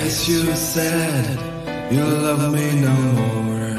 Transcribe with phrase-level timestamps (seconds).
[0.00, 1.26] Guess you said
[1.90, 3.76] you love me no more.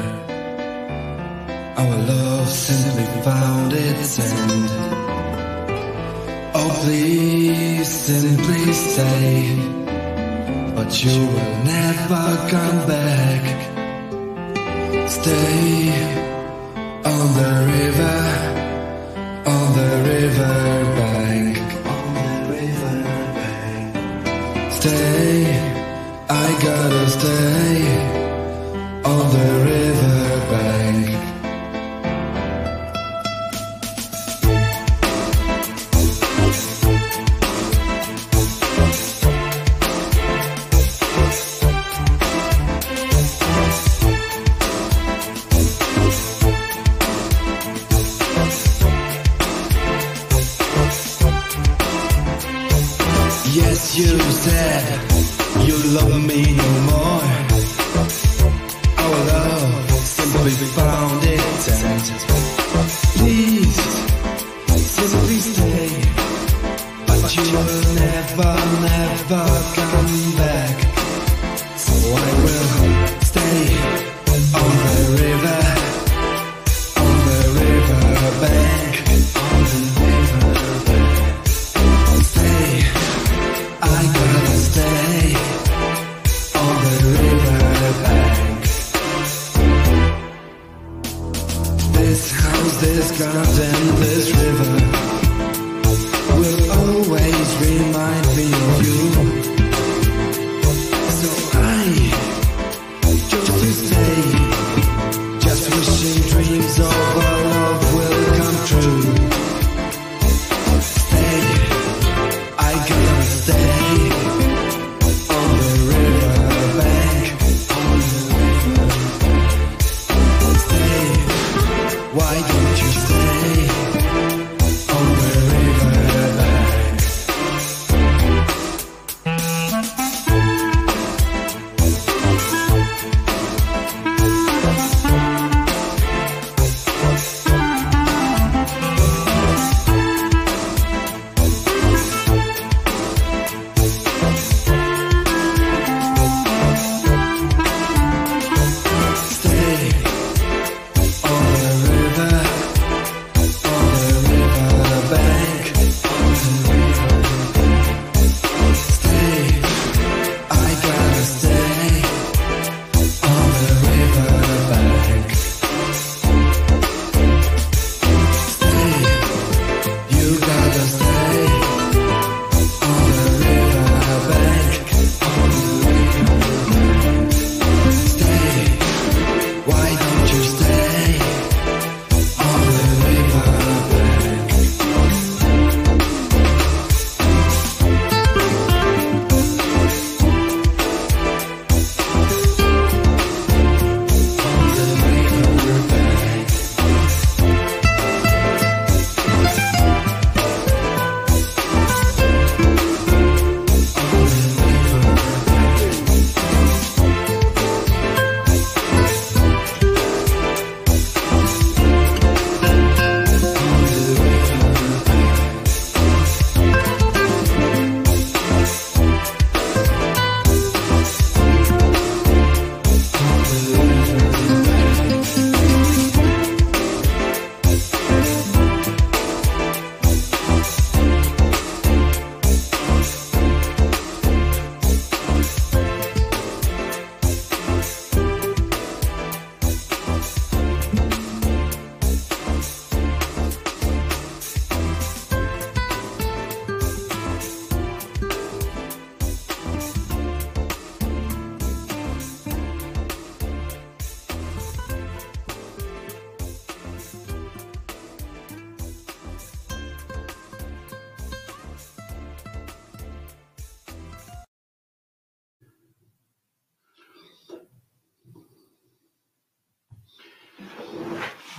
[1.80, 4.68] Our love simply found its end.
[6.54, 9.56] Oh, please simply stay.
[10.76, 12.24] But you will never
[12.54, 13.44] come back.
[15.08, 15.88] Stay
[17.12, 18.39] on the river.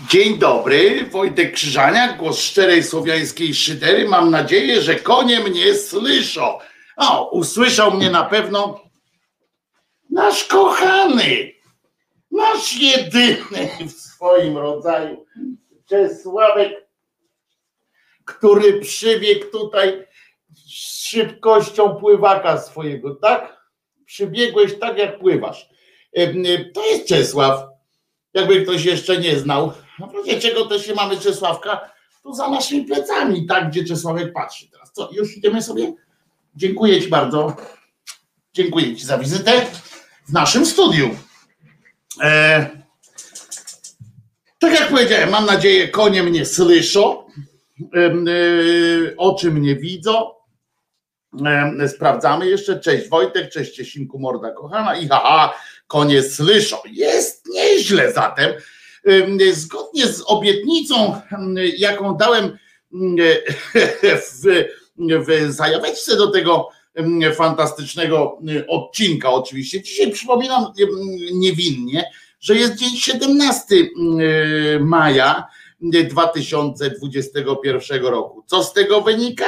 [0.09, 4.09] Dzień dobry, Wojtek Krzyżania, głos szczerej słowiańskiej szydery.
[4.09, 6.59] Mam nadzieję, że konie mnie słyszą.
[6.98, 8.80] O, usłyszał mnie na pewno
[10.09, 11.51] nasz kochany,
[12.31, 15.25] nasz jedyny w swoim rodzaju
[15.89, 16.88] Czesławek,
[18.25, 20.07] który przybiegł tutaj
[20.50, 23.62] z szybkością pływaka swojego, tak?
[24.06, 25.69] Przybiegłeś tak, jak pływasz.
[26.13, 26.33] E,
[26.74, 27.71] to jest Czesław.
[28.33, 31.92] Jakby ktoś jeszcze nie znał, no proszę, czego też się mamy Czesławka?
[32.24, 34.92] Tu za naszymi plecami, tak, gdzie Czesławek patrzy teraz.
[34.92, 35.94] Co, już idziemy sobie?
[36.56, 37.56] Dziękuję Ci bardzo.
[38.53, 39.51] Dziękuję Ci za wizytę
[40.27, 41.09] w naszym studiu.
[42.21, 42.69] E,
[44.59, 48.13] tak jak powiedziałem, mam nadzieję, konie mnie słyszą, e, e,
[49.18, 50.31] oczy mnie widzą.
[51.81, 52.80] E, sprawdzamy jeszcze.
[52.80, 55.54] Cześć Wojtek, cześć Ciesinku, morda kochana i haha,
[55.88, 56.77] konie słyszą.
[56.86, 58.54] Jest nieźle zatem.
[59.06, 61.21] E, zgodnie z obietnicą,
[61.77, 62.57] jaką dałem
[64.31, 64.65] w,
[65.27, 66.69] w zajaweczce do tego
[67.36, 69.81] fantastycznego odcinka oczywiście.
[69.81, 70.65] Dzisiaj przypominam
[71.33, 72.03] niewinnie,
[72.39, 73.75] że jest dzień 17
[74.80, 75.47] maja
[75.81, 78.44] 2021 roku.
[78.47, 79.45] Co z tego wynika?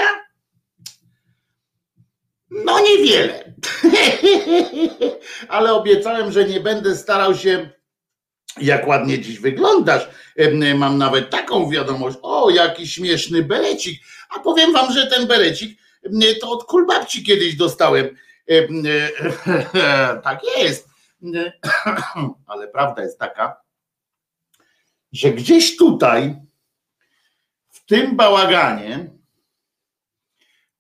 [2.50, 3.54] No niewiele.
[5.50, 7.70] Ale obiecałem, że nie będę starał się,
[8.62, 10.10] jak ładnie dziś wyglądasz.
[10.76, 12.18] Mam nawet taką wiadomość.
[12.22, 14.02] O, jaki śmieszny berecik.
[14.30, 15.80] A powiem wam, że ten berecik
[16.42, 18.10] to od kulbabci kiedyś dostałem.
[20.24, 20.90] Tak jest.
[22.48, 23.62] Ale prawda jest taka,
[25.12, 26.36] że gdzieś tutaj,
[27.70, 29.10] w tym bałaganie,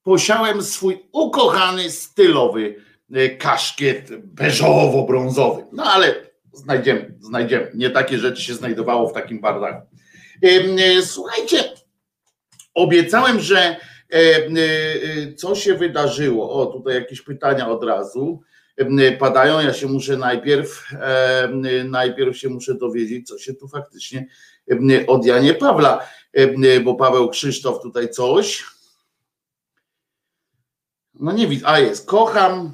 [0.03, 2.83] posiałem swój ukochany stylowy
[3.13, 5.65] e, kaszkiet beżowo-brązowy.
[5.71, 7.71] No ale znajdziemy, znajdziemy.
[7.73, 9.87] Nie takie rzeczy się znajdowało w takim bardaku.
[10.41, 11.63] E, słuchajcie,
[12.73, 13.77] obiecałem, że
[14.09, 16.51] e, co się wydarzyło.
[16.51, 18.41] O, tutaj jakieś pytania od razu
[19.19, 19.59] padają.
[19.59, 20.89] Ja się muszę najpierw,
[21.85, 24.27] najpierw się muszę dowiedzieć, co się tu faktycznie
[25.07, 26.07] od Janie Pawla,
[26.83, 28.63] bo Paweł Krzysztof tutaj coś
[31.23, 31.67] no nie widzę.
[31.67, 32.07] A jest.
[32.07, 32.73] Kocham.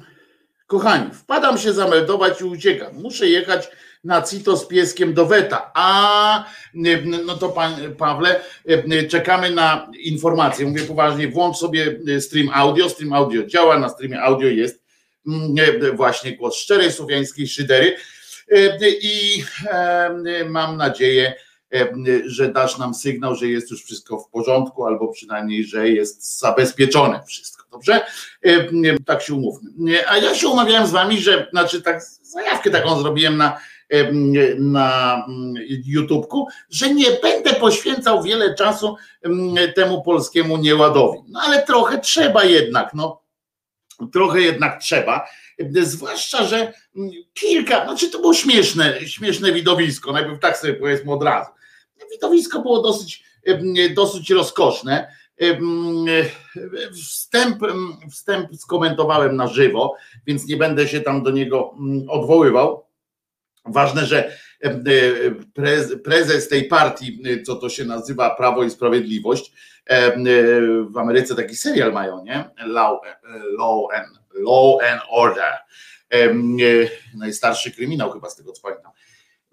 [0.70, 2.94] Kochani, wpadam się zameldować i uciekam.
[3.02, 3.68] Muszę jechać
[4.04, 5.70] na CITO z pieskiem do Weta.
[5.74, 6.44] A
[7.26, 8.40] no to pan Pawle,
[9.08, 10.66] czekamy na informację.
[10.66, 12.88] Mówię poważnie, włącz sobie stream audio.
[12.88, 14.84] Stream audio działa, na streamie audio jest
[15.26, 17.96] mm, właśnie głos szczerej słowiańskiej szydery.
[19.02, 19.44] I
[20.48, 21.34] mam nadzieję,
[22.26, 27.22] że dasz nam sygnał, że jest już wszystko w porządku, albo przynajmniej, że jest zabezpieczone
[27.26, 27.59] wszystko.
[27.70, 28.06] Dobrze?
[28.42, 28.68] E,
[29.06, 30.08] tak się umówmy.
[30.08, 34.12] A ja się umawiałem z wami, że, znaczy tak, zajawkę taką zrobiłem na, e,
[34.58, 38.96] na mm, YouTubku, że nie będę poświęcał wiele czasu
[39.74, 41.18] temu polskiemu nieładowi.
[41.28, 43.20] No ale trochę trzeba jednak, no.
[44.12, 45.26] Trochę jednak trzeba.
[45.82, 46.72] Zwłaszcza, że
[47.34, 50.12] kilka, znaczy to było śmieszne, śmieszne widowisko.
[50.12, 51.50] Najpierw tak sobie powiedzmy od razu.
[52.12, 53.24] Widowisko było dosyć,
[53.94, 55.12] dosyć rozkoszne
[56.92, 57.58] Wstęp,
[58.10, 61.74] wstęp skomentowałem na żywo, więc nie będę się tam do niego
[62.08, 62.86] odwoływał.
[63.64, 64.36] Ważne, że
[66.04, 69.52] prezes tej partii, co to się nazywa Prawo i Sprawiedliwość,
[70.90, 72.44] w Ameryce taki serial mają, nie?
[72.66, 73.00] Law,
[73.58, 75.52] law, and, law and Order.
[77.14, 78.92] Najstarszy kryminał chyba z tego co pamiętam.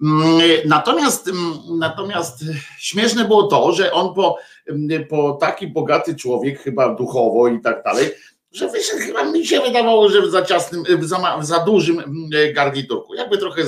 [0.01, 2.43] Mm, natomiast, mm, natomiast
[2.79, 4.37] śmieszne było to, że on po,
[4.67, 8.09] mm, po taki bogaty człowiek, chyba duchowo i tak dalej,
[8.51, 13.13] że wyszedł, chyba mi się wydawało, że w za ciasnym, za, za dużym garniturku.
[13.13, 13.63] Jakby trochę,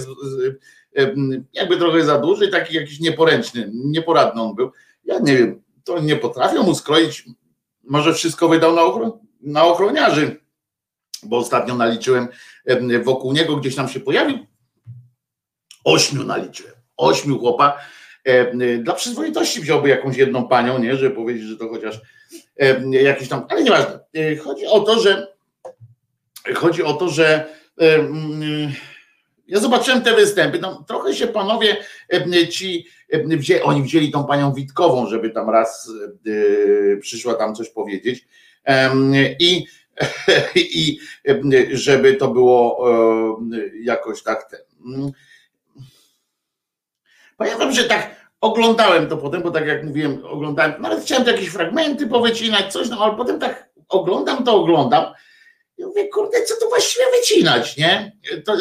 [1.54, 4.72] jakby trochę za duży, taki jakiś nieporęczny, nieporadny on był.
[5.06, 7.26] Ja nie wiem, to nie potrafią mu skroić.
[7.84, 10.42] Może wszystko wydał na, na ochroniarzy,
[11.24, 12.28] bo ostatnio naliczyłem
[13.04, 14.50] wokół niego, gdzieś tam się pojawił
[15.84, 16.74] Ośmiu naliczyłem.
[16.98, 17.78] Ośmiu chłopa.
[18.24, 22.02] E, dla przyzwoitości wziąłby jakąś jedną panią, nie, żeby powiedzieć, że to chociaż
[22.60, 24.00] e, jakiś tam, ale nieważne.
[24.14, 25.28] E, chodzi o to, że
[26.56, 27.46] chodzi o to, że
[29.48, 30.60] ja zobaczyłem te występy.
[30.60, 31.78] No, trochę się panowie
[32.50, 32.86] ci
[33.64, 35.92] oni wzięli tą panią Witkową, żeby tam raz
[37.02, 38.28] przyszła tam coś powiedzieć.
[39.40, 39.66] I,
[40.56, 41.00] i
[41.72, 42.88] żeby to było
[43.82, 44.60] jakoś tak ten.
[47.40, 52.08] Pamiętam, że tak oglądałem to potem, bo tak jak mówiłem, oglądałem, nawet chciałem jakieś fragmenty
[52.08, 55.06] powycinać, coś, no ale potem tak oglądam to, oglądam
[55.78, 58.12] i mówię, kurde, co tu właściwie wycinać, nie?
[58.46, 58.54] To,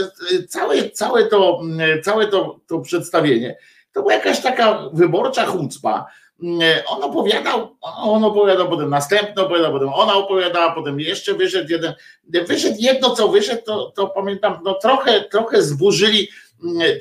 [0.49, 1.61] całe, całe, to,
[2.05, 3.57] całe to, to przedstawienie
[3.93, 6.07] to była jakaś taka wyborcza chucpa.
[6.87, 11.95] On opowiadał, on opowiadał, potem następno opowiadał, potem ona opowiadała, potem jeszcze wyszedł jeden,
[12.49, 16.29] wyszedł jedno, co wyszedł, to, to pamiętam, no trochę, trochę zburzyli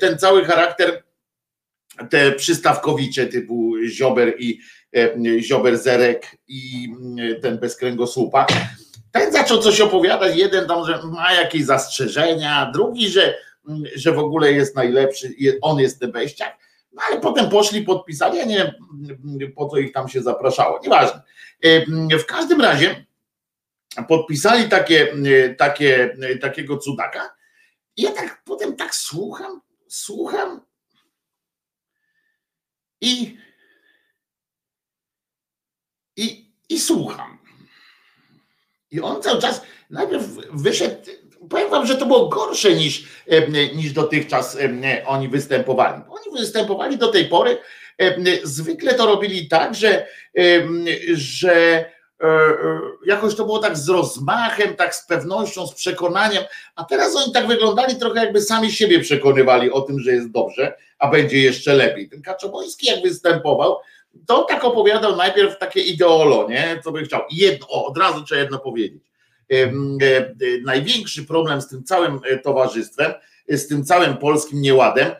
[0.00, 1.02] ten cały charakter
[2.10, 4.60] te przystawkowicze typu Ziober i
[4.96, 8.46] e, Ziober Zerek i e, ten bez kręgosłupa.
[9.12, 13.34] ten zaczął coś opowiadać, jeden tam, że ma jakieś zastrzeżenia, drugi, że,
[13.94, 16.58] że w ogóle jest najlepszy, on jest tebeściak,
[16.92, 21.22] no ale potem poszli, podpisali, ja nie wiem po co ich tam się zapraszało, nieważne.
[22.18, 23.06] W każdym razie
[24.08, 25.14] podpisali takie,
[25.58, 27.34] takie, takiego cudaka.
[27.96, 30.60] I ja tak potem tak słucham, słucham
[33.00, 33.38] i
[36.16, 37.38] i, i słucham.
[38.90, 40.96] I on cały czas najpierw wyszedł,
[41.50, 43.04] powiem wam, że to było gorsze niż,
[43.74, 44.58] niż dotychczas
[45.06, 46.02] oni występowali.
[46.08, 47.58] Oni występowali do tej pory,
[48.42, 50.06] zwykle to robili tak, że,
[51.14, 51.84] że
[53.06, 56.44] jakoś to było tak z rozmachem, tak z pewnością, z przekonaniem,
[56.76, 60.76] a teraz oni tak wyglądali trochę jakby sami siebie przekonywali o tym, że jest dobrze,
[60.98, 62.08] a będzie jeszcze lepiej.
[62.08, 63.76] Ten Kaczoboński jak występował,
[64.26, 66.80] to tak opowiadał najpierw takie ideolo, nie?
[66.84, 67.20] Co by chciał.
[67.30, 69.02] Jedno, o, od razu trzeba jedno powiedzieć.
[69.52, 69.70] E, e,
[70.64, 73.12] największy problem z tym całym e, towarzystwem,
[73.48, 75.10] z tym całym polskim nieładem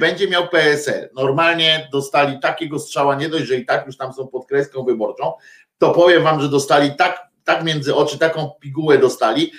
[0.00, 1.10] będzie miał PSL.
[1.14, 5.32] Normalnie dostali takiego strzała, nie dość, że i tak już tam są pod kreską wyborczą,
[5.78, 9.52] to powiem wam, że dostali tak, tak między oczy, taką pigułę dostali,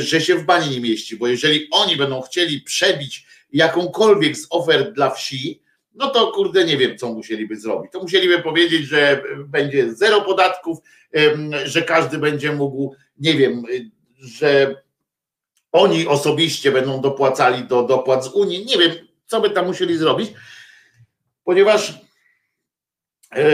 [0.00, 4.92] że się w bani nie mieści, bo jeżeli oni będą chcieli przebić jakąkolwiek z ofert
[4.92, 5.62] dla wsi,
[5.94, 7.92] no to kurde nie wiem, co musieliby zrobić.
[7.92, 10.78] To musieliby powiedzieć, że będzie zero podatków,
[11.64, 13.62] że każdy będzie mógł, nie wiem,
[14.18, 14.82] że
[15.72, 18.66] oni osobiście będą dopłacali do dopłat z Unii.
[18.66, 18.92] Nie wiem,
[19.26, 20.32] co by tam musieli zrobić,
[21.44, 22.00] ponieważ
[23.32, 23.44] e,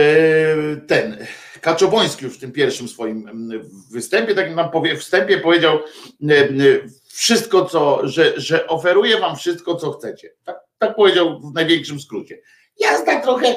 [0.87, 1.27] ten
[1.67, 3.51] Kaczoboński już w tym pierwszym swoim
[3.91, 5.79] występie, tak nam powie, wstępie powiedział
[7.07, 10.29] wszystko, co, że, że oferuje wam wszystko, co chcecie.
[10.43, 12.41] Tak, tak powiedział w największym skrócie.
[12.79, 13.55] Jazda trochę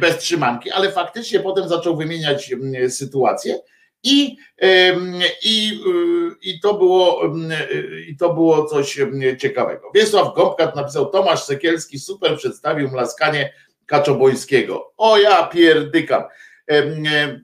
[0.00, 2.54] bez trzymanki, ale faktycznie potem zaczął wymieniać
[2.88, 3.58] sytuację
[4.02, 4.36] i,
[5.42, 5.80] i,
[6.42, 7.22] i, to było,
[8.08, 8.98] i to było coś
[9.38, 9.90] ciekawego.
[9.94, 13.52] Wiesław Gąbkat napisał, Tomasz Sekielski super przedstawił mlaskanie
[13.86, 14.92] Kaczobońskiego.
[14.96, 16.22] O ja pierdykam.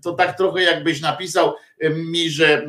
[0.03, 1.55] To tak trochę jakbyś napisał
[1.91, 2.67] mi, że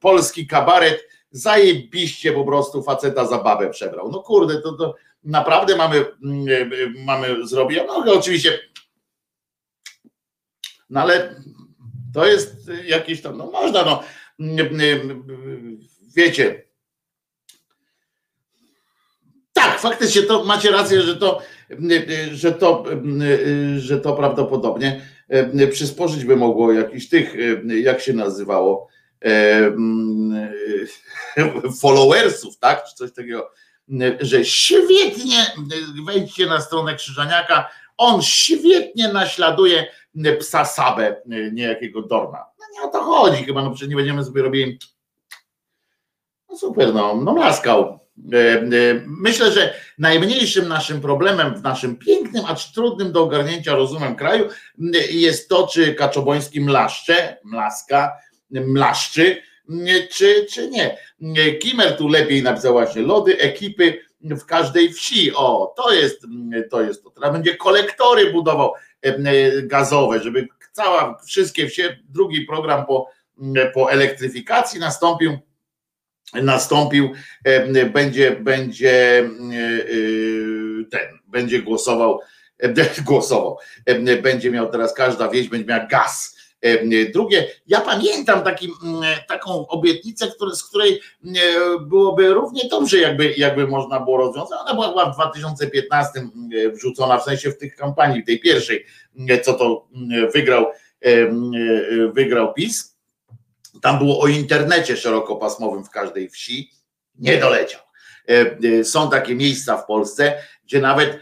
[0.00, 4.10] polski kabaret zajebiście po prostu faceta za babę przebrał.
[4.10, 4.94] No kurde, to, to
[5.24, 6.06] naprawdę mamy, e,
[7.04, 7.78] mamy zrobić.
[7.86, 8.58] No oczywiście,
[10.90, 11.34] no ale
[12.14, 14.02] to jest jakieś tam, no można, no
[16.16, 16.64] wiecie.
[19.52, 21.42] Tak, faktycznie to macie rację, że to,
[22.32, 22.84] że to,
[23.76, 25.06] że to prawdopodobnie
[25.70, 27.34] przysporzyć by mogło jakiś tych,
[27.64, 28.88] jak się nazywało,
[31.80, 33.50] followersów, tak, czy coś takiego
[34.20, 35.46] że świetnie,
[36.06, 39.86] wejdźcie na stronę Krzyżaniaka, on świetnie naśladuje
[40.40, 41.16] psa Sabę,
[41.52, 42.44] niejakiego Dorna.
[42.58, 44.78] No nie o to chodzi chyba, no przecież nie będziemy sobie robili
[46.50, 47.98] no super, no, no laskał.
[49.06, 54.48] Myślę, że najmniejszym naszym problemem w naszym pięknym, acz trudnym do ogarnięcia rozumem kraju
[55.10, 58.12] jest to, czy Kaczoboński mlaszcze, mlaska,
[58.50, 59.42] mlaszczy,
[60.10, 60.98] czy, czy nie.
[61.58, 65.34] Kimer tu lepiej napisał właśnie lody ekipy w każdej wsi.
[65.34, 66.26] O, to jest
[66.70, 66.82] to.
[66.82, 67.10] Jest to.
[67.10, 68.72] Teraz będzie kolektory budował
[69.62, 73.08] gazowe, żeby cała, wszystkie wsie, drugi program po,
[73.74, 75.38] po elektryfikacji nastąpił
[76.34, 77.12] nastąpił,
[77.92, 79.30] będzie, będzie
[80.90, 82.20] ten, będzie głosował,
[83.06, 83.58] głosował,
[84.22, 86.40] będzie miał teraz każda wieś, będzie miała gaz
[87.14, 88.68] Drugie, ja pamiętam taki,
[89.28, 91.00] taką obietnicę, który, z której
[91.80, 94.58] byłoby równie dobrze, jakby, jakby można było rozwiązać.
[94.62, 98.86] Ona była w 2015 mm, wrzucona, w sensie w tych kampanii, tej pierwszej,
[99.42, 99.88] co to
[100.34, 100.66] wygrał,
[102.12, 102.89] wygrał PiS.
[103.82, 106.70] Tam było o internecie szerokopasmowym w każdej wsi.
[107.18, 107.80] Nie doleciał.
[108.84, 111.18] Są takie miejsca w Polsce, gdzie nawet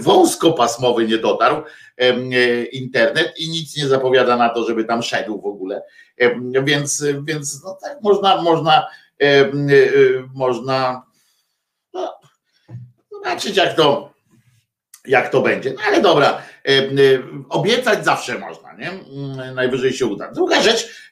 [0.00, 1.62] wąskopasmowy nie dotarł
[1.98, 5.82] E, internet i nic nie zapowiada na to, żeby tam szedł w ogóle.
[6.64, 8.86] Więc, więc no tak można, można,
[9.22, 9.52] e,
[10.34, 11.02] można
[11.92, 12.18] no,
[13.12, 14.12] zobaczyć, jak to,
[15.08, 15.70] jak to będzie.
[15.72, 16.42] No ale dobra,
[17.48, 18.90] obiecać zawsze można, nie?
[19.54, 20.32] Najwyżej się uda.
[20.32, 21.10] Druga rzecz,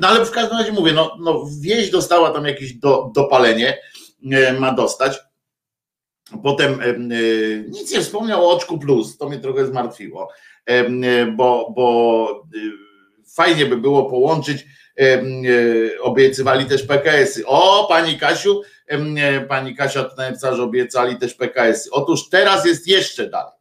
[0.00, 3.78] no ale w każdym razie mówię, no, no wieś dostała tam jakieś do, dopalenie,
[4.58, 5.18] ma dostać.
[6.42, 6.98] Potem e,
[7.68, 10.28] nic nie wspomniał o Oczku Plus, to mnie trochę zmartwiło,
[10.66, 12.58] e, bo, bo e,
[13.34, 14.66] fajnie by było połączyć,
[16.00, 17.46] obiecywali też PKS-y.
[17.46, 18.62] O, pani Kasiu,
[19.48, 21.90] pani Kasia tutaj napisała, że obiecali też PKS-y.
[21.90, 23.52] Otóż teraz jest jeszcze dalej.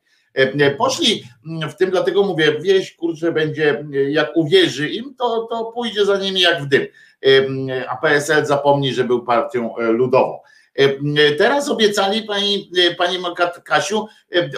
[0.78, 1.24] Poszli
[1.70, 6.42] w tym, dlatego mówię, wieś kurczę będzie, jak uwierzy im, to, to pójdzie za nimi
[6.42, 6.88] jak w dym.
[7.90, 10.40] A PSL zapomni, że był partią ludową.
[11.38, 13.18] Teraz obiecali pani, pani
[13.64, 14.08] Kasiu,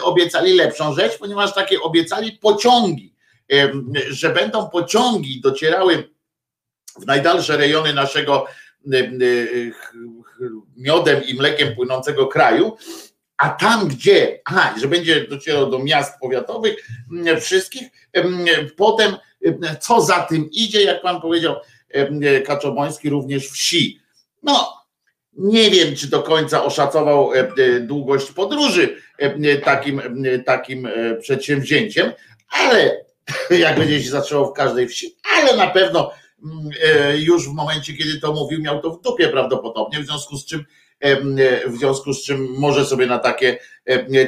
[0.02, 3.14] obiecali lepszą rzecz, ponieważ takie obiecali pociągi,
[4.08, 6.10] że będą pociągi docierały
[7.00, 8.46] w najdalsze rejony naszego
[10.76, 12.76] miodem i mlekiem płynącego kraju,
[13.36, 16.76] a tam gdzie, aha, że będzie docierał do miast powiatowych
[17.40, 17.88] wszystkich,
[18.76, 19.16] potem
[19.80, 21.56] co za tym idzie, jak pan powiedział
[22.46, 24.00] Kaczoboński, również wsi.
[24.42, 24.72] No,
[25.32, 27.30] nie wiem, czy do końca oszacował
[27.80, 28.96] długość podróży
[29.64, 30.02] takim,
[30.46, 30.88] takim
[31.20, 32.12] przedsięwzięciem,
[32.48, 33.04] ale
[33.50, 36.27] jak będzie się zaczęło w każdej wsi, ale na pewno mm, e,
[37.14, 40.64] już w momencie, kiedy to mówił, miał to w dupie prawdopodobnie, w związku z czym
[41.66, 43.58] w związku z czym może sobie na takie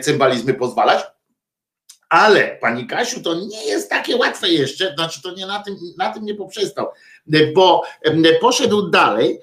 [0.02, 1.04] cymbalizmy pozwalać.
[2.08, 6.12] Ale pani Kasiu, to nie jest takie łatwe jeszcze, znaczy to nie na tym, na
[6.12, 6.86] tym nie poprzestał,
[7.54, 7.82] bo
[8.40, 9.40] poszedł dalej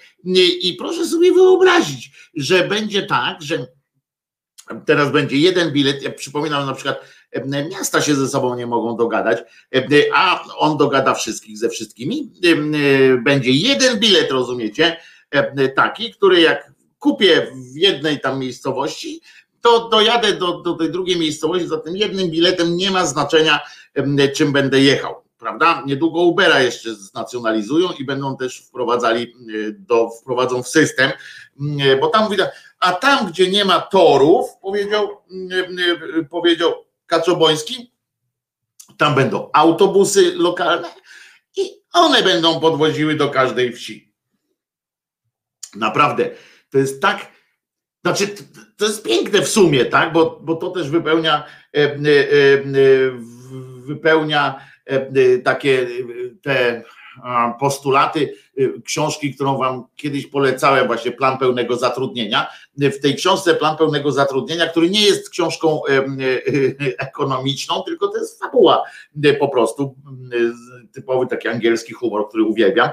[0.61, 3.67] i proszę sobie wyobrazić, że będzie tak, że
[4.85, 7.01] teraz będzie jeden bilet, ja przypominam na przykład
[7.45, 9.39] miasta się ze sobą nie mogą dogadać,
[10.13, 12.31] a on dogada wszystkich ze wszystkimi.
[13.23, 14.97] Będzie jeden bilet, rozumiecie,
[15.75, 19.21] taki, który jak kupię w jednej tam miejscowości,
[19.61, 23.59] to dojadę do, do tej drugiej miejscowości za tym jednym biletem, nie ma znaczenia,
[24.35, 25.15] czym będę jechał.
[25.39, 25.83] Prawda?
[25.85, 29.35] Niedługo Ubera jeszcze znacjonalizują i będą też wprowadzali
[29.77, 31.11] do, wprowadzą w system,
[32.01, 35.09] bo tam widać, a tam, gdzie nie ma torów, powiedział,
[36.29, 36.73] powiedział
[37.07, 37.91] Kaczoboński,
[38.97, 40.87] tam będą autobusy lokalne
[41.57, 44.13] i one będą podwoziły do każdej wsi.
[45.75, 46.29] Naprawdę,
[46.69, 47.31] to jest tak,
[48.05, 48.27] znaczy
[48.77, 51.43] to jest piękne w sumie, tak, bo, bo to też wypełnia
[51.73, 51.97] e, e, e,
[53.85, 54.67] wypełnia
[55.43, 55.87] takie
[56.41, 56.83] te
[57.59, 62.47] postulaty y, książki, którą wam kiedyś polecałem, właśnie Plan Pełnego Zatrudnienia.
[62.77, 65.93] W tej książce Plan Pełnego Zatrudnienia, który nie jest książką y,
[66.51, 68.83] y, ekonomiczną, tylko to jest fabuła
[69.39, 69.95] po prostu,
[70.93, 72.89] typowy taki angielski humor, który uwielbiam.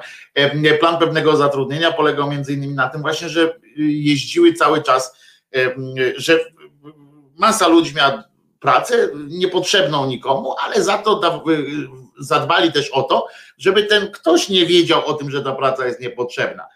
[0.80, 5.16] Plan Pewnego Zatrudnienia polegał między innymi na tym właśnie, że jeździły cały czas,
[6.16, 6.38] że
[7.36, 8.24] masa ludzi miała
[8.60, 11.20] pracę niepotrzebną nikomu, ale za to
[12.18, 13.26] zadbali też o to,
[13.58, 16.66] żeby ten ktoś nie wiedział o tym, że ta praca jest niepotrzebna.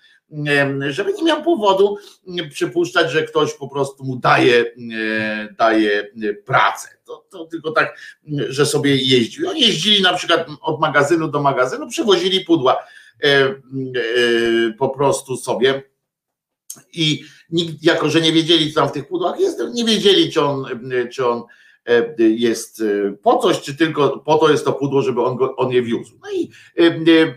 [0.89, 1.99] Żeby nie miał powodu
[2.51, 4.65] przypuszczać, że ktoś po prostu mu daje,
[5.59, 6.11] daje
[6.45, 6.89] pracę.
[7.05, 7.99] To, to tylko tak,
[8.49, 9.51] że sobie jeździł.
[9.51, 12.79] Oni jeździli na przykład od magazynu do magazynu, przewozili pudła
[14.79, 15.83] po prostu sobie
[16.93, 20.43] i nikt, jako że nie wiedzieli, co tam w tych pudłach jest, nie wiedzieli, czy
[20.43, 20.67] on,
[21.13, 21.68] czy on E,
[22.19, 25.73] jest e, po coś, czy tylko po to jest to pudło, żeby on, go, on
[25.73, 26.19] je wiózł.
[26.23, 27.35] No i e,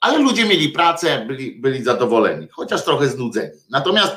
[0.00, 3.58] ale ludzie mieli pracę, byli, byli zadowoleni, chociaż trochę znudzeni.
[3.70, 4.16] Natomiast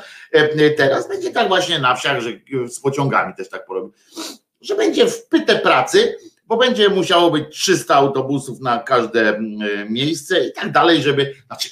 [0.76, 2.30] teraz będzie tak właśnie na wsiach, że
[2.68, 3.92] z pociągami też tak porobi,
[4.60, 9.40] że będzie wpyte pracy, bo będzie musiało być 300 autobusów na każde
[9.88, 11.68] miejsce i tak dalej, żeby, znaczy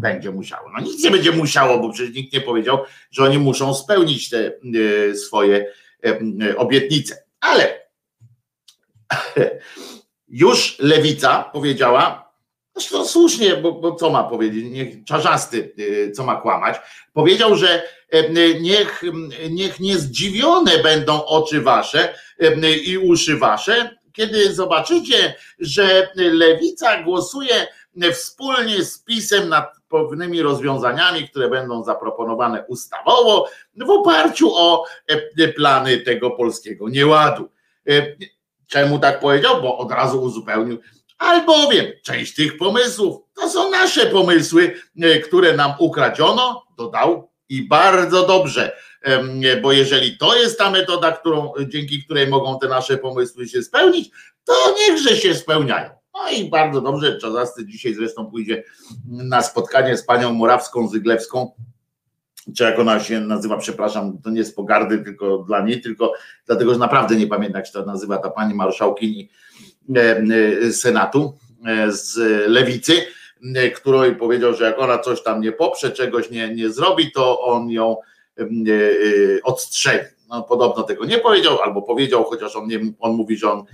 [0.00, 0.70] będzie musiało.
[0.70, 2.78] No nic nie będzie musiało, bo przecież nikt nie powiedział,
[3.10, 4.52] że oni muszą spełnić te
[5.14, 5.66] swoje
[6.56, 7.24] obietnicę.
[7.40, 7.88] Ale
[10.28, 12.32] już lewica powiedziała,
[12.74, 16.76] zresztą słusznie, bo, bo, co ma powiedzieć, niech czarzasty, y, co ma kłamać,
[17.12, 17.82] powiedział, że
[18.60, 19.02] niech,
[19.50, 22.14] niech nie zdziwione będą oczy wasze
[22.84, 27.66] i uszy wasze, kiedy zobaczycie, że lewica głosuje
[28.12, 34.84] wspólnie z PiSem nad pewnymi rozwiązaniami, które będą zaproponowane ustawowo w oparciu o
[35.38, 37.48] e, plany tego polskiego nieładu.
[37.88, 38.16] E,
[38.66, 39.62] czemu tak powiedział?
[39.62, 40.78] Bo od razu uzupełnił.
[41.18, 48.26] Albowiem część tych pomysłów to są nasze pomysły, e, które nam ukradziono, dodał i bardzo
[48.26, 48.76] dobrze,
[49.62, 54.10] bo jeżeli to jest ta metoda, którą, dzięki której mogą te nasze pomysły się spełnić,
[54.44, 56.01] to niechże się spełniają.
[56.22, 58.64] No i bardzo dobrze, Czazasty dzisiaj zresztą pójdzie
[59.08, 61.52] na spotkanie z panią Morawską Zyglewską,
[62.56, 66.12] czy jak ona się nazywa, przepraszam, to nie z pogardy tylko dla niej, tylko
[66.46, 69.28] dlatego, że naprawdę nie pamiętam, jak się to nazywa ta pani marszałkini
[69.96, 72.16] e, e, Senatu e, z
[72.48, 72.92] Lewicy,
[73.74, 77.70] której powiedział, że jak ona coś tam nie poprze, czegoś nie, nie zrobi, to on
[77.70, 77.96] ją
[79.44, 80.04] odstrzeli
[80.48, 83.64] podobno tego nie powiedział, albo powiedział, chociaż on, nie, on mówi, że on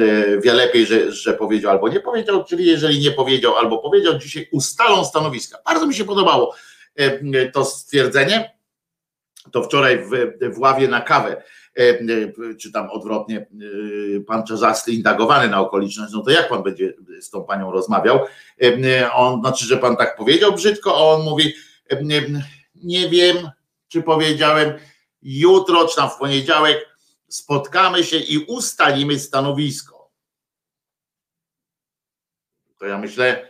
[0.00, 4.18] e, wie lepiej, że, że powiedział albo nie powiedział, czyli jeżeli nie powiedział albo powiedział,
[4.18, 5.58] dzisiaj ustalą stanowiska.
[5.66, 6.54] Bardzo mi się podobało
[6.96, 8.56] e, to stwierdzenie.
[9.52, 10.10] To wczoraj w,
[10.54, 11.42] w ławie na kawę
[12.60, 13.46] czy tam odwrotnie,
[14.26, 18.20] pan Czarzasty indagowany na okoliczność, no to jak pan będzie z tą panią rozmawiał?
[19.14, 21.54] On, znaczy, że pan tak powiedział brzydko, a on mówi,
[22.74, 23.36] nie wiem,
[23.88, 24.72] czy powiedziałem,
[25.26, 26.88] jutro, czy tam w poniedziałek
[27.28, 30.10] spotkamy się i ustalimy stanowisko.
[32.78, 33.48] To ja myślę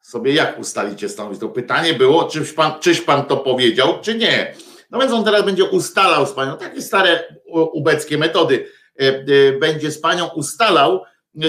[0.00, 1.48] sobie, jak ustalicie stanowisko.
[1.48, 4.54] Pytanie było, czyś pan, czyś pan to powiedział, czy nie.
[4.90, 7.38] No więc on teraz będzie ustalał z panią, takie stare
[7.72, 8.68] ubeckie metody,
[9.00, 11.04] e, e, będzie z panią ustalał,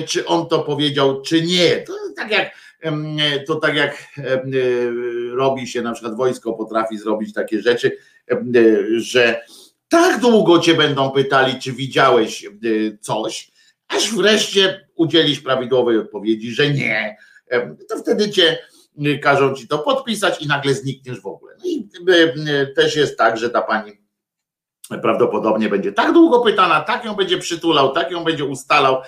[0.07, 1.81] czy on to powiedział, czy nie.
[1.81, 2.51] To tak jak
[3.47, 4.07] to tak jak
[5.31, 7.97] robi się, na przykład wojsko potrafi zrobić takie rzeczy,
[8.97, 9.41] że
[9.87, 12.47] tak długo cię będą pytali, czy widziałeś
[13.01, 13.51] coś,
[13.87, 17.17] aż wreszcie udzielisz prawidłowej odpowiedzi, że nie.
[17.89, 18.57] To wtedy cię
[19.21, 21.55] każą ci to podpisać i nagle znikniesz w ogóle.
[21.59, 21.89] No i
[22.75, 23.91] też jest tak, że ta pani
[25.01, 29.01] prawdopodobnie będzie tak długo pytana, tak ją będzie przytulał, tak ją będzie ustalał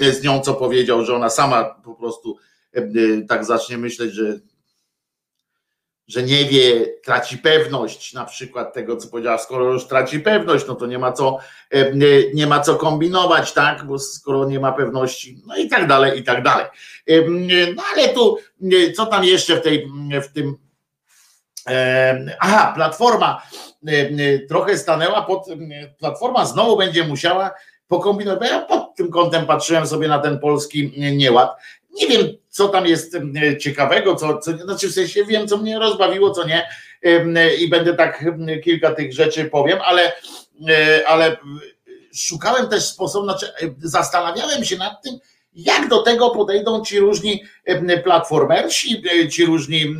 [0.00, 2.36] z nią, co powiedział, że ona sama po prostu
[3.28, 4.38] tak zacznie myśleć, że
[6.06, 10.74] że nie wie, traci pewność na przykład tego, co powiedziała, skoro już traci pewność, no
[10.74, 11.38] to nie ma co,
[12.34, 16.24] nie ma co kombinować, tak, bo skoro nie ma pewności, no i tak dalej, i
[16.24, 16.66] tak dalej.
[17.76, 18.38] No ale tu,
[18.96, 19.88] co tam jeszcze w tej,
[20.22, 20.56] w tym,
[22.40, 23.42] aha, platforma
[24.48, 25.46] trochę stanęła pod,
[25.98, 27.50] platforma znowu będzie musiała
[27.92, 31.56] pokombinować, bo ja pod tym kątem patrzyłem sobie na ten polski nieład,
[31.94, 33.16] nie wiem, co tam jest
[33.60, 36.68] ciekawego, co, co znaczy w sensie wiem, co mnie rozbawiło, co nie,
[37.58, 38.24] i będę tak
[38.64, 40.12] kilka tych rzeczy powiem, ale,
[40.68, 41.36] e, ale
[42.14, 43.46] szukałem też sposobu, znaczy
[43.82, 45.18] zastanawiałem się nad tym,
[45.54, 47.44] jak do tego podejdą ci różni
[48.04, 49.96] platformersi, e, ci różni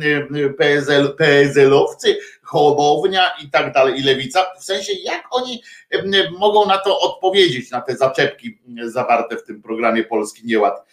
[0.57, 5.63] PSL, PSL-owcy, Hołownia i tak dalej, i Lewica, w sensie jak oni
[6.37, 10.85] mogą na to odpowiedzieć, na te zaczepki zawarte w tym programie Polski Nieład.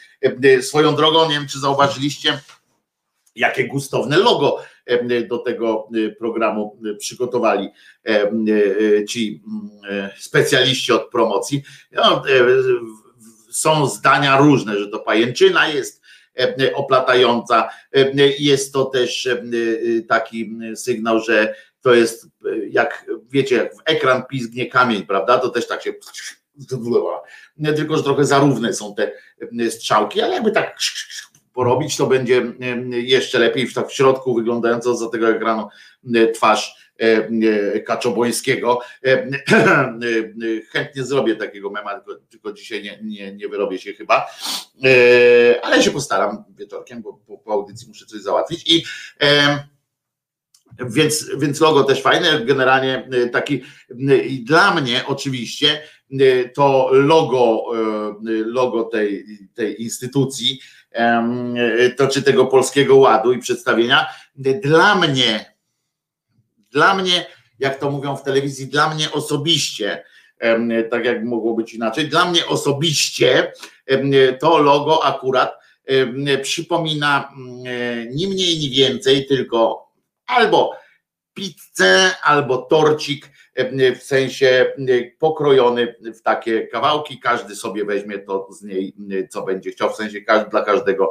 [0.60, 2.40] Swoją drogą, nie wiem czy zauważyliście,
[3.34, 4.62] jakie gustowne logo
[5.28, 7.68] do tego programu przygotowali
[9.08, 9.42] ci
[10.18, 11.62] specjaliści od promocji.
[11.92, 12.22] No,
[13.50, 15.99] są zdania różne, że to pajęczyna jest
[16.74, 17.68] oplatająca.
[18.38, 19.28] Jest to też
[20.08, 22.26] taki sygnał, że to jest
[22.68, 25.38] jak wiecie, jak w ekran pizgnie kamień, prawda?
[25.38, 25.92] To też tak się
[27.76, 29.12] tylko, że trochę zarówne są te
[29.70, 30.78] strzałki, ale jakby tak
[31.52, 32.42] porobić, to będzie
[32.90, 35.68] jeszcze lepiej w, tak w środku wyglądająca za tego ekranu
[36.34, 36.79] twarz E, e,
[37.86, 38.80] Kaczobońskiego.
[39.06, 39.30] E,
[40.72, 44.26] chętnie zrobię takiego mema, tylko, tylko dzisiaj nie, nie, nie wyrobię się chyba,
[45.62, 48.70] ale się postaram wieczorkiem, bo po, po audycji muszę coś załatwić.
[48.70, 48.84] I
[50.86, 53.62] więc, więc logo też fajne, generalnie taki
[54.28, 55.82] i dla mnie oczywiście
[56.54, 57.64] to logo,
[58.44, 60.60] logo tej, tej instytucji,
[61.96, 64.06] to czy tego polskiego ładu i przedstawienia,
[64.62, 65.49] dla mnie
[66.72, 67.26] dla mnie,
[67.58, 70.04] jak to mówią w telewizji, dla mnie osobiście,
[70.90, 73.52] tak jak mogło być inaczej, dla mnie osobiście
[74.40, 75.54] to logo akurat
[76.42, 77.32] przypomina
[78.10, 79.88] ni mniej, ni więcej, tylko
[80.26, 80.76] albo
[81.34, 83.28] pizzę, albo torcik
[84.00, 84.72] w sensie
[85.18, 88.94] pokrojony w takie kawałki, każdy sobie weźmie to z niej,
[89.30, 91.10] co będzie chciał, w sensie dla każdego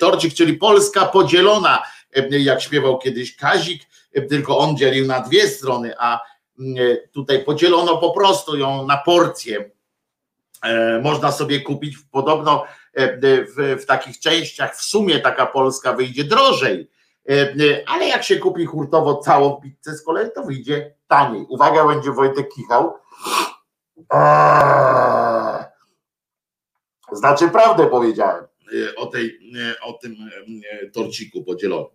[0.00, 1.82] torcik, czyli Polska podzielona,
[2.30, 3.82] jak śpiewał kiedyś Kazik,
[4.28, 6.20] tylko on dzielił na dwie strony, a
[6.60, 9.70] mm, tutaj podzielono po prostu ją na porcje.
[10.64, 16.24] E, można sobie kupić podobno e, w, w takich częściach, w sumie taka Polska wyjdzie
[16.24, 16.90] drożej,
[17.30, 17.54] e,
[17.86, 21.46] ale jak się kupi hurtowo całą pizzę z kolei, to wyjdzie taniej.
[21.48, 22.94] Uwaga, będzie Wojtek kichał.
[27.12, 28.44] Znaczy prawdę powiedziałem.
[28.74, 30.16] E, o, tej, e, o tym
[30.70, 31.90] e, torciku podzielonym.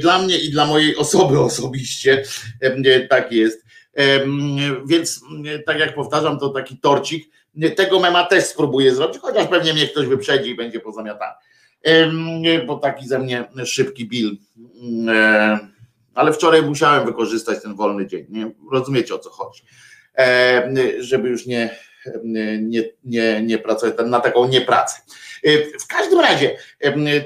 [0.00, 2.22] Dla mnie i dla mojej osoby osobiście
[3.10, 3.64] tak jest.
[4.86, 5.20] Więc
[5.66, 7.30] tak jak powtarzam, to taki torcik.
[7.76, 11.32] Tego mema też spróbuję zrobić, chociaż pewnie mnie ktoś wyprzedzi i będzie pozamiatany.
[12.66, 14.36] Bo taki ze mnie szybki Bill.
[16.14, 18.26] Ale wczoraj musiałem wykorzystać ten wolny dzień.
[18.28, 18.50] Nie?
[18.72, 19.62] Rozumiecie o co chodzi.
[20.98, 21.76] Żeby już nie,
[22.60, 24.96] nie, nie, nie pracować na taką niepracę.
[25.80, 26.56] W każdym razie,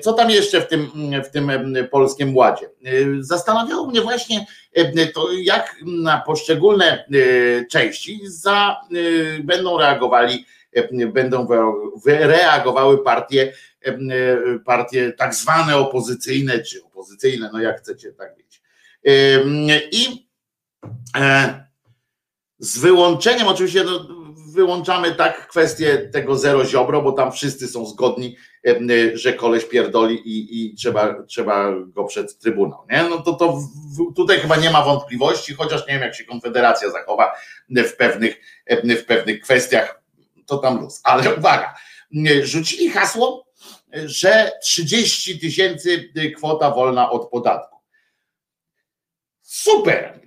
[0.02, 0.90] co tam jeszcze w tym,
[1.24, 1.52] w tym
[1.90, 2.70] polskim ładzie?
[3.20, 4.46] Zastanawiało mnie właśnie
[5.14, 7.04] to, jak na poszczególne
[7.70, 8.76] części za,
[9.44, 10.46] będą reagowali,
[11.12, 11.46] będą
[12.06, 13.52] reagowały partie,
[14.64, 18.62] partie tak zwane opozycyjne, czy opozycyjne, no jak chcecie tak mieć.
[19.92, 20.26] I
[21.16, 21.64] e,
[22.58, 24.21] z wyłączeniem, oczywiście no,
[24.52, 28.36] wyłączamy tak kwestię tego zero ziobro, bo tam wszyscy są zgodni,
[29.14, 32.86] że koleś pierdoli i, i trzeba, trzeba go przed trybunał.
[32.90, 33.02] Nie?
[33.02, 36.90] No to, to w, tutaj chyba nie ma wątpliwości, chociaż nie wiem, jak się Konfederacja
[36.90, 37.32] zachowa
[37.70, 38.40] w pewnych,
[38.84, 40.02] w pewnych kwestiach,
[40.46, 41.00] to tam luz.
[41.04, 41.74] Ale uwaga,
[42.42, 43.46] rzucili hasło,
[43.92, 47.78] że 30 tysięcy kwota wolna od podatku.
[49.42, 50.20] Super.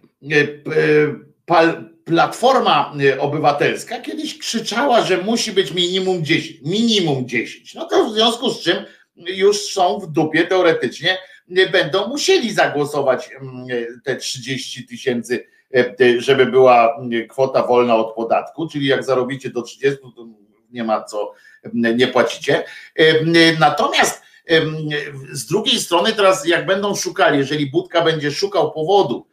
[2.06, 6.62] Platforma Obywatelska kiedyś krzyczała, że musi być minimum 10.
[6.62, 7.74] Minimum 10.
[7.74, 8.76] No to w związku z czym
[9.16, 11.18] już są w dupie teoretycznie,
[11.72, 13.30] będą musieli zagłosować
[14.04, 15.48] te 30 tysięcy,
[16.18, 16.98] żeby była
[17.30, 20.28] kwota wolna od podatku, czyli jak zarobicie do 30, to
[20.70, 21.34] nie ma co,
[21.74, 22.64] nie płacicie.
[23.60, 24.22] Natomiast
[25.32, 29.28] z drugiej strony teraz jak będą szukali, jeżeli Budka będzie szukał powodu,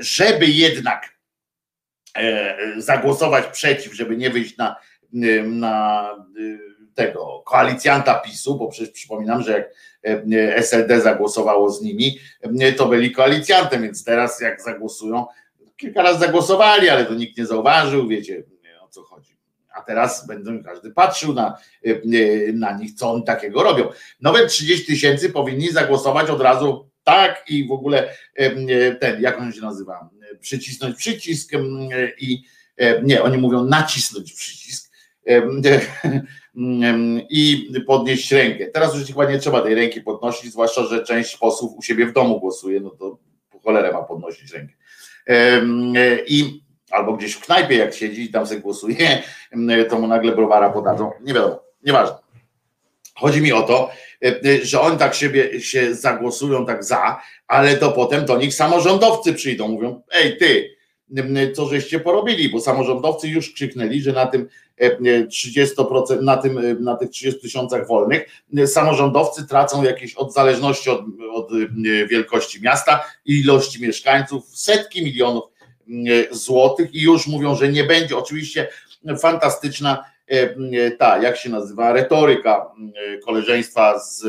[0.00, 1.13] żeby jednak
[2.76, 4.76] zagłosować przeciw, żeby nie wyjść na,
[5.44, 6.10] na
[6.94, 9.70] tego koalicjanta PiSu, bo przecież przypominam, że jak
[10.56, 12.18] SLD zagłosowało z nimi,
[12.76, 15.26] to byli koalicjantem, więc teraz jak zagłosują,
[15.76, 18.42] kilka razy zagłosowali, ale to nikt nie zauważył, wiecie
[18.80, 19.34] o co chodzi
[19.74, 23.88] a teraz będą każdy patrzył na, e, e, na nich, co oni takiego robią.
[24.20, 29.52] Nowe 30 tysięcy powinni zagłosować od razu tak i w ogóle e, ten, jak on
[29.52, 31.52] się nazywa, przycisnąć przycisk
[32.18, 32.44] i
[33.02, 34.92] nie, oni mówią nacisnąć przycisk
[37.30, 38.66] i podnieść rękę.
[38.66, 42.12] Teraz już chyba nie trzeba tej ręki podnosić, zwłaszcza, że część posłów u siebie w
[42.12, 43.18] domu głosuje, no to
[43.62, 44.74] cholerę ma podnosić rękę.
[46.26, 49.22] I albo gdzieś w knajpie, jak siedzi i tam sobie głosuje,
[49.88, 51.10] to mu nagle browara podadzą.
[51.20, 52.23] Nie wiadomo, nieważne.
[53.14, 53.90] Chodzi mi o to,
[54.62, 59.68] że oni tak siebie się zagłosują tak za, ale to potem do nich samorządowcy przyjdą,
[59.68, 60.74] mówią, ej ty,
[61.54, 64.48] co żeście porobili, bo samorządowcy już krzyknęli, że na tym
[64.80, 71.00] 30%, na, tym, na tych 30 tysiącach wolnych samorządowcy tracą jakieś od zależności od,
[71.32, 71.50] od
[72.10, 75.54] wielkości miasta i ilości mieszkańców setki milionów
[75.88, 78.16] E, złotych i już mówią, że nie będzie.
[78.16, 78.68] Oczywiście
[79.20, 80.13] fantastyczna e,
[80.98, 84.24] ta, jak się nazywa, retoryka e, koleżeństwa z,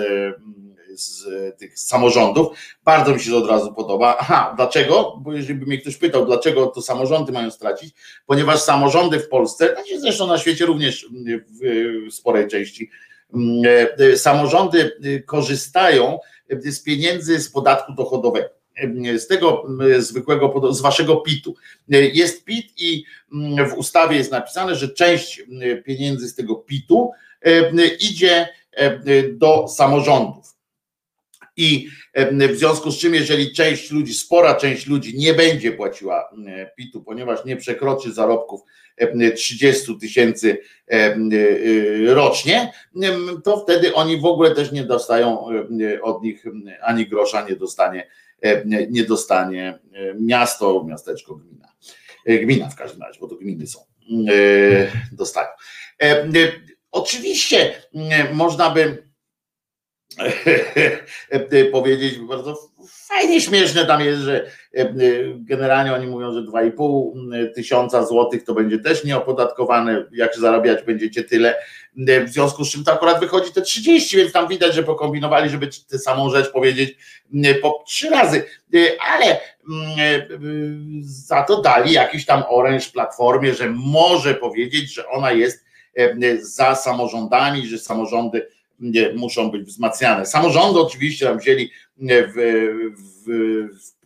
[0.96, 1.26] z
[1.58, 2.58] tych samorządów.
[2.84, 4.18] Bardzo mi się to od razu podoba.
[4.20, 5.18] Aha, dlaczego?
[5.22, 7.94] Bo jeżeli by mnie ktoś pytał, dlaczego to samorządy mają stracić,
[8.26, 11.08] ponieważ samorządy w Polsce, znaczy zresztą na świecie również
[12.10, 12.90] w sporej części,
[14.16, 14.92] samorządy
[15.26, 18.50] korzystają z pieniędzy z podatku dochodowego
[19.18, 19.66] z tego
[19.98, 21.56] zwykłego, z waszego PIT-u.
[21.90, 23.04] Jest PIT i
[23.70, 25.44] w ustawie jest napisane, że część
[25.86, 27.12] pieniędzy z tego PIT-u
[28.00, 28.48] idzie
[29.34, 30.56] do samorządów.
[31.58, 31.88] I
[32.50, 36.30] w związku z czym, jeżeli część ludzi, spora część ludzi nie będzie płaciła
[36.78, 38.62] PIT-u, ponieważ nie przekroczy zarobków
[39.36, 40.58] 30 tysięcy
[42.08, 42.72] rocznie,
[43.44, 45.46] to wtedy oni w ogóle też nie dostają
[46.04, 46.46] od nich
[46.82, 48.25] ani grosza, nie dostanie E,
[48.90, 51.68] nie dostanie e, miasto, miasteczko, gmina.
[52.26, 53.80] E, gmina w każdym razie, bo to gminy są,
[55.12, 55.48] dostają.
[56.92, 57.82] Oczywiście
[58.34, 59.05] można by
[61.72, 62.58] powiedzieć bardzo
[63.08, 64.52] fajnie śmieszne tam jest, że
[65.36, 67.12] generalnie oni mówią, że 2,5
[67.56, 71.56] tysiąca złotych to będzie też nieopodatkowane, jak zarabiać będziecie tyle,
[71.98, 75.70] w związku z czym to akurat wychodzi te 30, więc tam widać, że pokombinowali, żeby
[75.90, 76.98] tę samą rzecz powiedzieć
[77.62, 78.44] po trzy razy,
[79.00, 79.40] ale
[81.02, 85.66] za to dali jakiś tam oręż platformie, że może powiedzieć, że ona jest
[86.40, 88.48] za samorządami, że samorządy
[89.16, 90.26] muszą być wzmacniane.
[90.26, 92.34] Samorządy oczywiście tam wzięli w,
[92.96, 93.30] w,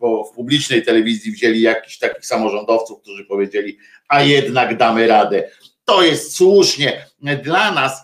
[0.00, 3.78] w, w publicznej telewizji, wzięli jakichś takich samorządowców, którzy powiedzieli,
[4.08, 5.50] a jednak damy radę.
[5.84, 7.06] To jest słusznie
[7.42, 8.02] dla nas.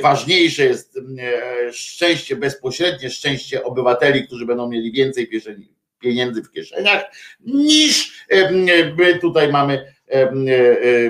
[0.00, 0.98] Ważniejsze jest
[1.72, 5.30] szczęście bezpośrednie, szczęście obywateli, którzy będą mieli więcej
[6.00, 7.04] pieniędzy w kieszeniach,
[7.40, 8.24] niż
[8.96, 9.94] my tutaj mamy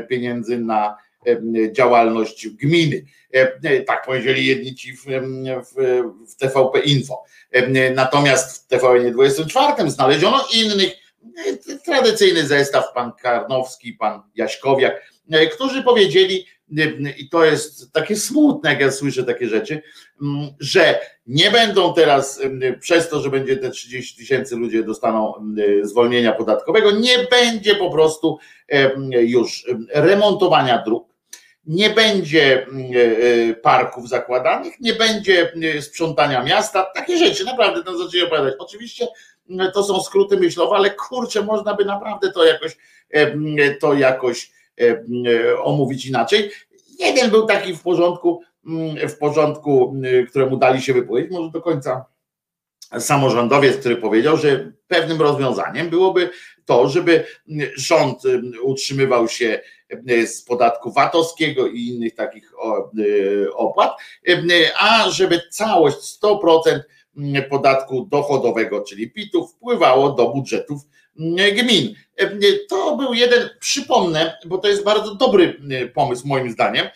[0.09, 0.97] pieniędzy na
[1.72, 3.04] działalność gminy.
[3.87, 6.02] Tak powiedzieli jedni ci w, w,
[6.33, 7.24] w TVP Info.
[7.94, 10.92] Natomiast w TVN 24 znaleziono innych,
[11.85, 15.02] tradycyjny zestaw, pan Karnowski, pan Jaśkowiak,
[15.54, 16.46] którzy powiedzieli,
[17.18, 19.83] i to jest takie smutne, jak ja słyszę takie rzeczy,
[20.61, 22.40] że nie będą teraz
[22.81, 25.35] przez to, że będzie te 30 tysięcy ludzie dostaną
[25.83, 28.38] zwolnienia podatkowego, nie będzie po prostu
[29.11, 31.09] już remontowania dróg,
[31.66, 32.66] nie będzie
[33.62, 38.54] parków zakładanych, nie będzie sprzątania miasta, takie rzeczy, naprawdę to zaczęli opowiadać.
[38.59, 39.07] Oczywiście
[39.74, 42.76] to są skróty myślowe, ale kurczę, można by naprawdę to jakoś,
[43.81, 44.58] to jakoś
[45.62, 46.50] omówić inaczej.
[46.98, 48.42] Jeden był taki w porządku,
[49.08, 49.94] w porządku,
[50.30, 52.04] któremu dali się wypowiedzieć, może do końca
[52.98, 56.30] samorządowiec, który powiedział, że pewnym rozwiązaniem byłoby
[56.64, 57.24] to, żeby
[57.76, 58.22] rząd
[58.62, 59.60] utrzymywał się
[60.26, 62.52] z podatku VAT-owskiego i innych takich
[63.54, 63.98] opłat,
[64.80, 66.80] a żeby całość 100%
[67.50, 70.82] podatku dochodowego, czyli PIT-u, wpływało do budżetów
[71.54, 71.94] gmin.
[72.68, 75.61] To był jeden, przypomnę, bo to jest bardzo dobry
[75.94, 76.87] pomysł moim zdaniem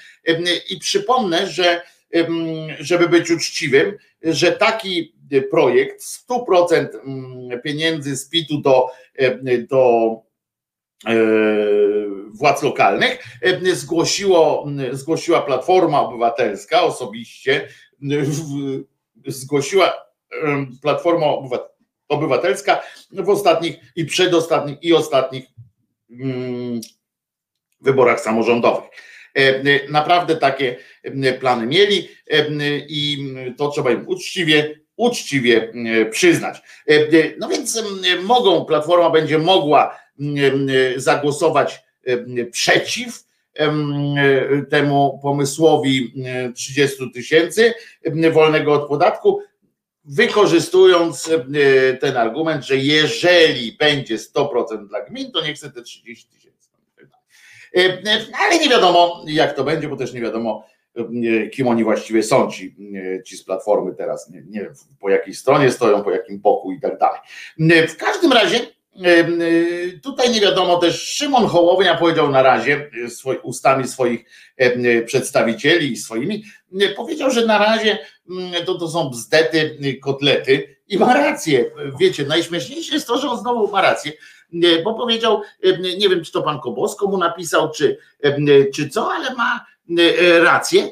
[0.71, 1.81] i przypomnę, że
[2.79, 5.15] żeby być uczciwym, że taki
[5.51, 6.89] projekt 100%
[7.65, 8.87] pieniędzy z PIT-u do,
[9.69, 10.11] do
[11.07, 11.15] e,
[12.33, 13.25] władz lokalnych
[13.73, 17.69] zgłosiło, zgłosiła Platforma Obywatelska osobiście,
[19.27, 19.93] zgłosiła
[20.83, 21.72] Platforma Obywatelska
[23.11, 25.45] w ostatnich i przedostatnich i ostatnich
[27.81, 28.91] wyborach samorządowych.
[29.89, 30.77] Naprawdę takie
[31.41, 32.09] plany mieli
[32.89, 35.73] i to trzeba im uczciwie, uczciwie
[36.11, 36.63] przyznać.
[37.39, 37.83] No więc
[38.23, 39.99] mogą, Platforma będzie mogła
[40.97, 41.83] zagłosować
[42.51, 43.25] przeciw
[44.71, 46.15] temu pomysłowi
[46.55, 47.75] 30 tysięcy
[48.33, 49.43] wolnego od podatku,
[50.05, 51.31] wykorzystując
[52.01, 56.69] ten argument, że jeżeli będzie 100% dla gmin, to nie chce te 30 tysięcy.
[58.39, 60.67] Ale nie wiadomo, jak to będzie, bo też nie wiadomo,
[61.53, 62.77] kim oni właściwie są, ci,
[63.27, 64.31] ci z platformy teraz.
[64.31, 67.21] Nie, nie wiem, po jakiej stronie stoją, po jakim boku i tak dalej.
[67.89, 68.61] W każdym razie
[70.03, 74.25] Tutaj nie wiadomo też, Szymon Hołownia powiedział na razie swoi, ustami swoich
[75.07, 76.45] przedstawicieli i swoimi,
[76.97, 77.99] powiedział, że na razie
[78.67, 81.71] to, to są bzdety, kotlety i ma rację.
[82.01, 84.13] Wiecie, najśmieszniejsze jest to, że on znowu ma rację,
[84.85, 85.43] bo powiedział,
[85.99, 87.99] nie wiem, czy to pan Kobosko mu napisał, czy,
[88.75, 89.67] czy co, ale ma
[90.41, 90.89] rację,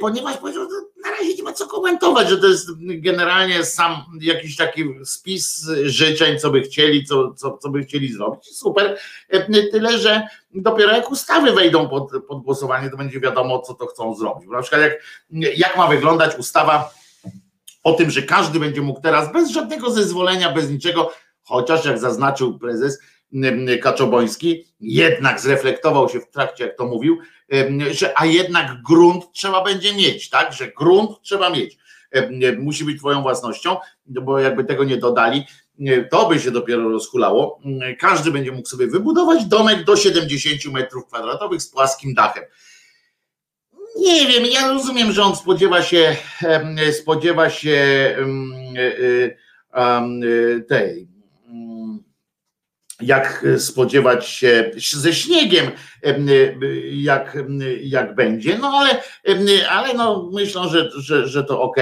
[0.00, 0.34] ponieważ
[1.04, 6.38] na razie nie ma co komentować, że to jest generalnie sam jakiś taki spis życzeń,
[6.38, 8.56] co by chcieli, co, co, co by chcieli zrobić.
[8.56, 8.98] Super.
[9.72, 14.14] Tyle, że dopiero jak ustawy wejdą pod, pod głosowanie, to będzie wiadomo, co to chcą
[14.14, 14.48] zrobić.
[14.50, 15.02] Na przykład jak,
[15.56, 16.90] jak ma wyglądać ustawa
[17.82, 22.58] o tym, że każdy będzie mógł teraz bez żadnego zezwolenia, bez niczego, chociaż jak zaznaczył
[22.58, 22.98] prezes
[23.82, 27.18] Kaczoboński, jednak zreflektował się w trakcie, jak to mówił,
[27.90, 31.78] że a jednak grunt trzeba będzie mieć, tak, że grunt trzeba mieć,
[32.58, 35.44] musi być twoją własnością, bo jakby tego nie dodali,
[36.10, 37.60] to by się dopiero rozhulało.
[37.98, 42.44] Każdy będzie mógł sobie wybudować domek do 70 metrów kwadratowych z płaskim dachem.
[43.96, 46.16] Nie wiem, ja rozumiem, że on spodziewa się,
[46.92, 47.76] spodziewa się
[50.68, 51.08] tej
[53.00, 55.70] jak spodziewać się ze śniegiem,
[56.92, 57.38] jak,
[57.80, 59.02] jak będzie, no ale,
[59.68, 61.76] ale no myślą, że, że, że to ok.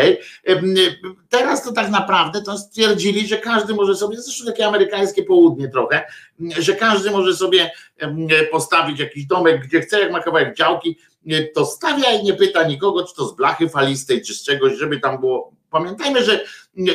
[1.28, 6.04] Teraz to tak naprawdę to stwierdzili, że każdy może sobie, zresztą takie amerykańskie południe trochę,
[6.58, 7.70] że każdy może sobie
[8.50, 10.98] postawić jakiś domek, gdzie chce, jak ma kawałek działki,
[11.54, 15.00] to stawia i nie pyta nikogo, czy to z blachy falistej, czy z czegoś, żeby
[15.00, 16.44] tam było Pamiętajmy, że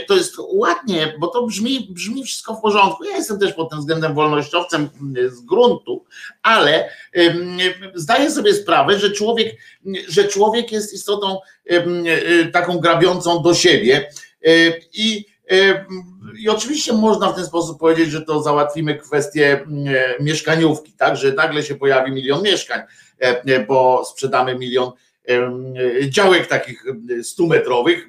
[0.07, 3.03] to jest ładnie, bo to brzmi, brzmi wszystko w porządku.
[3.03, 4.89] Ja jestem też pod tym względem wolnościowcem
[5.29, 6.05] z gruntu,
[6.43, 6.89] ale
[7.93, 9.55] zdaję sobie sprawę, że człowiek,
[10.07, 11.39] że człowiek jest istotą
[12.53, 14.11] taką grabiącą do siebie
[14.93, 15.25] i
[16.39, 19.65] i oczywiście można w ten sposób powiedzieć, że to załatwimy kwestię
[20.19, 22.81] mieszkaniówki, tak, że nagle się pojawi milion mieszkań,
[23.67, 24.91] bo sprzedamy milion
[26.09, 26.85] działek takich
[27.21, 27.99] 100-metrowych,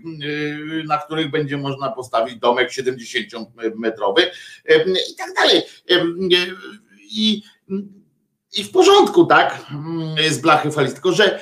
[0.87, 4.23] na których będzie można postawić domek 70-metrowy
[5.12, 5.62] i tak dalej.
[7.12, 7.43] I,
[8.53, 9.66] i w porządku, tak,
[10.31, 11.41] z blachy falist, tylko że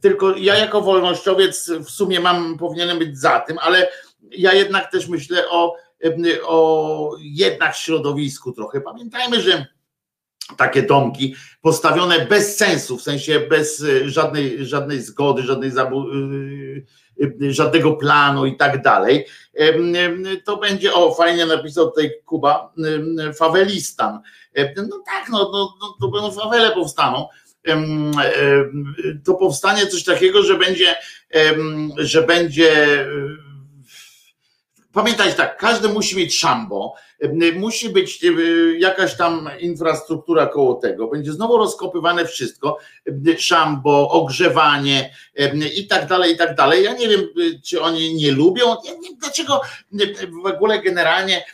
[0.00, 3.88] tylko ja jako wolnościowiec w sumie mam, powinienem być za tym, ale
[4.30, 5.76] ja jednak też myślę o,
[6.42, 8.80] o jednak środowisku trochę.
[8.80, 9.66] Pamiętajmy, że
[10.56, 16.84] takie domki postawione bez sensu, w sensie bez y, żadnej, żadnej zgody, żadnej y,
[17.42, 19.26] y, żadnego planu i tak dalej,
[20.44, 22.72] to będzie, o fajnie napisał tutaj Kuba,
[23.38, 24.20] fawelistan.
[24.76, 27.28] No tak, no, no, no to będą fawele powstaną.
[29.24, 30.96] To powstanie coś takiego, że będzie,
[31.96, 33.06] że będzie
[34.98, 36.94] pamiętajcie tak, każdy musi mieć szambo,
[37.56, 38.24] musi być
[38.78, 42.78] jakaś tam infrastruktura koło tego, będzie znowu rozkopywane wszystko,
[43.38, 45.14] szambo, ogrzewanie
[45.76, 46.84] i tak dalej, i tak dalej.
[46.84, 47.20] Ja nie wiem,
[47.64, 48.76] czy oni nie lubią,
[49.20, 49.60] dlaczego
[50.42, 51.44] w ogóle generalnie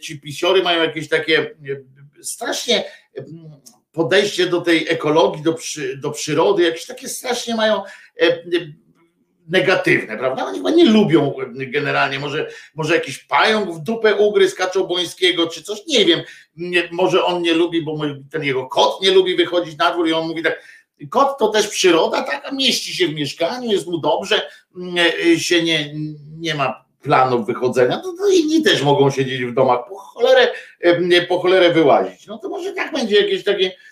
[0.00, 1.56] ci pisiory mają jakieś takie
[2.22, 2.84] strasznie
[3.92, 7.82] podejście do tej ekologii, do, przy, do przyrody, jakieś takie strasznie mają
[9.48, 10.46] negatywne, prawda?
[10.46, 15.86] Oni chyba nie lubią generalnie, może, może jakiś pająk w dupę ugryz Kaczobońskiego, czy coś,
[15.86, 16.20] nie wiem,
[16.56, 17.98] nie, może on nie lubi, bo
[18.30, 20.62] ten jego kot nie lubi wychodzić na dwór i on mówi tak,
[21.10, 24.50] kot to też przyroda, taka mieści się w mieszkaniu, jest mu dobrze,
[25.36, 25.94] się nie,
[26.38, 30.48] nie ma planów wychodzenia, to, to inni też mogą siedzieć w domach, po cholerę,
[31.28, 32.26] po cholerę wyłazić.
[32.26, 33.89] No to może tak będzie jakieś takie Mm,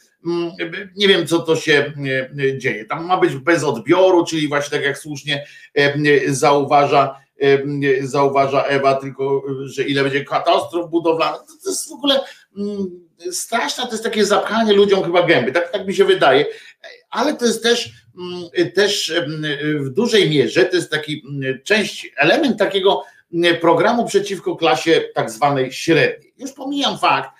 [0.97, 1.93] nie wiem, co to się
[2.39, 2.85] e, dzieje.
[2.85, 7.59] Tam ma być bez odbioru, czyli właśnie tak jak słusznie e, zauważa, e,
[8.07, 11.41] zauważa Ewa, tylko że ile będzie katastrof budowlanych.
[11.65, 12.21] To jest w ogóle
[13.31, 16.47] straszne, to jest takie zapchanie ludziom chyba gęby, tak, tak mi się wydaje,
[17.11, 17.91] ale to jest też,
[18.75, 19.13] też
[19.81, 21.23] w dużej mierze, to jest taki
[21.65, 23.05] część, element takiego
[23.61, 26.33] programu przeciwko klasie tak zwanej średniej.
[26.39, 27.31] Już pomijam fakt,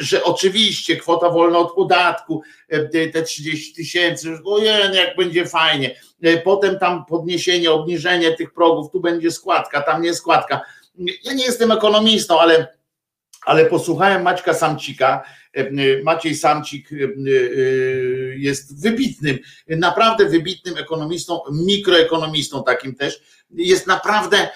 [0.00, 6.00] że oczywiście kwota wolna od podatku, e, te 30 tysięcy, ojej, jak będzie fajnie.
[6.22, 10.60] E, potem tam podniesienie, obniżenie tych progów, tu będzie składka, tam nie składka.
[11.24, 12.76] Ja nie jestem ekonomistą, ale,
[13.46, 15.24] ale posłuchałem Maćka Samcika.
[15.52, 16.90] E, Maciej Samcik
[18.36, 23.20] jest wybitnym, naprawdę wybitnym ekonomistą, mikroekonomistą takim też.
[23.50, 24.48] Jest naprawdę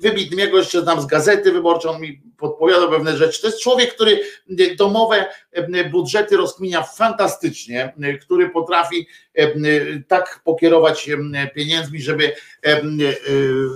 [0.00, 3.40] wybitnym, ja go jeszcze znam z gazety wyborczej, on mi podpowiada pewne rzeczy.
[3.40, 4.20] To jest człowiek, który
[4.76, 5.26] domowe
[5.90, 9.06] budżety rozkminia fantastycznie, który potrafi
[10.08, 11.10] tak pokierować
[11.54, 12.32] pieniędzmi, żeby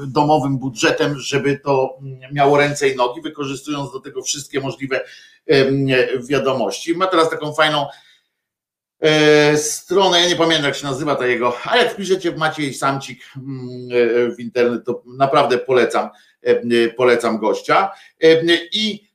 [0.06, 1.98] domowym budżetem, żeby to
[2.32, 5.04] miało ręce i nogi, wykorzystując do tego wszystkie możliwe
[6.28, 6.96] wiadomości.
[6.96, 8.03] Ma teraz taką fajną E,
[9.56, 13.68] stronę, ja nie pamiętam jak się nazywa ta jego, ale jak wpiszecie Maciej Samcik mm,
[13.92, 16.08] e, w internet, to naprawdę polecam,
[16.42, 17.90] e, polecam gościa.
[18.72, 19.08] I,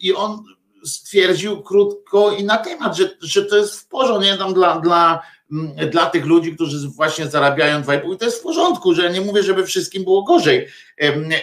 [0.00, 0.44] i on
[0.84, 5.22] stwierdził krótko i na temat, że, że to jest w porządku, nie tam dla, dla,
[5.90, 9.42] dla tych ludzi, którzy właśnie zarabiają 2,5 i to jest w porządku, że nie mówię,
[9.42, 10.68] żeby wszystkim było gorzej,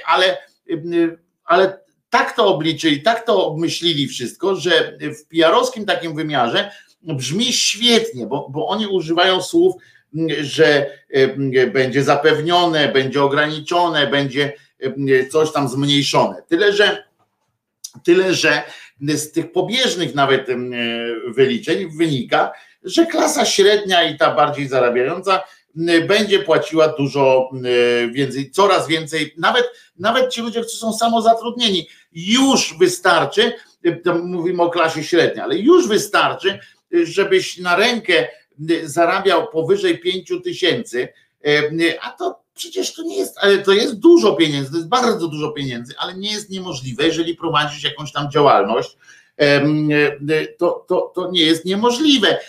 [0.06, 0.38] ale,
[1.46, 1.80] ale
[2.10, 6.72] tak to obliczyli, tak to obmyślili wszystko, że w PR-owskim takim wymiarze
[7.14, 9.76] brzmi świetnie, bo, bo oni używają słów,
[10.42, 10.90] że
[11.74, 14.54] będzie zapewnione, będzie ograniczone, będzie
[15.32, 16.44] coś tam zmniejszone.
[16.48, 17.04] Tyle, że
[18.04, 18.64] tyle, że
[19.02, 20.48] z tych pobieżnych nawet
[21.28, 22.52] wyliczeń wynika,
[22.84, 25.44] że klasa średnia i ta bardziej zarabiająca
[26.08, 27.50] będzie płaciła dużo
[28.12, 29.66] więcej, coraz więcej, nawet,
[30.00, 33.54] nawet ci ludzie, którzy są samozatrudnieni, już wystarczy,
[34.24, 36.60] mówimy o klasie średniej, ale już wystarczy,
[37.04, 38.28] żebyś na rękę
[38.84, 41.08] zarabiał powyżej 5 tysięcy,
[42.02, 45.52] a to przecież to nie jest, ale to jest dużo pieniędzy, to jest bardzo dużo
[45.52, 48.98] pieniędzy, ale nie jest niemożliwe, jeżeli prowadzisz jakąś tam działalność,
[50.58, 52.40] to, to, to nie jest niemożliwe.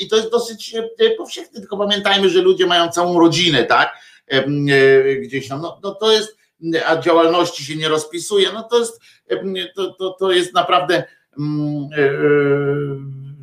[0.00, 0.74] I to jest dosyć
[1.18, 3.98] powszechne, tylko pamiętajmy, że ludzie mają całą rodzinę, tak?
[5.22, 6.36] Gdzieś tam, no, no to jest,
[6.86, 9.00] a działalności się nie rozpisuje, no to jest,
[9.74, 11.04] to, to, to jest naprawdę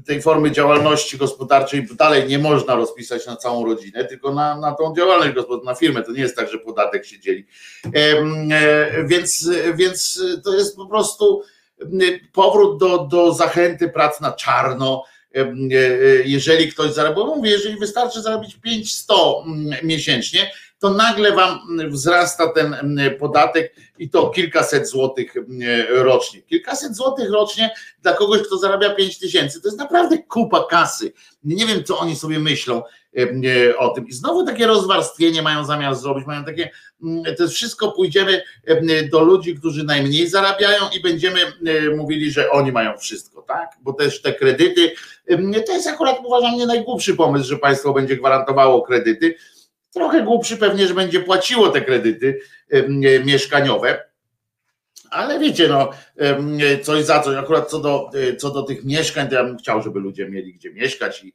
[0.06, 4.96] tej formy działalności gospodarczej dalej nie można rozpisać na całą rodzinę, tylko na, na tą
[4.96, 6.04] działalność gospodarczą, na firmę.
[6.04, 7.46] To nie jest tak, że podatek się dzieli.
[7.96, 11.42] E, więc, więc to jest po prostu
[12.34, 15.04] powrót do, do zachęty prac na czarno.
[15.36, 15.54] E,
[16.26, 19.08] jeżeli ktoś zarabia, mówię, jeżeli wystarczy zarobić 500
[19.84, 20.52] miesięcznie,
[20.84, 21.60] to nagle wam
[21.90, 25.34] wzrasta ten podatek i to kilkaset złotych
[25.90, 26.42] rocznie.
[26.42, 31.14] Kilkaset złotych rocznie dla kogoś, kto zarabia 5 tysięcy, to jest naprawdę kupa kasy.
[31.44, 32.84] Nie wiem, co oni sobie myślą
[33.78, 34.08] o tym.
[34.08, 36.70] I znowu takie rozwarstwienie mają zamiar zrobić, mają takie,
[37.38, 38.42] to wszystko pójdziemy
[39.12, 41.40] do ludzi, którzy najmniej zarabiają i będziemy
[41.96, 43.70] mówili, że oni mają wszystko, tak?
[43.82, 44.92] Bo też te kredyty,
[45.66, 49.36] to jest akurat uważam nie najgłupszy pomysł, że państwo będzie gwarantowało kredyty,
[49.94, 52.40] Trochę głupszy pewnie, że będzie płaciło te kredyty
[53.26, 54.04] mieszkaniowe,
[55.12, 55.90] ale wiecie, no,
[56.84, 57.38] coś za coś.
[57.38, 60.74] Akurat co do, co do tych mieszkań, to ja bym chciał, żeby ludzie mieli gdzie
[60.74, 61.34] mieszkać i,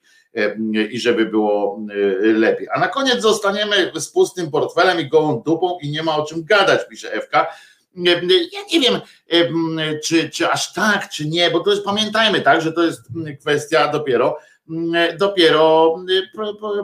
[0.91, 1.81] i żeby było
[2.21, 2.69] lepiej.
[2.73, 6.45] A na koniec zostaniemy z pustym portfelem i gołą dupą i nie ma o czym
[6.45, 7.47] gadać, pisze Ewka.
[7.95, 8.21] Ja
[8.73, 9.01] nie wiem,
[10.05, 13.03] czy, czy aż tak, czy nie, bo to jest, pamiętajmy, tak, że to jest
[13.41, 14.39] kwestia dopiero
[15.19, 15.97] dopiero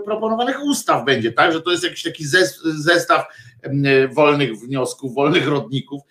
[0.05, 1.53] proponowanych ustaw będzie, tak?
[1.53, 2.25] Że to jest jakiś taki
[2.65, 3.27] zestaw
[4.13, 6.03] wolnych wniosków, wolnych rodników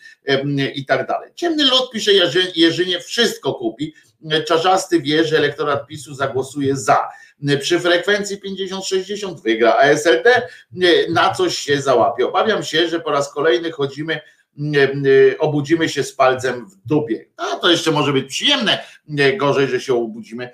[0.76, 1.32] i tak dalej.
[1.36, 2.12] Ciemny lud, pisze
[2.56, 3.94] Jerzynie, wszystko kupi.
[4.48, 7.10] Czarzasty wie, że elektorat PiSu zagłosuje za.
[7.62, 10.42] Przy frekwencji 50-60 wygra, a SLD
[11.10, 12.28] na coś się załapie.
[12.28, 14.20] Obawiam się, że po raz kolejny chodzimy
[15.40, 17.26] obudzimy się z palcem w dupie.
[17.38, 18.80] A to jeszcze może być przyjemne,
[19.38, 20.50] gorzej, że się obudzimy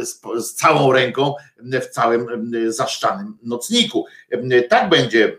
[0.00, 4.04] z, z całą ręką w całym zaszczanym nocniku.
[4.68, 5.36] Tak będzie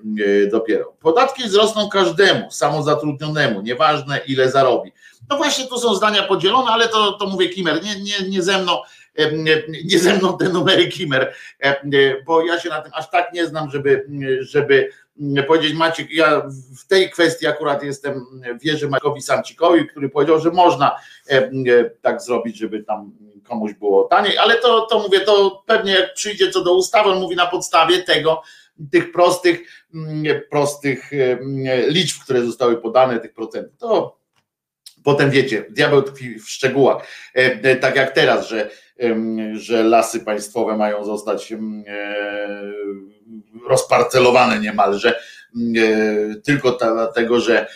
[0.51, 0.93] dopiero.
[0.99, 4.91] Podatki wzrosną każdemu, samozatrudnionemu, nieważne ile zarobi.
[5.29, 8.61] No właśnie tu są zdania podzielone, ale to, to mówię Kimer, nie, nie, nie ze
[8.61, 8.77] mną,
[9.85, 11.33] nie ze mną te numery Kimer,
[12.25, 14.07] bo ja się na tym aż tak nie znam, żeby,
[14.39, 14.89] żeby
[15.47, 16.41] powiedzieć Maciek, ja
[16.79, 18.25] w tej kwestii akurat jestem,
[18.61, 20.95] wierzę Makowi Samcikowi, który powiedział, że można
[22.01, 23.11] tak zrobić, żeby tam
[23.43, 27.19] komuś było taniej, ale to, to mówię, to pewnie jak przyjdzie co do ustawy, on
[27.19, 28.41] mówi na podstawie tego,
[28.91, 29.85] tych prostych,
[30.49, 31.11] prostych
[31.87, 33.77] liczb, które zostały podane, tych procentów.
[33.79, 34.17] To
[35.03, 37.07] potem wiecie, diabeł tkwi w szczegółach.
[37.81, 38.69] Tak jak teraz, że,
[39.53, 41.53] że lasy państwowe mają zostać
[43.69, 47.67] rozparcelowane niemalże, e, tylko dlatego, że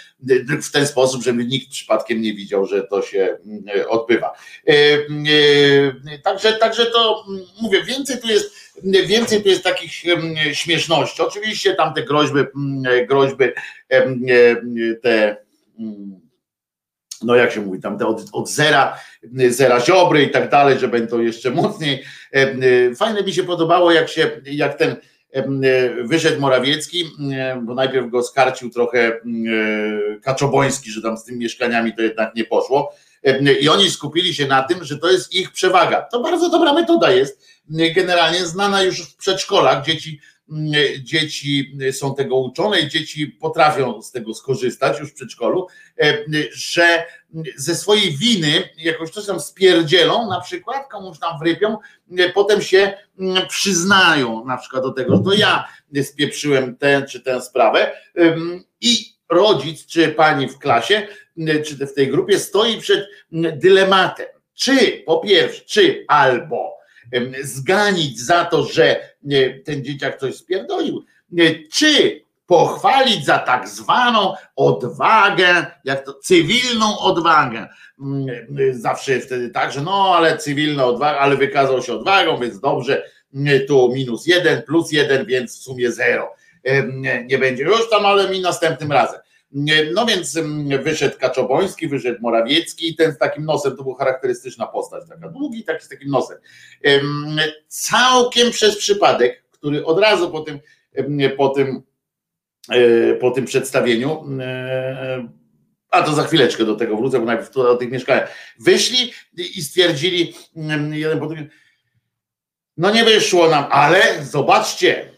[0.61, 3.37] w ten sposób, żeby nikt przypadkiem nie widział, że to się
[3.75, 4.33] e, odbywa.
[4.67, 4.73] E,
[6.23, 7.25] także, także to
[7.61, 8.53] mówię, więcej tu jest,
[8.83, 9.91] więcej tu jest takich
[10.51, 11.21] śmieszności.
[11.21, 12.39] Oczywiście tam te groźby,
[13.07, 13.45] groźby
[15.01, 15.37] te
[17.23, 18.97] no jak się mówi, tam te od, od zera,
[19.49, 22.03] zera ziobry i tak dalej, że będą jeszcze mocniej.
[22.97, 24.95] Fajne mi się podobało, jak się, jak ten
[25.33, 25.43] E,
[26.03, 29.19] wyszedł Morawiecki, e, bo najpierw go skarcił trochę e,
[30.21, 32.93] Kaczoboński, że tam z tymi mieszkaniami to jednak nie poszło.
[33.61, 36.01] I oni skupili się na tym, że to jest ich przewaga.
[36.01, 37.47] To bardzo dobra metoda jest.
[37.95, 39.85] Generalnie znana już w przedszkolach.
[39.85, 40.19] Dzieci
[40.99, 45.67] dzieci są tego uczone i dzieci potrafią z tego skorzystać już w przedszkolu,
[45.99, 46.17] e,
[46.53, 47.03] że
[47.55, 51.77] ze swojej winy jakoś coś tam spierdzielą, na przykład komuś tam wrypią,
[52.17, 55.67] e, potem się mm, przyznają na przykład do tego, że to ja
[56.03, 57.91] spieprzyłem tę czy tę sprawę
[58.81, 61.07] i rodzic czy pani w klasie,
[61.65, 63.07] czy w tej grupie stoi przed
[63.55, 66.71] dylematem, czy po pierwsze, czy albo
[67.43, 69.10] zganić za to, że
[69.65, 71.05] ten dzieciak coś spierdolił,
[71.73, 77.67] czy pochwalić za tak zwaną odwagę, jak to cywilną odwagę.
[78.01, 78.27] Mm,
[78.71, 83.03] zawsze wtedy tak, że no ale cywilna odwaga, ale wykazał się odwagą, więc dobrze,
[83.67, 86.33] tu minus jeden, plus jeden, więc w sumie zero.
[87.25, 89.19] Nie będzie już tam, ale mi następnym razem.
[89.93, 94.67] No więc mm, wyszedł Kaczoboński, wyszedł Morawiecki i ten z takim nosem, to była charakterystyczna
[94.67, 96.37] postać, taka długi, taki z takim nosem.
[97.67, 100.59] Całkiem przez przypadek, który od razu po tym,
[101.37, 101.81] po tym,
[102.69, 105.27] e, po tym przedstawieniu, e,
[105.89, 108.19] a to za chwileczkę do tego wrócę, bo najpierw do tych mieszkań,
[108.59, 110.33] wyszli i stwierdzili
[110.91, 111.49] jeden po drugim,
[112.77, 115.11] no nie wyszło nam, ale zobaczcie,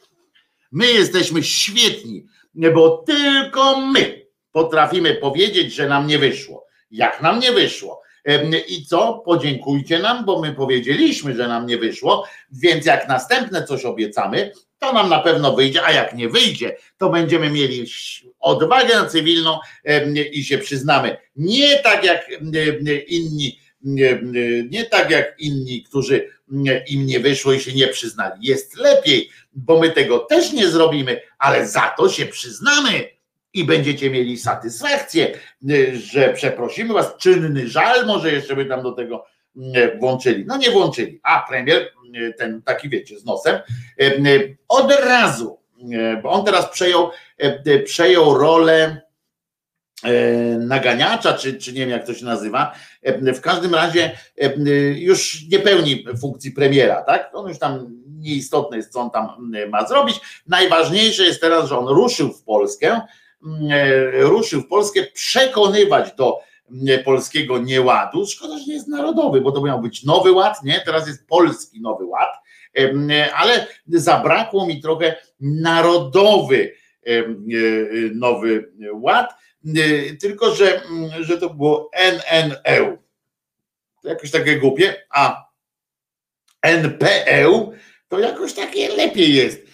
[0.71, 2.25] my jesteśmy świetni,
[2.55, 4.22] bo tylko my
[4.53, 6.65] potrafimy powiedzieć, że nam nie wyszło.
[6.91, 8.01] Jak nam nie wyszło?
[8.67, 9.21] I co?
[9.25, 14.93] Podziękujcie nam, bo my powiedzieliśmy, że nam nie wyszło, więc jak następne coś obiecamy, to
[14.93, 17.85] nam na pewno wyjdzie, a jak nie wyjdzie, to będziemy mieli
[18.39, 19.59] odwagę cywilną
[20.31, 21.17] i się przyznamy.
[21.35, 22.29] Nie tak jak
[23.07, 23.59] inni,
[24.69, 26.29] nie tak jak inni, którzy
[26.87, 28.33] im nie wyszło i się nie przyznali.
[28.41, 33.09] Jest lepiej, bo my tego też nie zrobimy, ale za to się przyznamy
[33.53, 35.31] i będziecie mieli satysfakcję,
[35.69, 39.25] y, że przeprosimy was, czynny żal, może jeszcze by tam do tego
[39.55, 40.45] y, włączyli.
[40.45, 43.59] No nie włączyli, a premier, y, ten taki wiecie, z nosem,
[44.67, 45.59] od razu,
[46.23, 47.11] bo on teraz przejął,
[47.85, 49.01] przejął rolę
[50.59, 52.73] naganiacza, czy, czy nie wiem jak to się nazywa,
[53.35, 54.11] w każdym razie
[54.95, 57.29] już nie pełni funkcji premiera, tak?
[57.33, 60.21] On już tam nieistotne jest, co on tam ma zrobić.
[60.47, 63.01] Najważniejsze jest teraz, że on ruszył w Polskę,
[64.13, 66.39] ruszył w Polskę przekonywać do
[66.87, 68.25] e, polskiego nieładu.
[68.25, 70.81] Szkoda, że nie jest narodowy, bo to miał być nowy ład, nie?
[70.85, 72.29] Teraz jest polski nowy ład,
[72.77, 76.73] e, ale zabrakło mi trochę narodowy
[78.13, 79.33] nowy ład,
[80.21, 80.81] tylko że,
[81.19, 82.97] że to było NNE.
[84.01, 85.45] To jakoś takie głupie, a
[86.61, 87.71] NPE
[88.07, 89.65] to jakoś takie lepiej jest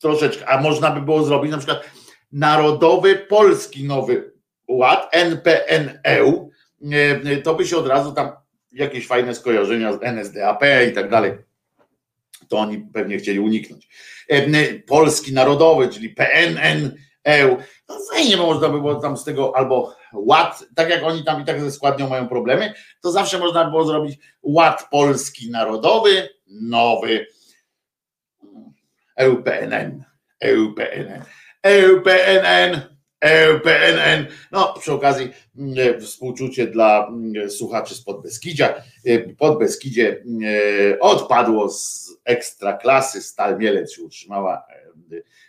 [0.00, 1.90] troszeczkę, a można by było zrobić na przykład
[2.32, 4.32] Narodowy Polski Nowy
[4.68, 6.48] Ład, NPNE,
[7.44, 8.30] to by się od razu tam
[8.72, 11.32] jakieś fajne skojarzenia z NSDAP i tak dalej.
[12.48, 13.88] To oni pewnie chcieli uniknąć.
[14.86, 17.56] Polski Narodowy, czyli PNN, EU.
[17.88, 21.44] No fajnie można by było tam z tego albo ład, tak jak oni tam i
[21.44, 27.26] tak ze składnią mają problemy, to zawsze można by było zrobić ład polski narodowy, nowy.
[29.16, 30.04] EUPNN,
[30.40, 31.24] EUPNN,
[31.62, 32.80] EUPNN,
[33.20, 34.26] EUPNN.
[34.52, 38.74] No, przy okazji mm, współczucie dla mm, słuchaczy z Podbeskidzia.
[39.06, 40.24] Y, Podbeskidzie
[41.00, 44.62] odpadło z ekstra klasy, Stal Mielec się utrzymała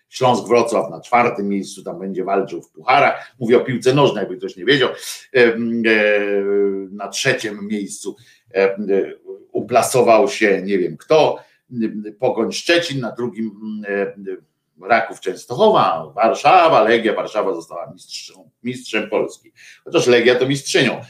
[0.09, 3.36] Śląsk Wrocław na czwartym miejscu, tam będzie walczył w pucharach.
[3.39, 4.89] Mówię o piłce nożnej, jakby ktoś nie wiedział.
[6.91, 8.16] Na trzecim miejscu
[9.51, 11.43] uplasował się nie wiem kto,
[12.20, 13.51] Pogoń Szczecin, na drugim
[14.89, 19.51] Raków Częstochowa, Warszawa, Legia Warszawa została mistrzem, mistrzem Polski.
[19.84, 21.01] Chociaż Legia to mistrzynią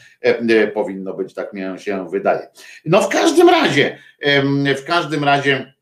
[0.73, 2.47] powinno być, tak mi się wydaje.
[2.85, 3.97] No w każdym razie,
[4.77, 5.73] w każdym razie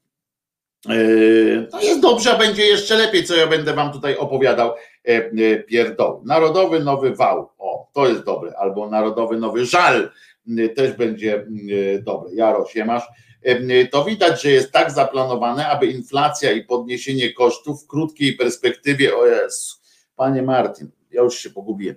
[1.71, 4.75] no jest dobrze, a będzie jeszcze lepiej, co ja będę wam tutaj opowiadał e,
[5.07, 6.21] e, pierdoły.
[6.25, 10.09] Narodowy Nowy Wał, o, to jest dobre, albo Narodowy Nowy Żal
[10.75, 11.45] też będzie
[12.01, 12.29] dobre.
[12.33, 13.03] Jaro, masz.
[13.91, 19.25] To widać, że jest tak zaplanowane, aby inflacja i podniesienie kosztów w krótkiej perspektywie, o
[19.25, 19.81] jest,
[20.15, 21.95] panie Martin, ja już się pogubiłem,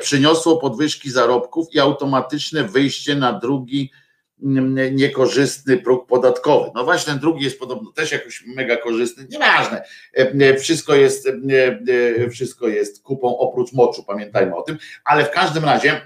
[0.00, 3.90] przyniosło podwyżki zarobków i automatyczne wyjście na drugi
[4.92, 6.70] niekorzystny próg podatkowy.
[6.74, 9.82] No właśnie ten drugi jest podobno też jakoś mega korzystny, nieważne.
[10.58, 11.28] Wszystko jest,
[12.30, 16.00] wszystko jest kupą oprócz moczu, pamiętajmy o tym, ale w każdym razie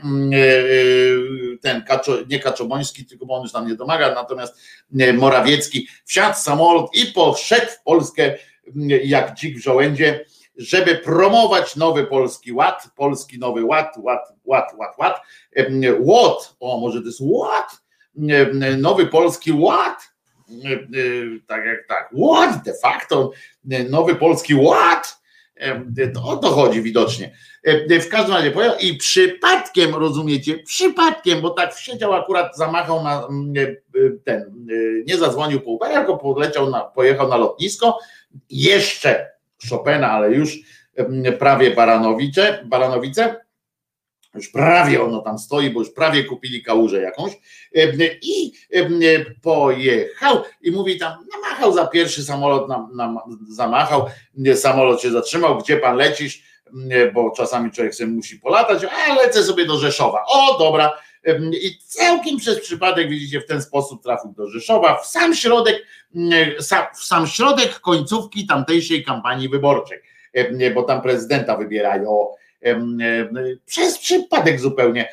[1.60, 4.60] ten Kaczo, nie Kaczoboński, tylko on już tam nie domaga, natomiast
[5.14, 8.34] Morawiecki wsiadł samolot i poszedł w Polskę
[9.04, 10.24] jak dzik w żołędzie,
[10.56, 15.20] żeby promować nowy polski ład, polski nowy ład, ład, ład, ład, ład,
[16.00, 17.80] ład, o może to jest ład,
[18.78, 20.10] nowy polski ład,
[21.46, 23.30] tak jak tak, ład de facto,
[23.90, 25.20] nowy polski ład,
[26.14, 27.36] to o to chodzi widocznie.
[27.90, 33.28] W każdym razie pojechał i przypadkiem, rozumiecie, przypadkiem, bo tak siedział akurat, zamachał na
[34.24, 34.66] ten,
[35.06, 37.98] nie zadzwonił po Ubera, tylko poleciał na, pojechał na lotnisko,
[38.50, 39.30] jeszcze
[39.70, 40.58] Chopina, ale już
[41.38, 43.36] prawie Baranowice, Baranowice,
[44.34, 47.32] już prawie ono tam stoi, bo już prawie kupili kałużę jakąś.
[48.22, 48.52] I
[49.42, 53.18] pojechał i mówi tam, namachał za pierwszy samolot, nam, nam,
[53.48, 54.06] zamachał,
[54.54, 56.42] samolot się zatrzymał, gdzie pan lecisz,
[57.14, 60.92] bo czasami człowiek sobie musi polatać, a lecę sobie do Rzeszowa, o dobra,
[61.52, 65.86] i całkiem przez przypadek, widzicie, w ten sposób trafił do Rzeszowa, w sam środek,
[66.94, 69.98] w sam środek końcówki tamtejszej kampanii wyborczej,
[70.74, 72.26] bo tam prezydenta wybierają
[73.66, 75.08] przez przypadek zupełnie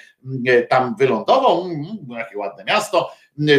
[0.70, 3.12] tam wylądował, mm, jakie ładne miasto,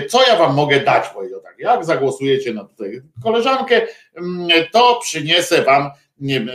[0.08, 3.80] co ja wam mogę dać, powiedział tak, jak zagłosujecie na tutaj koleżankę,
[4.72, 5.90] to przyniosę wam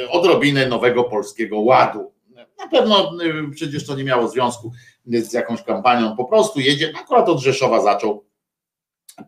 [0.09, 2.13] odrobinę nowego polskiego ładu.
[2.59, 3.11] Na pewno
[3.55, 4.71] przecież to nie miało związku
[5.05, 8.25] z jakąś kampanią, po prostu jedzie, akurat od Rzeszowa zaczął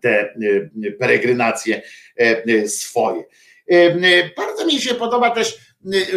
[0.01, 0.35] te
[0.99, 1.81] peregrinacje
[2.67, 3.23] swoje.
[4.37, 5.57] Bardzo mi się podoba też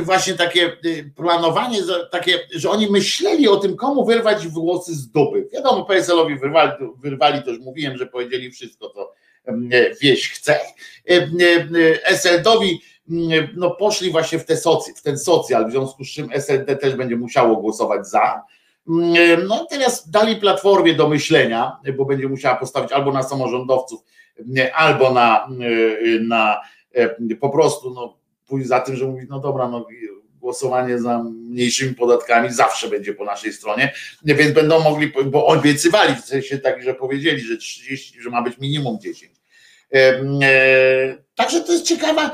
[0.03, 1.79] właśnie takie y, planowanie,
[2.11, 5.49] takie, że oni myśleli o tym, komu wyrwać włosy z dupy.
[5.53, 9.13] Wiadomo, PSL-owi wyrwali, wyrwali, to już mówiłem, że powiedzieli wszystko, co
[10.01, 10.61] wieś chce.
[12.05, 12.81] SLD-owi
[13.57, 16.95] no, poszli właśnie w, te socy, w ten socjal, w związku z czym SLD też
[16.95, 18.43] będzie musiało głosować za.
[19.49, 24.01] No teraz dali platformie do myślenia, bo będzie musiała postawić albo na samorządowców,
[24.75, 25.49] albo na,
[26.21, 26.61] na
[27.41, 28.18] po prostu no,
[28.49, 29.87] pójść za tym, że mówi, no dobra, no
[30.41, 33.93] głosowanie za mniejszymi podatkami zawsze będzie po naszej stronie,
[34.25, 38.59] więc będą mogli, bo obiecywali, w sensie tak, że powiedzieli, że 30, że ma być
[38.59, 39.33] minimum 10.
[39.95, 40.23] E,
[41.35, 42.31] także to jest ciekawa,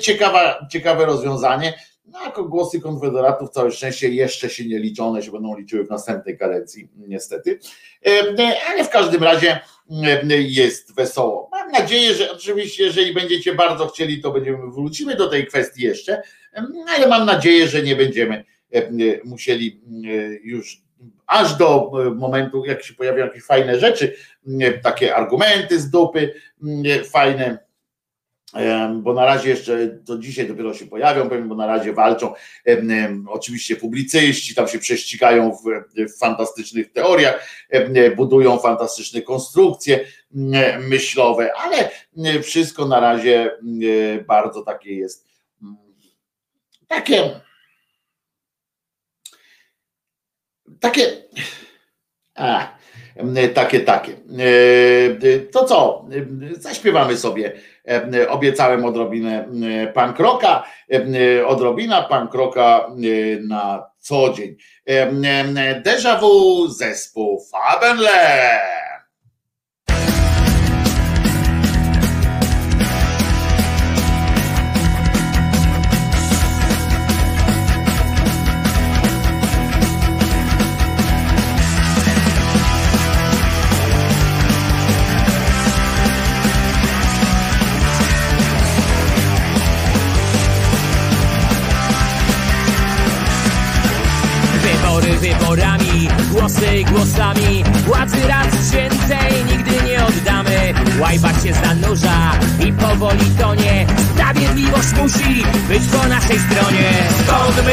[0.00, 1.74] ciekawa, ciekawe rozwiązanie.
[2.06, 5.90] No, jako głosy konfederatów całe szczęście jeszcze się nie liczą, one się będą liczyły w
[5.90, 7.58] następnej kadencji, niestety.
[8.06, 8.10] E,
[8.68, 9.60] ale w każdym razie
[10.30, 11.50] jest wesoło.
[11.64, 16.22] Mam nadzieję, że oczywiście, jeżeli będziecie bardzo chcieli, to będziemy wrócimy do tej kwestii jeszcze,
[16.96, 18.44] ale mam nadzieję, że nie będziemy
[19.24, 19.80] musieli
[20.42, 20.82] już
[21.26, 24.16] aż do momentu, jak się pojawią jakieś fajne rzeczy,
[24.82, 26.34] takie argumenty z dupy,
[27.10, 27.58] fajne
[28.94, 32.34] bo na razie jeszcze, to dzisiaj dopiero się pojawią, bo na razie walczą
[33.28, 35.62] oczywiście publicyści, tam się prześcigają w,
[36.14, 37.48] w fantastycznych teoriach,
[38.16, 40.04] budują fantastyczne konstrukcje
[40.80, 41.90] myślowe, ale
[42.42, 43.50] wszystko na razie
[44.26, 45.28] bardzo takie jest,
[46.88, 47.40] takie,
[50.80, 51.22] takie,
[52.34, 52.76] a,
[53.54, 54.12] takie, takie.
[55.52, 56.08] To co?
[56.58, 57.52] Zaśpiewamy sobie.
[58.28, 59.48] Obiecałem odrobinę
[59.94, 60.64] pan kroka,
[61.46, 62.90] odrobina pan kroka
[63.48, 64.56] na co dzień.
[65.84, 68.83] Déjà vu zespół Fabenle.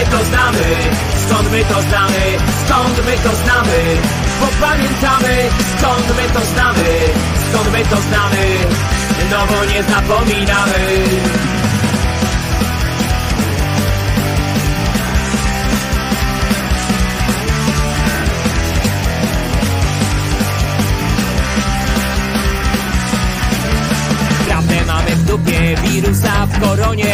[0.02, 0.66] My to znamy?
[1.26, 2.38] Skąd my to znamy?
[2.66, 4.02] Skąd my to znamy?
[4.39, 6.89] Bo pamiętamy skąd my to znamy
[7.49, 8.45] Skąd my to znamy?
[9.32, 10.82] No bo nie zapominamy
[25.76, 27.11] wirusa w koronie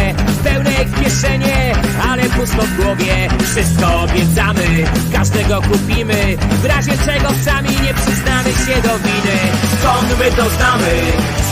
[1.07, 1.73] kieszenie,
[2.09, 4.67] ale pusto w głowie Wszystko obiecamy,
[5.13, 9.37] każdego kupimy W razie czego sami nie przyznamy się do winy
[9.79, 10.91] Skąd my to znamy?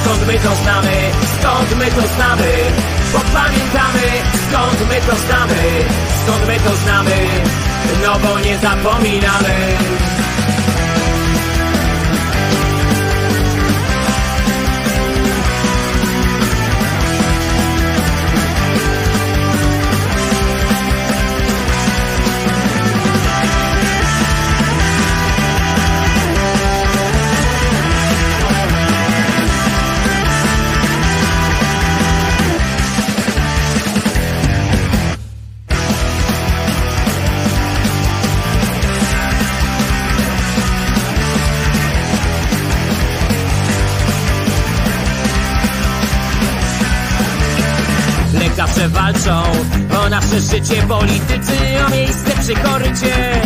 [0.01, 0.95] Skąd my to znamy?
[1.39, 2.51] Skąd my to znamy?
[3.13, 4.05] Bo pamiętamy,
[4.45, 5.61] skąd my to znamy?
[6.23, 7.17] Skąd my to znamy?
[8.03, 9.55] No bo nie zapominamy
[50.15, 53.41] nasze życie politycy, o miejsce przy korycie.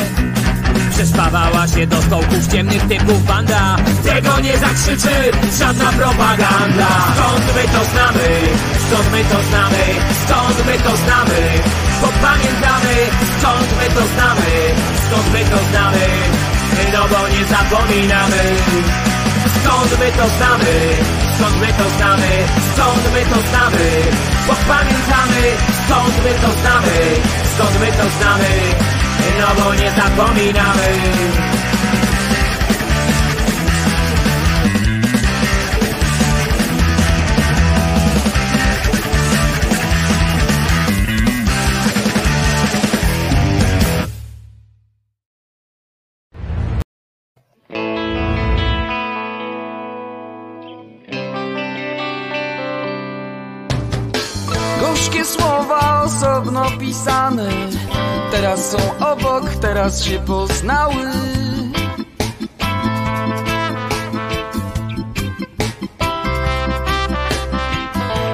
[0.91, 5.15] Przespawała się do stołków ciemnych typów banda Tego nie zakrzyczy
[5.59, 8.27] żadna propaganda Skąd my to znamy?
[8.85, 9.83] Skąd my to znamy?
[10.23, 11.41] Skąd my to znamy?
[12.01, 12.95] Bo pamiętamy
[13.39, 14.51] Skąd my to znamy?
[15.05, 16.05] Skąd my to znamy?
[16.93, 19.08] No bo nie zapominamy
[19.69, 20.73] Skąd my to znamy?
[21.37, 22.29] Skąd my to znamy?
[22.73, 23.89] Skąd my to znamy?
[24.47, 25.41] Bo pamiętamy
[25.85, 26.97] Skąd my to znamy?
[27.55, 28.49] Skąd my to znamy?
[29.39, 30.89] No bo nie zapominamy
[60.03, 61.11] się poznały.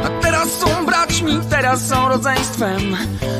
[0.05, 2.97] A teraz są braćmi, teraz są rodzeństwem.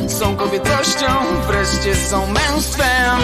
[0.07, 1.07] Są kobietością,
[1.47, 3.19] wreszcie są męstwem.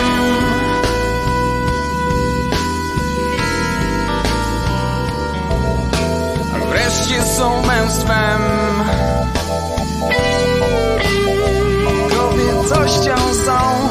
[6.69, 8.41] Wreszcie są męstwem.
[12.09, 13.90] Kobiecością są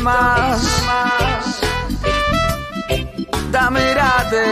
[0.00, 0.60] wytrzymasz.
[3.50, 4.46] Damy radę,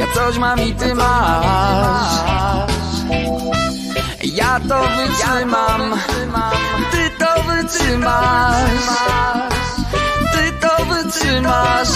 [0.00, 2.16] ja coś mam i ty masz.
[4.22, 6.00] Ja to wytrzymam,
[6.90, 8.86] ty to wytrzymasz.
[10.32, 11.88] Ty to wytrzymasz.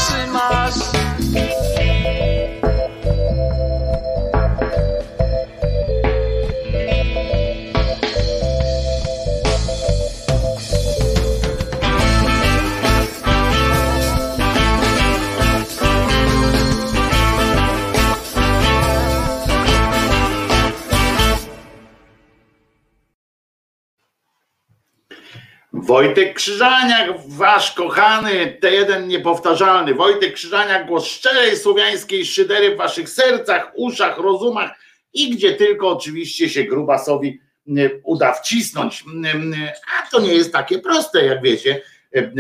[25.91, 29.95] Wojtek Krzyżaniak, wasz kochany, te jeden niepowtarzalny.
[29.95, 34.71] Wojtek Krzyżaniak, głos szczerej słowiańskiej szydery w waszych sercach, uszach, rozumach
[35.13, 39.05] i gdzie tylko oczywiście się grubasowi mm, uda wcisnąć.
[39.25, 39.55] Mm,
[39.99, 41.83] A to nie jest takie proste, jak wiecie,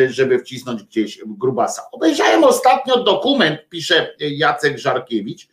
[0.09, 1.82] żeby wcisnąć gdzieś grubasa.
[1.92, 5.48] Obejrzałem ostatnio dokument, pisze Jacek Żarkiewicz,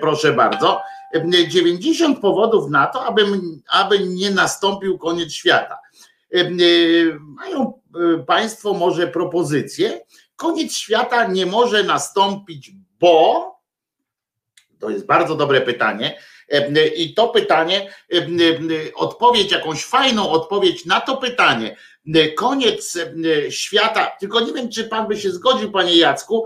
[0.00, 0.80] proszę bardzo.
[1.48, 3.22] 90 powodów na to, aby,
[3.68, 5.83] aby nie nastąpił koniec świata.
[6.34, 6.50] E,
[7.20, 10.00] mają e, Państwo może propozycję.
[10.36, 13.44] Koniec świata nie może nastąpić, bo
[14.80, 16.18] to jest bardzo dobre pytanie.
[16.96, 17.90] I to pytanie,
[18.94, 21.76] odpowiedź, jakąś fajną odpowiedź na to pytanie,
[22.36, 22.98] koniec
[23.50, 26.44] świata, tylko nie wiem, czy pan by się zgodził, panie Jacku,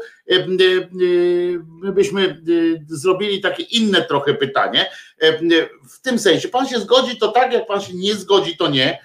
[1.82, 2.42] my byśmy
[2.88, 4.90] zrobili takie inne trochę pytanie,
[5.90, 8.98] w tym sensie, pan się zgodzi, to tak, jak pan się nie zgodzi, to nie,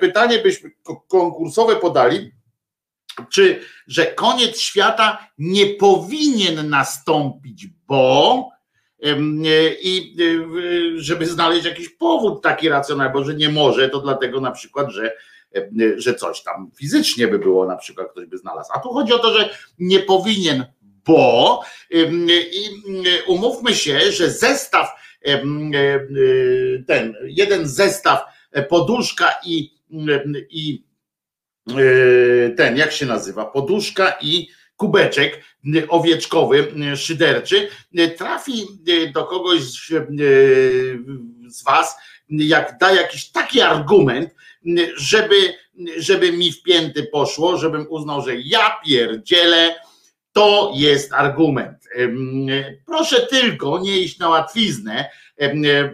[0.00, 0.70] pytanie byśmy
[1.08, 2.32] konkursowe podali,
[3.30, 8.48] czy że koniec świata nie powinien nastąpić, bo
[9.82, 10.16] i
[10.96, 15.12] żeby znaleźć jakiś powód taki racjonalny, bo że nie może, to dlatego na przykład, że,
[15.96, 18.70] że coś tam fizycznie by było, na przykład ktoś by znalazł.
[18.74, 20.66] A tu chodzi o to, że nie powinien,
[21.06, 22.68] bo i
[23.26, 24.88] umówmy się, że zestaw
[26.86, 29.70] ten, jeden zestaw E, poduszka i,
[30.50, 30.84] i
[31.68, 35.44] e, ten, jak się nazywa, poduszka i kubeczek
[35.88, 37.68] owieczkowy, szyderczy,
[38.18, 38.66] trafi
[39.14, 39.60] do kogoś
[41.48, 41.96] z Was,
[42.28, 44.34] jak da jakiś taki argument,
[44.96, 45.54] żeby,
[45.98, 49.74] żeby mi wpięty poszło, żebym uznał, że ja pierdzielę,
[50.32, 51.78] to jest argument.
[52.86, 55.10] Proszę tylko nie iść na łatwiznę,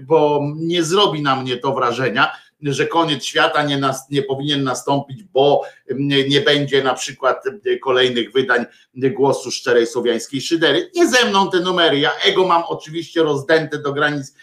[0.02, 2.32] bo nie zrobi na mnie to wrażenia,
[2.62, 5.62] że koniec świata nie, nas, nie powinien nastąpić, bo
[6.28, 7.44] nie będzie na przykład
[7.82, 10.90] kolejnych wydań głosu szczerej słowiańskiej szydery.
[10.94, 11.98] Nie ze mną te numery.
[11.98, 14.34] Ja ego mam oczywiście rozdęte do granic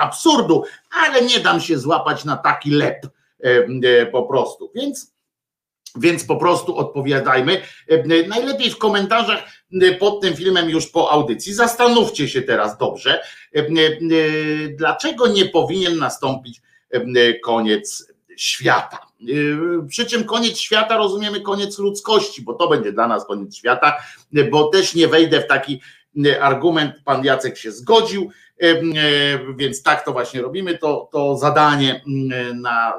[0.00, 3.06] absurdu, ale nie dam się złapać na taki lep
[4.12, 4.70] po prostu.
[4.74, 5.16] Więc
[5.98, 7.60] więc po prostu odpowiadajmy.
[8.28, 9.38] Najlepiej w komentarzach
[9.98, 11.54] pod tym filmem już po audycji.
[11.54, 13.22] Zastanówcie się teraz dobrze,
[14.76, 16.75] dlaczego nie powinien nastąpić E,
[17.44, 18.98] koniec świata.
[19.22, 23.96] E, przy czym koniec świata rozumiemy koniec ludzkości, bo to będzie dla nas koniec świata,
[24.50, 25.80] bo też nie wejdę w taki
[26.26, 28.30] e, argument, pan Jacek się zgodził,
[29.56, 32.02] więc tak to właśnie robimy, to, to zadanie
[32.54, 32.94] na,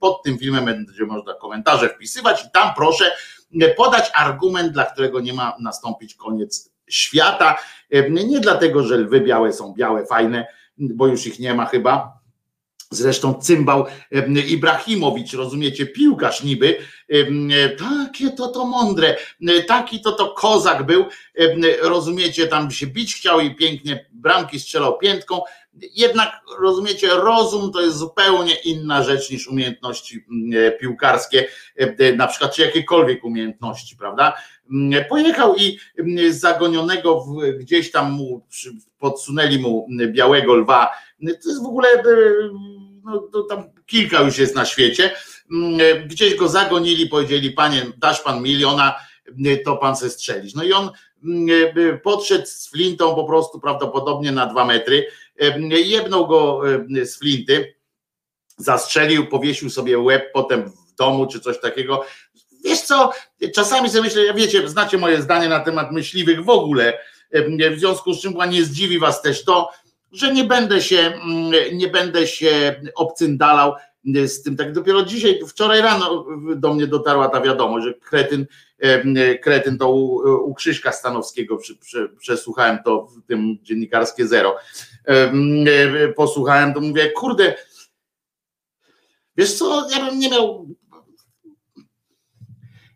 [0.00, 3.04] pod tym filmem będzie można komentarze wpisywać i tam proszę
[3.76, 7.56] podać argument, dla którego nie ma nastąpić koniec świata,
[8.08, 10.46] nie dlatego, że lwy białe są białe, fajne,
[10.78, 12.23] bo już ich nie ma chyba,
[12.90, 13.86] Zresztą cymbał
[14.48, 16.78] Ibrahimowicz, rozumiecie, piłkarz niby,
[17.78, 19.16] takie to to mądre,
[19.66, 21.04] taki to to kozak był,
[21.82, 25.40] rozumiecie, tam się bić chciał i pięknie bramki strzelał piętką,
[25.94, 30.24] jednak rozumiecie, rozum to jest zupełnie inna rzecz niż umiejętności
[30.80, 31.46] piłkarskie,
[32.16, 34.34] na przykład czy jakiekolwiek umiejętności, prawda?
[35.08, 35.78] Pojechał i
[36.30, 37.26] z zagonionego
[37.58, 38.46] gdzieś tam mu
[38.98, 40.90] podsunęli mu białego lwa.
[41.20, 41.88] To jest w ogóle
[43.04, 45.10] no, to tam kilka już jest na świecie,
[45.52, 48.94] mm, gdzieś go zagonili, powiedzieli, panie, dasz pan miliona,
[49.64, 50.54] to pan se strzelić.
[50.54, 50.90] No i on
[51.24, 55.06] mm, podszedł z flintą po prostu prawdopodobnie na dwa metry,
[55.70, 56.60] jebnął go
[57.02, 57.74] z flinty,
[58.56, 62.04] zastrzelił, powiesił sobie łeb potem w domu czy coś takiego.
[62.64, 63.10] Wiesz co,
[63.54, 66.98] czasami sobie myślę, wiecie, znacie moje zdanie na temat myśliwych w ogóle,
[67.70, 69.70] w związku z czym nie zdziwi was też to,
[70.12, 73.74] że nie będę się, mm, nie będę się obcyndalał
[74.26, 74.56] z tym.
[74.56, 78.46] Tak dopiero dzisiaj, wczoraj rano do mnie dotarła ta wiadomość, że kretyn,
[79.42, 80.14] kretyn to u,
[80.50, 81.58] u Krzyśka Stanowskiego,
[82.18, 84.56] przesłuchałem to w tym dziennikarskie zero.
[86.16, 87.54] Posłuchałem, to mówię, kurde,
[89.36, 90.66] Wiesz co, ja bym nie miał.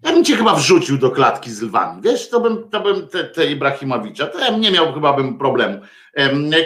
[0.03, 2.03] Ja bym cię chyba wrzucił do klatki z lwami.
[2.03, 5.78] Wiesz, to bym, to bym te, te Ibrahimowicza, to ja nie miał chyba bym problemu.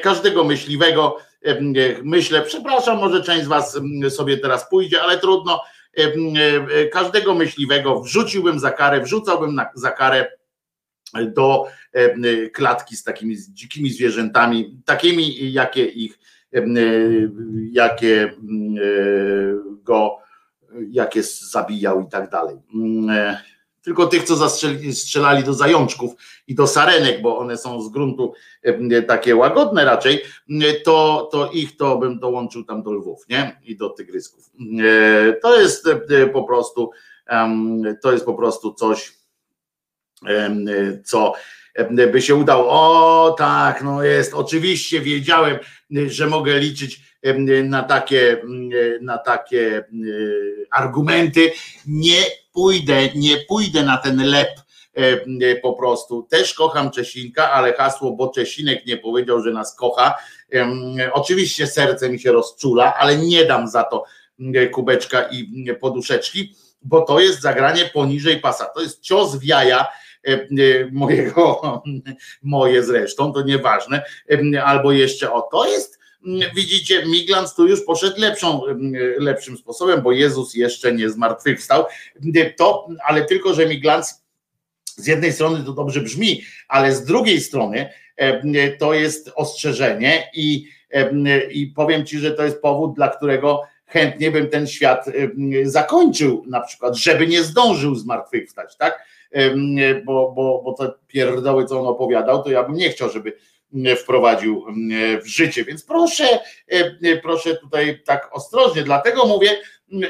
[0.03, 1.19] Każdego myśliwego
[2.05, 5.61] myślę, przepraszam, może część z was sobie teraz pójdzie, ale trudno.
[6.93, 10.27] Każdego myśliwego wrzuciłbym za karę, wrzucałbym na, za karę
[11.27, 11.67] do
[12.53, 16.19] klatki z takimi dzikimi zwierzętami, takimi, jakie ich
[17.73, 18.77] jakie mm,
[20.75, 22.57] e, go, jakie zabijał i tak dalej.
[22.75, 23.41] Mm, e,
[23.83, 24.49] tylko tych, co
[24.93, 26.13] strzelali do zajączków
[26.47, 28.33] i do sarenek, bo one są z gruntu
[29.07, 30.23] takie łagodne raczej,
[30.85, 33.61] to, to ich to bym dołączył tam do lwów, nie?
[33.65, 34.51] I do tygrysków.
[34.81, 35.89] E, to jest
[36.33, 36.91] po prostu,
[38.03, 39.13] to jest po prostu coś,
[41.05, 41.33] co
[42.13, 42.69] by się udało.
[42.71, 45.59] O tak, no jest, oczywiście wiedziałem,
[46.07, 47.12] że mogę liczyć
[47.65, 48.43] na takie,
[49.01, 49.85] na takie
[50.71, 51.53] argumenty.
[51.87, 54.49] Nie pójdę, nie pójdę na ten lep
[55.63, 56.23] po prostu.
[56.31, 60.15] Też kocham Czesinka, ale hasło, bo Czesinek nie powiedział, że nas kocha.
[61.13, 64.05] Oczywiście serce mi się rozczula, ale nie dam za to
[64.73, 68.65] kubeczka i poduszeczki, bo to jest zagranie poniżej pasa.
[68.65, 69.87] To jest cios w jaja
[70.93, 71.83] mojego,
[72.43, 74.03] moje zresztą, to nieważne,
[74.65, 76.02] albo jeszcze o to jest,
[76.55, 78.61] widzicie, Miglans tu już poszedł lepszą,
[79.19, 81.85] lepszym sposobem, bo Jezus jeszcze nie zmartwychwstał,
[82.57, 84.23] to, ale tylko, że Miglans
[84.97, 87.89] z jednej strony to dobrze brzmi, ale z drugiej strony
[88.79, 90.69] to jest ostrzeżenie i,
[91.51, 95.07] i powiem Ci, że to jest powód, dla którego chętnie bym ten świat
[95.65, 99.07] zakończył, na przykład, żeby nie zdążył zmartwychwstać, tak?
[100.05, 103.33] bo, bo, bo te pierdoły, co on opowiadał, to ja bym nie chciał, żeby
[103.97, 104.67] wprowadził
[105.23, 105.65] w życie.
[105.65, 106.25] Więc proszę,
[107.23, 109.51] proszę tutaj tak ostrożnie, dlatego mówię,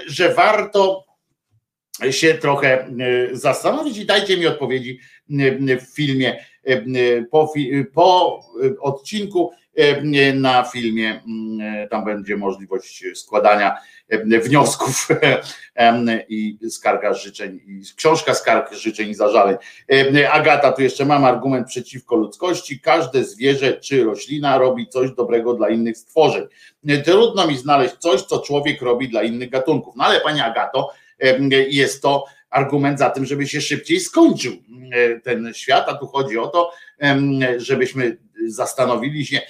[0.06, 1.04] że warto
[2.10, 2.90] się trochę
[3.32, 4.98] zastanowić i dajcie mi odpowiedzi
[5.80, 6.44] w filmie
[7.30, 7.52] po,
[7.94, 8.40] po
[8.80, 9.52] odcinku
[10.34, 11.22] na filmie
[11.90, 13.76] tam będzie możliwość składania
[14.44, 15.08] wniosków
[16.28, 19.56] i skarga życzeń, i książka skarg życzeń i zażaleń.
[20.30, 22.80] Agata, tu jeszcze mam argument przeciwko ludzkości.
[22.80, 26.44] Każde zwierzę czy roślina robi coś dobrego dla innych stworzeń.
[27.04, 29.96] Trudno mi znaleźć coś, co człowiek robi dla innych gatunków.
[29.96, 30.92] No ale pani Agato,
[31.68, 34.52] jest to argument za tym, żeby się szybciej skończył
[35.24, 36.72] ten świat, a tu chodzi o to,
[37.56, 38.16] żebyśmy
[38.46, 39.40] zastanowili się,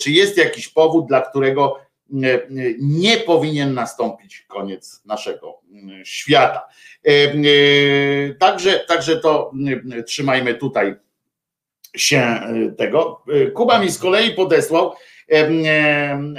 [0.00, 1.80] czy jest jakiś powód, dla którego
[2.80, 5.60] nie powinien nastąpić koniec naszego
[6.04, 6.68] świata.
[8.38, 9.52] Także, także to
[10.06, 10.94] trzymajmy tutaj
[11.96, 12.40] się
[12.78, 13.24] tego.
[13.54, 14.94] Kuba mi z kolei podesłał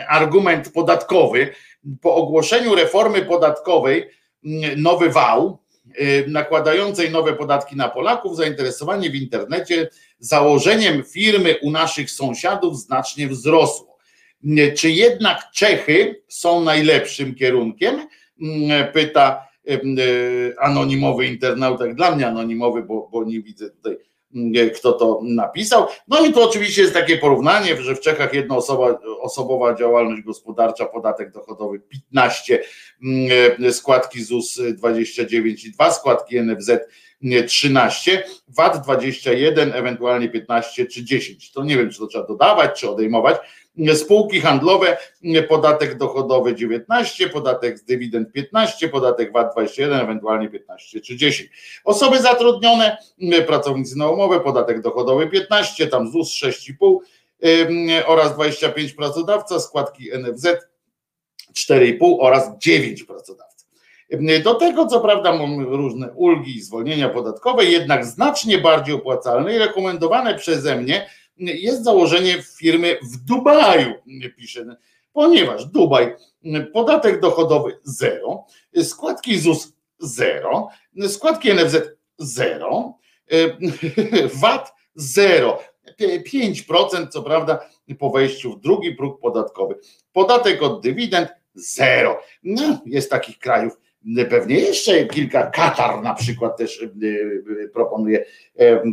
[0.08, 1.50] argument podatkowy.
[2.02, 4.10] Po ogłoszeniu reformy podatkowej
[4.78, 5.58] nowy wał,
[6.28, 9.90] nakładającej nowe podatki na Polaków, zainteresowanie w internecie
[10.20, 13.98] założeniem firmy u naszych sąsiadów znacznie wzrosło.
[14.78, 18.08] Czy jednak Czechy są najlepszym kierunkiem?
[18.42, 19.80] Mm, pyta e,
[20.60, 23.98] anonimowy internauta, dla mnie anonimowy, bo, bo nie widzę tutaj
[24.36, 25.88] mm, kto to napisał.
[26.08, 31.80] No i tu oczywiście jest takie porównanie, że w Czechach jednoosobowa działalność gospodarcza, podatek dochodowy
[31.80, 32.64] 15,
[33.04, 36.72] mm, składki ZUS 29 i 2, składki NFZ
[37.48, 41.52] 13, VAT 21, ewentualnie 15 czy 10.
[41.52, 43.38] To nie wiem, czy to trzeba dodawać, czy odejmować.
[43.94, 44.98] Spółki handlowe,
[45.50, 51.50] podatek dochodowy 19, podatek z dywidend 15, podatek VAT 21, ewentualnie 15 czy 10.
[51.84, 52.98] Osoby zatrudnione,
[53.48, 56.98] pracownicy na umowę, podatek dochodowy 15, tam ZUS 6,5
[58.06, 60.48] oraz 25 pracodawca, składki NFZ
[61.54, 63.55] 4,5 oraz 9 pracodawca.
[64.44, 69.58] Do tego, co prawda, mamy różne ulgi i zwolnienia podatkowe, jednak znacznie bardziej opłacalne i
[69.58, 73.94] rekomendowane przeze mnie jest założenie firmy w Dubaju,
[74.38, 74.76] pisze,
[75.14, 76.16] ponieważ Dubaj,
[76.74, 78.46] podatek dochodowy zero,
[78.84, 80.68] składki ZUS zero,
[81.08, 81.78] składki NFZ
[82.18, 82.98] zero,
[84.42, 85.60] VAT zero.
[86.00, 89.76] 5% co prawda po wejściu w drugi próg podatkowy.
[90.14, 92.22] Podatek od dywidend zero.
[92.44, 93.74] No, jest takich krajów
[94.30, 98.26] pewnie jeszcze kilka, Katar na przykład też e, e, proponuje,
[98.60, 98.84] e,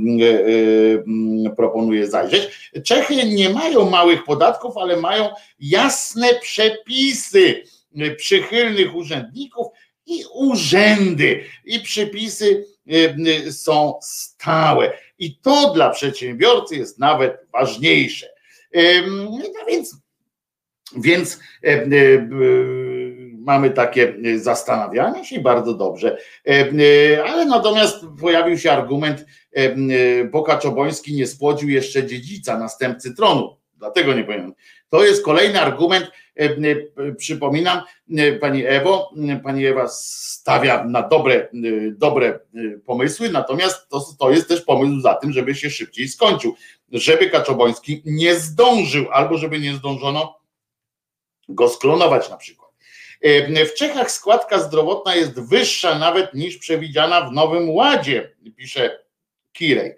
[1.57, 2.71] proponuje zajrzeć.
[2.85, 5.29] Czechy nie mają małych podatków, ale mają
[5.61, 7.63] jasne przepisy
[8.17, 9.67] przychylnych urzędników
[10.07, 12.67] i urzędy i przepisy
[13.51, 14.93] są stałe.
[15.19, 18.27] I to dla przedsiębiorcy jest nawet ważniejsze.
[19.31, 19.97] No więc,
[20.97, 21.39] więc
[23.45, 26.19] mamy takie zastanawianie się bardzo dobrze.
[27.27, 29.27] Ale natomiast pojawił się argument,
[30.31, 33.57] bo Kaczoboński nie spłodził jeszcze dziedzica, następcy tronu.
[33.75, 34.53] Dlatego nie powinien.
[34.89, 36.11] To jest kolejny argument.
[37.17, 37.81] Przypominam,
[38.41, 39.11] pani Ewo,
[39.43, 41.49] pani Ewa stawia na dobre,
[41.93, 42.41] dobre
[42.87, 46.55] pomysły, natomiast to, to jest też pomysł za tym, żeby się szybciej skończył,
[46.93, 50.39] żeby Kaczoboński nie zdążył, albo żeby nie zdążono
[51.49, 52.62] go sklonować na przykład.
[53.67, 58.99] W Czechach składka zdrowotna jest wyższa nawet niż przewidziana w Nowym Ładzie, pisze
[59.53, 59.95] Kirej.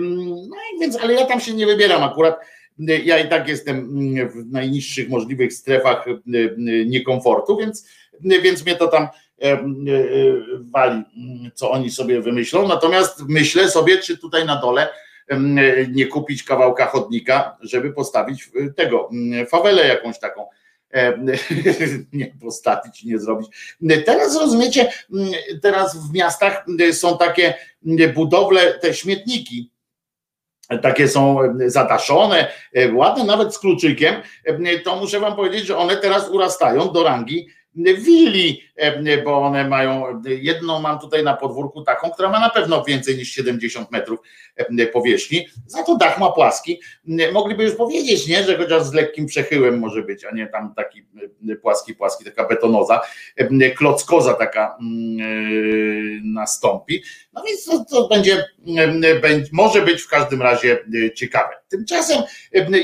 [0.00, 2.40] No więc, ale ja tam się nie wybieram akurat.
[2.78, 3.88] Ja i tak jestem
[4.28, 6.04] w najniższych możliwych strefach
[6.86, 7.88] niekomfortu, więc,
[8.20, 9.08] więc mnie to tam
[10.60, 11.02] wali,
[11.54, 12.68] co oni sobie wymyślą.
[12.68, 14.88] Natomiast myślę sobie, czy tutaj na dole
[15.88, 19.10] nie kupić kawałka chodnika, żeby postawić tego,
[19.48, 20.46] fawelę jakąś taką
[22.12, 23.48] nie postawić, nie zrobić.
[24.06, 24.92] Teraz rozumiecie,
[25.62, 27.54] teraz w miastach są takie
[28.14, 29.70] budowle, te śmietniki,
[30.82, 32.52] takie są zadaszone,
[32.92, 34.14] ładne nawet z kluczykiem,
[34.84, 40.22] to muszę wam powiedzieć, że one teraz urastają do rangi willi, e, bo one mają,
[40.24, 44.18] jedną mam tutaj na podwórku taką, która ma na pewno więcej niż 70 metrów
[44.56, 46.80] e, powierzchni, za to dach ma płaski.
[47.32, 51.06] Mogliby już powiedzieć, nie, że chociaż z lekkim przechyłem może być, a nie tam taki
[51.50, 53.00] e, płaski, płaski, taka betonoza,
[53.76, 57.02] klockoza taka mm, nastąpi.
[57.32, 58.44] No więc to, to będzie,
[59.52, 61.54] może być w każdym razie ciekawe.
[61.68, 62.22] Tymczasem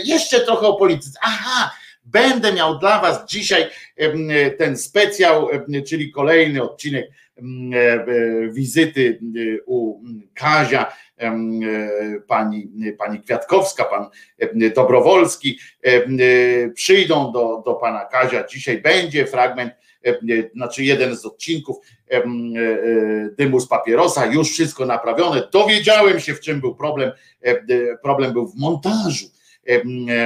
[0.05, 1.19] jeszcze trochę o polityce.
[1.23, 1.71] Aha,
[2.05, 3.67] Będę miał dla Was dzisiaj
[4.59, 5.49] ten specjał,
[5.87, 7.11] czyli kolejny odcinek
[7.75, 8.07] e,
[8.53, 9.21] wizyty
[9.67, 10.01] u
[10.35, 10.93] Kazia,
[12.27, 14.07] pani, pani Kwiatkowska, pan
[14.75, 15.59] Dobrowolski.
[16.75, 18.47] Przyjdą do, do pana Kazia.
[18.47, 19.73] Dzisiaj będzie fragment,
[20.55, 21.77] znaczy jeden z odcinków
[22.11, 22.23] e,
[23.39, 25.49] dymu z papierosa, już wszystko naprawione.
[25.53, 27.13] Dowiedziałem się, w czym był problem.
[28.03, 29.27] Problem był w montażu.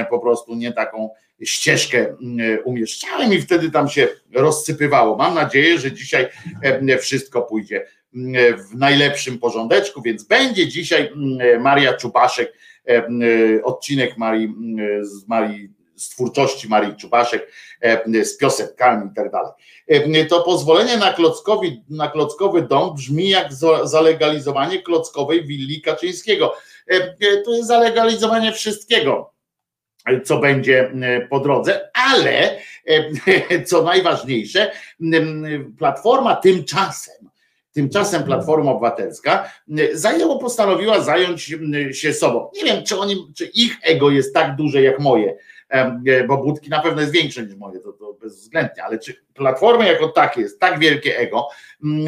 [0.09, 1.09] Po prostu nie taką
[1.43, 5.15] ścieżkę mm, umieszczałem i wtedy tam się rozsypywało.
[5.15, 6.27] Mam nadzieję, że dzisiaj
[6.63, 7.85] e, wszystko pójdzie
[8.15, 12.53] mm, w najlepszym porządeczku, więc będzie dzisiaj mm, Maria Czubaszek,
[12.89, 13.07] e,
[13.63, 14.53] odcinek Marii,
[15.01, 17.51] z Marii z twórczości Marii Czubaszek,
[17.81, 19.51] e, z piosenkami i tak dalej.
[20.29, 23.53] To pozwolenie na, klockowi, na klockowy dom brzmi jak
[23.83, 26.53] zalegalizowanie klockowej willi Kaczyńskiego.
[27.45, 29.36] To jest zalegalizowanie wszystkiego
[30.23, 34.71] co będzie e, po drodze, ale e, co najważniejsze,
[35.77, 37.29] Platforma tymczasem,
[37.73, 39.51] tymczasem Platforma Obywatelska
[39.93, 41.55] zajęło, postanowiła zająć
[41.91, 42.49] się sobą.
[42.55, 45.37] Nie wiem, czy oni, czy ich ego jest tak duże jak moje,
[45.69, 49.85] e, bo Budki na pewno jest większe niż moje, to, to bezwzględnie, ale czy Platforma
[49.85, 51.47] jako takie jest tak wielkie ego,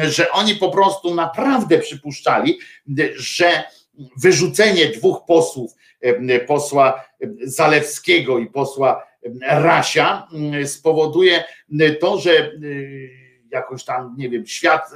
[0.00, 2.58] że oni po prostu naprawdę przypuszczali,
[3.16, 3.62] że
[4.16, 5.72] wyrzucenie dwóch posłów,
[6.46, 7.09] posła
[7.42, 9.06] Zalewskiego i posła
[9.48, 10.28] Rasia
[10.64, 11.44] spowoduje
[12.00, 12.52] to, że
[13.50, 14.90] jakoś tam, nie wiem, świat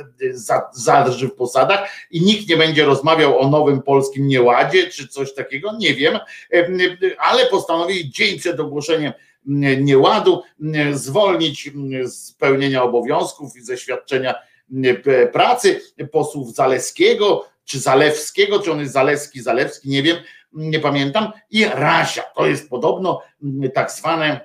[0.73, 5.77] zadrży w posadach i nikt nie będzie rozmawiał o nowym polskim nieładzie czy coś takiego,
[5.79, 6.19] nie wiem,
[7.19, 9.13] ale postanowili dzień przed ogłoszeniem
[9.81, 10.43] nieładu
[10.93, 11.71] zwolnić
[12.05, 14.35] z pełnienia obowiązków i ze świadczenia
[15.33, 15.81] pracy
[16.13, 20.17] posłów Zaleskiego, czy Zalewskiego, czy on jest Zaleski, Zalewski, nie wiem,
[20.55, 22.23] nie pamiętam, i Rasia.
[22.37, 23.23] To jest podobno
[23.75, 24.41] tak zwane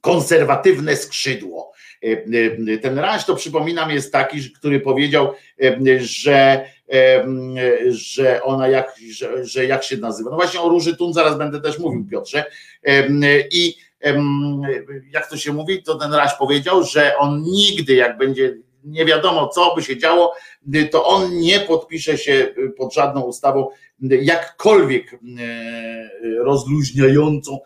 [0.00, 1.72] konserwatywne skrzydło.
[2.04, 2.08] E,
[2.72, 5.32] e, ten Raś, to przypominam, jest taki, który powiedział,
[5.62, 6.66] e, że,
[7.88, 10.30] że ona jak, że, że jak się nazywa.
[10.30, 12.44] No właśnie o Róży Tun zaraz będę też mówił, Piotrze.
[13.50, 13.74] I
[15.12, 18.56] jak to się mówi, to ten Raś powiedział, że on nigdy, jak będzie
[18.86, 20.34] nie wiadomo, co by się działo,
[20.90, 23.68] to on nie podpisze się pod żadną ustawą,
[24.00, 25.18] jakkolwiek e,
[26.44, 27.58] rozluźniającą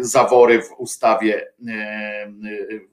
[0.00, 1.52] zawory w ustawie.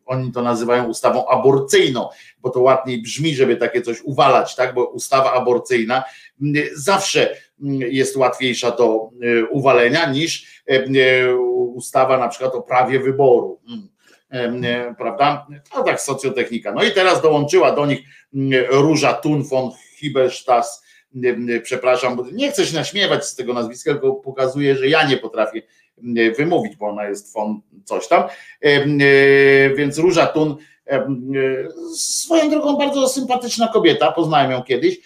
[0.05, 2.09] Oni to nazywają ustawą aborcyjną,
[2.41, 4.73] bo to ładniej brzmi, żeby takie coś uwalać, tak?
[4.73, 6.03] Bo ustawa aborcyjna
[6.73, 7.35] zawsze
[7.89, 9.09] jest łatwiejsza do
[9.49, 10.63] uwalenia niż
[11.75, 13.87] ustawa na przykład o prawie wyboru mm.
[14.97, 15.47] Prawda?
[15.73, 16.71] To tak socjotechnika.
[16.71, 17.99] No i teraz dołączyła do nich
[18.69, 20.83] Róża Thun von Hibelstass,
[21.63, 25.61] przepraszam, bo nie chcę się naśmiewać z tego nazwiska, tylko pokazuje, że ja nie potrafię
[26.37, 28.23] wymówić, bo ona jest von coś tam,
[28.61, 30.55] e, więc Róża Thun
[30.87, 31.07] e,
[31.95, 34.97] swoją drogą bardzo sympatyczna kobieta, poznałem ją kiedyś,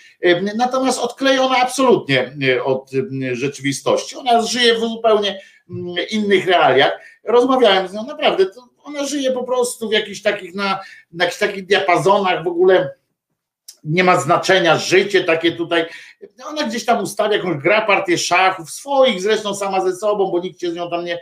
[0.57, 2.31] natomiast odklejona absolutnie
[2.64, 2.91] od
[3.31, 4.15] rzeczywistości.
[4.15, 5.41] Ona żyje w zupełnie
[6.11, 6.99] innych realiach.
[7.23, 10.79] Rozmawiałem z nią, naprawdę, to ona żyje po prostu w jakichś takich, na,
[11.11, 12.89] na jakichś takich diapazonach w ogóle
[13.83, 15.85] nie ma znaczenia, życie takie tutaj,
[16.45, 20.61] ona gdzieś tam ustawia jakąś gra partię szachów, swoich zresztą sama ze sobą, bo nikt
[20.61, 21.19] się z nią tam nie,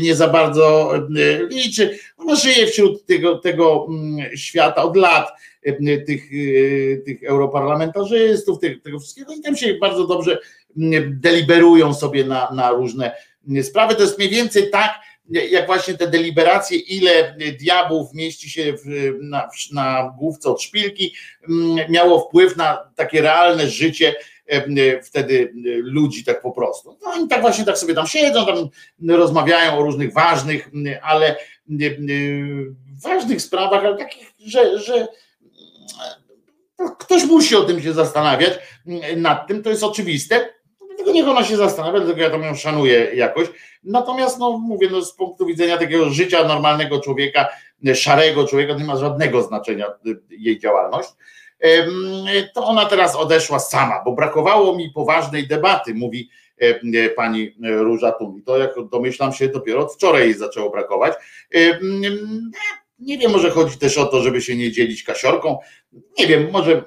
[0.00, 1.00] nie, za bardzo e,
[1.46, 1.98] liczy.
[2.16, 5.28] Ona żyje wśród tego, tego mm, świata od lat,
[5.62, 10.38] e, tych, e, tych europarlamentarzystów, tych, tego wszystkiego i tam się bardzo dobrze
[10.76, 13.16] mm, deliberują sobie na, na różne
[13.62, 13.94] sprawy.
[13.94, 14.94] To jest mniej więcej tak,
[15.32, 21.14] jak właśnie te deliberacje, ile diabłów mieści się w, na, na główce od szpilki,
[21.48, 24.14] mm, miało wpływ na takie realne życie
[25.02, 25.52] wtedy
[25.82, 26.98] ludzi tak po prostu.
[27.02, 28.68] No oni tak właśnie tak sobie tam siedzą, tam
[29.16, 30.70] rozmawiają o różnych ważnych,
[31.02, 31.36] ale
[33.02, 35.08] ważnych sprawach, ale takich, że, że
[36.98, 38.58] ktoś musi o tym się zastanawiać
[39.16, 40.48] nad tym, to jest oczywiste,
[41.02, 43.48] Dlatego niech ona się zastanawia, dlatego ja tam ją szanuję jakoś.
[43.84, 47.48] Natomiast, no mówię, no, z punktu widzenia takiego życia normalnego człowieka,
[47.94, 51.08] szarego człowieka, to nie ma żadnego znaczenia y, jej działalność.
[52.54, 56.30] To ona teraz odeszła sama, bo brakowało mi poważnej debaty, mówi
[57.16, 58.42] pani Róża Tumi.
[58.42, 61.12] To, jak domyślam się, dopiero od wczoraj jej zaczęło brakować.
[62.98, 65.58] Nie wiem, może chodzi też o to, żeby się nie dzielić kasiorką.
[66.18, 66.84] Nie wiem, może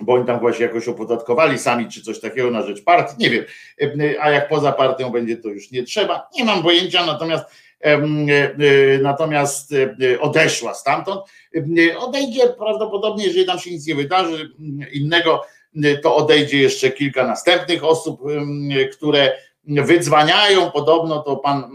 [0.00, 3.44] bo oni tam właśnie jakoś opodatkowali sami, czy coś takiego na rzecz partii, nie wiem,
[4.20, 7.44] a jak poza partią będzie, to już nie trzeba, nie mam pojęcia, natomiast
[7.84, 7.98] e, e,
[9.02, 11.20] natomiast e, odeszła stamtąd,
[11.98, 14.50] odejdzie prawdopodobnie, jeżeli tam się nic nie wydarzy
[14.92, 15.42] innego,
[16.02, 18.20] to odejdzie jeszcze kilka następnych osób,
[18.92, 19.32] które
[19.64, 21.70] wydzwaniają, podobno to pan,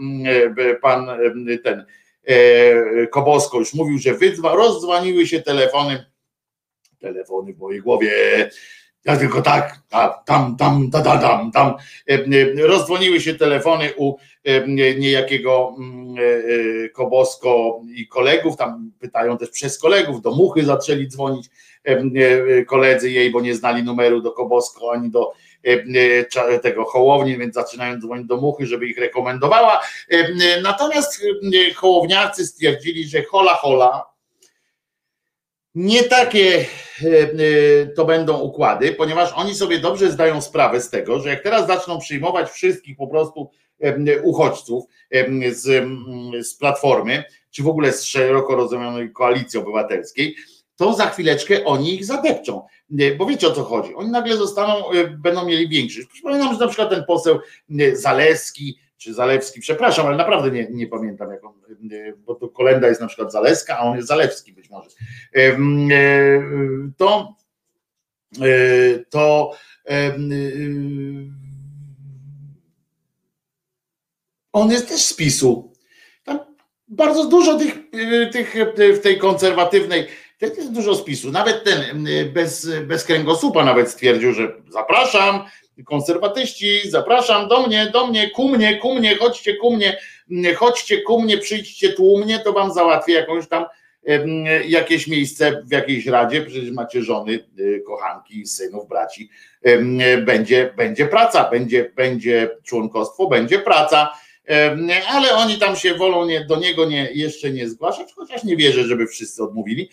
[0.82, 1.10] pan
[1.64, 1.84] ten
[3.10, 6.09] Kobosko już mówił, że wydzwa, rozdzwoniły się telefony
[7.00, 8.10] telefony w mojej głowie.
[9.04, 11.74] Ja tylko tak, tam, tam, tam, tam, tam.
[12.08, 14.68] E, e, rozdzwoniły się telefony u e,
[14.98, 15.76] niejakiego
[16.92, 21.46] Kobosko i kolegów, tam pytają też przez kolegów, do Muchy zaczęli dzwonić
[22.66, 25.32] koledzy jej, bo nie znali numeru do Kobosko ani do
[26.62, 29.80] tego Hołowni, więc zaczynają dzwonić do Muchy, żeby ich rekomendowała.
[30.62, 31.20] Natomiast
[31.76, 34.09] Hołowniacy stwierdzili, że hola hola,
[35.74, 36.66] nie takie
[37.02, 41.42] e, e, to będą układy, ponieważ oni sobie dobrze zdają sprawę z tego, że jak
[41.42, 44.84] teraz zaczną przyjmować wszystkich po prostu e, uchodźców
[45.50, 45.88] z,
[46.46, 50.36] z platformy, czy w ogóle z szeroko rozumianej koalicji obywatelskiej,
[50.76, 52.66] to za chwileczkę oni ich zadepczą.
[53.18, 53.94] Bo wiecie o co chodzi.
[53.94, 54.84] Oni nagle zostaną,
[55.18, 56.06] będą mieli większość.
[56.06, 57.38] Przypominam, że na przykład ten poseł
[57.92, 61.52] Zaleski, czy Zalewski, przepraszam, ale naprawdę nie, nie pamiętam, jak on,
[62.16, 64.90] bo to kolenda jest na przykład Zaleska, a on jest Zalewski być może.
[65.34, 65.56] E,
[66.96, 67.36] to
[68.40, 69.52] e, to
[69.88, 70.16] e,
[74.52, 75.72] on jest też z PiSu.
[76.24, 76.38] Tam
[76.88, 77.74] bardzo dużo tych,
[78.32, 78.54] tych
[78.96, 80.06] w tej konserwatywnej,
[80.40, 81.30] jest dużo spisu.
[81.30, 85.44] Nawet ten bez, bez kręgosłupa nawet stwierdził, że zapraszam,
[85.86, 89.96] konserwatyści, zapraszam do mnie, do mnie, ku mnie, ku mnie, chodźcie ku mnie,
[90.56, 93.64] chodźcie ku mnie, przyjdźcie tłumnie, to wam załatwię jakąś tam
[94.66, 99.30] jakieś miejsce w jakiejś radzie, przecież macie żony, y, kochanki, synów, braci,
[100.26, 104.12] będzie, będzie praca, będzie, będzie członkostwo, będzie praca,
[105.08, 108.84] ale oni tam się wolą nie, do niego nie, jeszcze nie zgłaszać, chociaż nie wierzę,
[108.84, 109.90] żeby wszyscy odmówili.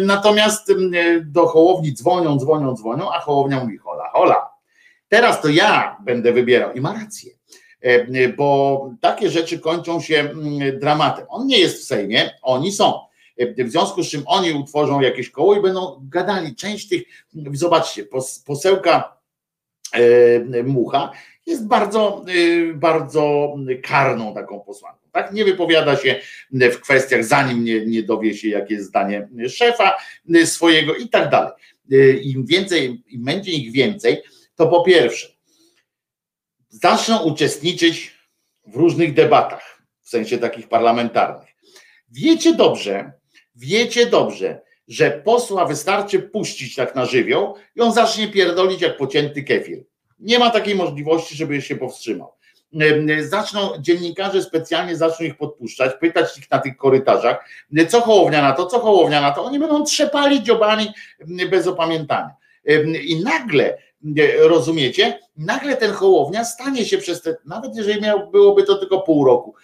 [0.00, 0.72] Natomiast
[1.24, 4.53] do Hołowni dzwonią, dzwonią, dzwonią, a Hołownia mówi hola, hola,
[5.14, 7.32] Teraz to ja będę wybierał i ma rację,
[7.80, 11.26] e, bo takie rzeczy kończą się mm, dramatem.
[11.28, 13.00] On nie jest w Sejmie, oni są.
[13.36, 16.54] E, w związku z czym oni utworzą jakieś koło i będą gadali.
[16.54, 17.02] Część tych,
[17.52, 18.06] zobaczcie,
[18.46, 19.16] posełka
[19.92, 21.12] e, Mucha
[21.46, 22.24] jest bardzo,
[22.74, 25.08] bardzo karną taką posłanką.
[25.12, 25.32] Tak?
[25.32, 26.20] Nie wypowiada się
[26.52, 29.94] w kwestiach, zanim nie, nie dowie się, jakie jest zdanie szefa
[30.44, 31.52] swojego i tak dalej.
[32.22, 34.22] Im więcej, im będzie ich więcej,
[34.54, 35.28] to po pierwsze,
[36.68, 38.18] zaczną uczestniczyć
[38.66, 41.48] w różnych debatach, w sensie takich parlamentarnych.
[42.10, 43.12] Wiecie dobrze,
[43.56, 49.42] wiecie dobrze, że posła wystarczy puścić tak na żywioł i on zacznie pierdolić jak pocięty
[49.42, 49.84] kefir.
[50.18, 52.32] Nie ma takiej możliwości, żeby się powstrzymał.
[53.20, 57.48] Zaczną dziennikarze specjalnie zaczną ich podpuszczać, pytać ich na tych korytarzach,
[57.88, 59.44] co hołownia na to, co hołownia na to.
[59.44, 60.92] Oni będą trzepali dziobami
[61.50, 62.30] bez opamiętania.
[63.04, 63.78] I nagle
[64.38, 65.18] rozumiecie?
[65.36, 69.54] Nagle ten Hołownia stanie się przez te, nawet jeżeli miał, byłoby to tylko pół roku,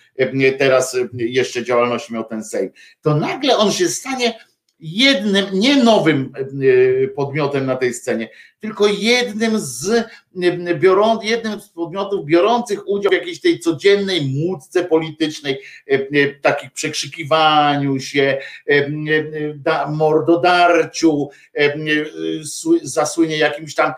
[0.59, 2.71] teraz jeszcze działalności miał ten Sejm,
[3.03, 4.39] to nagle on się stanie
[4.81, 6.33] jednym, nie nowym
[7.17, 8.29] podmiotem na tej scenie,
[8.61, 10.05] tylko jednym z
[10.79, 15.61] biorą, jednym z podmiotów biorących udział w jakiejś tej codziennej młódce politycznej,
[16.43, 18.39] takich przekrzykiwaniu się,
[19.89, 21.29] mordodarciu,
[22.83, 23.93] zasłynie jakimś tam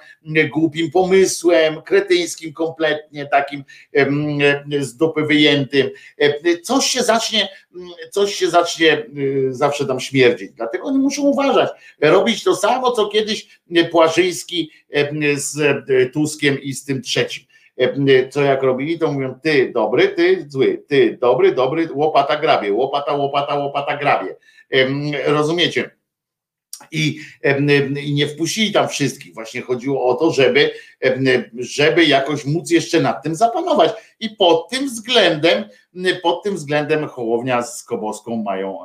[0.53, 3.65] głupim pomysłem, kretyńskim kompletnie, takim
[4.81, 5.91] z dupy wyjętym.
[6.63, 7.49] Coś się zacznie,
[8.11, 9.07] coś się zacznie
[9.51, 10.53] zawsze tam śmierdzić.
[10.53, 11.71] Dlatego oni muszą uważać,
[12.01, 14.52] robić to samo, co kiedyś Płażyński
[15.35, 15.57] z
[16.13, 17.45] Tuskiem i z tym trzecim.
[18.31, 23.15] Co jak robili, to mówią, ty dobry, ty zły, ty dobry, dobry, łopata grabie, łopata,
[23.15, 24.37] łopata, łopata grabie.
[25.27, 25.91] Rozumiecie?
[26.91, 27.21] I,
[28.03, 29.35] i nie wpuścili tam wszystkich.
[29.35, 30.71] Właśnie chodziło o to, żeby,
[31.55, 33.91] żeby jakoś móc jeszcze nad tym zapanować.
[34.21, 35.65] I pod tym względem,
[36.23, 38.79] pod tym względem Hołownia z Koboską mają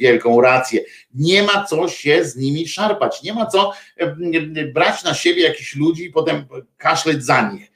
[0.00, 0.80] wielką rację.
[1.14, 3.72] Nie ma co się z nimi szarpać, nie ma co
[4.74, 6.44] brać na siebie jakichś ludzi i potem
[6.76, 7.71] kaszleć za nich.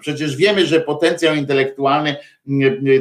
[0.00, 2.16] Przecież wiemy, że potencjał intelektualny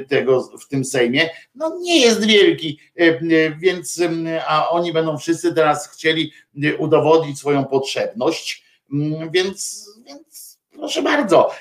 [0.10, 2.80] tego w tym Sejmie no nie jest wielki,
[3.60, 4.02] więc
[4.48, 6.32] a oni będą wszyscy teraz chcieli
[6.78, 8.64] udowodnić swoją potrzebność,
[9.32, 9.88] więc
[10.78, 11.52] proszę bardzo,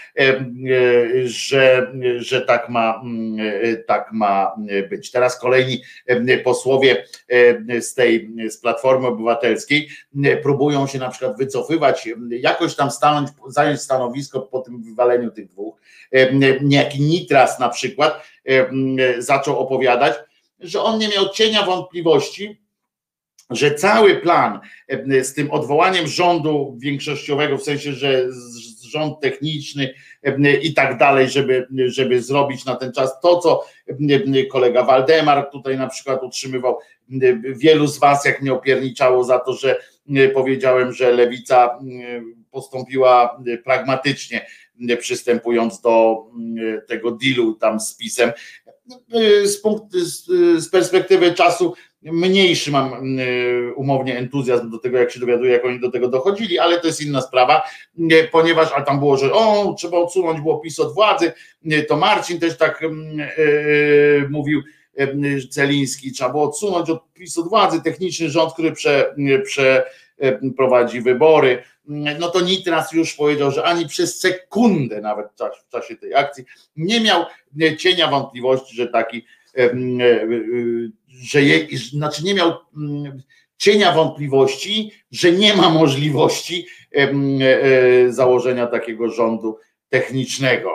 [1.25, 3.03] że, że tak, ma,
[3.87, 4.57] tak ma
[4.91, 5.11] być.
[5.11, 5.83] Teraz kolejni
[6.45, 7.05] posłowie
[7.81, 9.89] z tej z Platformy Obywatelskiej
[10.43, 15.81] próbują się na przykład wycofywać, jakoś tam stanąć, zająć stanowisko po tym wywaleniu tych dwóch.
[16.63, 18.23] Niejaki Nitras na przykład
[19.19, 20.15] zaczął opowiadać,
[20.61, 22.61] że on nie miał cienia wątpliwości,
[23.51, 24.61] że cały plan
[25.23, 28.27] z tym odwołaniem rządu większościowego, w sensie, że
[28.87, 29.95] rząd techniczny
[30.63, 33.65] i tak dalej, żeby, żeby zrobić na ten czas to, co
[34.51, 36.79] kolega Waldemar tutaj na przykład utrzymywał.
[37.43, 39.77] Wielu z Was, jak mnie opierniczało za to, że
[40.35, 41.79] powiedziałem, że lewica
[42.51, 44.47] postąpiła pragmatycznie,
[44.99, 46.25] przystępując do
[46.89, 48.33] tego dealu tam z pisem.
[49.45, 49.99] Z, punktu,
[50.57, 51.75] z perspektywy czasu
[52.13, 56.59] mniejszy mam y, umownie entuzjazm do tego, jak się dowiaduję, jak oni do tego dochodzili,
[56.59, 57.63] ale to jest inna sprawa,
[58.33, 61.33] ponieważ, ale tam było, że o, trzeba odsunąć było PiS od władzy,
[61.89, 64.63] to Marcin też tak yy, mówił,
[65.51, 69.15] Celiński, trzeba było odsunąć od PiS od władzy, techniczny rząd, który prze,
[69.45, 71.63] przeprowadzi wybory,
[72.19, 75.27] no to Nitras już powiedział, że ani przez sekundę nawet
[75.67, 76.45] w czasie tej akcji
[76.77, 77.25] nie miał
[77.79, 79.25] cienia wątpliwości, że taki
[81.23, 83.23] że je, znaczy nie miał mm,
[83.57, 90.71] cienia wątpliwości, że nie ma możliwości e, założenia takiego rządu technicznego.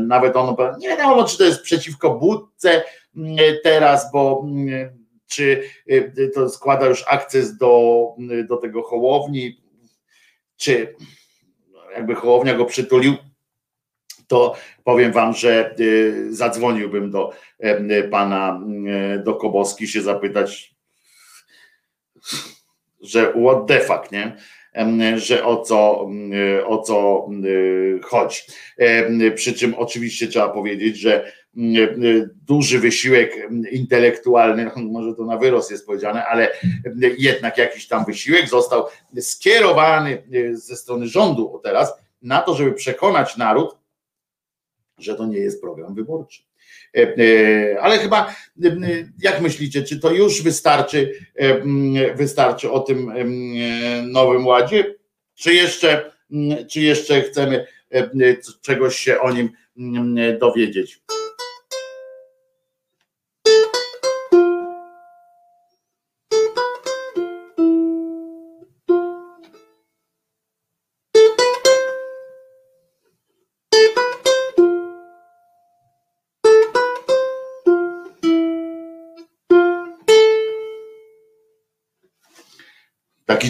[0.00, 2.82] Nawet on, nie wiadomo, czy to jest przeciwko budce
[3.16, 8.06] mm, teraz, bo mm, czy e, to składa już akces do,
[8.48, 9.60] do tego Hołowni,
[10.56, 10.94] czy
[11.94, 13.14] jakby Hołownia go przytulił,
[14.26, 14.54] to
[14.84, 17.32] powiem wam, że y, zadzwoniłbym do
[18.10, 18.60] pana
[19.16, 20.74] y, do Koboski się zapytać,
[23.02, 24.36] że what the fuck, nie?
[25.16, 26.08] że o co,
[26.58, 27.28] y, o co
[28.02, 28.40] chodzi.
[29.34, 31.32] Przy czym oczywiście trzeba powiedzieć, że
[32.46, 36.48] duży wysiłek intelektualny, może to na wyrost jest powiedziane, ale
[37.18, 38.86] jednak jakiś tam wysiłek został
[39.20, 40.22] skierowany
[40.52, 43.76] ze strony rządu teraz na to, żeby przekonać naród,
[44.98, 46.42] że to nie jest program wyborczy.
[46.96, 48.70] E, e, ale chyba, e,
[49.18, 51.12] jak myślicie, czy to już wystarczy,
[52.14, 53.12] wystarczy o tym
[54.12, 54.94] nowym ładzie,
[55.34, 56.12] czy jeszcze,
[56.70, 57.66] czy jeszcze chcemy
[58.62, 59.50] czegoś się o nim
[60.40, 61.02] dowiedzieć?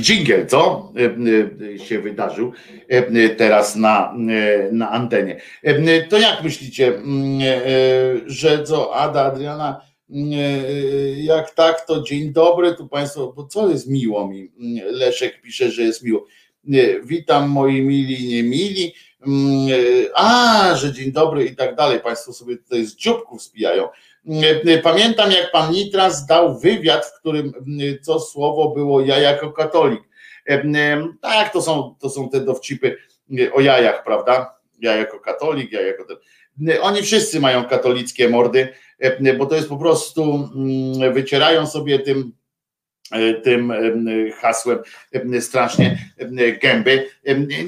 [0.07, 2.53] Dżingiel, co e, e, się wydarzył
[2.89, 4.15] e, teraz na,
[4.73, 5.41] na antenie.
[6.09, 7.41] To jak myślicie, mm,
[8.27, 9.81] że co Ada, Adriana,
[10.11, 10.31] mm,
[11.16, 14.53] jak tak, to dzień dobry, tu Państwo, bo co jest miło mi?
[14.61, 16.27] Mm, Leszek pisze, że jest miło.
[17.05, 18.95] Witam moi mili, nie mili.
[20.15, 22.01] A, że dzień dobry i tak dalej.
[22.01, 23.89] Państwo sobie tutaj z dzióbków spijają.
[24.82, 27.53] Pamiętam, jak pan Nitras dał wywiad, w którym
[28.03, 30.01] co słowo było ja jako katolik.
[31.20, 32.97] Tak, to są, to są te dowcipy
[33.53, 34.57] o jajach, prawda?
[34.81, 36.16] Ja jako katolik, ja jako ten.
[36.81, 38.69] Oni wszyscy mają katolickie mordy,
[39.39, 40.48] bo to jest po prostu,
[41.12, 42.32] wycierają sobie tym
[43.12, 44.07] e, tym em,
[44.40, 44.78] hasłem
[45.12, 45.98] em, strasznie
[46.62, 47.09] gęby.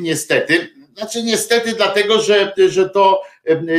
[0.00, 3.22] Niestety, znaczy niestety dlatego, że, że to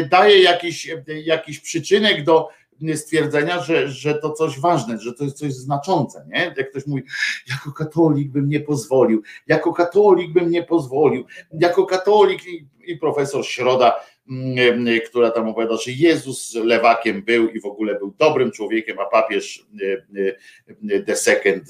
[0.10, 2.50] daje jakiś, jakiś przyczynek do
[2.96, 6.54] stwierdzenia, że, że to coś ważne, że to jest coś znaczące, nie?
[6.58, 7.04] Jak ktoś mówi,
[7.50, 12.42] jako katolik bym nie pozwolił, jako katolik bym nie pozwolił, jako katolik
[12.90, 14.00] i, profesor Środa,
[14.30, 19.00] mm, mm, która tam opowiada, że Jezus lewakiem był i w ogóle był dobrym człowiekiem,
[19.00, 21.64] a papież e, e, the second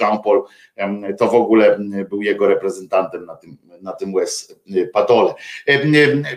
[0.00, 0.42] Jean-Paul
[0.76, 4.60] em, to w ogóle mm, był jego reprezentantem na tym, na tym West
[4.92, 5.34] Padole.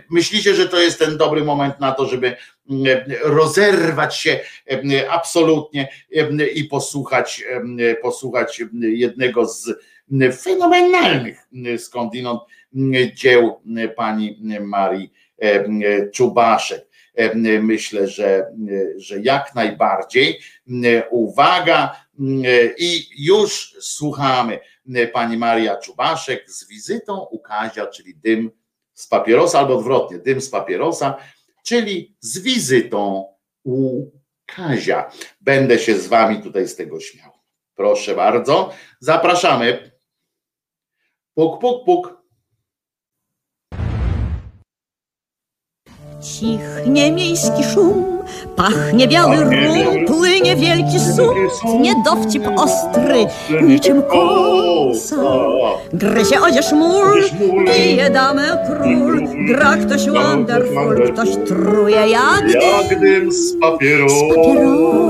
[0.10, 2.36] Myślicie, że to jest ten dobry moment na to, żeby
[2.70, 2.86] mm,
[3.24, 4.40] rozerwać się
[5.10, 5.90] absolutnie
[6.54, 7.44] i posłuchać,
[8.02, 9.74] posłuchać jednego z
[10.44, 11.48] fenomenalnych
[11.78, 12.42] skądinąd
[13.14, 13.62] dzieł
[13.96, 15.14] pani Marii
[16.14, 16.88] Czubaszek.
[17.62, 18.52] Myślę, że,
[18.98, 20.40] że jak najbardziej.
[21.10, 22.06] Uwaga,
[22.78, 24.60] i już słuchamy
[25.14, 28.52] pani Maria Czubaszek z wizytą u Kazia, czyli dym
[28.94, 31.18] z papierosa, albo odwrotnie, dym z papierosa,
[31.66, 33.26] czyli z wizytą
[33.64, 34.06] u
[34.46, 35.12] Kazia.
[35.42, 37.32] Będę się z wami tutaj z tego śmiał.
[37.76, 39.92] Proszę bardzo, zapraszamy.
[41.34, 42.17] Puk, puk, puk.
[46.40, 48.06] Cichnie miejski szum,
[48.56, 53.26] pachnie biały rum, płynie wielki sum, sum, nie dowcip ostry,
[53.62, 55.16] niczym kosa.
[55.94, 57.24] Gryzie odzież mól,
[57.66, 64.26] bije damę król, gra ktoś wonderful, ktoś truje jak dym z papierosa.
[64.64, 65.08] No.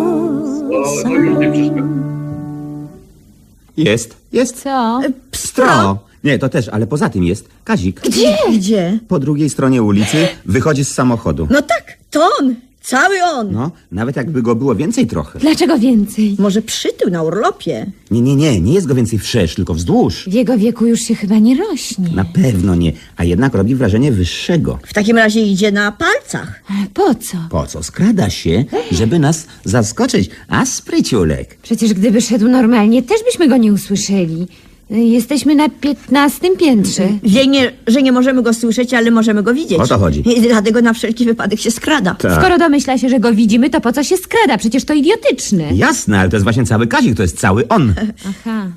[3.78, 4.64] Jest, jest.
[4.64, 5.00] Co?
[5.32, 6.07] Stro.
[6.28, 8.02] Nie, to też, ale poza tym jest Kazik.
[8.02, 8.36] Gdzie?
[8.58, 9.00] Gdzie?
[9.08, 11.48] Po drugiej stronie ulicy wychodzi z samochodu.
[11.52, 13.52] No tak, to on, cały on.
[13.52, 15.40] No, nawet jakby go było więcej trochę.
[15.40, 16.36] Dlaczego więcej?
[16.40, 17.92] Może przytył na urlopie.
[18.12, 20.24] Nie, nie, nie, nie jest go więcej wszerz, tylko wzdłuż.
[20.30, 22.10] W jego wieku już się chyba nie rośnie.
[22.16, 24.80] Na pewno nie, a jednak robi wrażenie wyższego.
[24.86, 26.62] W takim razie idzie na palcach.
[26.70, 27.38] Ale po co?
[27.50, 27.84] Po co?
[27.84, 30.30] Skrada się, żeby nas zaskoczyć.
[30.48, 31.58] A spryciulek.
[31.62, 34.48] Przecież gdyby szedł normalnie, też byśmy go nie usłyszeli.
[34.92, 37.08] Y, Jesteśmy na piętnastym piętrze.
[37.24, 39.80] Wie nie, że nie możemy go słyszeć, ale możemy go widzieć.
[39.80, 40.38] O to chodzi.
[40.38, 42.16] I dlatego na wszelki wypadek się skrada.
[42.16, 42.40] Tak.
[42.40, 44.58] Skoro domyśla się, że go widzimy, to po co się skrada?
[44.58, 45.64] Przecież to idiotyczne.
[45.74, 47.94] Jasne, ale to jest właśnie cały Kazik, to jest cały on.
[48.30, 48.68] Aha.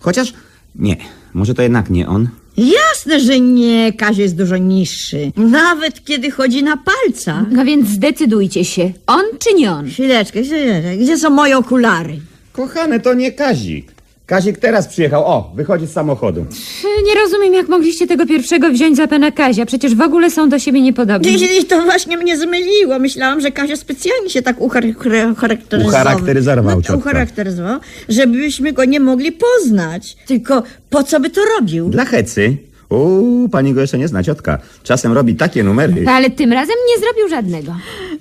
[0.00, 0.32] Chociaż,
[0.74, 0.96] nie,
[1.34, 2.28] może to jednak nie on.
[2.56, 3.92] Jasne, że nie.
[3.92, 5.32] Kazio jest dużo niższy.
[5.36, 7.44] Nawet kiedy chodzi na palcach.
[7.50, 8.92] No więc zdecydujcie się.
[9.06, 9.86] On czy nie on?
[9.88, 10.96] Chwileczkę, chwileczkę.
[10.96, 12.20] Gdzie są moje okulary?
[12.52, 13.92] Kochane, to nie Kazik.
[14.30, 16.46] Kazik teraz przyjechał, o, wychodzi z samochodu.
[17.06, 19.66] Nie rozumiem, jak mogliście tego pierwszego wziąć za pana Kazia.
[19.66, 21.36] Przecież w ogóle są do siebie niepodobni.
[21.60, 22.98] I to właśnie mnie zmyliło.
[22.98, 25.88] Myślałam, że Kazio specjalnie się tak uchar- ucharakteryzował.
[26.02, 26.94] Ucharakteryzował, no, ciotka.
[26.96, 30.16] ucharakteryzował, żebyśmy go nie mogli poznać.
[30.26, 31.88] Tylko po co by to robił?
[31.88, 32.56] Dla hecy.
[32.90, 34.58] Uuu, pani go jeszcze nie zna, ciotka.
[34.82, 36.04] Czasem robi takie numery.
[36.08, 37.72] Ale tym razem nie zrobił żadnego.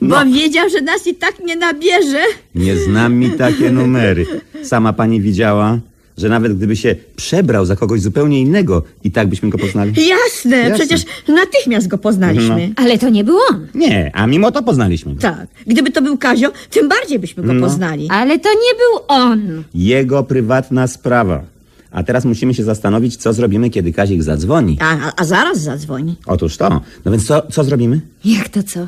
[0.01, 0.31] Bo No.
[0.33, 2.21] wiedział, że nas i tak nie nabierze.
[2.55, 4.25] Nie znam mi takie numery.
[4.63, 5.79] Sama pani widziała,
[6.19, 9.93] że nawet gdyby się przebrał za kogoś zupełnie innego, i tak byśmy go poznali.
[10.07, 10.75] Jasne, Jasne.
[10.75, 12.67] przecież natychmiast go poznaliśmy.
[12.67, 12.73] No.
[12.83, 13.67] Ale to nie był on.
[13.75, 15.15] Nie, a mimo to poznaliśmy.
[15.15, 15.47] Tak.
[15.67, 17.67] Gdyby to był Kazio, tym bardziej byśmy go No.
[17.67, 18.07] poznali.
[18.11, 19.63] Ale to nie był on.
[19.75, 21.43] Jego prywatna sprawa.
[21.91, 24.77] A teraz musimy się zastanowić, co zrobimy, kiedy Kazik zadzwoni.
[24.81, 26.15] A, a, a zaraz zadzwoni.
[26.25, 26.81] Otóż to.
[27.05, 28.01] No więc co, co zrobimy?
[28.25, 28.87] Jak to co?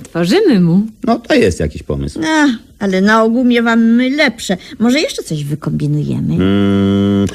[0.00, 0.86] Otworzymy mu.
[1.04, 2.20] No to jest jakiś pomysł.
[2.26, 2.46] A,
[2.78, 4.56] ale na ogół miewamy lepsze.
[4.78, 6.34] Może jeszcze coś wykombinujemy?
[6.34, 7.26] Mm,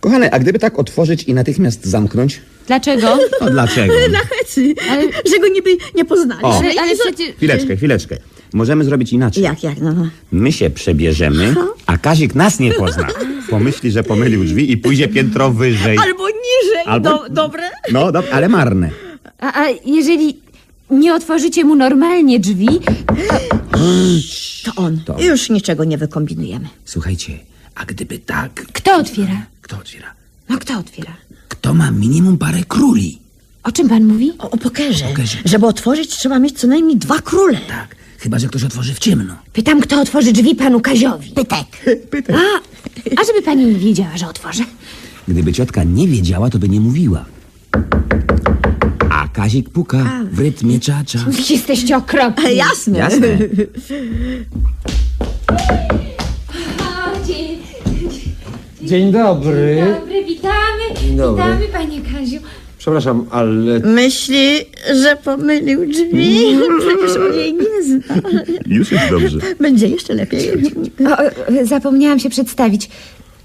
[0.00, 2.40] kochane, a gdyby tak otworzyć i natychmiast zamknąć?
[2.66, 3.18] Dlaczego?
[3.40, 3.94] No dlaczego?
[4.12, 6.42] Na hecy, Ale- że go niby nie poznali.
[6.42, 6.58] O.
[6.58, 7.34] Ale, ale przecież...
[7.36, 8.16] Chwileczkę, chwileczkę.
[8.52, 9.42] Możemy zrobić inaczej.
[9.42, 10.08] Jak, jak, no.
[10.32, 11.54] My się przebierzemy,
[11.86, 13.06] a Kazik nas nie pozna.
[13.50, 15.98] Pomyśli, że pomylił drzwi i pójdzie piętro wyżej.
[15.98, 16.84] Albo niżej.
[16.86, 17.62] Albo- Do, dobre?
[17.92, 18.90] No, dob- ale marne.
[19.38, 20.40] A, a jeżeli
[20.92, 22.68] nie otworzycie mu normalnie drzwi,
[24.64, 25.00] To on.
[25.04, 25.20] To.
[25.22, 26.68] Już niczego nie wykombinujemy.
[26.84, 27.38] Słuchajcie,
[27.74, 28.54] a gdyby tak...
[28.72, 29.46] kto otwiera?
[29.62, 30.14] Kto otwiera?
[30.48, 31.12] No kto otwiera?
[31.48, 33.18] Kto ma minimum parę króli?
[33.62, 34.32] O czym pan mówi?
[34.38, 35.04] O, o pokerze.
[35.04, 35.38] Pokerze.
[35.44, 37.58] Żeby otworzyć, trzeba mieć co najmniej dwa króle.
[37.68, 39.34] Tak, chyba, że ktoś otworzy w ciemno.
[39.52, 41.30] Pytam, kto otworzy drzwi panu Kaziowi.
[41.30, 41.66] Pytek.
[42.10, 42.36] Pytaj.
[42.36, 44.64] A, a żeby pani nie wiedziała, że otworzę.
[45.28, 47.24] Gdyby ciotka nie wiedziała, to by nie mówiła.
[49.32, 49.98] Kazik puka
[50.32, 51.18] w rytmie czacza.
[51.50, 52.56] Jesteście okropni.
[52.66, 52.98] Jasne.
[52.98, 53.28] Jasne.
[56.80, 57.58] O, dzień,
[58.82, 59.84] Dzień dobry.
[60.00, 61.16] dobry, witamy.
[61.16, 61.44] dobry.
[61.44, 62.38] Witamy, panie Kaziu.
[62.78, 64.58] Przepraszam, ale Myśli,
[65.02, 66.56] że pomylił drzwi?
[66.80, 68.14] Przecież on jej nie zna.
[68.66, 69.38] Już jest dobrze.
[69.60, 70.50] Będzie jeszcze lepiej.
[71.06, 72.90] O, o, zapomniałam się przedstawić.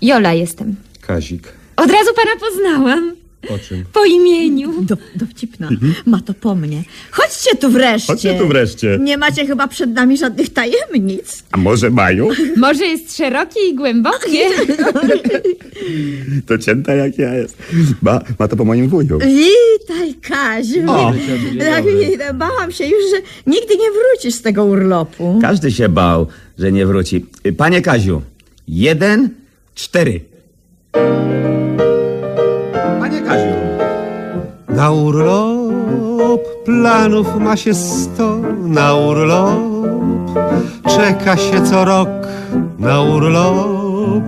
[0.01, 0.75] Jola jestem.
[1.01, 1.47] Kazik.
[1.75, 3.15] Od razu pana poznałam.
[3.41, 3.85] Po czym?
[3.93, 4.81] Po imieniu.
[4.81, 5.69] Do, dowcipna.
[6.05, 6.83] Ma to po mnie.
[7.11, 8.13] Chodźcie tu wreszcie.
[8.13, 8.97] Chodźcie tu wreszcie.
[9.01, 11.43] Nie macie chyba przed nami żadnych tajemnic.
[11.51, 12.27] A może mają?
[12.57, 14.49] Może jest szerokie i głębokie.
[16.47, 17.57] To cięta jak ja jest.
[18.01, 19.19] Ma, ma to po moim wuju.
[19.19, 20.91] Witaj, Kaziu.
[20.91, 21.13] O.
[21.59, 21.83] Tak,
[22.33, 25.39] bałam się już, że nigdy nie wrócisz z tego urlopu.
[25.41, 26.27] Każdy się bał,
[26.59, 27.25] że nie wróci.
[27.57, 28.21] Panie Kaziu,
[28.67, 29.29] jeden,
[29.75, 30.21] cztery.
[34.77, 39.59] Na urlop planów ma się sto, na urlop
[40.89, 42.09] czeka się co rok,
[42.79, 44.23] na urlop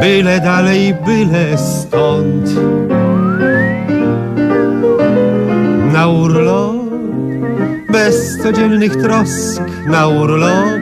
[0.00, 2.50] byle dalej, byle stąd.
[5.92, 6.76] Na urlop
[7.92, 10.80] bez codziennych trosk, na urlop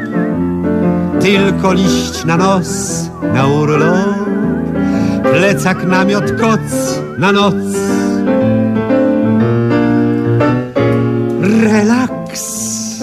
[1.20, 2.70] tylko liść na nos,
[3.34, 4.22] na urlop
[5.22, 7.54] plecak, namiot, koc na noc.
[11.62, 13.02] Relaks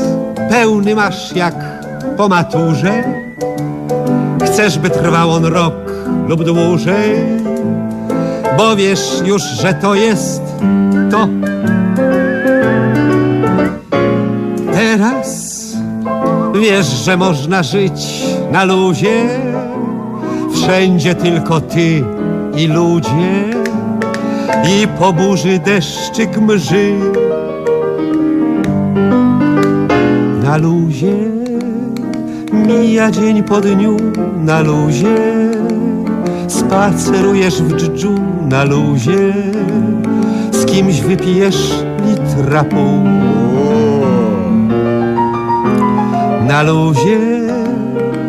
[0.49, 1.55] pełny masz jak
[2.17, 3.03] po maturze.
[4.45, 5.73] Chcesz, by trwał on rok
[6.27, 7.15] lub dłużej,
[8.57, 10.41] bo wiesz już, że to jest
[11.11, 11.27] to.
[14.73, 15.59] Teraz
[16.61, 19.29] wiesz, że można żyć na luzie,
[20.53, 22.03] wszędzie tylko ty
[22.57, 23.45] i ludzie,
[24.63, 26.93] i po burzy deszczyk mży.
[30.49, 31.15] Na luzie.
[32.53, 33.97] Mija dzień po dniu,
[34.45, 35.17] na luzie.
[36.47, 38.15] Spacerujesz w dżdżu,
[38.49, 39.33] na luzie.
[40.51, 43.03] Z kimś wypijesz litra pół.
[46.47, 47.19] Na luzie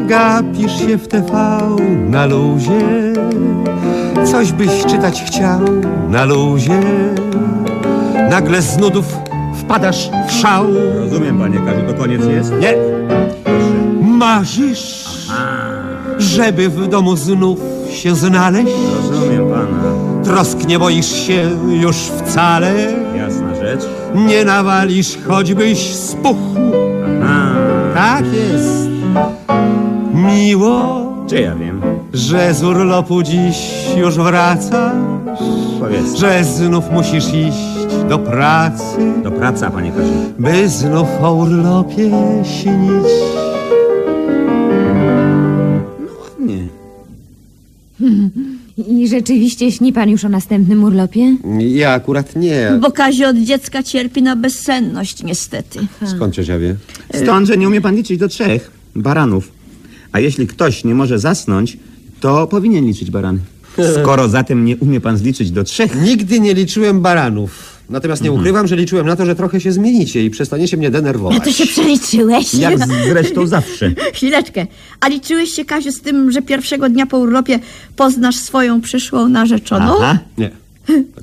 [0.07, 1.61] gapisz się w TV,
[2.09, 2.81] na luzie.
[4.25, 5.61] Coś byś czytać chciał,
[6.11, 6.81] na luzie.
[8.31, 9.20] Nagle z nudów
[9.71, 10.67] wpadasz w szał.
[10.97, 12.53] Rozumiem, panie Kaziu, to koniec jest?
[12.61, 12.75] Nie.
[14.03, 15.05] Marzysz,
[16.19, 17.59] żeby w domu znów
[17.91, 18.73] się znaleźć?
[18.97, 20.25] Rozumiem pana.
[20.25, 22.73] Trosk nie boisz się już wcale,
[23.17, 23.81] Jasna rzecz.
[24.15, 26.57] nie nawalisz, choćbyś spuchł.
[27.25, 28.89] A, Tak jest.
[30.15, 31.81] Miło, czy ja wiem?
[32.13, 33.57] że z urlopu dziś
[33.97, 34.93] już wracasz,
[35.81, 36.15] Powiedz.
[36.15, 37.70] że znów musisz iść
[38.11, 40.13] do pracy, Do praca, panie Kaziu.
[40.39, 42.11] by znów o urlopie
[42.45, 43.11] śnić.
[46.41, 46.69] Nie.
[49.01, 51.37] I rzeczywiście śni pan już o następnym urlopie?
[51.59, 52.79] Ja akurat nie.
[52.81, 55.79] Bo Kaziu od dziecka cierpi na bezsenność, niestety.
[56.07, 56.77] Skąd ciocia wie?
[57.15, 59.53] Stąd, że nie umie pan liczyć do trzech baranów.
[60.13, 61.77] A jeśli ktoś nie może zasnąć,
[62.21, 63.39] to powinien liczyć barany.
[64.03, 67.70] Skoro zatem nie umie pan zliczyć do trzech, Nigdy nie liczyłem baranów.
[67.91, 71.39] Natomiast nie ukrywam, że liczyłem na to, że trochę się zmienicie i przestaniecie mnie denerwować.
[71.39, 72.55] No to się przeliczyłeś.
[72.55, 73.93] jak zresztą zawsze.
[74.15, 74.67] Chwileczkę.
[75.01, 77.59] A liczyłeś się, Kaziu, z tym, że pierwszego dnia po urlopie
[77.97, 79.95] poznasz swoją przyszłą narzeczoną?
[79.97, 80.19] Aha.
[80.39, 80.51] Nie.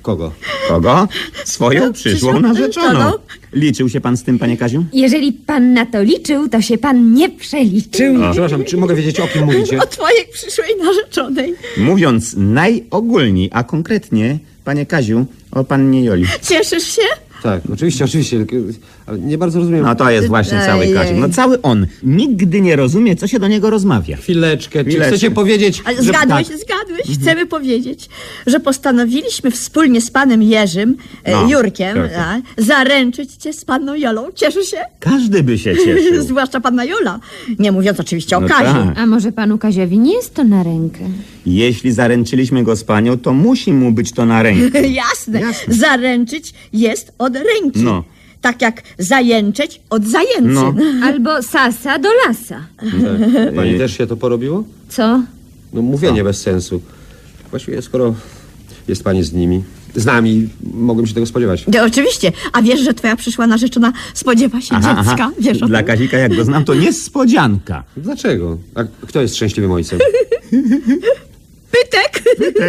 [0.01, 0.31] Kogo?
[0.67, 1.07] Kogo?
[1.45, 2.87] Swoją przyszłą narzeczoną.
[2.93, 3.17] narzeczoną.
[3.53, 4.85] Liczył się pan z tym, panie Kaziu?
[4.93, 8.15] Jeżeli pan na to liczył, to się pan nie przeliczył.
[8.31, 9.77] Przepraszam, czy mogę wiedzieć, o kim mówicie?
[9.83, 11.55] O twojej przyszłej narzeczonej.
[11.77, 16.25] Mówiąc najogólniej, a konkretnie, panie Kaziu, o pannie Joli.
[16.41, 17.01] Cieszysz się?
[17.43, 18.45] Tak, oczywiście, oczywiście.
[18.45, 18.73] tylko-
[19.19, 19.83] nie bardzo rozumiem.
[19.83, 20.87] No to jest właśnie cały.
[20.93, 21.15] Kaziu.
[21.15, 21.87] No cały on.
[22.03, 24.17] Nigdy nie rozumie, co się do niego rozmawia.
[24.17, 25.11] Chwileczkę, czy Chwileczkę.
[25.17, 26.03] chcecie powiedzieć, Ale że...
[26.03, 26.57] zgadłeś, tak.
[26.57, 27.17] zgadłeś.
[27.19, 28.09] Chcemy powiedzieć,
[28.47, 32.11] że postanowiliśmy wspólnie z panem Jerzym, e, No, Jurkiem, tak.
[32.17, 34.31] a, zaręczyć cię z panną Jolą.
[34.35, 34.77] Cieszysz się?
[34.99, 36.23] Każdy by się cieszył.
[36.27, 37.19] Zwłaszcza panna Jola.
[37.59, 38.73] Nie mówiąc oczywiście o No Kaziu.
[38.73, 38.97] tak.
[38.99, 40.99] A może panu Kaziowi nie jest to na rękę?
[41.45, 44.87] Jeśli zaręczyliśmy go z panią, to musi mu być to na rękę.
[45.03, 45.41] Jasne.
[45.67, 47.79] Zaręczyć jest od ręki.
[47.83, 48.03] No.
[48.41, 50.41] Tak jak zajęczeć od zajęcy.
[50.53, 50.73] No.
[51.07, 52.59] Albo sasa do lasa.
[52.79, 53.55] Tak.
[53.55, 54.63] Pani też się to porobiło?
[54.89, 55.21] Co?
[55.73, 56.81] No mówienie bez sensu.
[57.49, 58.15] Właściwie skoro
[58.87, 59.63] jest pani z nimi,
[59.95, 61.65] z nami, mogłem się tego spodziewać.
[61.73, 62.31] No, oczywiście.
[62.53, 65.31] A wiesz, że twoja przyszła narzeczona spodziewa się dziecka?
[65.39, 65.87] Wiesz o Dla tym?
[65.87, 67.83] Kazika, jak go znam, to niespodzianka.
[67.97, 68.57] Dlaczego?
[68.75, 69.99] A kto jest szczęśliwym ojcem?
[71.71, 72.23] Pytek.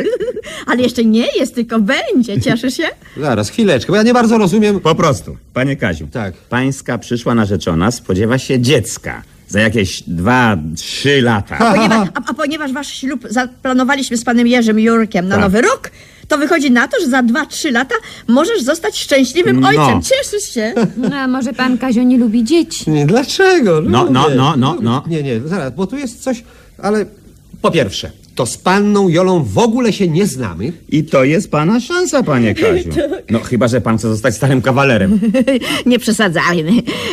[0.66, 2.40] Ale jeszcze nie jest, tylko będzie.
[2.40, 2.88] Cieszysz się?
[3.16, 4.80] Zaraz, chwileczkę, bo ja nie bardzo rozumiem.
[4.80, 6.08] Po prostu, panie Kaziu.
[6.12, 6.34] Tak.
[6.34, 9.22] Pańska przyszła narzeczona spodziewa się dziecka.
[9.48, 11.56] Za jakieś dwa, trzy lata.
[11.74, 15.44] Ponieważ, a, a ponieważ wasz ślub zaplanowaliśmy z panem Jerzym Jurkiem na Tak.
[15.44, 15.90] nowy rok,
[16.28, 17.94] To wychodzi na to, że za 2-3 lata
[18.26, 19.68] możesz zostać szczęśliwym No.
[19.68, 20.02] ojcem.
[20.02, 20.74] Cieszysz się?
[21.10, 22.90] No, a może pan Kazio nie lubi dzieci?
[22.90, 23.80] Nie, dlaczego?
[23.80, 24.36] No, no, Lubię.
[24.36, 25.04] no, no, no.
[25.06, 26.42] Nie, nie, zaraz, bo tu jest coś,
[26.82, 27.06] ale
[27.62, 30.73] po pierwsze, to z panną Jolą w ogóle się nie znamy.
[30.89, 32.90] I to jest pana szansa, panie Kaziu.
[33.31, 35.20] No chyba, że pan chce zostać starym kawalerem.
[35.86, 36.73] Nie przesadzajmy.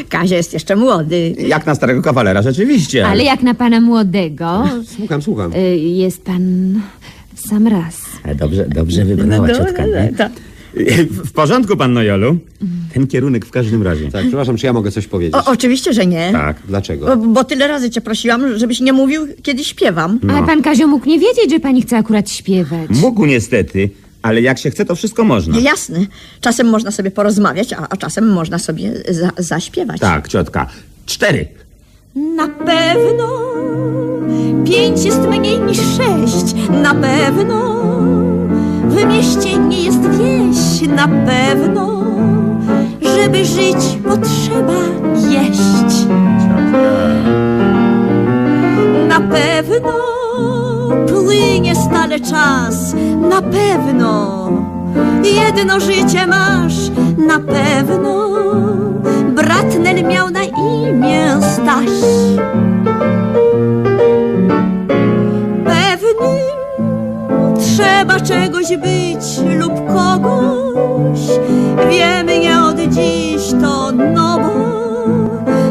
[0.09, 1.35] Kazio jest jeszcze młody.
[1.47, 3.07] Jak na starego kawalera, rzeczywiście.
[3.07, 4.63] Ale jak na pana młodego,
[4.97, 5.53] Słucham, słucham.
[5.53, 6.75] y, jest pan
[7.35, 7.95] sam raz.
[8.23, 10.09] E, Dobrze, dobrze wybrała No, ciotka, no, nie?
[10.11, 10.31] no, tak.
[11.09, 12.37] W porządku, panno Jolu.
[12.93, 14.11] Ten kierunek w każdym razie.
[14.11, 15.35] Tak, przepraszam, czy ja mogę coś powiedzieć?
[15.35, 16.29] O, oczywiście, że nie.
[16.31, 16.57] Tak.
[16.67, 17.17] Dlaczego?
[17.17, 20.19] Bo, bo tyle razy cię prosiłam, żebyś nie mówił, kiedy śpiewam.
[20.29, 22.89] Ale pan Kazio mógł nie wiedzieć, że pani chce akurat śpiewać.
[22.89, 23.89] Mógł niestety,
[24.21, 25.59] ale jak się chce, to wszystko można.
[25.59, 26.05] Jasne.
[26.41, 29.99] Czasem można sobie porozmawiać, a, a czasem można sobie za, zaśpiewać.
[30.01, 30.67] Tak, ciotka.
[31.05, 31.47] Cztery.
[32.15, 33.29] Na pewno
[34.65, 36.55] pięć jest mniej niż sześć.
[36.83, 37.84] Na pewno
[38.95, 40.89] w mieście nie jest wieś.
[40.89, 42.03] Na pewno,
[43.01, 44.73] żeby żyć potrzeba
[45.29, 46.07] jeść.
[49.07, 49.93] Na pewno
[51.07, 52.95] płynie stale czas.
[53.29, 54.35] Na pewno
[55.23, 56.91] jedno życie masz.
[57.27, 58.29] Na pewno
[59.35, 61.89] brat Nel miał na imię Staś.
[67.95, 71.19] Trzeba czegoś być lub kogoś.
[71.89, 74.49] Wiemy nie od dziś to no bo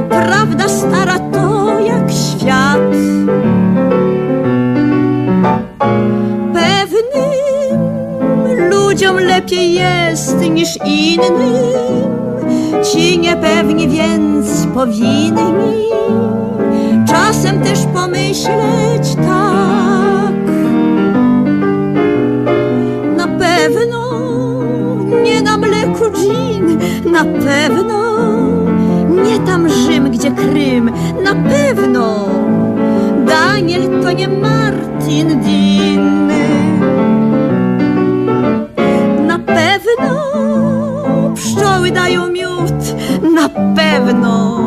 [0.09, 2.79] prawda stara to jak świat.
[6.55, 7.31] Pewnym
[8.71, 11.55] ludziom lepiej jest niż innym.
[12.93, 15.85] Ci niepewni więc powinni
[17.07, 20.24] czasem też pomyśleć tak.
[23.75, 24.63] Pewno
[25.25, 26.79] nie na mleku dżin,
[27.13, 28.15] na pewno
[29.25, 30.91] nie tam Rzym, gdzie Krym,
[31.25, 32.29] na pewno
[33.27, 36.29] Daniel to nie Martin Dean.
[39.27, 40.21] Na pewno
[41.35, 42.81] pszczoły dają miód,
[43.35, 44.61] na pewno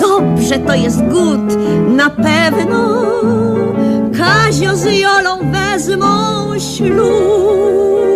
[0.00, 1.58] dobrze to jest gut,
[1.96, 3.04] na pewno
[4.18, 6.04] Kazio z Jolą wezmą
[6.58, 8.13] ślub.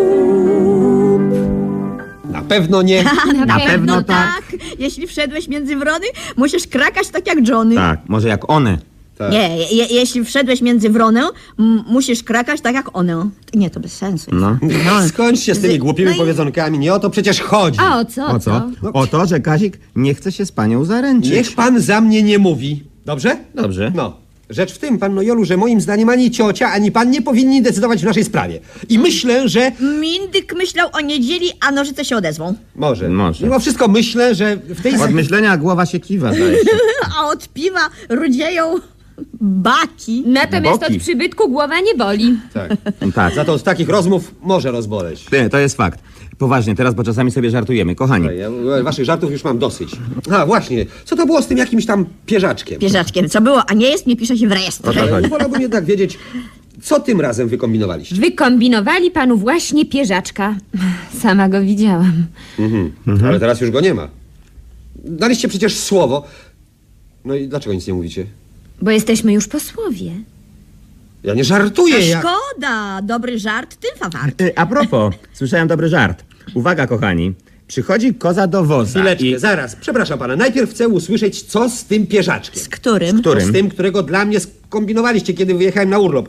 [2.52, 3.04] Na pewno nie.
[3.46, 4.42] Na, pewno tak.
[4.78, 6.06] Jeśli wszedłeś między wrony,
[6.36, 7.74] musisz krakać tak jak Johnny.
[7.74, 8.78] Tak, może jak one.
[9.18, 9.32] Tak.
[9.32, 13.28] Nie, je, jeśli wszedłeś między wronę, m, musisz krakać tak jak one.
[13.54, 14.30] Nie, to bez sensu.
[14.30, 14.42] jest.
[14.42, 14.58] No.
[15.08, 17.78] Skończcie z tymi głupimi No i- powiedzonkami, nie o to przecież chodzi.
[17.82, 18.26] A o co?
[18.26, 18.70] O co?
[18.92, 21.32] O to, że Kazik nie chce się z panią zaręczyć.
[21.32, 22.84] Niech pan za mnie nie mówi.
[23.06, 23.36] Dobrze?
[23.54, 23.92] Dobrze.
[23.94, 24.16] No.
[24.50, 28.02] Rzecz w tym, panno Jolu, że moim zdaniem ani ciocia, ani pan nie powinni decydować
[28.02, 28.60] w naszej sprawie.
[28.88, 29.72] I myślę, że...
[30.00, 32.54] Mindyk myślał o niedzieli, a nożyce się odezwą.
[32.74, 33.08] Może.
[33.08, 33.44] Może.
[33.44, 35.00] Mimo wszystko myślę, że w tej...
[35.00, 36.70] Od myślenia głowa się kiwa, zdaje się.
[37.18, 38.74] A od piwa rudzieją
[39.40, 40.24] baki.
[40.26, 40.96] Natomiast Boki.
[40.96, 42.38] od przybytku głowa nie boli.
[42.54, 42.70] Tak.
[43.14, 43.34] Tak.
[43.34, 45.30] Za to od takich rozmów może rozboleć.
[45.30, 46.00] Nie, to jest fakt.
[46.38, 47.94] Poważnie, teraz, bo czasami sobie żartujemy.
[47.94, 49.90] Kochani, Ja, waszych żartów już mam dosyć.
[50.30, 50.86] A, właśnie.
[51.04, 52.78] Co to było z tym jakimś tam pierzaczkiem?
[52.78, 54.90] Bieżaczkiem, co było, a nie jest, nie pisze się w rejestrze.
[54.90, 55.28] o to chodzi.
[55.28, 56.18] Wolałbym jednak wiedzieć,
[56.82, 58.16] co tym razem wykombinowaliście.
[58.16, 60.54] Wykombinowali panu właśnie pierzaczka.
[61.18, 62.26] Sama go widziałam.
[63.24, 64.08] Ale teraz już go nie ma.
[65.04, 66.24] Daliście przecież słowo.
[67.24, 68.26] No i dlaczego nic nie mówicie?
[68.82, 70.10] Bo jesteśmy już posłowie.
[71.24, 72.08] Ja nie żartuję.
[72.08, 72.20] Ja...
[72.20, 74.40] szkoda, dobry żart, tylfa wart.
[74.40, 76.24] Y, A propos, słyszałem dobry żart.
[76.54, 77.34] Uwaga, kochani.
[77.68, 79.38] Przychodzi koza do woza Chwileczkę, i...
[79.38, 80.36] zaraz, przepraszam pana.
[80.36, 82.62] Najpierw chcę usłyszeć, co z tym pierzaczkiem.
[82.62, 83.20] Z którym?
[83.20, 83.48] Którym?
[83.48, 86.28] Z tym, którego dla mnie skombinowaliście, kiedy wyjechałem na urlop.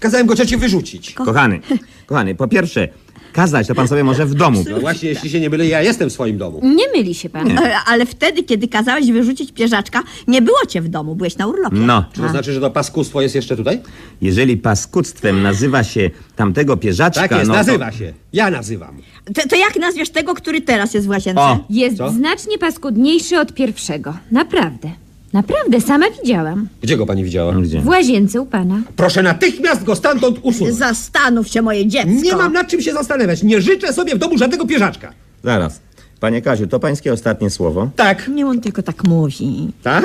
[0.00, 1.14] Kazałem go cioci wyrzucić.
[1.14, 1.60] Kochany,
[2.06, 2.88] kochany, po pierwsze,
[3.36, 4.64] kazać to pan sobie może w domu.
[4.70, 6.60] No właśnie, jeśli się nie mylę, ja jestem w swoim domu.
[6.62, 7.58] Nie myli się pan.
[7.58, 11.76] E, Ale wtedy, kiedy kazałeś wyrzucić pierzaczka, nie było cię w domu, byłeś na urlopie.
[11.76, 13.80] No, Czy to znaczy, że to paskustwo jest jeszcze tutaj?
[14.20, 17.58] jeżeli paskudztwem nazywa się tamtego pierzaczka, Tak jest, no to...
[17.58, 18.12] nazywa się.
[18.32, 18.96] Ja nazywam.
[19.34, 21.40] To, to jak nazwiesz tego, który teraz jest w łazience?
[21.40, 22.10] O, Jest Co?
[22.10, 24.14] znacznie paskudniejszy od pierwszego.
[24.32, 24.90] Naprawdę.
[25.32, 26.68] Naprawdę, sama widziałam.
[26.82, 27.52] Gdzie go pani widziała?
[27.54, 27.80] Gdzie?
[27.80, 28.82] W łazience u pana.
[28.96, 30.76] Proszę natychmiast go stamtąd usunąć.
[30.76, 32.10] Zastanów się, moje dziecko.
[32.10, 33.42] Nie mam nad czym się zastanawiać.
[33.42, 35.12] Nie życzę sobie w domu żadnego pierzaczka.
[35.44, 35.80] Zaraz.
[36.20, 37.90] Panie Kaziu, to pańskie ostatnie słowo.
[37.96, 38.28] Tak.
[38.28, 39.68] Nie on tylko tak mówi.
[39.82, 40.04] Tak?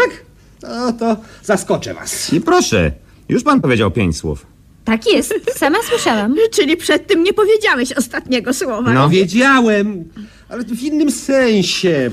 [0.64, 2.34] No to zaskoczę was.
[2.34, 2.92] I proszę,
[3.30, 4.46] już pan powiedział pięć słów.
[4.86, 6.36] Tak jest, sama słyszałam.
[6.56, 8.94] Czyli przed tym nie powiedziałeś ostatniego słowa.
[8.94, 9.10] No.
[9.10, 10.04] Wiedziałem,
[10.50, 12.12] ale to w innym sensie.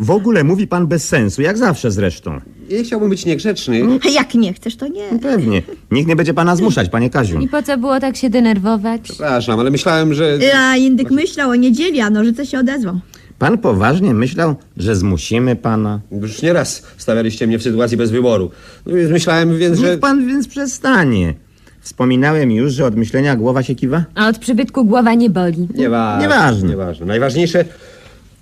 [0.00, 2.40] W ogóle mówi pan bez sensu, jak zawsze zresztą.
[2.70, 3.80] nie chciałbym być niegrzeczny.
[4.14, 5.18] Jak nie chcesz, to nie.
[5.22, 5.62] Pewnie.
[5.90, 7.40] Nikt nie będzie pana zmuszać, panie Kaziu.
[7.40, 9.00] I po co było tak się denerwować?
[9.02, 10.38] Przepraszam, ale myślałem, że...
[10.56, 13.00] A Indyk myślał o niedzieli, a nożyce się odezwał.
[13.38, 16.00] Pan poważnie myślał, że zmusimy pana?
[16.22, 18.50] Już nieraz stawialiście mnie w sytuacji bez wyboru.
[18.86, 19.90] No więc myślałem więc, że...
[19.90, 21.34] Niech pan więc przestanie.
[21.80, 24.04] Wspominałem już, że od myślenia głowa się kiwa?
[24.14, 25.68] A od przybytku głowa nie boli.
[25.74, 26.22] Nieważne.
[26.22, 26.68] Nieważne.
[26.68, 27.06] Nieważne.
[27.06, 27.64] Najważniejsze,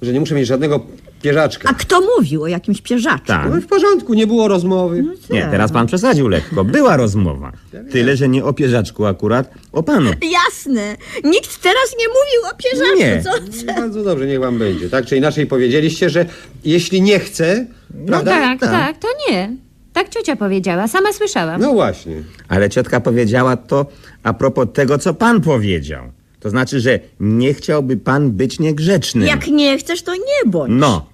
[0.03, 0.87] że nie muszę mieć żadnego
[1.25, 1.69] pierzaczka.
[1.69, 3.27] A kto mówił o jakimś pierzaczku?
[3.27, 3.51] Tak.
[3.51, 5.05] No w porządku, nie było rozmowy.
[5.31, 6.65] Nie, teraz pan przesadził lekko.
[6.65, 7.53] Była rozmowa.
[7.91, 10.11] Tyle, że nie o pierzaczku akurat, o panu.
[10.33, 10.97] Jasne.
[11.25, 13.23] Nikt teraz nie mówił o pierzaczku, Nie.
[13.23, 13.31] co?
[13.67, 14.89] No Bardzo dobrze, niech wam będzie.
[14.91, 16.27] Tak czy inaczej powiedzieliście, że
[16.65, 17.67] jeśli nie chcę,
[18.07, 18.31] prawda?
[18.31, 19.57] Tak, tak, to nie.
[19.93, 21.61] Tak ciocia powiedziała, sama słyszałam.
[21.61, 22.23] No właśnie.
[22.49, 23.87] Ale ciotka powiedziała to
[24.23, 26.05] a propos tego, co pan powiedział.
[26.41, 29.27] To znaczy, że nie chciałby pan być niegrzeczny.
[29.27, 30.73] Jak nie chcesz, to nie bądź.
[30.77, 31.14] No.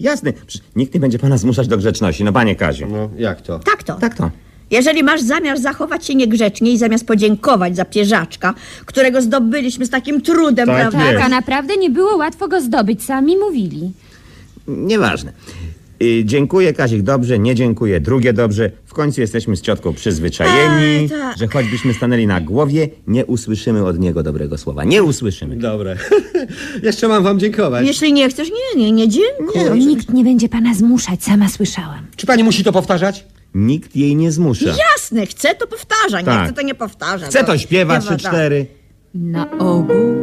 [0.00, 0.32] Jasne.
[0.32, 2.24] Przecież nikt nie będzie pana zmuszać do grzeczności.
[2.24, 2.86] No, panie Kaziu.
[2.86, 3.58] No jak to?
[3.58, 3.94] Tak to.
[3.94, 4.30] Tak to.
[4.70, 8.54] Jeżeli masz zamiar zachować się niegrzecznie i zamiast podziękować za pierzaczka,
[8.86, 11.12] którego zdobyliśmy z takim trudem, Tak prawda?
[11.12, 13.92] Tak, a naprawdę nie było łatwo go zdobyć, sami mówili.
[14.68, 15.32] Nieważne.
[16.04, 18.70] Y, dziękuję, Kazik, dobrze, nie dziękuję, drugie dobrze.
[18.86, 21.38] W końcu jesteśmy z ciotką przyzwyczajeni, Ej, tak.
[21.38, 24.84] że choćbyśmy stanęli na głowie, nie usłyszymy od niego dobrego słowa.
[24.84, 25.56] Nie usłyszymy.
[25.56, 25.96] Dobre.
[26.82, 27.86] Jeszcze mam wam dziękować.
[27.86, 29.86] Jeśli nie chcesz, nie, nie, nie dziękuj.
[29.86, 32.06] Nikt nie będzie pana zmuszać, sama słyszałam.
[32.16, 33.24] Czy pani musi to powtarzać?
[33.54, 34.70] Nikt jej nie zmusza.
[34.94, 36.44] Jasne, chcę to powtarza, nie Tak.
[36.44, 37.26] chcę to nie powtarza.
[37.26, 38.66] Chce to śpiewa nie trzy, cztery.
[39.14, 40.14] Na ogół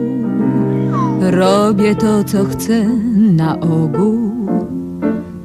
[1.22, 2.84] robię to, co chcę,
[3.16, 4.32] na ogół.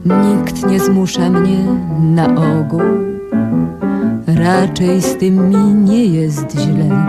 [0.06, 1.58] Nikt nie zmusza mnie
[2.00, 2.26] na
[2.58, 2.80] ogół.
[4.26, 7.06] Raczej z tym mi nie jest źle.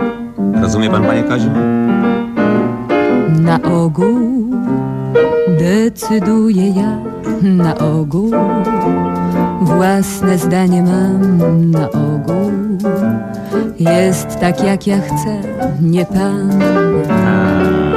[0.62, 1.50] Rozumie pan, panie Kaziu?
[3.40, 4.50] Na ogół
[5.58, 6.98] decyduję ja,
[7.42, 8.30] na ogół
[9.62, 12.52] własne zdanie mam, na ogół
[13.78, 15.40] jest tak jak ja chcę,
[15.80, 17.87] nie pan.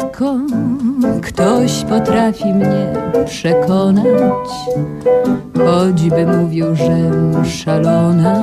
[0.00, 0.36] Rzadko
[1.22, 2.92] ktoś potrafi mnie
[3.26, 4.50] przekonać,
[5.66, 8.42] choćby mówił, żem szalona.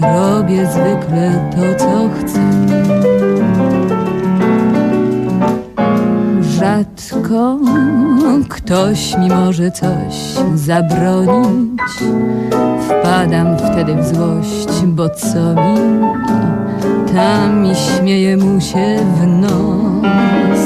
[0.00, 2.40] Robię zwykle to, co chcę.
[6.40, 7.58] Rzadko
[8.48, 10.14] ktoś mi może coś
[10.54, 11.80] zabronić.
[12.88, 16.00] Wpadam wtedy w złość, bo co mi
[17.14, 20.62] tam mi śmieje mu się w nos.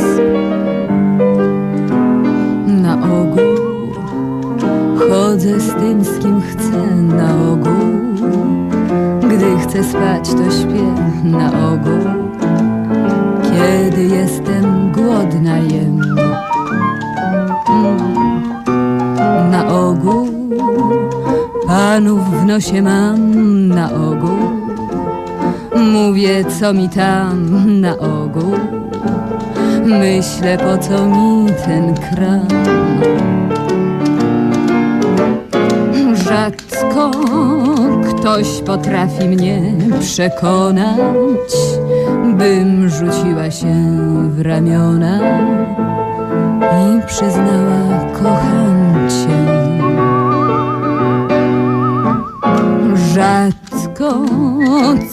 [2.66, 3.54] Na ogół
[4.98, 7.84] chodzę z tym, z kim chcę, na ogół.
[9.20, 10.94] Gdy chcę spać, to śpię
[11.24, 12.04] na ogół.
[13.42, 16.00] Kiedy jestem głodna, jem.
[19.50, 20.28] Na ogół
[21.66, 24.63] panów w nosie mam na ogół.
[25.76, 28.54] Mówię, co mi tam na ogół.
[29.84, 32.48] Myślę, po co mi ten kram.
[36.14, 37.10] Rzadko
[38.24, 39.62] ktoś potrafi mnie
[40.00, 41.52] przekonać,
[42.38, 43.74] bym rzuciła się
[44.30, 45.20] w ramiona
[46.60, 49.64] i przyznała, kocham cię.
[53.14, 53.63] Rzadko,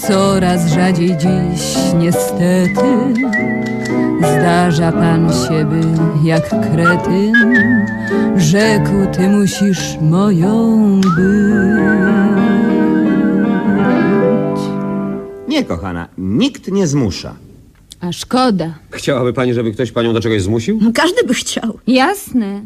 [0.08, 2.82] coraz rzadziej dziś niestety
[4.20, 5.82] Zdarza pan się, by
[6.28, 7.34] jak kretyn
[8.38, 11.92] Rzekł, ty musisz moją być
[15.48, 17.36] Nie, kochana, nikt nie zmusza.
[18.02, 18.74] A szkoda.
[18.92, 20.80] Chciałaby pani, żeby ktoś panią do czegoś zmusił?
[20.82, 21.80] No, Każdy by chciał.
[21.88, 22.62] Jasne.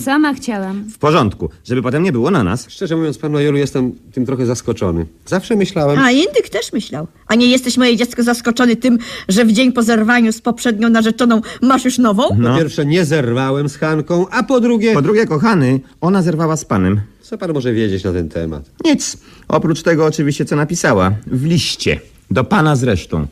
[0.00, 0.84] Sama chciałam.
[0.90, 2.66] W porządku, żeby potem nie było na nas.
[2.70, 5.06] Szczerze mówiąc, pan Majolu, jestem tym trochę zaskoczony.
[5.26, 5.98] Zawsze myślałem...
[5.98, 7.06] A Indyk też myślał.
[7.26, 8.98] A nie jesteś, moje dziecko, zaskoczony tym,
[9.28, 12.28] że w dzień po zerwaniu z poprzednią narzeczoną masz już nową?
[12.28, 12.56] Po No.
[12.58, 14.94] pierwsze, nie zerwałem z Hanką, a po drugie...
[14.94, 17.00] Po drugie, kochany, ona zerwała z panem.
[17.22, 18.70] Co pan może wiedzieć na ten temat?
[18.84, 19.16] Nic.
[19.48, 21.12] Oprócz tego oczywiście, co napisała.
[21.26, 22.00] W liście.
[22.30, 23.26] Do pana zresztą.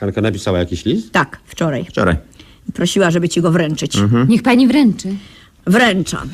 [0.00, 1.12] Hanka napisała jakiś list?
[1.12, 1.84] Tak, wczoraj.
[1.84, 2.16] Wczoraj.
[2.74, 3.98] Prosiła, żeby ci go wręczyć.
[4.28, 5.08] Niech pani wręczy.
[5.66, 6.28] Wręczam.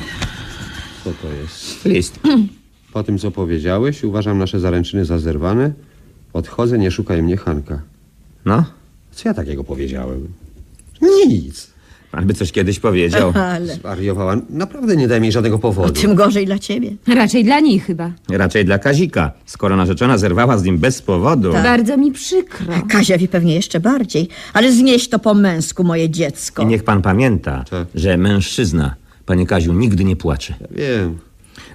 [1.05, 1.85] Co to jest?
[1.85, 2.21] List.
[2.93, 5.73] Po tym, co powiedziałeś, uważam nasze zaręczyny za zerwane.
[6.33, 7.83] Odchodzę, nie szukaj mnie, Hanka.
[8.45, 8.65] No,
[9.13, 10.29] Co ja takiego powiedziałem?
[11.27, 11.71] Nic.
[12.11, 13.33] pan by coś kiedyś powiedział.
[13.55, 14.37] Ale Zwariowała.
[14.51, 15.93] Naprawdę nie daj mi żadnego powodu.
[15.93, 16.91] tym gorzej dla ciebie.
[17.07, 18.11] Raczej dla niej chyba.
[18.31, 21.53] Raczej dla Kazika, skoro narzeczona zerwała z nim bez powodu.
[21.53, 22.67] Bardzo mi przykro.
[22.89, 24.29] Kaziowi pewnie jeszcze bardziej.
[24.53, 26.63] Ale znieś to po męsku, moje dziecko.
[26.63, 27.89] I niech pan pamięta, Tak.
[27.95, 28.95] że mężczyzna
[29.29, 30.55] panie Kaziu, nigdy nie płacze.
[30.71, 31.19] Wiem,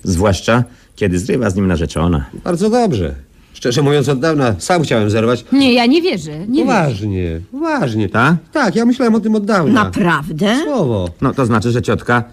[0.03, 0.63] Zwłaszcza,
[0.95, 2.25] kiedy zrywa z nim narzeczona.
[2.43, 3.15] bardzo dobrze.
[3.53, 5.45] Szczerze mówiąc, od dawna sam chciałem zerwać.
[5.51, 6.39] Nie, ja nie wierzę.
[6.47, 6.65] Nie wierzę.
[6.65, 8.09] Poważnie, poważnie.
[8.09, 8.35] Tak?
[8.51, 9.83] Tak, ja myślałem o tym od dawna.
[9.83, 10.55] Naprawdę?
[10.63, 11.09] Słowo.
[11.21, 12.23] No to znaczy, że ciotka,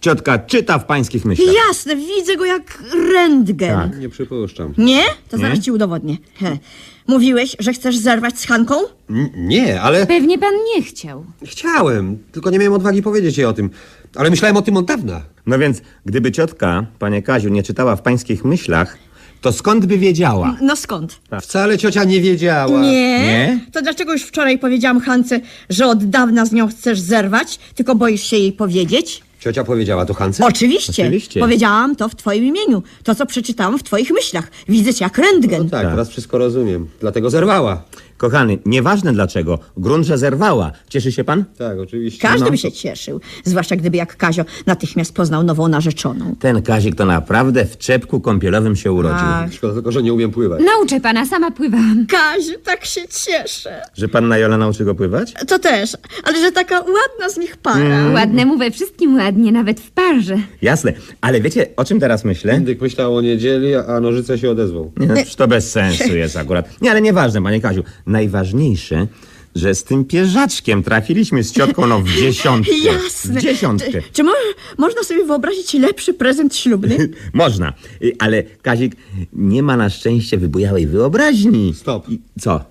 [0.00, 1.54] ciotka czyta w pańskich myślach.
[1.68, 2.82] Jasne, widzę go jak
[3.12, 3.76] rentgen.
[3.90, 3.98] Tak.
[3.98, 4.74] Nie przypuszczam.
[4.78, 5.02] Nie?
[5.28, 6.16] To zaraz ci udowodnię.
[6.34, 6.58] He.
[7.06, 8.74] Mówiłeś, że chcesz zerwać z Hanką?
[9.10, 11.24] N- nie, ale Pewnie pan nie chciał.
[11.44, 12.18] chciałem.
[12.32, 13.70] Tylko nie miałem odwagi powiedzieć jej o tym.
[14.16, 15.22] Ale myślałem o tym od dawna.
[15.46, 18.98] No więc, gdyby ciotka, panie Kaziu, nie czytała w pańskich myślach,
[19.40, 20.56] to skąd by wiedziała?
[20.62, 21.20] No skąd?
[21.42, 22.80] Wcale ciocia nie wiedziała.
[22.82, 22.90] Nie.
[23.18, 23.60] Nie?
[23.72, 25.40] To dlaczego już wczoraj powiedziałam Hance,
[25.70, 29.22] że od dawna z nią chcesz zerwać, tylko boisz się jej powiedzieć?
[29.40, 30.46] Ciocia powiedziała to Hance?
[30.46, 31.02] Oczywiście.
[31.02, 31.40] Oczywiście.
[31.40, 32.82] Powiedziałam to w twoim imieniu.
[33.04, 34.50] To, co przeczytałam w twoich myślach.
[34.68, 35.62] Widzę cię jak rentgen.
[35.64, 36.88] No tak, teraz wszystko rozumiem.
[37.00, 37.82] Dlatego zerwała.
[38.20, 40.72] Kochany, nieważne dlaczego, grunt, że zerwała.
[40.88, 41.44] Cieszy się pan?
[41.58, 42.28] Tak, oczywiście.
[42.28, 42.50] Każdy No.
[42.50, 43.20] by się cieszył.
[43.44, 46.36] Zwłaszcza gdyby jak Kazio natychmiast poznał nową narzeczoną.
[46.40, 49.18] Ten Kazik to naprawdę w czepku kąpielowym się urodził.
[49.22, 49.52] Ach.
[49.52, 50.62] Szkoda tylko, że nie umiem pływać.
[50.64, 52.06] Nauczę pana, sama pływałam.
[52.06, 53.82] Kaziu, tak się cieszę.
[53.94, 55.34] Że panna Jola nauczy go pływać?
[55.48, 57.78] To też, ale że taka ładna z nich para.
[57.84, 58.14] Mm.
[58.14, 60.38] Ładnemu we wszystkim ładnie, nawet w parze.
[60.62, 62.56] Jasne, ale wiecie, o czym teraz myślę?
[62.56, 64.92] Indyk myślał o niedzieli, a nożyce się odezwał.
[64.96, 66.80] Nie, no, to bez sensu jest akurat.
[66.80, 67.82] Nie, ale nieważne, panie Kaziu.
[68.10, 69.06] Najważniejsze,
[69.54, 72.72] że z tym pierzaczkiem trafiliśmy z ciotką no w dziesiątkę.
[72.78, 73.40] Jasne.
[73.40, 73.92] W dziesiątkę.
[73.92, 74.32] Czy, czy mo
[74.78, 77.08] można sobie wyobrazić lepszy prezent ślubny?
[77.32, 77.72] Można,
[78.02, 78.96] Y, ale Kazik
[79.32, 81.74] nie ma na szczęście wybujałej wyobraźni.
[81.76, 82.08] Stop.
[82.08, 82.64] I co?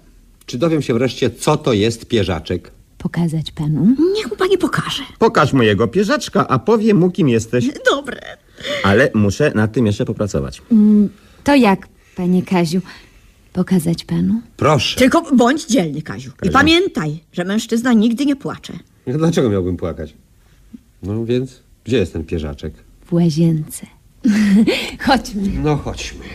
[0.46, 2.72] Czy dowiem się wreszcie, co to jest pierzaczek?
[2.98, 3.96] Pokazać panu?
[4.16, 5.04] Niech mu pani pokaże.
[5.20, 7.66] Pokaż mojego pierzaczka, a powie mu, kim jesteś.
[7.92, 8.20] Dobre.
[8.84, 10.62] Ale muszę nad tym jeszcze popracować.
[11.44, 12.82] To jak, panie Kaziu?
[13.54, 14.42] Pokazać panu?
[14.58, 15.00] Proszę.
[15.00, 16.32] Tylko bądź dzielny, Kaziu.
[16.44, 18.74] I pamiętaj, że mężczyzna nigdy nie płacze.
[19.08, 20.14] No Dlaczego miałbym płakać?
[21.04, 22.74] No więc, gdzie jest ten pierzaczek?
[23.06, 23.86] W łazience.
[25.08, 25.50] Chodźmy.
[25.64, 26.26] No chodźmy.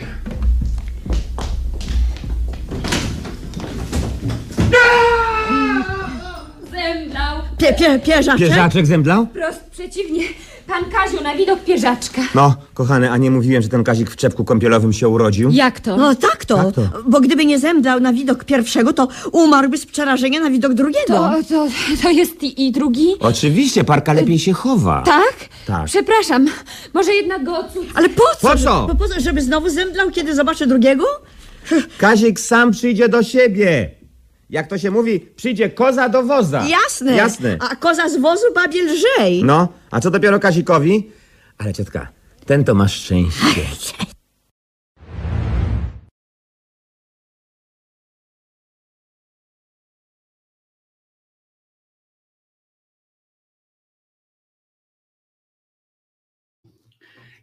[6.70, 7.36] Zemdlał.
[7.58, 8.48] Pie, pie, pierzaczek?
[8.48, 9.26] Pierzaczek zemdlał?
[9.26, 10.22] Prost przeciwnie.
[10.66, 12.22] Pan Kaziu na widok pierzaczka.
[12.34, 15.50] No, kochany, a nie mówiłem, że ten Kazik w czepku kąpielowym się urodził?
[15.52, 15.96] Jak to?
[15.96, 16.82] No tak to, Tak to.
[17.06, 21.04] bo gdyby nie zemdlał na widok pierwszego, to umarłby z przerażenia na widok drugiego.
[21.08, 21.66] To, to,
[22.02, 23.06] to jest i, i drugi?
[23.20, 25.02] Oczywiście, parka lepiej się chowa.
[25.06, 25.34] Tak?
[25.66, 25.84] Tak.
[25.86, 26.46] Przepraszam.
[26.94, 27.64] Może jednak go?
[27.94, 28.48] Ale po co?
[28.50, 28.86] Po co?
[28.86, 29.20] Po, po co?
[29.20, 31.04] Żeby znowu zemdlał, kiedy zobaczy drugiego?
[31.98, 33.90] Kazik sam przyjdzie do siebie.
[34.50, 36.66] Jak to się mówi, przyjdzie koza do woza.
[36.68, 37.14] Jasne.
[37.16, 37.56] Jasne.
[37.60, 39.44] A koza z wozu babie lżej.
[39.44, 41.10] No, a co dopiero Kazikowi?
[41.58, 42.08] Ale ciotka,
[42.46, 43.62] ten to ma szczęście.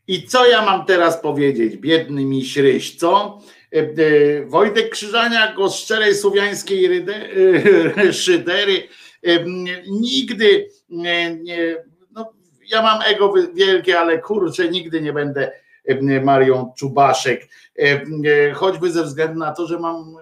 [0.07, 1.77] I co ja mam teraz powiedzieć?
[1.77, 3.41] Biedny mi śryś, co?
[3.75, 7.29] E, e, Wojtek Krzyżaniak o szczerej słowiańskiej ryde,
[8.23, 8.87] szydery
[9.23, 9.45] e,
[9.87, 11.37] nigdy nie,
[12.11, 12.33] no,
[12.67, 15.51] ja mam ego wielkie, ale kurczę, nigdy nie będę
[16.23, 17.47] Marią Czubaszek,
[18.53, 20.15] choćby ze względu na to, że mam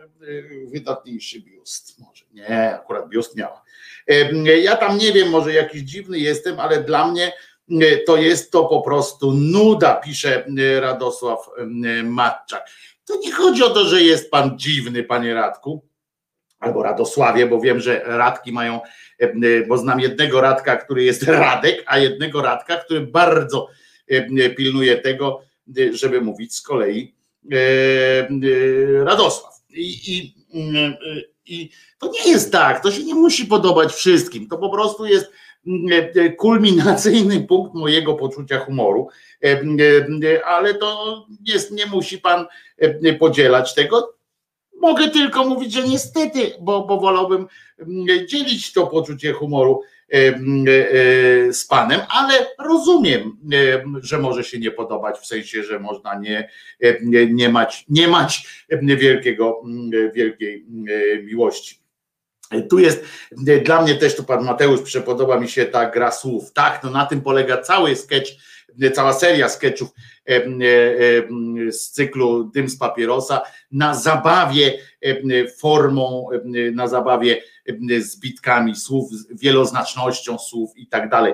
[0.68, 2.00] wydatniejszy biust.
[2.00, 3.64] Może nie, akurat biust miała.
[4.62, 7.34] Ja tam nie wiem, może jakiś dziwny jestem, ale dla mnie
[8.08, 10.46] to jest to po prostu nuda, pisze
[10.80, 11.50] Radosław
[12.04, 12.66] Matczak.
[13.10, 15.90] To nie chodzi o to, że jest pan dziwny, panie Radku,
[16.60, 18.82] albo Radosławie, bo wiem, że Radki mają,
[19.22, 23.68] e, e, bo znam jednego Radka, który jest Radek, a jednego Radka, który bardzo
[24.08, 25.42] e, pilnuje tego,
[25.92, 27.16] żeby mówić z kolei
[29.04, 29.54] Radosław.
[29.70, 30.36] I, i,
[31.46, 31.70] I
[32.00, 35.32] to nie jest tak, to się nie musi podobać wszystkim, to po prostu jest
[36.38, 39.10] kulminacyjny punkt mojego poczucia humoru,
[39.44, 39.62] E,
[40.26, 42.46] e, ale to jest, nie musi pan
[42.78, 44.16] e, podzielać tego.
[44.82, 47.48] Mogę tylko mówić, że niestety, bo, bo wolałbym
[47.80, 50.66] mm, dzielić to poczucie humoru mm,
[51.54, 53.38] z panem, ale rozumiem,
[54.02, 56.50] że może się nie podobać, w sensie, że można nie,
[57.30, 61.80] nie, mać, nie mać wielkiego, mm, wielkiej e, miłości.
[62.70, 63.04] Tu jest
[63.64, 66.54] dla mnie też tu pan Mateusz przepodoba mi się ta gra słów.
[66.54, 68.32] Tak, no na tym polega cały sketch,
[68.94, 69.90] cała seria sketchów
[71.72, 74.74] z cyklu Dym z papierosa na zabawie
[75.58, 76.28] formą,
[76.74, 77.42] na zabawie
[77.92, 81.34] e, zbitkami słów, z wieloznacznością słów i tak dalej.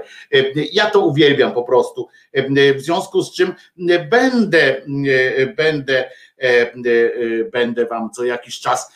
[0.71, 2.07] Ja to uwielbiam po prostu.
[2.75, 3.53] W związku z czym
[4.09, 4.81] będę,
[5.57, 6.09] będę
[7.51, 8.93] będę wam co jakiś czas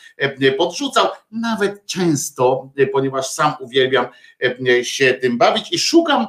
[0.58, 4.06] podrzucał, nawet często, ponieważ sam uwielbiam
[4.82, 6.26] się tym bawić i szukam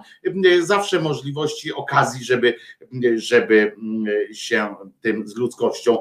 [0.62, 2.56] zawsze możliwości, okazji, żeby,
[3.16, 3.76] żeby
[4.34, 5.98] się tym z ludzkością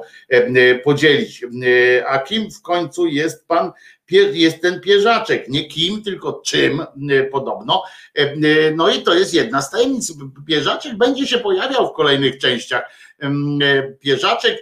[0.85, 1.45] podzielić.
[2.07, 3.73] A kim w końcu jest pan
[4.32, 6.82] jest ten pierzaczek, nie kim, tylko czym
[7.31, 7.82] podobno.
[8.74, 10.12] No i to jest jedna z tajemnic.
[10.47, 12.82] Pierzaczek będzie się pojawiał w kolejnych częściach.
[14.01, 14.59] Pierzaczek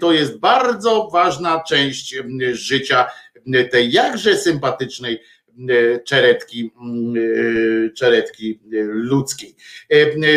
[0.00, 2.16] to jest bardzo ważna część
[2.52, 3.06] życia
[3.70, 5.20] tej jakże sympatycznej
[6.04, 6.70] czeretki,
[7.96, 9.54] czeretki ludzkiej.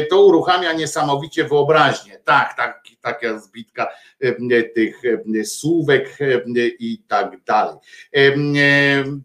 [0.09, 2.19] To uruchamia niesamowicie wyobraźnię.
[2.23, 3.87] Tak, tak, taka zbitka
[4.75, 5.01] tych
[5.43, 6.17] słówek
[6.79, 7.75] i tak dalej.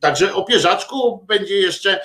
[0.00, 2.00] Także o pierzaczku będzie jeszcze,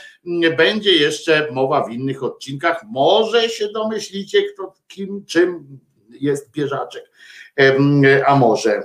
[0.58, 2.84] będzie jeszcze mowa w innych odcinkach.
[2.86, 5.80] Może się domyślicie, kto, kim, czym
[6.10, 7.12] jest pierzaczek,
[8.28, 8.84] a może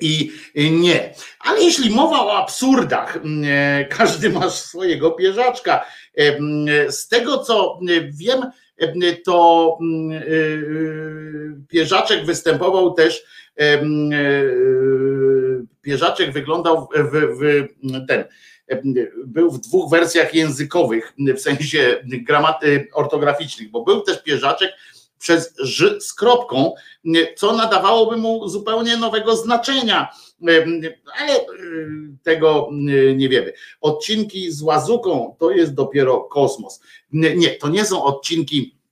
[0.00, 1.14] i nie.
[1.40, 3.18] Ale jeśli mowa o absurdach,
[3.90, 5.84] każdy ma swojego pierzaczka.
[6.88, 7.80] Z tego co
[8.10, 8.50] wiem,
[9.24, 9.78] to
[11.68, 13.24] pierzaczek występował też,
[15.82, 17.66] pierzaczek wyglądał w, w
[18.08, 18.24] ten
[19.26, 24.70] był w dwóch wersjach językowych, w sensie gramaty ortograficznych, bo był też pierzaczek
[25.18, 26.72] przez ż z kropką,
[27.36, 30.08] co nadawałoby mu zupełnie nowego znaczenia,
[31.20, 31.46] ale e,
[32.22, 32.68] tego
[33.16, 33.52] nie wiemy.
[33.80, 36.80] Odcinki z łazuką to jest dopiero kosmos.
[37.12, 38.85] Nie, to nie są odcinki e,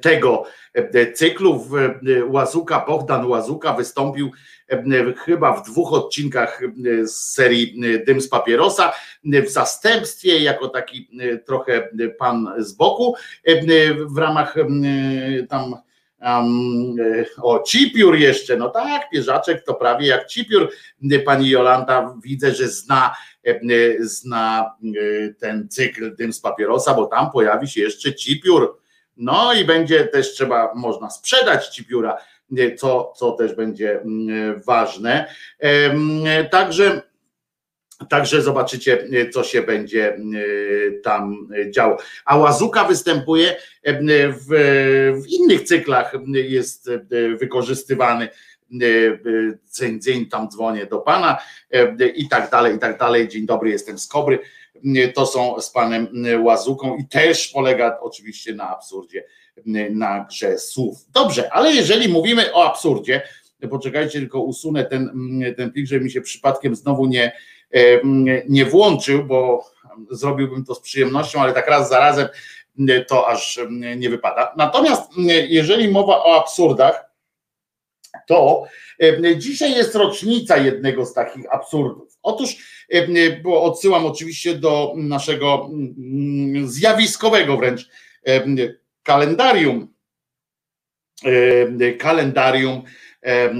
[0.00, 0.44] tego
[0.74, 1.68] e, cyklu.
[2.26, 4.30] Łazuka, Bogdan Łazuka wystąpił
[5.16, 6.60] chyba w dwóch odcinkach
[7.04, 8.92] z serii Dym z papierosa,
[9.24, 11.10] w zastępstwie, jako taki
[11.46, 11.88] trochę
[12.18, 13.14] pan z boku,
[14.08, 14.54] w ramach
[15.48, 15.74] tam
[16.20, 16.96] Um,
[17.42, 20.70] o, Cipiór jeszcze, no tak, Pierzaczek to prawie jak Cipiór.
[21.24, 23.14] Pani Jolanta widzę, że zna,
[24.00, 24.74] zna
[25.38, 28.78] ten cykl Dym z papierosa, bo tam pojawi się jeszcze Cipiór.
[29.18, 32.16] No i będzie też trzeba, można sprzedać Cipióra
[32.76, 35.34] co, co też będzie mm, ważne.
[36.50, 37.02] Także
[38.08, 40.18] Także zobaczycie, co się będzie e,
[41.02, 41.96] tam działo.
[42.24, 44.46] A Łazuka występuje w,
[45.22, 46.90] w innych cyklach, jest
[47.36, 48.28] wykorzystywany.
[49.78, 51.38] Dzień, dzień, tam dzwonię do pana
[52.14, 53.28] i tak dalej, i tak dalej.
[53.28, 54.38] Dzień dobry, jestem z Kobry.
[55.14, 56.08] To są z panem
[56.42, 59.24] Łazuką i też polega oczywiście na absurdzie
[59.90, 60.98] na grze słów.
[61.14, 63.22] Dobrze, ale jeżeli mówimy o absurdzie,
[63.70, 65.10] poczekajcie, tylko usunę ten,
[65.56, 67.32] ten plik, żeby mi się przypadkiem znowu nie,
[68.48, 69.64] nie włączył, bo
[70.10, 72.28] zrobiłbym to z przyjemnością, ale tak raz za razem
[73.08, 73.60] to aż
[73.96, 74.54] nie wypada.
[74.56, 75.10] Natomiast
[75.48, 77.07] jeżeli mowa o absurdach,
[78.26, 78.64] to
[79.36, 82.18] dzisiaj jest rocznica jednego z takich absurdów.
[82.22, 82.56] Otóż,
[83.42, 85.70] bo odsyłam oczywiście do naszego
[86.64, 87.88] zjawiskowego wręcz
[89.02, 89.88] kalendarium,
[91.24, 92.82] e, kalendarium
[93.22, 93.54] e,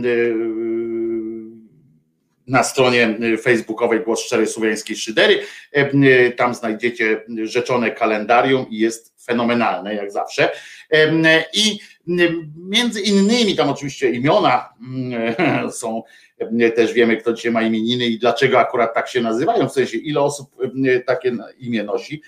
[2.47, 5.41] na stronie facebookowej Głos Szczerej Słowiańskiej Szydery.
[5.73, 10.51] E, tam znajdziecie rzeczone kalendarium i jest fenomenalne jak zawsze.
[11.55, 11.79] I
[12.57, 16.03] między innymi tam oczywiście imiona mm, są,
[16.77, 20.21] też wiemy kto dzisiaj ma imieniny i dlaczego akurat tak się nazywają, w sensie ile
[20.21, 20.51] osób
[21.07, 22.23] takie imię nosi.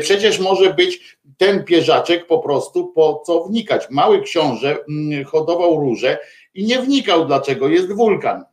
[0.00, 3.90] Przecież może być ten pierzaczek po prostu po co wnikać.
[3.90, 6.18] Mały książę mm, hodował róże
[6.54, 8.44] i nie wnikał dlaczego jest wulkan.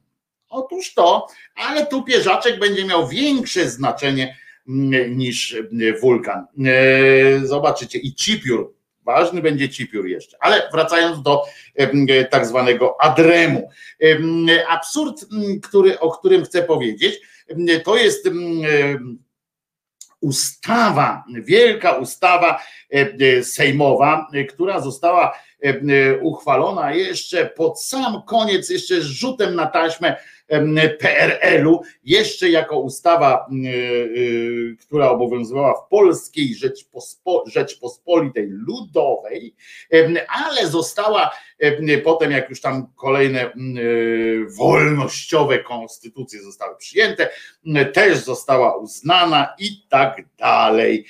[0.49, 4.37] Otóż to, ale tu pierzaczek będzie miał większe znaczenie
[4.67, 5.57] mm, niż
[6.01, 6.45] wulkan.
[6.65, 8.78] E, zobaczycie i cipiór
[9.09, 10.37] ważny będzie cipiór jeszcze.
[10.39, 11.43] Ale wracając do
[12.29, 13.69] tak zwanego adremu.
[14.67, 15.25] Absurd,
[15.63, 17.21] który, o którym chcę powiedzieć,
[17.83, 18.29] to jest
[20.21, 22.61] ustawa, wielka ustawa
[23.43, 25.39] sejmowa, która została
[26.21, 30.15] uchwalona jeszcze pod sam koniec, jeszcze z rzutem na taśmę
[30.99, 33.49] PRL-u, jeszcze jako ustawa,
[34.79, 39.55] która obowiązywała w Polskiej Rzeczpospo, Rzeczpospolitej Ludowej,
[40.27, 41.31] ale została
[42.03, 43.51] potem, jak już tam kolejne
[44.57, 47.29] wolnościowe konstytucje zostały przyjęte,
[47.93, 51.05] też została uznana i tak dalej.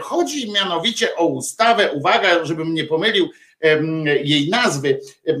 [0.00, 3.28] Chodzi mianowicie o ustawę, uwaga, żebym nie pomylił,
[4.22, 5.34] jej nazwy e,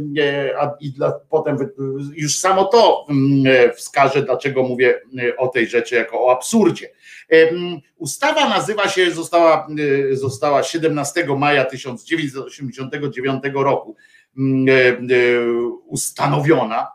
[0.80, 1.56] i dla, potem
[2.14, 3.06] już samo to
[3.46, 6.90] e, wskaże, dlaczego mówię e, o tej rzeczy jako o absurdzie.
[7.96, 9.68] Ustawa nazywa się, została,
[10.12, 13.96] została 17 maja 1989 roku
[15.86, 16.88] ustanowiona.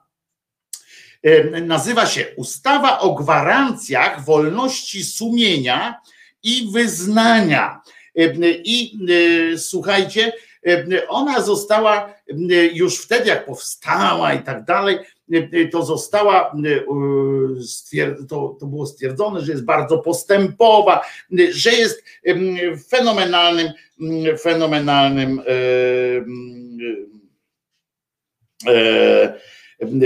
[1.62, 6.02] Nazywa się Ustawa o gwarancjach wolności sumienia
[6.44, 7.82] i wyznania.
[8.64, 8.98] I
[9.58, 10.32] słuchajcie,
[11.07, 14.98] ona została e, już wtedy, jak powstała i tak dalej,
[15.31, 16.56] e, to została,
[17.95, 21.02] e, to, to było stwierdzone, że jest bardzo postępowa,
[21.39, 22.03] e, że jest
[22.89, 23.72] fenomenalnym,
[24.39, 25.53] fenomenalnym e,
[28.72, 29.34] e,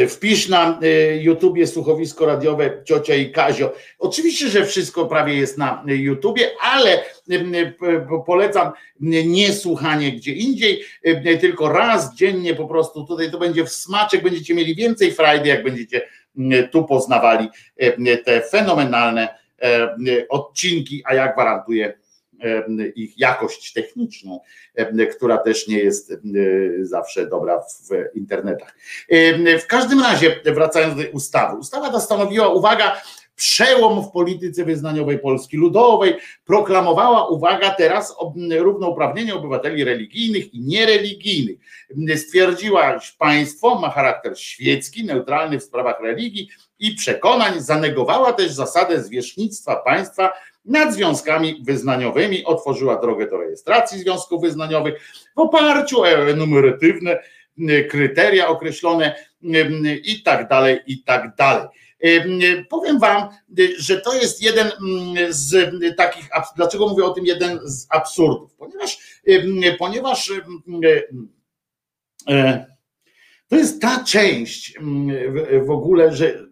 [0.10, 3.74] wpisz na e, YouTubie słuchowisko radiowe Ciocia i Kazio.
[4.00, 7.04] Oczywiście, że wszystko prawie jest na YouTubie, ale
[7.80, 8.72] p- polecam
[9.26, 10.84] nie słuchanie gdzie indziej,
[11.42, 15.64] tylko raz dziennie po prostu tutaj to będzie w smaczek, będziecie mieli więcej frajdy, jak
[15.64, 16.02] będziecie
[16.72, 17.48] tu poznawali
[18.26, 19.28] te fenomenalne
[20.30, 21.94] odcinki, a ja gwarantuję
[22.96, 24.40] ich jakość techniczną,
[25.18, 26.14] która też nie jest
[26.82, 28.76] zawsze dobra w internetach.
[29.62, 33.02] W każdym razie, wracając do ustawy, ustawa ta stanowiła, uwaga,
[33.36, 36.16] przełom w polityce wyznaniowej Polski Ludowej,
[36.46, 38.16] proklamowała, uwaga, teraz
[38.60, 41.58] równouprawnienie obywateli religijnych i niereligijnych.
[42.16, 46.50] Stwierdziła, że państwo ma charakter świecki, neutralny w sprawach religii
[46.80, 50.34] i przekonań, zanegowała też zasadę zwierzchnictwa państwa
[50.66, 57.20] nad związkami wyznaniowymi, otworzyła drogę do rejestracji związków wyznaniowych w oparciu o enumeratywne
[57.60, 59.16] y, kryteria określone
[60.04, 61.68] i tak dalej, i tak dalej.
[62.70, 63.30] Powiem Wam,
[63.78, 64.72] że to jest jeden
[65.30, 68.56] z takich, dlaczego mówię o tym jeden z absurdów?
[68.56, 69.22] Ponieważ,
[69.80, 70.42] ponieważ y,
[73.48, 74.74] to jest ta część
[75.66, 76.51] w ogóle, że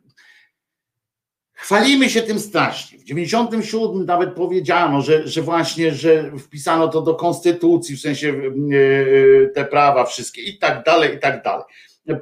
[1.62, 3.00] Chwalimy się tym strasznie.
[3.00, 9.48] W 97 nawet powiedziano, że, że właśnie, że wpisano to do konstytucji, w sensie e,
[9.48, 11.66] te prawa wszystkie i tak dalej, i tak dalej.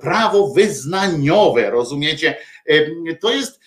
[0.02, 2.38] Prawo wyznaniowe, rozumiecie?
[2.70, 3.60] E, To jest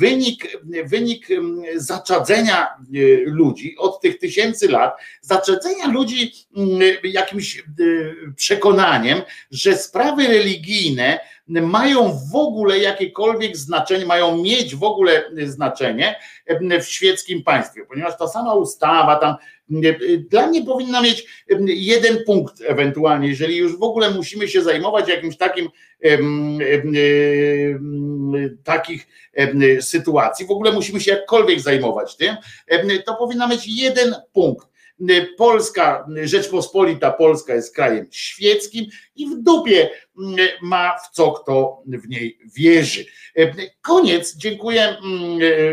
[0.00, 1.28] wynik, wynik
[1.76, 2.76] zaczadzenia e,
[3.24, 6.32] ludzi od tych tysięcy lat, zaczadzenia ludzi
[7.04, 7.62] jakimś e,
[8.36, 16.16] przekonaniem, że sprawy religijne mają w ogóle jakiekolwiek znaczenie, mają mieć w ogóle znaczenie
[16.80, 19.34] w świeckim państwie, ponieważ ta sama ustawa tam
[20.30, 25.36] dla mnie powinna mieć jeden punkt ewentualnie, jeżeli już w ogóle musimy się zajmować jakimś
[25.36, 25.68] takim
[28.64, 29.06] takich
[29.80, 32.36] sytuacji, w ogóle musimy się jakkolwiek zajmować tym,
[33.06, 34.73] to powinna mieć jeden punkt.
[35.36, 39.90] Polska, Rzeczpospolita Polska jest krajem świeckim i w dupie
[40.62, 43.04] ma w co kto w niej wierzy.
[43.80, 44.36] Koniec.
[44.36, 44.96] Dziękuję,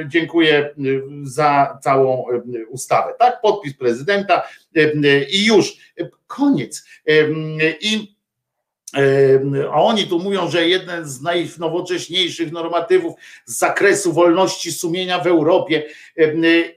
[0.08, 0.76] dziękuję
[1.24, 2.26] za całą
[2.70, 3.14] ustawę.
[3.20, 4.48] Tak, podpis prezydenta
[5.32, 5.78] i już.
[6.28, 6.86] Koniec.
[7.82, 8.16] I
[9.72, 13.14] a oni tu mówią, że jeden z najnowocześniejszych normatywów
[13.46, 15.84] z zakresu wolności sumienia w Europie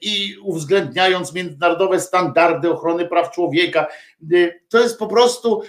[0.00, 3.86] i uwzględniając międzynarodowe standardy ochrony praw człowieka,
[4.68, 5.62] to jest po prostu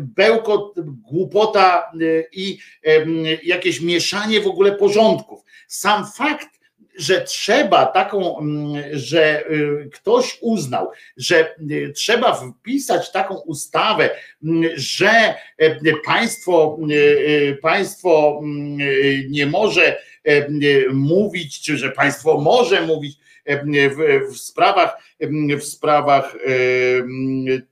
[0.00, 0.74] bełkot,
[1.10, 1.92] głupota
[2.32, 2.58] i
[3.42, 5.40] jakieś mieszanie w ogóle porządków.
[5.68, 6.48] Sam fakt,
[6.98, 8.36] że trzeba taką,
[8.92, 9.44] że
[9.92, 11.54] ktoś uznał, że
[11.94, 14.10] trzeba wpisać taką ustawę,
[14.74, 15.34] że
[16.04, 16.78] państwo,
[17.62, 18.40] państwo
[19.30, 19.96] nie może
[20.92, 23.16] mówić, czy że państwo może mówić
[23.46, 24.96] w, w sprawach,
[25.58, 26.36] w sprawach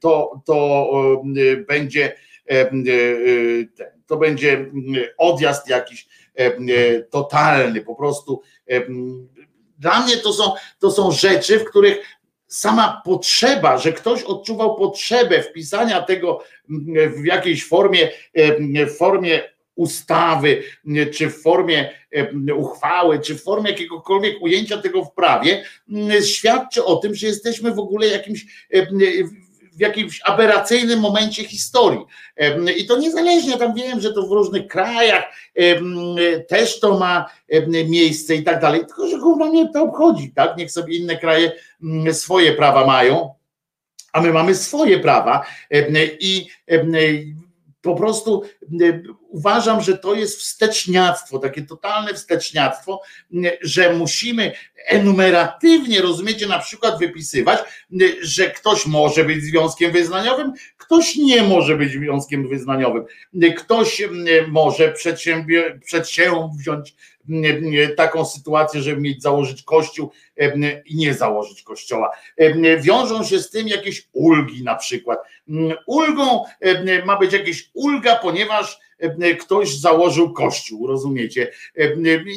[0.01, 1.22] to, to
[1.68, 2.12] będzie
[4.10, 4.66] to będzie
[5.18, 6.09] odjazd jakiś
[7.10, 8.42] totalny, po prostu
[9.78, 11.98] dla mnie to są, to są rzeczy, w których
[12.46, 16.44] sama potrzeba, że ktoś odczuwał potrzebę wpisania tego
[17.16, 18.08] w jakiejś formie,
[18.86, 19.40] w formie
[19.74, 20.62] ustawy,
[21.12, 21.90] czy w formie
[22.56, 25.64] uchwały, czy w formie jakiegokolwiek ujęcia tego w prawie,
[26.24, 28.46] świadczy o tym, że jesteśmy w ogóle jakimś
[29.81, 32.01] w jakimś aberracyjnym momencie historii.
[32.77, 35.24] I to niezależnie, tam wiem, że to w różnych krajach
[36.48, 37.31] też to ma
[37.89, 40.57] miejsce i tak dalej, tylko że gówno mnie to obchodzi, tak?
[40.57, 41.52] Niech sobie inne kraje
[42.12, 43.35] swoje prawa mają,
[44.12, 45.47] a my mamy swoje prawa
[46.20, 46.47] i
[47.82, 48.43] po prostu
[49.28, 53.01] uważam, że to jest wsteczniactwo, takie totalne wsteczniactwo,
[53.62, 54.52] że musimy
[54.86, 57.59] enumeratywnie, rozumiecie, na przykład wypisywać,
[58.20, 63.05] że ktoś może być związkiem wyznaniowym, ktoś nie może być związkiem wyznaniowym,
[63.57, 64.02] ktoś
[64.48, 64.94] może
[65.85, 66.94] przedsięwziąć
[67.97, 70.11] taką sytuację, żeby mieć założyć kościół
[70.85, 72.11] i nie założyć kościoła.
[72.81, 75.19] Wiążą się z tym jakieś ulgi na przykład.
[75.86, 76.44] Ulgą
[77.05, 78.78] ma być jakaś ulga, ponieważ
[79.40, 81.51] ktoś założył kościół, rozumiecie?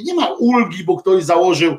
[0.04, 1.78] Nie ma ulgi, bo ktoś założył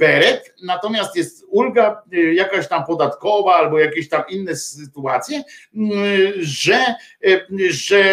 [0.00, 2.02] beret, natomiast jest ulga
[2.32, 5.42] jakaś tam podatkowa albo jakieś tam inne sytuacje,
[6.38, 6.94] że,
[7.70, 8.04] że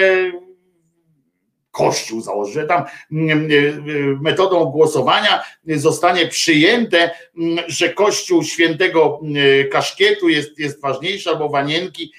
[1.72, 2.84] Kościół założy, że tam
[4.22, 7.12] metodą głosowania zostanie przyjęte,
[7.68, 9.20] że Kościół świętego
[9.72, 12.14] kaszkietu jest, jest ważniejszy, albo wanienki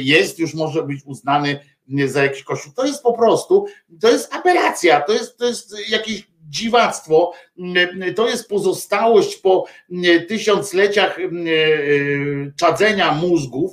[0.00, 1.60] jest, już może być uznany
[2.06, 2.72] za jakiś kościół.
[2.76, 3.66] To jest po prostu,
[4.00, 7.32] to jest aberracja, to jest, to jest jakieś dziwactwo,
[8.16, 9.66] to jest pozostałość po
[10.28, 11.18] tysiącleciach
[12.60, 13.72] czadzenia mózgów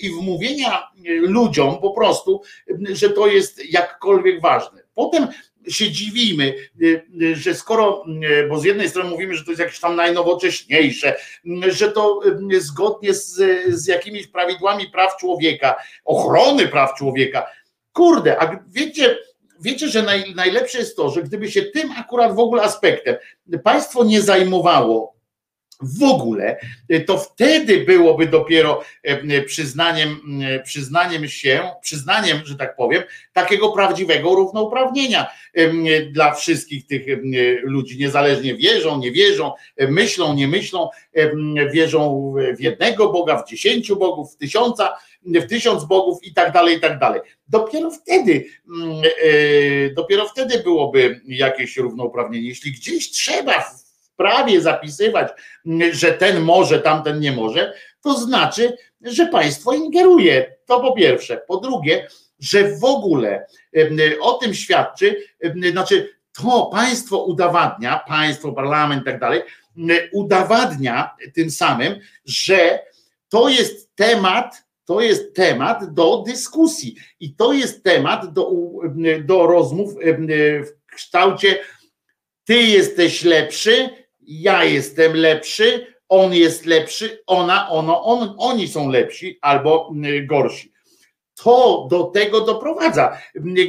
[0.00, 0.88] i wmówienia
[1.20, 2.42] ludziom po prostu,
[2.92, 4.82] że to jest jakkolwiek ważne.
[4.94, 5.28] Potem
[5.68, 6.54] się dziwimy,
[7.32, 8.04] że skoro,
[8.48, 11.16] bo z jednej strony mówimy, że to jest jakieś tam najnowocześniejsze,
[11.68, 12.20] że to
[12.58, 17.46] zgodnie z, z jakimiś prawidłami praw człowieka, ochrony praw człowieka.
[17.92, 19.16] Kurde, a wiecie,
[19.64, 23.16] wiecie, że naj, najlepsze jest to, że gdyby się tym akurat w ogóle aspektem
[23.64, 25.14] państwo nie zajmowało,
[25.84, 26.56] w ogóle,
[27.06, 34.34] to wtedy byłoby dopiero e, przyznaniem, e, przyznaniem się, przyznaniem, że tak powiem, takiego prawdziwego
[34.34, 35.70] równouprawnienia e,
[36.02, 37.02] dla wszystkich tych
[37.62, 39.52] ludzi, niezależnie wierzą, nie wierzą,
[39.88, 40.88] myślą, nie myślą,
[41.72, 44.92] wierzą w jednego Boga, w dziesięciu bogów, w tysiąca,
[45.26, 47.20] w tysiąc bogów i tak dalej, i tak dalej.
[47.48, 48.44] Dopiero wtedy,
[49.96, 52.48] dopiero wtedy byłoby jakieś równouprawnienie.
[52.48, 53.70] Jeśli gdzieś trzeba
[54.16, 55.32] prawie zapisywać,
[55.92, 60.54] że ten może, tamten nie może, to znaczy, że państwo ingeruje.
[60.66, 61.42] To po pierwsze.
[61.48, 63.46] Po drugie, że w ogóle
[64.20, 65.24] o tym świadczy,
[65.70, 69.42] znaczy to państwo udowadnia, państwo, parlament i tak dalej,
[70.12, 72.78] udowadnia tym samym, że
[73.28, 78.50] to jest temat, to jest temat do dyskusji i to jest temat do,
[79.24, 79.94] do rozmów
[80.64, 81.58] w kształcie
[82.44, 83.90] ty jesteś lepszy,
[84.20, 89.92] ja jestem lepszy, on jest lepszy, ona, ono, on, oni są lepsi albo
[90.26, 90.72] gorsi.
[91.42, 93.18] To do tego doprowadza.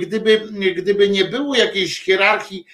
[0.01, 2.65] Gdyby, gdyby nie było jakiejś hierarchii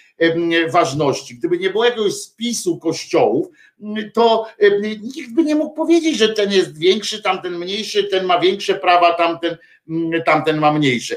[0.70, 3.48] ważności, gdyby nie było jakiegoś spisu kościołów,
[4.14, 4.48] to
[5.16, 9.14] nikt by nie mógł powiedzieć, że ten jest większy, tamten mniejszy, ten ma większe prawa,
[9.14, 9.58] tamten,
[10.26, 11.16] tamten ma mniejsze.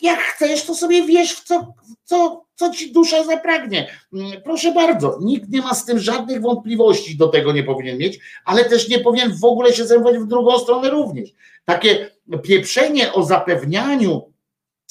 [0.00, 1.74] Jak chcesz, to sobie wiesz, w co,
[2.04, 3.90] co, co ci dusza zapragnie.
[4.12, 8.20] Mm, proszę bardzo, nikt nie ma z tym żadnych wątpliwości, do tego nie powinien mieć,
[8.44, 11.30] ale też nie powinien w ogóle się zajmować w drugą stronę również.
[11.64, 12.10] Takie
[12.42, 14.32] pieprzenie o zapewnianiu,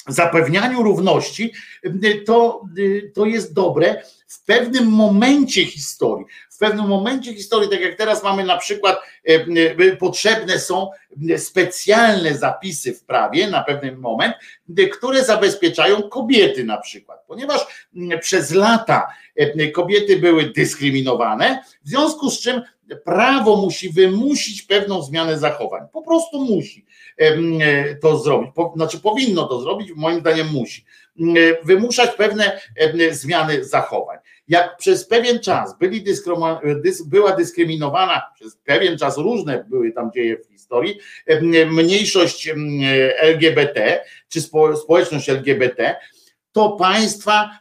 [0.08, 1.52] zapewnianiu równości,
[2.26, 2.64] to,
[3.14, 6.26] to jest dobre w pewnym momencie historii.
[6.54, 9.00] W pewnym momencie historii, tak jak teraz mamy na przykład,
[9.98, 10.90] potrzebne są
[11.36, 14.34] specjalne zapisy w prawie na pewien moment,
[14.92, 17.88] które zabezpieczają kobiety na przykład, ponieważ
[18.20, 19.06] przez lata
[19.74, 22.62] kobiety były dyskryminowane, w związku z czym
[23.04, 25.82] prawo musi wymusić pewną zmianę zachowań.
[25.92, 26.86] Po prostu musi
[28.02, 28.50] to zrobić.
[28.76, 30.84] Znaczy powinno to zrobić, moim zdaniem musi.
[31.64, 32.60] Wymuszać pewne
[33.10, 34.18] zmiany zachowań.
[34.48, 36.04] Jak przez pewien czas byli
[37.06, 40.98] była dyskryminowana, przez pewien czas różne były tam dzieje w historii,
[41.70, 42.50] mniejszość
[43.16, 44.40] LGBT, czy
[44.82, 45.96] społeczność LGBT,
[46.52, 47.58] to państwa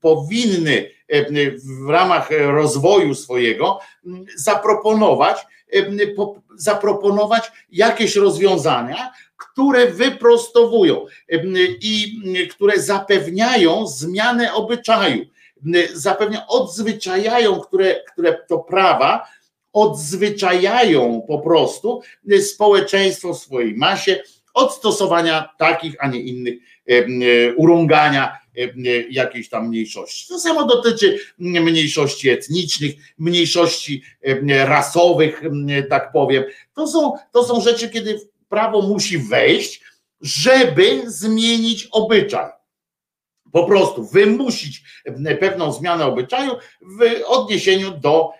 [0.00, 0.90] powinny
[1.86, 3.80] w ramach rozwoju swojego
[4.36, 5.46] zaproponować,
[6.56, 11.06] zaproponować jakieś rozwiązania, które wyprostowują
[11.80, 15.26] i które zapewniają zmianę obyczaju,
[15.94, 19.26] zapewniają, odzwyczajają, które, które to prawa,
[19.72, 22.00] odzwyczajają po prostu
[22.42, 24.22] społeczeństwo w swojej masie
[24.54, 26.58] od stosowania takich, a nie innych
[27.56, 28.38] urągania
[29.10, 30.28] jakiejś tam mniejszości.
[30.28, 34.02] To samo dotyczy mniejszości etnicznych, mniejszości
[34.48, 35.42] rasowych,
[35.90, 36.44] tak powiem.
[36.74, 39.82] To są, to są rzeczy, kiedy prawo musi wejść,
[40.20, 42.50] żeby zmienić obyczaj.
[43.52, 44.82] Po prostu wymusić
[45.40, 46.52] pewną zmianę obyczaju
[46.82, 48.30] w odniesieniu do,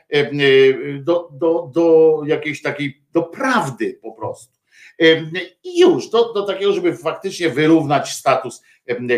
[1.01, 4.61] do, do, do jakiejś takiej, do prawdy po prostu.
[5.65, 8.63] I już do, do takiego, żeby faktycznie wyrównać status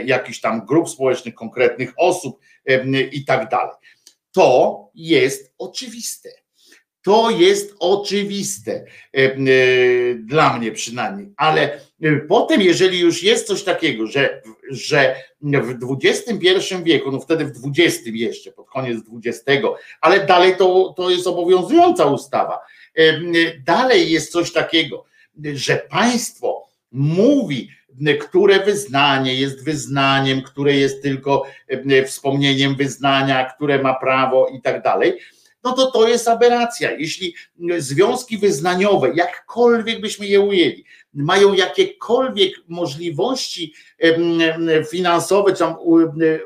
[0.04, 2.40] jakichś tam grup społecznych, konkretnych osób
[3.12, 3.74] i tak dalej.
[4.32, 6.28] To jest oczywiste.
[7.02, 8.84] To jest oczywiste
[10.16, 11.80] dla mnie przynajmniej, ale
[12.28, 18.00] Potem, jeżeli już jest coś takiego, że, że w XXI wieku, no wtedy w XX
[18.06, 19.66] jeszcze, pod koniec XX,
[20.00, 22.58] ale dalej to, to jest obowiązująca ustawa,
[23.66, 25.04] dalej jest coś takiego,
[25.54, 27.68] że państwo mówi,
[28.20, 31.46] które wyznanie jest wyznaniem, które jest tylko
[32.06, 35.18] wspomnieniem wyznania, które ma prawo i tak dalej,
[35.64, 36.90] no to to jest aberracja.
[36.90, 37.34] Jeśli
[37.78, 40.84] związki wyznaniowe, jakkolwiek byśmy je ujęli,
[41.14, 43.74] mają jakiekolwiek możliwości
[44.90, 45.64] finansowe, czy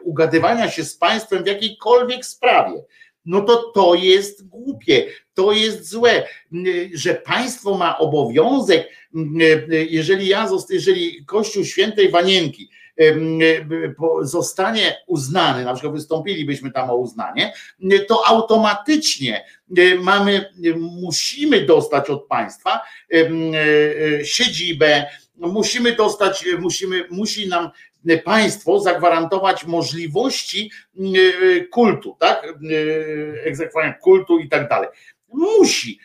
[0.03, 2.85] ugadywania się z państwem w jakiejkolwiek sprawie,
[3.27, 6.29] no to to jest głupie, to jest złe,
[6.95, 8.89] że państwo ma obowiązek,
[9.71, 12.71] jeżeli ja, jeżeli Kościół Świętej Wanienki
[14.21, 17.53] zostanie uznany, na przykład wystąpilibyśmy tam o uznanie,
[18.09, 19.45] to automatycznie
[20.01, 22.81] mamy, musimy dostać od państwa
[24.25, 25.07] siedzibę,
[25.37, 27.71] musimy dostać, musimy, musi nam
[28.25, 30.71] państwo zagwarantować możliwości
[31.71, 32.55] kultu, tak?
[33.45, 34.89] Egzekwowania kultu i tak dalej.
[35.33, 35.99] Musi.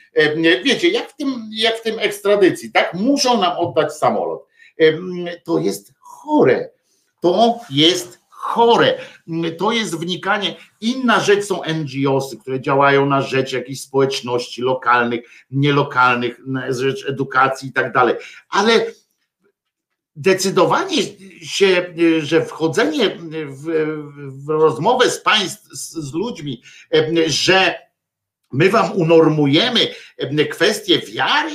[0.63, 2.93] Wiecie, jak w tym, jak w tym ekstradycji, tak?
[2.93, 4.47] Muszą nam oddać samolot.
[5.43, 6.69] To jest chore.
[7.21, 8.97] To jest chore.
[9.57, 10.55] To jest wnikanie.
[10.81, 15.21] Inna rzecz są NGOsy, które działają na rzecz jakichś społeczności lokalnych,
[15.51, 18.15] nielokalnych, na rzecz edukacji i tak dalej.
[18.49, 18.85] Ale
[20.15, 20.97] decydowanie
[21.41, 23.09] się, że wchodzenie
[23.47, 23.63] w,
[24.45, 26.61] w rozmowę z państw, z, z ludźmi,
[27.27, 27.75] że
[28.51, 29.79] my wam unormujemy
[30.49, 31.51] kwestię wiary,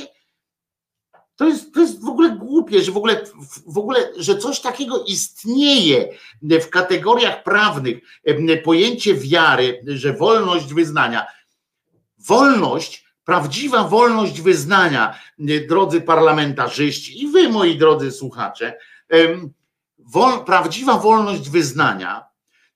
[1.37, 3.21] to jest, to jest w ogóle głupie, że w ogóle,
[3.67, 6.09] w ogóle, że coś takiego istnieje
[6.41, 7.97] w kategoriach prawnych,
[8.63, 11.25] pojęcie wiary, że wolność wyznania.
[12.17, 15.19] Wolność, prawdziwa wolność wyznania,
[15.67, 18.77] drodzy parlamentarzyści i wy, moi drodzy słuchacze,
[19.97, 22.27] wol, prawdziwa wolność wyznania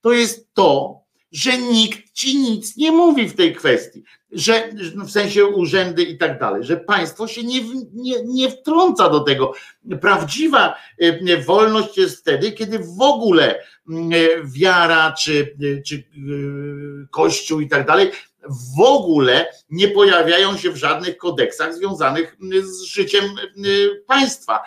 [0.02, 1.01] to jest to,
[1.32, 4.70] że nikt ci nic nie mówi w tej kwestii że
[5.06, 7.62] w sensie urzędy i tak dalej, że państwo się nie,
[7.94, 9.54] nie, nie wtrąca do tego.
[10.02, 13.64] Prawdziwa e, wolność jest wtedy, kiedy w ogóle e,
[14.46, 16.04] wiara czy, e, czy
[17.12, 18.12] kościół i tak dalej
[18.76, 23.26] w ogóle nie pojawiają się w żadnych kodeksach związanych z życiem
[24.08, 24.60] państwa.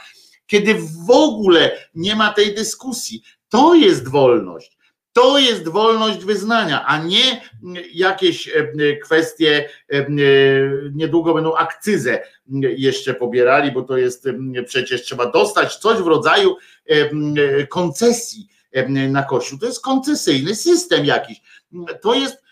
[0.46, 4.73] Kiedy w ogóle nie ma tej dyskusji, to jest wolność.
[5.14, 7.42] To jest wolność wyznania, a nie
[7.92, 10.06] jakieś e, kwestie, e,
[10.94, 12.22] niedługo będą akcyzę
[12.76, 14.28] jeszcze pobierali, bo to jest
[14.66, 16.56] przecież trzeba dostać coś w rodzaju
[17.68, 18.48] koncesji
[19.08, 19.58] na Kościół.
[19.58, 21.40] To jest koncesyjny system jakiś.
[22.02, 22.42] To jest,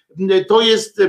[0.48, 1.06] to jest e,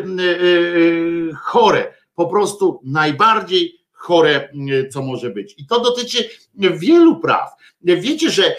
[1.35, 4.49] chore, po prostu najbardziej chore,
[4.91, 5.55] co może być.
[5.57, 7.49] I to dotyczy wielu praw.
[7.81, 8.55] Wiecie, że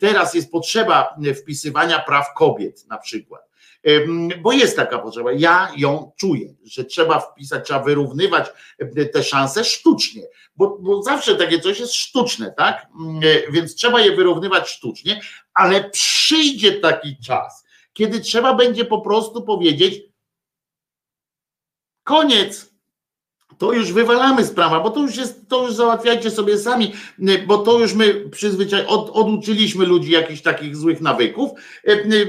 [0.00, 3.50] teraz jest potrzeba wpisywania praw kobiet na przykład.
[4.42, 5.32] Bo jest taka potrzeba.
[5.32, 8.46] Ja ją czuję, że trzeba wpisać, trzeba wyrównywać
[9.12, 10.22] te szanse sztucznie,
[10.56, 12.86] bo, bo zawsze takie coś jest sztuczne, tak?
[13.52, 15.20] Więc trzeba je wyrównywać sztucznie,
[15.54, 20.02] ale przyjdzie taki czas, kiedy trzeba będzie po prostu powiedzieć:
[22.04, 22.69] koniec,
[23.60, 26.92] to już wywalamy sprawa, bo to już jest, to już załatwiajcie sobie sami,
[27.46, 31.50] bo to już my przyzwyczaj, od, oduczyliśmy ludzi jakichś takich złych nawyków,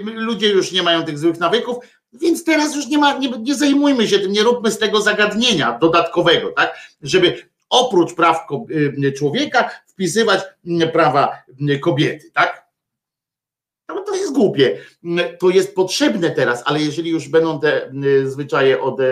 [0.03, 1.77] ludzie już nie mają tych złych nawyków,
[2.13, 5.77] więc teraz już nie ma, nie, nie zajmujmy się tym, nie róbmy z tego zagadnienia
[5.81, 8.37] dodatkowego, tak, żeby oprócz praw
[9.17, 10.41] człowieka wpisywać
[10.93, 11.43] prawa
[11.81, 12.60] kobiety, tak,
[13.95, 14.77] no to jest głupie.
[15.39, 19.03] To jest potrzebne teraz, ale jeżeli już będą te y, zwyczaje od, y,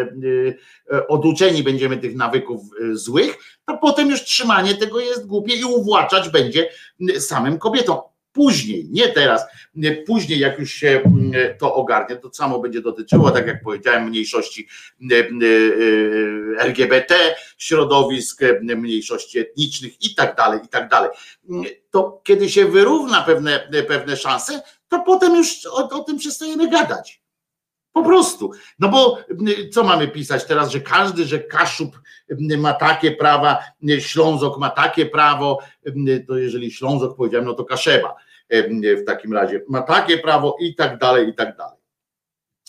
[0.93, 2.61] y, oduczeni będziemy tych nawyków
[2.91, 6.69] złych, to potem już trzymanie tego jest głupie i uwłaczać będzie
[7.19, 7.97] samym kobietom.
[8.33, 9.45] Później, nie teraz,
[10.07, 11.01] później jak już się
[11.59, 14.67] to ogarnie, to samo będzie dotyczyło, tak jak powiedziałem, mniejszości
[16.57, 17.15] LGBT,
[17.57, 21.09] środowisk, mniejszości etnicznych i tak dalej, i tak dalej.
[21.91, 27.21] To kiedy się wyrówna pewne, pewne szanse, to potem już o, o tym przestajemy gadać.
[27.93, 28.51] Po prostu.
[28.79, 29.17] No bo
[29.71, 31.99] co mamy pisać teraz, że każdy, że Kaszub
[32.57, 33.63] ma takie prawa,
[33.99, 35.59] Ślązok ma takie prawo,
[36.27, 38.15] to jeżeli Ślązok powiedziałem, no to Kaszeba
[38.81, 41.77] w takim razie ma takie prawo i tak dalej, i tak dalej.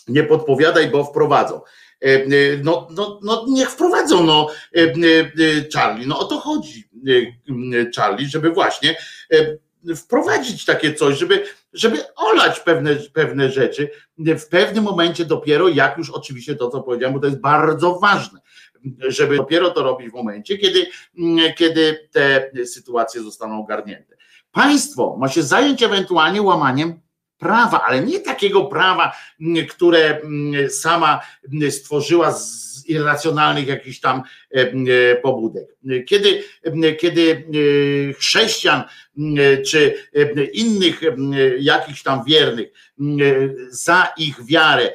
[0.07, 1.61] Nie podpowiadaj, bo wprowadzą.
[2.63, 4.47] No, no, no niech wprowadzą, no
[5.73, 6.89] Charlie, no o to chodzi
[7.95, 8.95] Charlie, żeby właśnie
[9.95, 16.09] wprowadzić takie coś, żeby, żeby olać pewne, pewne rzeczy w pewnym momencie dopiero, jak już
[16.09, 18.39] oczywiście to, co powiedziałem, bo to jest bardzo ważne,
[19.07, 20.85] żeby dopiero to robić w momencie, kiedy,
[21.57, 24.15] kiedy te sytuacje zostaną ogarnięte.
[24.51, 27.01] Państwo ma się zająć ewentualnie łamaniem
[27.41, 29.11] prawa, ale nie takiego prawa,
[29.69, 30.21] które
[30.69, 31.21] sama
[31.69, 34.23] stworzyła z irracjonalnych jakichś tam
[35.21, 35.67] pobudek.
[36.07, 36.43] Kiedy,
[36.99, 37.45] kiedy
[38.17, 38.83] chrześcijan
[39.65, 39.93] czy
[40.53, 41.01] innych
[41.59, 42.67] jakichś tam wiernych
[43.69, 44.91] za ich wiarę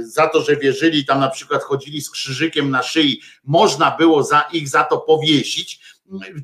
[0.00, 4.40] za to, że wierzyli, tam na przykład chodzili z krzyżykiem na szyi, można było za
[4.52, 5.80] ich za to powiesić,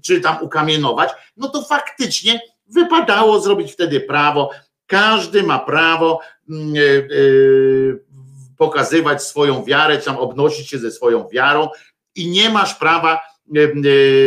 [0.03, 4.51] czy tam ukamienować, no to faktycznie wypadało zrobić wtedy prawo.
[4.87, 6.21] Każdy ma prawo
[8.57, 11.69] pokazywać swoją wiarę, tam obnosić się ze swoją wiarą
[12.15, 13.21] i nie masz prawa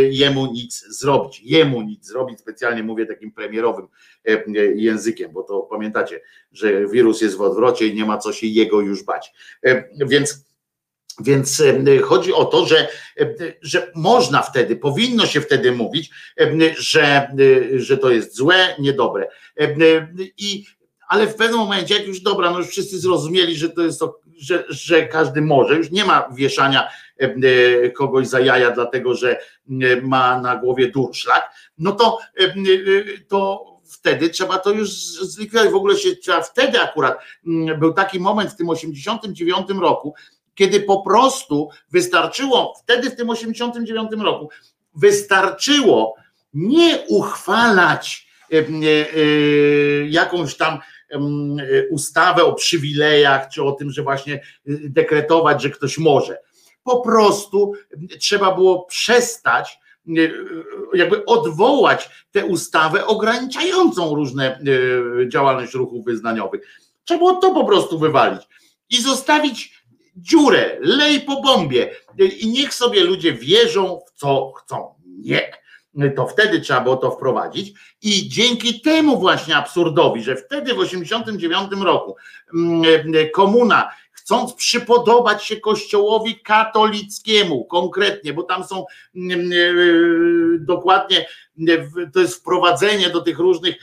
[0.10, 1.42] jemu nic zrobić.
[1.44, 3.88] Jemu nic zrobić, specjalnie mówię takim premierowym
[4.76, 6.22] językiem, bo to pamiętacie,
[6.52, 9.34] że wirus jest w odwrocie i nie ma co się jego już bać.
[10.08, 10.49] Więc
[11.20, 11.64] więc
[12.04, 12.88] chodzi o to, że,
[13.62, 16.10] że można wtedy, powinno się wtedy mówić,
[16.78, 17.32] że,
[17.76, 19.28] że to jest złe, niedobre.
[20.38, 20.66] I,
[21.08, 24.20] ale w pewnym momencie, jak już dobra, no już wszyscy zrozumieli, że to jest to,
[24.38, 26.90] że, że każdy może, już nie ma wieszania
[27.96, 29.40] kogoś za jaja, dlatego że
[30.02, 32.18] ma na głowie durszlak, no to,
[33.28, 35.72] to wtedy trzeba to już zlikwidować.
[35.72, 37.20] W ogóle się trzeba wtedy akurat
[37.80, 40.14] był taki moment w tym 89 roku,
[40.60, 44.50] kiedy po prostu wystarczyło, wtedy w tym 89 roku,
[44.96, 46.16] wystarczyło
[46.54, 48.64] nie uchwalać e, e,
[50.10, 50.80] jakąś tam
[51.90, 56.38] ustawę o przywilejach, czy o tym, że właśnie e, dekretować, że ktoś może.
[56.84, 57.74] Po prostu
[58.20, 59.80] trzeba było przestać,
[60.94, 64.60] jakby odwołać tę ustawę ograniczającą różne
[65.28, 66.62] działalność ruchów wyznaniowych.
[67.04, 68.42] Trzeba było to po prostu wywalić
[68.90, 69.79] i zostawić
[70.22, 71.86] dziurę, lej po bombie
[72.40, 74.94] i niech sobie ludzie wierzą w co chcą.
[75.06, 75.60] Nie.
[76.16, 81.72] To wtedy trzeba było to wprowadzić i dzięki temu właśnie absurdowi, że wtedy w 89
[81.82, 82.16] roku
[82.54, 82.84] mm,
[83.34, 88.86] komuna chcąc przypodobać się kościołowi katolickiemu konkretnie, bo tam są
[89.16, 89.56] mm, e,
[90.60, 91.26] dokładnie
[92.14, 93.76] to jest wprowadzenie do tych różnych,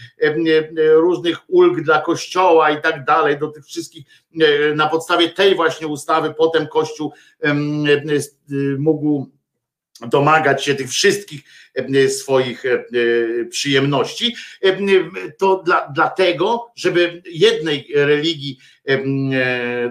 [0.95, 4.07] różnych ulg dla kościoła i tak dalej, do tych wszystkich,
[4.75, 7.13] na podstawie tej właśnie ustawy potem kościół
[8.79, 9.31] mógł
[10.01, 11.43] domagać się tych wszystkich
[12.09, 12.65] swoich
[13.51, 14.37] przyjemności,
[15.39, 18.59] to dla, dlatego, żeby jednej religii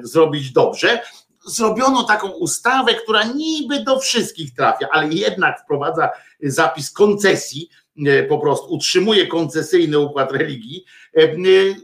[0.02, 1.02] zrobić dobrze,
[1.48, 6.10] zrobiono taką ustawę, która niby do wszystkich trafia, ale jednak wprowadza
[6.46, 7.70] zapis koncesji,
[8.06, 10.86] e, po prostu utrzymuje koncesyjny układ religii,
[11.18, 11.36] e,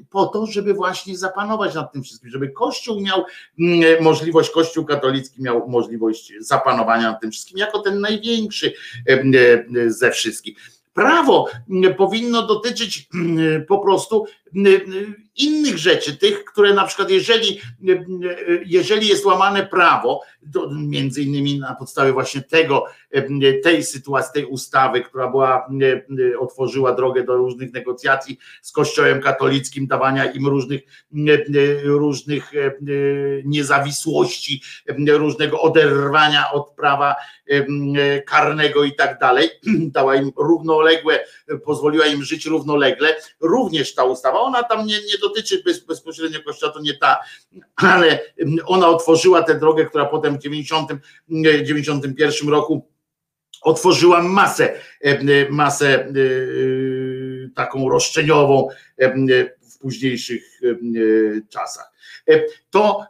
[0.09, 3.23] po to, żeby właśnie zapanować nad tym wszystkim, żeby Kościół miał
[4.01, 8.73] możliwość, Kościół katolicki miał możliwość zapanowania nad tym wszystkim, jako ten największy
[9.07, 10.57] e, ze wszystkich.
[10.93, 11.49] Prawo
[11.97, 13.09] powinno dotyczyć
[13.67, 14.25] po prostu
[15.35, 17.61] innych rzeczy, tych, które na przykład jeżeli,
[18.65, 20.21] jeżeli jest łamane prawo,
[20.71, 22.85] między innymi na podstawie właśnie tego,
[23.63, 25.69] tej sytuacji, tej ustawy, która była,
[26.39, 30.81] otworzyła drogę do różnych negocjacji z Kościołem katolickim, dawania im różnych,
[31.83, 32.51] różnych
[33.45, 34.61] niezawisłości,
[35.07, 37.15] różnego oderwania od prawa
[38.25, 39.49] karnego i tak dalej,
[39.95, 41.19] dała im równoległe,
[41.65, 46.73] pozwoliła im żyć równolegle, również ta ustawa, ona tam nie, nie dotyczy bez, bezpośrednio Kościoła,
[46.73, 47.19] to nie ta,
[47.75, 48.19] ale
[48.65, 50.91] ona otworzyła tę drogę, która potem w 90,
[51.63, 52.91] 91 roku
[53.61, 54.73] otworzyła masę,
[55.49, 56.11] masę e,
[57.55, 58.67] taką roszczeniową
[59.61, 60.61] w późniejszych
[61.49, 61.91] czasach.
[62.69, 63.05] To,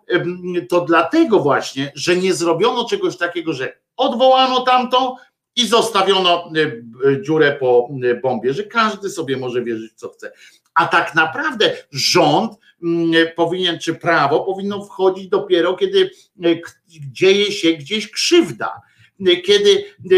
[0.70, 5.18] to dlatego właśnie, że nie zrobiono czegoś takiego, że odwołano tamto
[5.56, 6.52] i zostawiono
[7.22, 7.90] dziurę po
[8.22, 10.32] bombie, że każdy sobie może wierzyć co chce
[10.82, 12.54] a tak naprawdę rząd
[12.84, 16.12] mm, powinien, czy prawo powinno wchodzić dopiero, kiedy
[16.44, 16.56] e,
[16.88, 18.82] dzieje się gdzieś krzywda
[19.46, 20.16] kiedy e,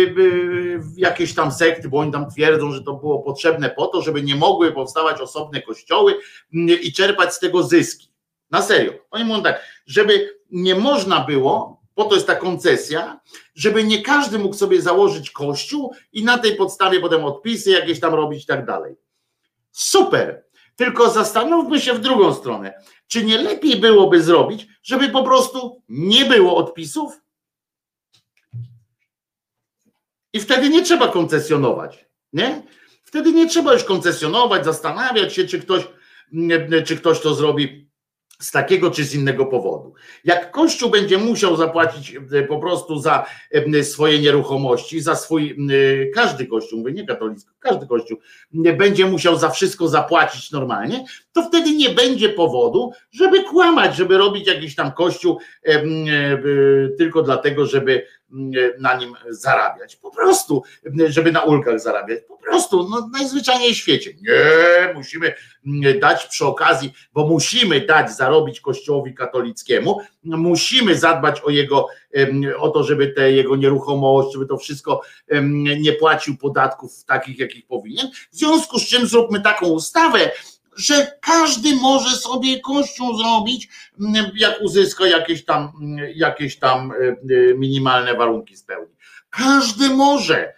[0.98, 4.36] jakieś tam sekty, bo oni tam twierdzą, że to było potrzebne po to, żeby nie
[4.36, 6.16] mogły powstawać osobne kościoły
[6.54, 8.08] mm, i czerpać z tego zyski.
[8.52, 8.94] Na serio.
[9.12, 13.20] Oni mówią tak, żeby nie można było, po to jest ta koncesja,
[13.56, 18.14] żeby nie każdy mógł sobie założyć kościół i na tej podstawie potem odpisy jakieś tam
[18.14, 18.96] robić i tak dalej.
[19.72, 20.44] Super.
[20.76, 22.74] Tylko zastanówmy się w drugą stronę.
[23.08, 27.22] Czy nie lepiej byłoby zrobić, żeby po prostu nie było odpisów?
[30.34, 32.06] I wtedy nie trzeba koncesjonować.
[32.34, 32.64] Nie?
[33.04, 35.88] Wtedy nie trzeba już koncesjonować, zastanawiać się, czy ktoś,
[36.86, 37.83] czy ktoś to zrobi
[38.44, 39.94] z takiego czy z innego powodu.
[40.24, 46.06] Jak Kościół będzie musiał zapłacić e, po prostu za e, swoje nieruchomości, za swój, e,
[46.06, 48.18] każdy Kościół, mówię nie katolicki, każdy Kościół
[48.54, 54.48] będzie musiał za wszystko zapłacić normalnie, to wtedy nie będzie powodu, żeby kłamać, żeby robić
[54.48, 55.40] jakiś tam Kościół
[56.98, 58.06] tylko dlatego, żeby
[58.80, 59.96] na nim zarabiać.
[59.96, 60.64] Po prostu,
[61.08, 62.20] żeby na ulgach zarabiać.
[62.28, 64.14] Po prostu, no najzwyczajniej w świecie.
[64.22, 65.34] Nie, musimy
[66.00, 71.88] dać przy okazji, bo musimy dać zarobić Kościołowi katolickiemu, musimy zadbać o jego,
[72.58, 75.02] o to, żeby te jego nieruchomość, żeby to wszystko
[75.80, 78.08] nie płacił podatków takich, jakich powinien.
[78.32, 80.32] W związku z czym zróbmy taką ustawę,
[80.76, 83.70] że każdy może sobie kościół zrobić,
[84.00, 87.16] mm, jak uzyska jakieś tam, mm, jakieś tam e, e,
[87.58, 88.96] minimalne warunki spełni.
[89.30, 90.54] Każdy może.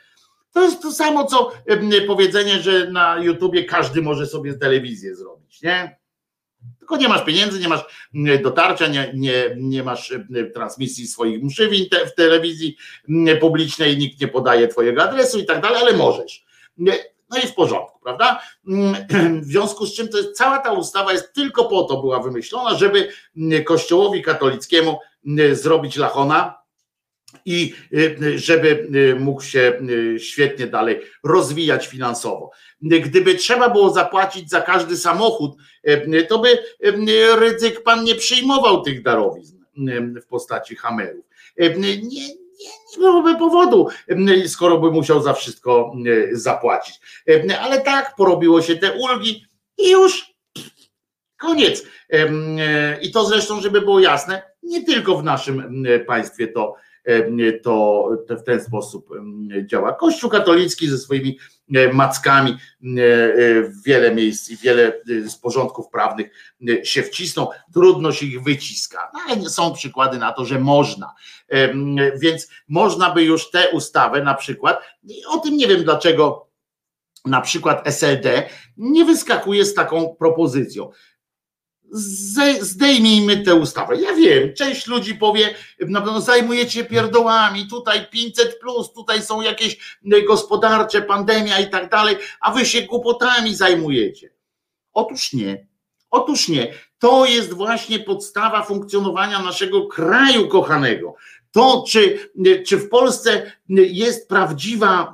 [0.52, 5.62] To jest to samo, co e, powiedzenie, że na YouTubie każdy może sobie telewizję zrobić,
[5.62, 5.98] nie?
[6.80, 8.10] Tylko nie masz pieniędzy, nie masz
[8.44, 10.14] dotarcia, nie, nie, nie masz
[10.54, 11.70] transmisji swoich mszy
[12.08, 12.78] w telewizji
[13.42, 16.46] publicznej, nikt nie podaje twojego adresu i tak dalej, ale możesz.
[17.30, 18.42] No i w porządku, prawda?
[18.68, 18.96] Mm,
[19.42, 22.76] w związku z czym to jest, cała ta ustawa jest tylko po to była wymyślona,
[22.76, 26.66] żeby mm, kościołowi katolickiemu mm, zrobić lachona
[27.46, 32.52] i y, żeby y, mógł się y, świetnie dalej rozwijać finansowo.
[32.82, 35.52] Gdyby trzeba było zapłacić za każdy samochód,
[36.30, 36.58] to by
[37.36, 39.58] ryzyk pan nie przyjmował tych darowizn
[40.22, 41.26] w postaci hamerów.
[41.78, 41.98] Nie,
[42.64, 43.88] nie byłoby powodu,
[44.48, 45.94] skoro by musiał za wszystko
[46.32, 47.00] zapłacić.
[47.62, 49.46] Ale tak, porobiło się te ulgi
[49.78, 50.36] i już
[51.40, 51.84] koniec.
[53.02, 56.76] I to zresztą, żeby było jasne, nie tylko w naszym państwie to
[57.64, 59.10] to w ten sposób
[59.66, 59.94] działa.
[59.94, 61.38] Kościół katolicki ze swoimi
[61.76, 63.36] e, mackami e, e,
[63.86, 69.50] wiele miejsc i wiele z porządków prawnych się wcisną, trudno się ich wyciska, no ale
[69.50, 71.14] są przykłady na to, że można.
[72.22, 74.80] Więc można by już tę ustawę na przykład,
[75.28, 76.46] o tym nie wiem dlaczego
[77.26, 80.92] na przykład SLD nie wyskakuje z taką propozycją
[82.62, 83.96] zdejmijmy tę ustawę.
[83.96, 85.56] Ja wiem, część ludzi powie,
[85.88, 89.98] no, zajmujecie pierdołami, tutaj 500 plus, tutaj są jakieś
[90.28, 94.30] gospodarcze, pandemia i tak dalej, a wy się głupotami zajmujecie.
[94.94, 95.68] Otóż nie.
[96.12, 96.74] Otóż nie.
[97.00, 101.16] To jest właśnie podstawa funkcjonowania naszego kraju kochanego.
[101.52, 102.30] To, czy,
[102.68, 105.14] czy w Polsce jest prawdziwa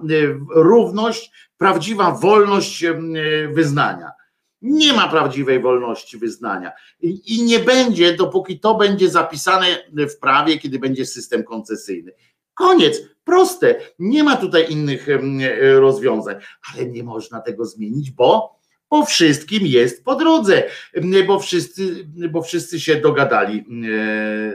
[0.56, 2.84] równość, prawdziwa wolność
[3.54, 4.12] wyznania
[4.62, 6.72] nie ma prawdziwej wolności wyznania
[7.02, 12.12] i, i nie będzie, dopóki to będzie zapisane w prawie, kiedy będzie system koncesyjny.
[12.54, 13.80] Koniec, proste.
[14.00, 15.08] Nie ma tutaj innych
[15.76, 16.36] rozwiązań,
[16.74, 18.61] ale nie można tego zmienić, bo
[18.92, 20.64] bo wszystkim jest po drodze,
[21.28, 23.66] bo wszyscy, bo wszyscy się dogadali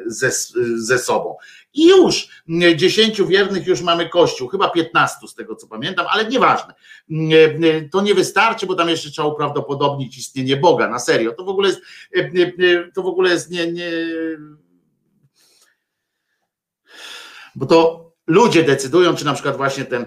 [0.07, 0.31] ze,
[0.77, 1.37] ze sobą.
[1.75, 2.29] I już
[2.77, 6.75] dziesięciu wiernych już mamy kościół, chyba piętnastu z tego co pamiętam, ale nieważne.
[7.93, 11.33] To nie wystarczy, bo tam jeszcze trzeba uprawdopodobnić istnienie Boga, na serio.
[11.33, 11.81] To w ogóle jest,
[12.95, 13.91] to w ogóle jest nie, nie
[17.55, 20.07] bo to ludzie decydują, czy na przykład właśnie ten,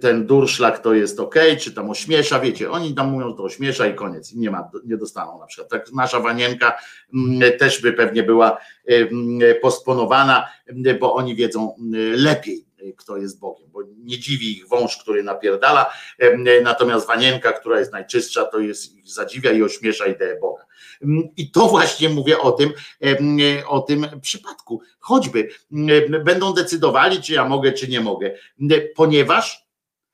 [0.00, 3.94] ten durszlak to jest ok, czy tam ośmiesza, wiecie, oni tam mówią, to ośmiesza i
[3.94, 5.70] koniec, nie ma, nie dostaną na przykład.
[5.70, 6.78] Tak nasza wanienka
[7.14, 10.48] mm, też by pewnie była mm, posponowana,
[11.00, 15.92] bo oni wiedzą mm, lepiej, kto jest Bogiem, bo nie dziwi ich wąż, który napierdala,
[16.62, 20.64] natomiast wanienka, która jest najczystsza, to jest ich zadziwia i ośmiesza ideę Boga.
[21.36, 22.72] I to właśnie mówię o tym,
[23.66, 24.82] o tym przypadku.
[24.98, 25.48] Choćby
[26.24, 28.34] będą decydowali, czy ja mogę, czy nie mogę,
[28.94, 29.68] ponieważ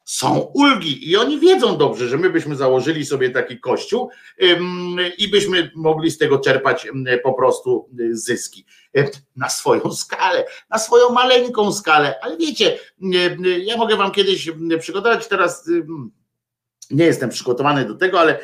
[0.06, 4.10] są ulgi i oni wiedzą dobrze, że my byśmy założyli sobie taki kościół
[5.18, 6.86] i byśmy mogli z tego czerpać
[7.22, 8.66] po prostu zyski.
[9.36, 12.78] Na swoją skalę, na swoją maleńką skalę, ale wiecie,
[13.64, 14.50] ja mogę wam kiedyś
[14.80, 15.70] przygotować teraz
[16.90, 18.38] nie jestem przygotowany do tego, ale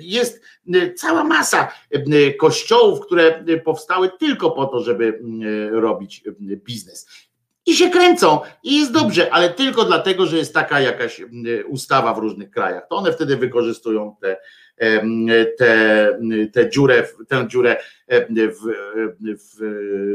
[0.00, 0.42] jest
[0.96, 1.72] cała masa
[2.38, 5.20] kościołów, które powstały tylko po to, żeby
[5.70, 7.06] robić biznes.
[7.66, 11.22] I się kręcą, i jest dobrze, ale tylko dlatego, że jest taka jakaś
[11.66, 12.86] ustawa w różnych krajach.
[12.90, 14.36] To one wtedy wykorzystują te,
[15.58, 16.18] te,
[16.52, 17.76] te dziurę, tę dziurę
[18.08, 18.26] w,
[19.38, 19.58] w,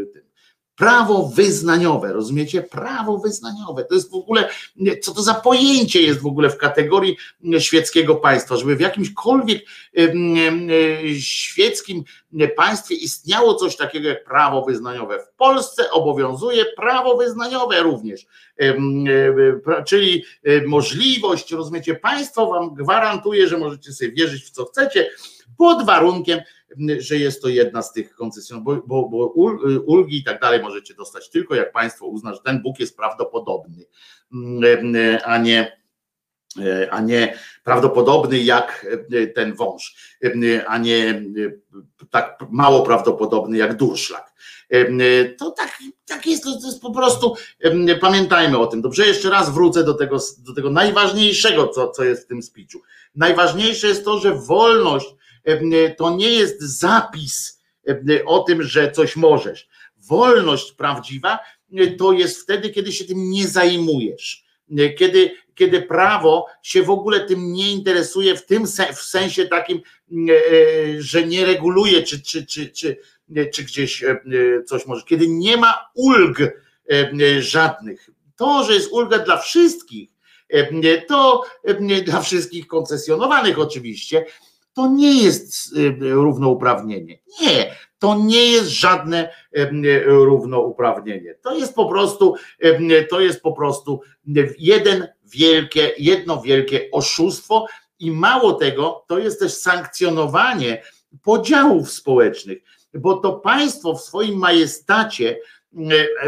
[0.04, 0.33] w
[0.76, 2.62] Prawo wyznaniowe, rozumiecie?
[2.62, 3.86] Prawo wyznaniowe.
[3.86, 4.50] To jest w ogóle,
[5.02, 7.18] co to za pojęcie jest w ogóle w kategorii
[7.60, 9.66] świeckiego państwa, żeby w jakimśkolwiek
[11.20, 12.04] świeckim
[12.56, 15.20] państwie istniało coś takiego jak prawo wyznaniowe.
[15.20, 18.26] W Polsce obowiązuje prawo wyznaniowe również,
[19.86, 20.24] czyli
[20.66, 25.10] możliwość, rozumiecie, państwo wam gwarantuje, że możecie sobie wierzyć w co chcecie,
[25.58, 26.40] pod warunkiem,
[26.98, 29.34] że jest to jedna z tych koncesjonów, bo, bo, bo
[29.86, 33.86] ulgi i tak dalej możecie dostać tylko jak państwo uzna, że ten Bóg jest prawdopodobny,
[35.24, 35.84] a nie
[36.92, 38.86] a nie prawdopodobny jak
[39.36, 39.96] ten wąż,
[40.68, 41.24] a nie
[42.10, 44.34] tak mało prawdopodobny jak durszlak.
[45.38, 47.36] To tak, tak jest, to jest po prostu,
[48.02, 48.82] pamiętajmy o tym.
[48.82, 52.82] Dobrze, jeszcze raz wrócę do tego, do tego najważniejszego, co, co jest w tym spiczu.
[53.16, 55.16] Najważniejsze jest to, że wolność
[55.98, 57.64] to nie jest zapis
[58.26, 59.68] o tym, że coś możesz.
[59.98, 61.40] Wolność prawdziwa
[61.98, 64.44] to jest wtedy, kiedy się tym nie zajmujesz.
[64.98, 69.82] Kiedy, kiedy prawo się w ogóle tym nie interesuje w tym w sensie takim,
[70.98, 72.98] że nie reguluje, czy, czy, czy, czy,
[73.54, 74.04] czy gdzieś
[74.66, 75.04] coś może.
[75.06, 76.38] Kiedy nie ma ulg
[77.40, 78.10] żadnych.
[78.36, 80.10] To, że jest ulga dla wszystkich,
[81.08, 81.44] to
[82.06, 84.26] dla wszystkich koncesjonowanych oczywiście,
[84.74, 87.20] to nie jest y, równouprawnienie.
[87.42, 89.30] Nie, to nie jest żadne
[90.06, 91.36] równouprawnienie.
[91.42, 92.36] To jest po prostu,
[93.10, 94.02] to jest po prostu
[94.60, 97.68] jeden wielkie, jedno wielkie oszustwo
[98.00, 100.84] i mało tego, to jest też sankcjonowanie
[101.24, 102.58] podziałów społecznych,
[102.94, 105.40] bo to państwo w swoim majestacie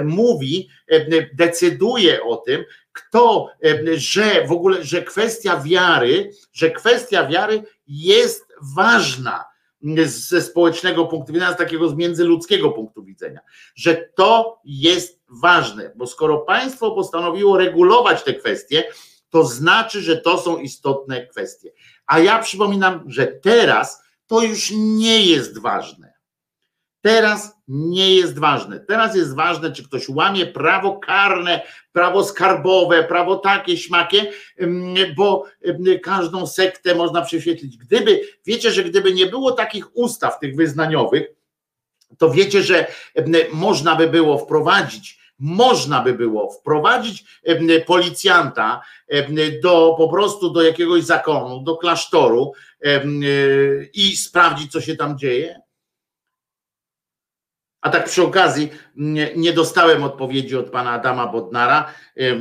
[0.03, 0.69] mówi,
[1.33, 2.63] decyduje o tym,
[2.95, 3.49] kto,
[3.95, 9.45] że w ogóle, że kwestia wiary, że kwestia wiary jest ważna
[10.05, 13.39] ze społecznego punktu widzenia, z takiego z międzyludzkiego punktu widzenia,
[13.75, 18.83] że to jest ważne, bo skoro państwo postanowiło regulować te kwestie,
[19.29, 21.71] to znaczy, że to są istotne kwestie.
[22.07, 26.14] A ja przypominam, że teraz to już nie jest ważne.
[27.05, 28.79] Teraz nie jest ważne.
[28.79, 31.61] Teraz jest ważne, czy ktoś łamie prawo karne,
[31.91, 34.31] prawo skarbowe, prawo takie, śmakie,
[35.17, 35.45] bo
[36.03, 37.77] każdą sektę można prześwietlić.
[37.77, 41.27] Gdyby, wiecie, że gdyby nie było takich ustaw tych wyznaniowych,
[42.17, 42.87] to wiecie, że
[43.51, 47.25] można by było wprowadzić można by było wprowadzić
[47.85, 48.81] policjanta
[49.63, 52.53] do po prostu do jakiegoś zakonu, do klasztoru
[53.93, 55.64] i sprawdzić, co się tam dzieje?
[57.85, 58.69] A tak przy okazji
[59.35, 62.35] nie dostałem odpowiedzi od pana Adama Bodnara, e, e,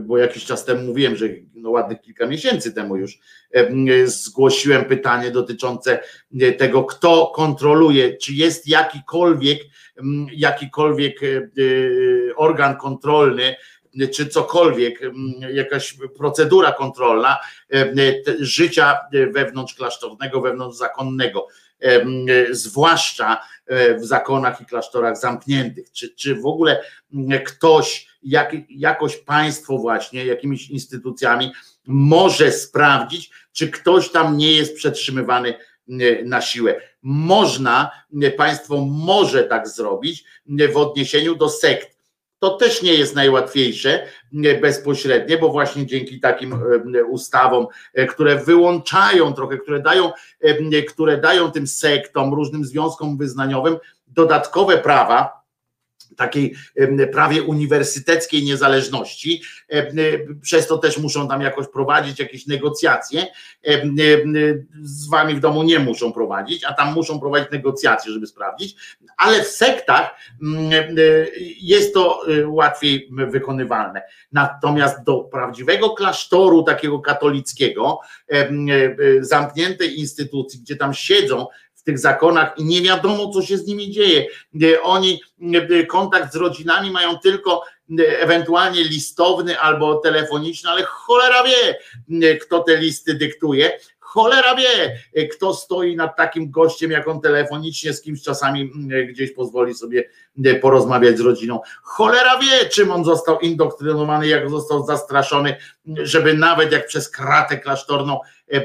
[0.00, 3.18] bo jakiś czas temu mówiłem, że no ładnych kilka miesięcy temu już
[4.04, 6.00] zgłosiłem pytanie dotyczące
[6.58, 9.58] tego, kto kontroluje, czy jest jakikolwiek,
[10.32, 13.56] jakikolwiek e, organ kontrolny,
[14.14, 15.00] czy cokolwiek,
[15.52, 17.36] jakaś procedura kontrolna
[18.40, 18.98] życia
[19.32, 21.46] wewnątrz klasztornego, wewnątrz zakonnego
[22.50, 23.38] zwłaszcza e,
[23.98, 26.82] w zakonach i klasztorach zamkniętych, czy, czy w ogóle
[27.46, 31.52] ktoś, jak, jakoś państwo właśnie, jakimiś instytucjami
[31.86, 35.54] może sprawdzić, czy ktoś tam nie jest przetrzymywany
[36.24, 36.80] na siłę.
[37.02, 37.90] Można,
[38.36, 40.24] państwo może tak zrobić
[40.72, 41.97] w odniesieniu do sekt
[42.38, 44.06] to też nie jest najłatwiejsze
[44.60, 51.18] bezpośrednie, bo właśnie dzięki takim e, ustawom, e, które wyłączają trochę, które dają, e, które
[51.18, 53.76] dają tym sektom, różnym związkom wyznaniowym
[54.06, 55.37] dodatkowe prawa,
[56.16, 56.54] takiej
[57.12, 59.42] prawie uniwersyteckiej niezależności.
[60.42, 63.26] Przez to też muszą tam jakoś prowadzić jakieś negocjacje.
[64.82, 68.76] Z wami w domu nie muszą prowadzić, a tam muszą prowadzić negocjacje, żeby sprawdzić.
[69.16, 70.14] Ale w sektach
[71.60, 74.02] jest to łatwiej wykonywalne.
[74.32, 78.00] Natomiast do prawdziwego klasztoru, takiego katolickiego,
[79.20, 81.46] zamkniętej instytucji, gdzie tam siedzą
[81.88, 84.26] tych zakonach i nie wiadomo, co się z nimi dzieje.
[84.62, 85.20] E, oni
[85.54, 87.62] e, kontakt z rodzinami mają tylko
[87.98, 91.78] e, ewentualnie listowny albo telefoniczny, ale cholera wie,
[92.38, 93.78] kto te listy dyktuje.
[94.00, 98.70] Cholera wie, kto stoi nad takim gościem, jak on telefonicznie z kimś czasami
[99.08, 100.08] gdzieś pozwoli sobie
[100.60, 101.60] porozmawiać z rodziną.
[101.82, 108.20] Cholera wie, czym on został indoktrynowany, jak został zastraszony, żeby nawet jak przez kratę klasztorną
[108.52, 108.64] E, e,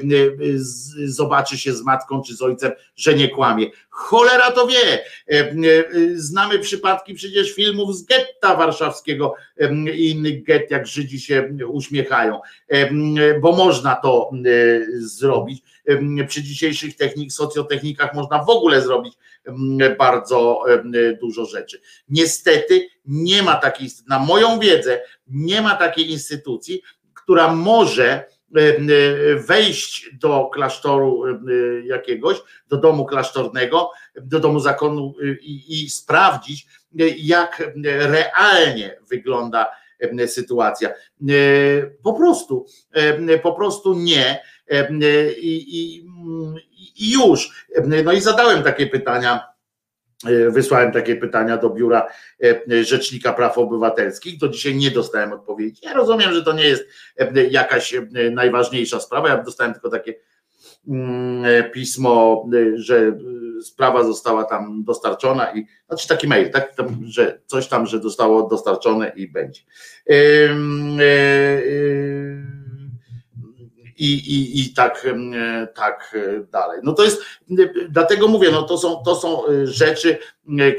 [1.06, 3.68] zobaczy się z matką czy z ojcem, że nie kłamie.
[3.90, 5.06] Cholera to wie.
[5.28, 5.54] E,
[6.16, 9.36] znamy przypadki przecież filmów z getta warszawskiego
[9.94, 12.40] i innych gett, jak Żydzi się uśmiechają,
[13.42, 14.32] bo można to
[14.98, 15.64] zrobić.
[16.28, 19.14] przy dzisiejszych technik, socjotechnikach można w ogóle zrobić
[19.98, 20.64] bardzo
[21.22, 21.82] dużo rzeczy.
[22.10, 26.82] Niestety nie ma takiej, na moją wiedzę, nie ma takiej instytucji,
[27.14, 28.26] która może
[29.48, 31.24] wejść do klasztoru
[31.86, 32.38] jakiegoś,
[32.70, 33.92] do domu klasztornego,
[34.22, 36.68] do domu zakonu i, i sprawdzić,
[37.18, 39.68] jak realnie wygląda
[40.28, 40.90] sytuacja.
[42.04, 42.66] Po prostu,
[43.44, 44.40] po prostu nie.
[45.38, 46.06] I, i,
[46.96, 47.68] i już.
[48.04, 49.54] No i zadałem takie pytania.
[50.50, 52.08] Wysłałem takie pytania do biura
[52.82, 54.40] Rzecznika Praw Obywatelskich.
[54.40, 55.82] Do dzisiaj nie dostałem odpowiedzi.
[55.86, 56.84] Ja rozumiem, że to nie jest
[57.50, 57.96] jakaś
[58.32, 59.30] najważniejsza sprawa.
[59.30, 60.16] Ja dostałem tylko takie
[60.88, 63.18] mm, pismo, że
[63.64, 68.48] sprawa została tam dostarczona i znaczy taki mail, tak, tam, że coś tam, że zostało
[68.48, 69.62] dostarczone i będzie.
[70.10, 70.16] E,
[73.98, 75.08] I, i, i tak,
[75.76, 76.16] tak
[76.52, 76.80] dalej.
[76.84, 77.22] No to jest,
[77.90, 80.18] dlatego mówię, no to są, to są rzeczy,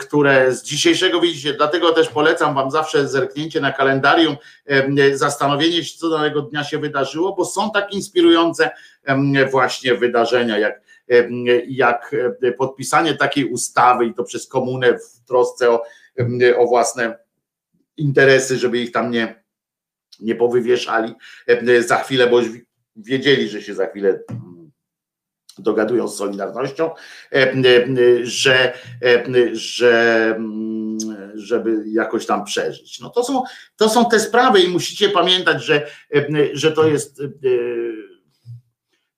[0.00, 4.36] które z dzisiejszego widzicie, dlatego też polecam Wam zawsze zerknięcie na kalendarium,
[5.12, 8.70] zastanowienie się, co danego dnia się wydarzyło, bo są tak inspirujące
[9.50, 10.84] właśnie wydarzenia, jak
[11.68, 12.16] jak
[12.58, 15.82] podpisanie takiej ustawy i to przez komunę w trosce o,
[16.56, 17.18] o własne
[17.96, 19.44] interesy, żeby ich tam nie,
[20.20, 21.14] nie powywieszali
[21.86, 22.40] za chwilę, bo
[22.96, 24.20] wiedzieli, że się za chwilę
[25.58, 26.90] dogadują z Solidarnością,
[28.22, 28.72] że,
[29.52, 30.38] że
[31.34, 33.00] żeby jakoś tam przeżyć.
[33.00, 33.42] No to są,
[33.76, 35.86] to są te sprawy i musicie pamiętać, że,
[36.52, 37.22] że to jest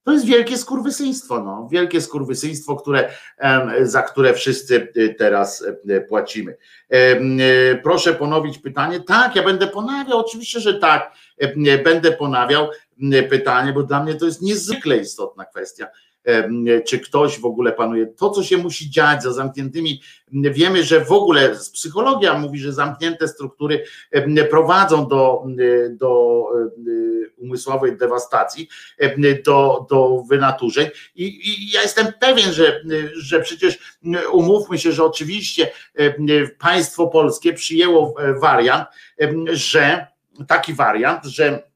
[0.03, 1.67] to jest wielkie skurwysyństwo, no.
[1.71, 3.09] wielkie skurwysyństwo, które,
[3.81, 5.65] za które wszyscy teraz
[6.09, 6.57] płacimy.
[7.83, 8.99] Proszę ponowić pytanie.
[8.99, 11.11] Tak, ja będę ponawiał, oczywiście, że tak,
[11.83, 12.69] będę ponawiał
[13.29, 15.87] pytanie, bo dla mnie to jest niezwykle istotna kwestia
[16.85, 18.07] czy ktoś w ogóle panuje.
[18.07, 20.01] To, co się musi dziać za zamkniętymi,
[20.31, 23.83] wiemy, że w ogóle psychologia mówi, że zamknięte struktury
[24.49, 25.43] prowadzą do,
[25.91, 26.43] do
[27.37, 28.69] umysłowej dewastacji,
[29.45, 30.89] do, do wynaturzeń.
[31.15, 32.81] I, I, ja jestem pewien, że,
[33.17, 33.99] że przecież
[34.31, 35.71] umówmy się, że oczywiście
[36.59, 38.87] państwo polskie przyjęło wariant,
[39.51, 40.07] że
[40.47, 41.66] taki wariant, że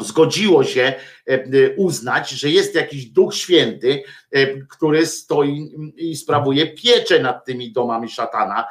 [0.00, 1.46] zgodziło się e, e,
[1.76, 8.08] uznać, że jest jakiś Duch Święty, e, który stoi i sprawuje pieczę nad tymi domami
[8.08, 8.64] szatana,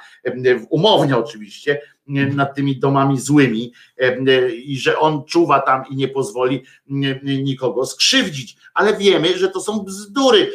[0.70, 3.74] umownie oczywiście, nad tymi domami złymi
[4.66, 6.64] i że on czuwa tam i nie pozwoli
[7.24, 8.58] nikogo skrzywdzić.
[8.74, 10.52] Ale wiemy, że to są bzdury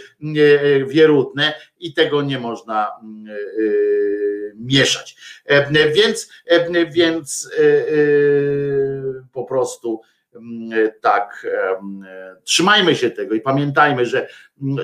[0.86, 2.90] wierutne i tego nie można
[4.54, 5.16] mieszać.
[5.94, 6.30] Więc,
[6.94, 7.50] więc
[9.32, 10.00] po prostu
[11.00, 11.46] tak,
[12.44, 14.28] trzymajmy się tego i pamiętajmy, że,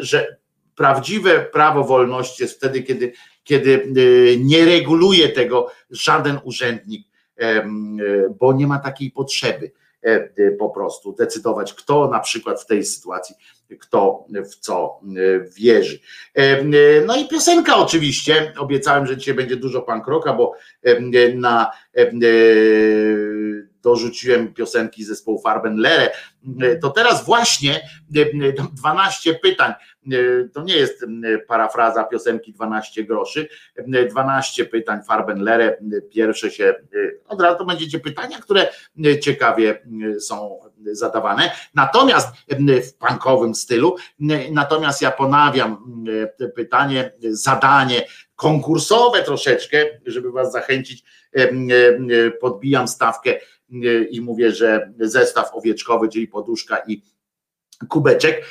[0.00, 0.36] że
[0.80, 3.12] prawdziwe prawo wolności jest wtedy, kiedy,
[3.44, 7.06] kiedy y, nie reguluje tego żaden urzędnik,
[8.40, 9.72] bo nie ma takiej potrzeby
[10.04, 13.34] e, y, po prostu decydować, kto na przykład w tej sytuacji,
[13.80, 16.00] kto w co y, wierzy.
[17.06, 20.52] No i piosenka oczywiście, obiecałem, że dzisiaj będzie dużo pankroka, bo
[21.34, 21.70] na
[23.82, 26.10] dorzuciłem piosenki zespołu Farbenlere,
[26.82, 27.80] to teraz właśnie
[28.72, 29.72] 12 pytań,
[30.52, 31.04] to nie jest
[31.48, 33.48] parafraza piosenki 12 groszy,
[34.10, 35.76] 12 pytań Farbenlere,
[36.10, 36.74] pierwsze się,
[37.28, 38.68] od razu to będziecie pytania, które
[39.20, 39.82] ciekawie
[40.20, 40.60] są
[40.92, 42.28] zadawane, natomiast
[42.84, 43.96] w punkowym stylu,
[44.50, 45.84] natomiast ja ponawiam
[46.54, 51.04] pytanie, zadanie konkursowe troszeczkę, żeby was zachęcić,
[52.40, 53.40] podbijam stawkę
[54.10, 57.02] i mówię, że zestaw owieczkowy, czyli poduszka i
[57.88, 58.44] kubeczek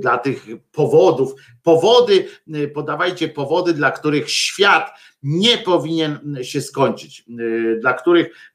[0.00, 1.34] dla tych powodów.
[1.62, 2.28] Powody,
[2.74, 4.90] podawajcie powody, dla których świat
[5.22, 7.24] nie powinien się skończyć,
[7.80, 8.54] dla których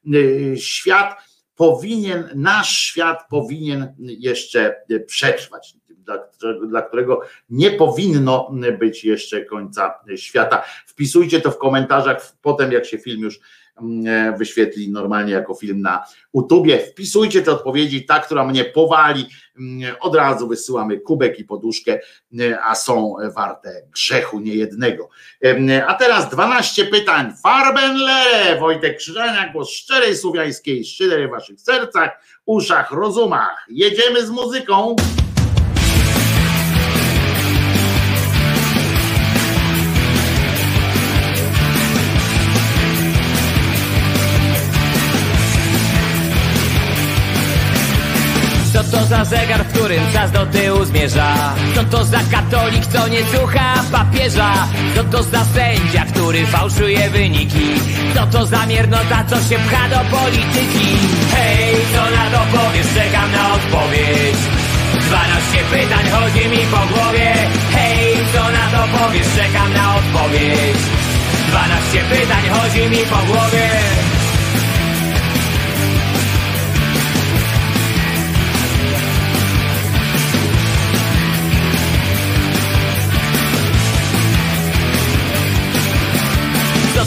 [0.56, 1.16] świat
[1.54, 4.76] powinien, nasz świat powinien jeszcze
[5.06, 6.18] przetrwać, dla,
[6.68, 10.64] dla którego nie powinno być jeszcze końca świata.
[10.86, 13.65] Wpisujcie to w komentarzach potem, jak się film już E,
[14.38, 16.78] wyświetli normalnie jako film na YouTubie.
[16.78, 19.26] Wpisujcie te odpowiedzi, ta, która mnie powali,
[20.00, 21.98] od razu wysyłamy kubek i poduszkę,
[22.40, 25.08] e, a są warte grzechu niejednego.
[25.86, 27.32] A teraz 12 pytań.
[27.42, 28.22] Farbenle,
[28.60, 32.10] Wojtek Krzyżania, głos szczerej słowiańskiej szydery w waszych sercach,
[32.46, 33.66] uszach, rozumach.
[33.68, 34.96] Jedziemy z muzyką.
[48.90, 51.34] Co to za zegar, w którym czas do tyłu zmierza?
[51.74, 54.52] Co to za katolik, co nie słucha papieża?
[54.94, 57.68] Co to za sędzia, który fałszuje wyniki?
[58.14, 60.88] Co to za miernota, co się pcha do polityki?
[61.34, 62.86] Hej, co na to powiesz?
[62.94, 64.36] Czekam na odpowiedź.
[65.08, 67.34] 12 pytań chodzi mi po głowie
[67.72, 69.26] Hej, co na to powiesz?
[69.36, 70.80] Czekam na odpowiedź
[71.48, 73.68] 12 pytań chodzi mi po głowie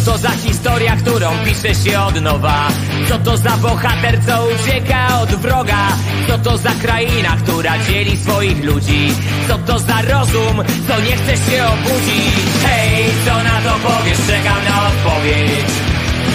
[0.05, 2.67] to za historia, którą pisze się od nowa?
[3.09, 5.87] Co to za bohater, co ucieka od wroga?
[6.27, 9.13] Co to za kraina, która dzieli swoich ludzi?
[9.47, 12.33] Co to za rozum, co nie chce się obudzić?
[12.65, 14.17] Hej, co na to powiesz?
[14.27, 15.71] Czekam na odpowiedź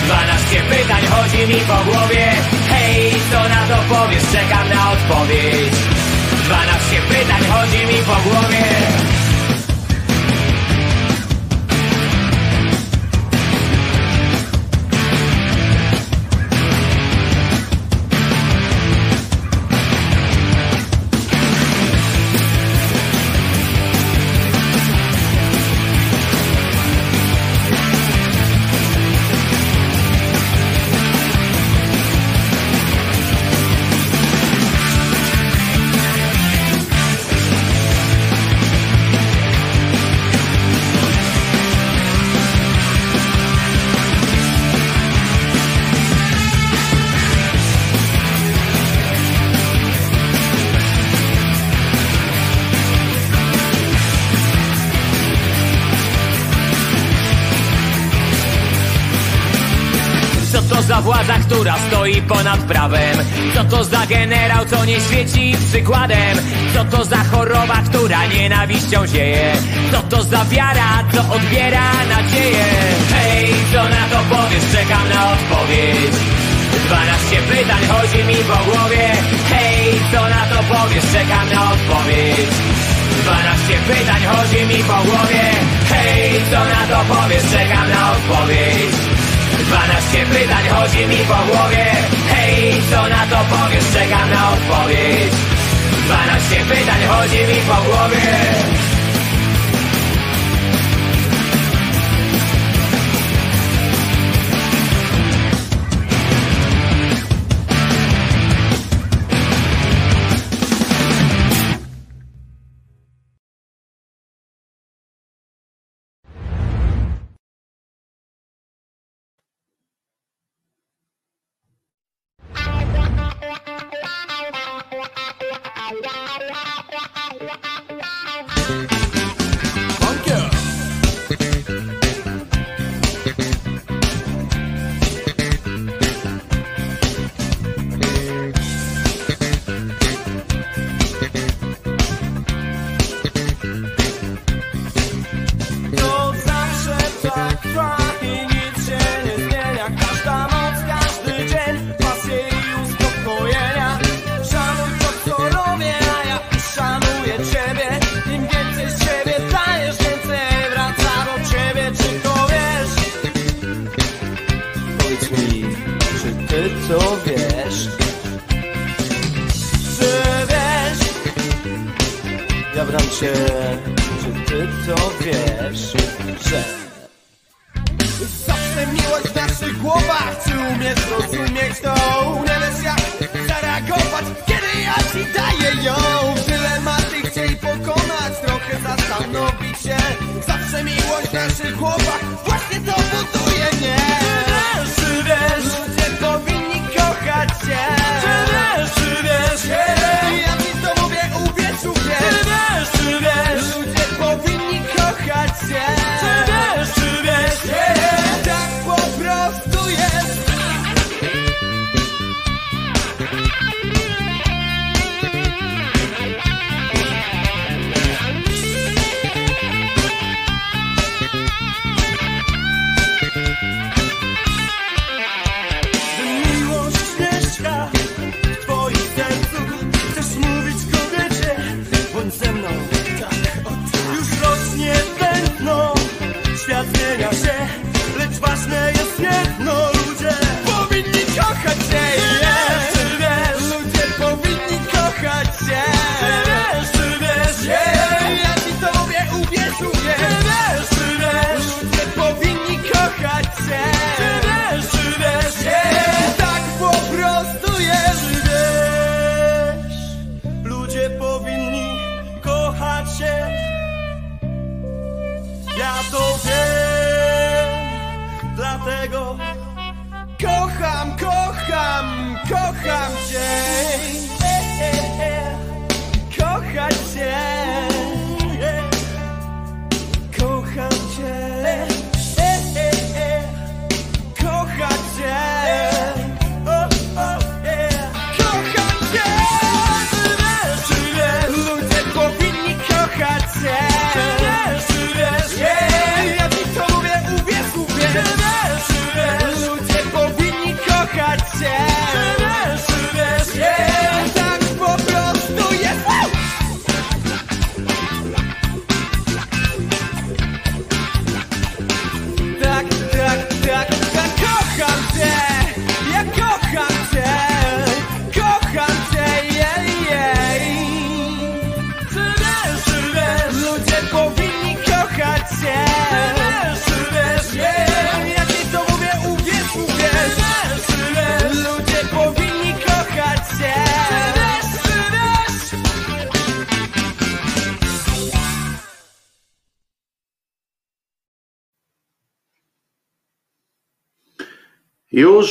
[0.07, 2.33] 12 pytań chodzi mi po głowie
[2.69, 4.25] Hej, co na to powiesz?
[4.33, 5.75] Czekam na odpowiedź
[6.45, 9.14] 12 pytań chodzi mi po głowie
[62.29, 63.17] ponad prawem?
[63.55, 66.39] Co to za generał, co nie świeci przykładem?
[66.75, 69.53] Co to za choroba, która nienawiścią zieje?
[69.93, 72.65] Co to za wiara, co odbiera nadzieję?
[73.15, 74.65] Hej, co na to powiesz?
[74.73, 76.15] Czekam na odpowiedź
[76.87, 79.13] 12 pytań chodzi mi po głowie
[79.51, 81.05] Hej, co na to powiesz?
[81.13, 82.51] Czekam na odpowiedź
[83.23, 85.45] 12 pytań chodzi mi po głowie
[85.89, 87.43] Hej, co na to powiesz?
[87.53, 89.14] Czekam na odpowiedź
[89.59, 91.87] 12 pytań chodzi mi po głowie.
[92.29, 93.85] Hej, co na to powiesz?
[93.93, 95.35] Czekam na odpowiedź.
[96.07, 98.94] 12 pytań chodzi mi po głowie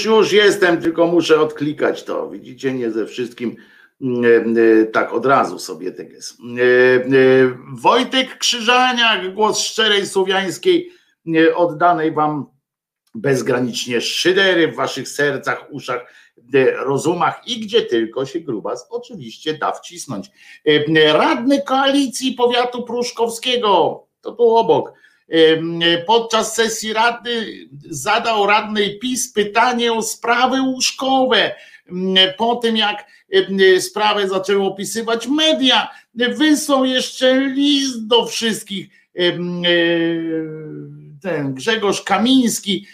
[0.05, 2.29] Już, jestem, tylko muszę odklikać to.
[2.29, 3.55] Widzicie, nie ze wszystkim
[4.01, 6.37] mm, e, tak od razu sobie tak jest.
[6.39, 7.09] E, e,
[7.73, 10.91] Wojtek Krzyżaniak, głos szczerej słowiańskiej,
[11.35, 12.45] e, oddanej wam
[13.15, 16.13] bezgranicznie szydery w waszych sercach, uszach,
[16.53, 20.31] e, rozumach i gdzie tylko się grubas oczywiście da wcisnąć.
[20.65, 24.93] E, Radny koalicji powiatu pruszkowskiego, to tu obok,
[26.07, 31.55] podczas sesji rady zadał radnej PiS pytanie o sprawy łóżkowe.
[32.37, 33.05] Po tym jak
[33.79, 38.87] sprawę zaczęły opisywać media, wysłał jeszcze list do wszystkich.
[41.21, 42.87] Ten Grzegorz Kamiński,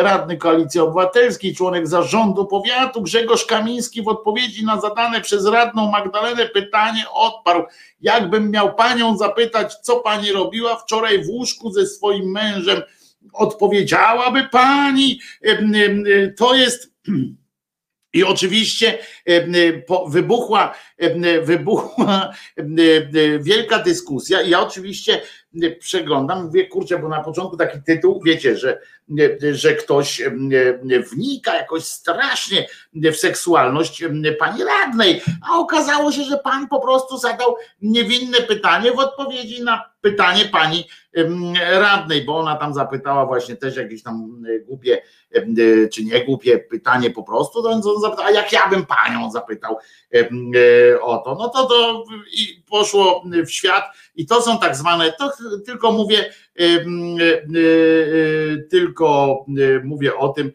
[0.00, 6.46] radny Koalicji Obywatelskiej, członek zarządu powiatu, Grzegorz Kamiński w odpowiedzi na zadane przez radną Magdalenę
[6.46, 7.64] pytanie odparł,
[8.00, 12.82] jakbym miał panią zapytać, co pani robiła wczoraj w łóżku ze swoim mężem,
[13.32, 15.20] odpowiedziałaby pani,
[16.36, 16.92] to jest
[18.14, 18.98] i oczywiście
[20.08, 20.74] wybuchła,
[21.42, 22.34] wybuchła
[23.40, 24.42] wielka dyskusja.
[24.42, 25.22] Ja oczywiście
[25.78, 28.80] przeglądam, mówię, kurczę, bo na początku taki tytuł, wiecie, że,
[29.52, 30.22] że ktoś
[31.12, 34.04] wnika jakoś strasznie w seksualność
[34.38, 39.89] pani radnej, a okazało się, że pan po prostu zadał niewinne pytanie w odpowiedzi na
[40.00, 40.84] pytanie pani
[41.70, 45.02] radnej, bo ona tam zapytała właśnie też jakieś tam e, głupie,
[45.34, 49.30] e, czy nie głupie pytanie po prostu, to on zapytał, a jak ja bym panią
[49.30, 49.78] zapytał
[50.14, 55.12] e, o to, no to to i poszło w świat i to są tak zwane,
[55.12, 55.32] to
[55.66, 56.32] tylko mówię,
[58.70, 59.38] tylko
[59.84, 60.52] mówię o tym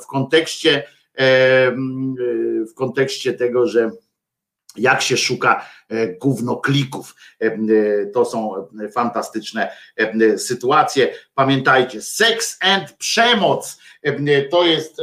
[0.00, 0.82] w, kontekście
[2.70, 3.90] w kontekście tego, że
[4.76, 7.14] jak się szuka e, gównoklików.
[7.42, 9.72] E, e, To są fantastyczne
[10.36, 11.14] sytuacje.
[11.34, 13.78] Pamiętajcie, seks and przemoc
[14.50, 14.96] to jest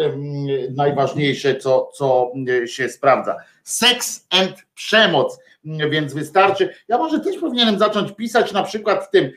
[0.76, 2.32] najważniejsze, co, co
[2.66, 3.38] się sprawdza.
[3.64, 6.76] Seks and przemoc, więc wystarczy.
[6.88, 9.32] Ja może też powinienem zacząć pisać na przykład w tym,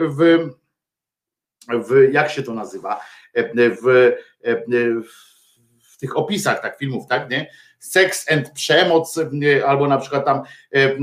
[0.00, 0.48] w,
[1.68, 3.00] w jak się to nazywa,
[3.82, 4.12] w,
[4.42, 5.02] w
[5.98, 7.50] w tych opisach tak filmów, tak, nie?
[7.78, 10.42] Seks and przemoc, e, albo na przykład tam e,
[10.76, 10.96] e,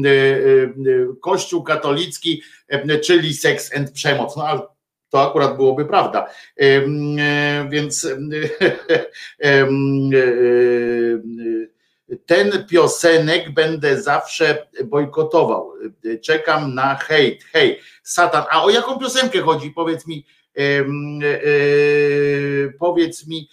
[1.22, 2.42] Kościół katolicki,
[3.04, 4.36] czyli seks and przemoc.
[4.36, 4.62] No ale
[5.10, 6.30] to akurat byłoby prawda.
[7.70, 8.08] Więc
[12.26, 15.74] ten piosenek będę zawsze bojkotował.
[16.24, 17.44] Czekam na hejt.
[17.44, 18.44] Hej, Satan.
[18.52, 19.72] A o jaką piosenkę chodzi?
[19.72, 20.26] Powiedz mi,
[22.80, 23.50] powiedz mi,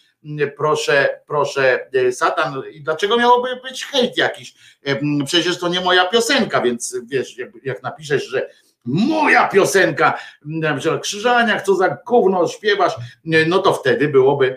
[0.56, 4.54] proszę, proszę, e, Satan, i dlaczego miałoby być hejt jakiś?
[4.84, 8.50] Em, Przecież to nie moja piosenka, więc wiesz, jak, jak napiszesz, że
[8.84, 12.92] moja piosenka, na przykład Krzyżaniak, co za gówno śpiewasz,
[13.46, 14.56] no to wtedy byłoby,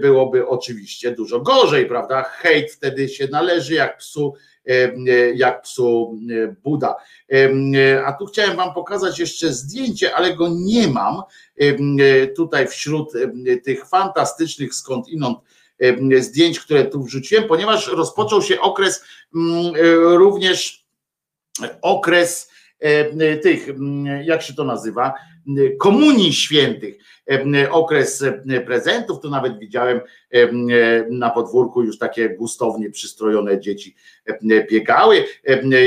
[0.00, 2.22] byłoby oczywiście dużo gorzej, prawda?
[2.22, 4.34] Hejt wtedy się należy jak psu,
[5.34, 6.18] jak psu
[6.62, 6.96] Buda.
[8.06, 11.22] A tu chciałem wam pokazać jeszcze zdjęcie, ale go nie mam
[12.36, 13.12] tutaj wśród
[13.64, 15.38] tych fantastycznych skądinąd
[16.20, 19.72] zdjęć, które tu wrzuciłem, ponieważ rozpoczął się okres mm,
[20.16, 20.86] również
[21.82, 22.49] okres
[23.42, 25.14] tych, mm, jak się to nazywa,
[25.78, 26.94] komunii świętych,
[27.70, 28.24] okres
[28.66, 30.00] prezentów, tu nawet widziałem
[31.10, 33.94] na podwórku już takie gustownie przystrojone dzieci
[34.70, 35.24] biegały,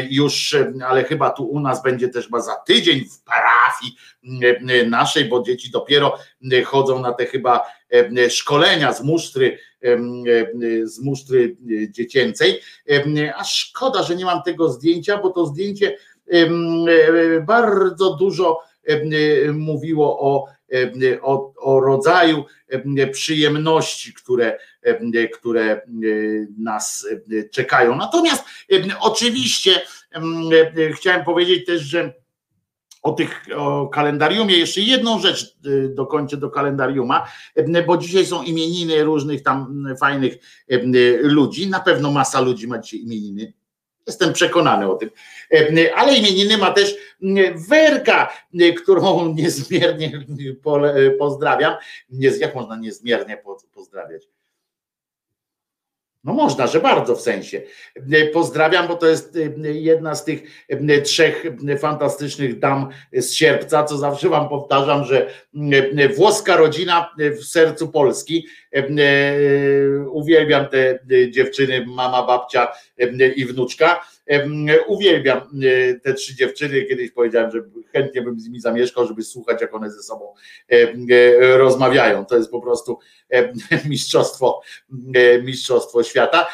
[0.09, 0.55] już,
[0.87, 3.95] ale chyba tu u nas będzie też chyba za tydzień w parafii
[4.89, 6.17] naszej, bo dzieci dopiero
[6.65, 7.63] chodzą na te chyba
[8.29, 9.57] szkolenia z musztry,
[10.83, 11.57] z musztry
[11.89, 12.59] dziecięcej,
[13.35, 15.97] a szkoda, że nie mam tego zdjęcia, bo to zdjęcie
[17.47, 18.59] bardzo dużo
[19.53, 20.45] mówiło o,
[21.21, 22.45] o, o rodzaju
[23.11, 24.57] przyjemności, które,
[25.33, 25.81] które
[26.57, 27.07] nas
[27.51, 27.95] czekają.
[27.95, 28.43] Natomiast
[29.01, 29.81] oczywiście
[30.95, 32.13] chciałem powiedzieć też, że
[33.01, 34.57] o tych o kalendariumie.
[34.57, 35.57] Jeszcze jedną rzecz
[35.89, 37.27] dokończę do kalendariuma,
[37.87, 40.33] bo dzisiaj są imieniny różnych tam fajnych
[41.21, 41.69] ludzi.
[41.69, 43.53] Na pewno masa ludzi ma dzisiaj imieniny.
[44.07, 45.09] Jestem przekonany o tym.
[45.95, 46.95] Ale imieniny ma też
[47.69, 48.33] Werka,
[48.81, 50.11] którą niezmiernie
[51.19, 51.75] pozdrawiam.
[52.39, 53.37] Jak można niezmiernie
[53.73, 54.23] pozdrawiać?
[56.23, 57.61] No można, że bardzo w sensie.
[58.33, 60.67] Pozdrawiam, bo to jest jedna z tych
[61.03, 61.43] trzech
[61.79, 65.29] fantastycznych dam z sierpca, co zawsze wam powtarzam, że
[66.15, 68.47] włoska rodzina w sercu Polski.
[70.11, 72.67] Uwielbiam te dziewczyny, mama, babcia
[73.35, 74.05] i wnuczka
[74.87, 76.83] Uwielbiam e, te trzy dziewczyny.
[76.83, 77.59] Kiedyś powiedziałem, że
[77.91, 80.33] chętnie bym z nimi zamieszkał, żeby słuchać, jak one ze sobą
[80.69, 82.25] e, rozmawiają.
[82.25, 82.99] To jest po prostu
[83.89, 84.61] mistrzostwo,
[85.43, 86.47] mistrzostwo świata.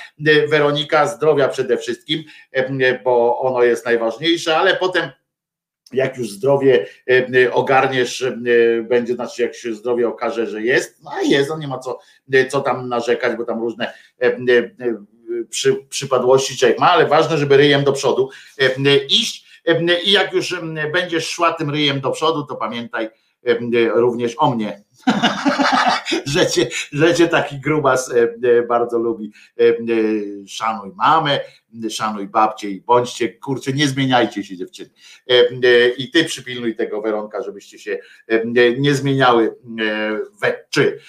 [0.48, 2.24] Weronika, zdrowia przede wszystkim,
[3.04, 5.10] bo ono jest najważniejsze, ale potem
[5.94, 6.86] jak już zdrowie
[7.52, 8.26] ogarniesz,
[8.90, 12.00] będzie, znaczy jak się zdrowie okaże, że jest, no jest, no nie ma co,
[12.50, 13.94] co tam narzekać, bo tam różne
[15.46, 19.46] przy, przypadłości człowiek ma, ale ważne, żeby ryjem do przodu e, iść.
[19.66, 20.56] E, i jak już
[20.94, 23.10] będziesz szła tym ryjem do przodu, to pamiętaj
[23.94, 24.84] również o mnie,
[26.26, 28.14] że, cię, że cię taki grubas
[28.68, 29.32] bardzo lubi.
[30.48, 31.40] Szanuj mamę,
[31.90, 34.90] szanuj babcię i bądźcie, kurczę, nie zmieniajcie się dziewczyny.
[35.98, 38.00] I ty przypilnuj tego Weronka, żebyście się
[38.78, 39.56] nie zmieniały
[40.42, 41.00] we czy,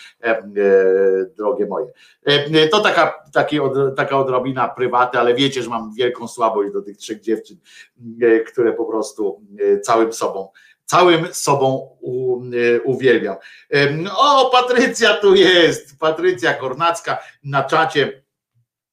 [1.37, 1.93] drogie moje.
[2.71, 3.59] To taka, taki,
[3.97, 7.57] taka odrobina prywaty, ale wiecie, że mam wielką słabość do tych trzech dziewczyn,
[8.47, 9.43] które po prostu
[9.83, 10.49] całym sobą
[10.91, 12.41] całym sobą u,
[12.85, 13.37] uwielbiam.
[14.17, 18.23] O, Patrycja tu jest, Patrycja Kornacka na czacie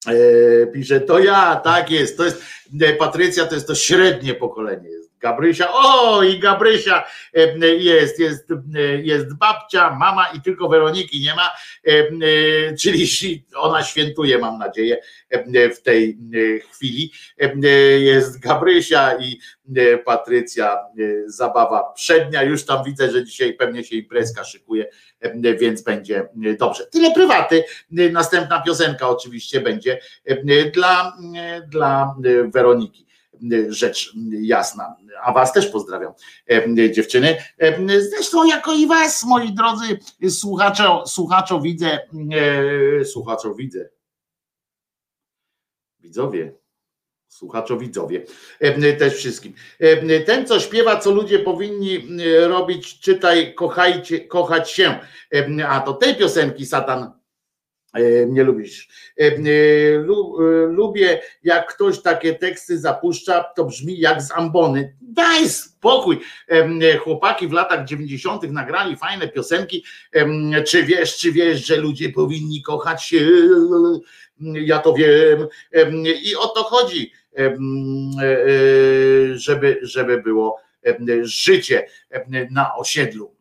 [0.07, 2.41] E, pisze, to ja, tak jest, to jest,
[2.81, 8.47] e, Patrycja to jest to średnie pokolenie, Gabrysia, o i Gabrysia e, jest, jest,
[9.03, 11.51] jest babcia, mama i tylko Weroniki nie ma,
[12.79, 14.97] czyli ona świętuje, mam nadzieję,
[15.75, 16.17] w tej
[16.71, 17.11] chwili.
[17.99, 19.39] Jest Gabrysia i
[20.05, 20.77] Patrycja,
[21.25, 24.89] zabawa przednia, już tam widzę, że dzisiaj pewnie się imprezka szykuje,
[25.59, 26.29] więc będzie
[26.59, 26.85] dobrze.
[26.85, 29.99] Tyle prywaty, następna piosenka oczywiście będzie
[30.73, 31.17] dla,
[31.67, 32.15] dla
[32.53, 33.06] Weroniki
[33.69, 34.95] rzecz jasna.
[35.23, 36.13] A Was też pozdrawiam,
[36.91, 37.37] dziewczyny.
[37.87, 39.99] Zresztą, jako i Was, moi drodzy
[40.29, 41.99] słuchacze, słuchaczo widzę,
[43.05, 43.89] słuchaczo widzę,
[45.99, 46.53] widzowie,
[47.27, 48.25] słuchaczo widzowie,
[48.99, 49.53] też wszystkim.
[50.25, 52.07] Ten, co śpiewa, co ludzie powinni
[52.47, 54.99] robić, czytaj, kochajcie, kochać się.
[55.67, 57.16] A to tej piosenki Satan
[58.27, 58.87] nie lubisz.
[60.67, 64.95] Lubię, jak ktoś takie teksty zapuszcza, to brzmi jak z ambony.
[65.01, 66.19] Daj spokój.
[66.99, 68.51] Chłopaki w latach 90.
[68.51, 69.83] nagrali fajne piosenki.
[70.67, 73.29] Czy wiesz, czy wiesz, że ludzie powinni kochać się?
[74.39, 75.47] Ja to wiem.
[76.23, 77.11] I o to chodzi,
[79.33, 80.59] żeby, żeby było
[81.21, 81.87] życie
[82.51, 83.35] na osiedlu.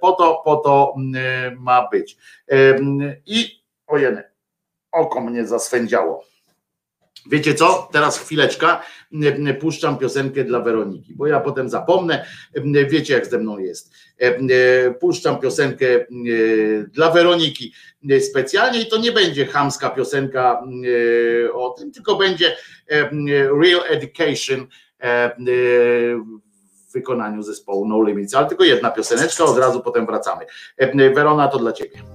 [0.00, 0.94] Po to, po to
[1.58, 2.16] ma być.
[3.26, 3.63] I
[3.94, 4.22] ojeny,
[4.92, 6.24] oko mnie zaswędziało.
[7.30, 7.88] Wiecie co?
[7.92, 8.82] Teraz chwileczka,
[9.60, 12.26] puszczam piosenkę dla Weroniki, bo ja potem zapomnę.
[12.88, 13.92] Wiecie, jak ze mną jest.
[15.00, 15.86] Puszczam piosenkę
[16.88, 17.72] dla Weroniki
[18.20, 20.62] specjalnie i to nie będzie chamska piosenka
[21.54, 22.56] o tym, tylko będzie
[23.62, 24.66] Real Education
[26.88, 30.46] w wykonaniu zespołu No Limits, ale tylko jedna pioseneczka, od razu potem wracamy.
[31.14, 32.13] Werona, to dla Ciebie.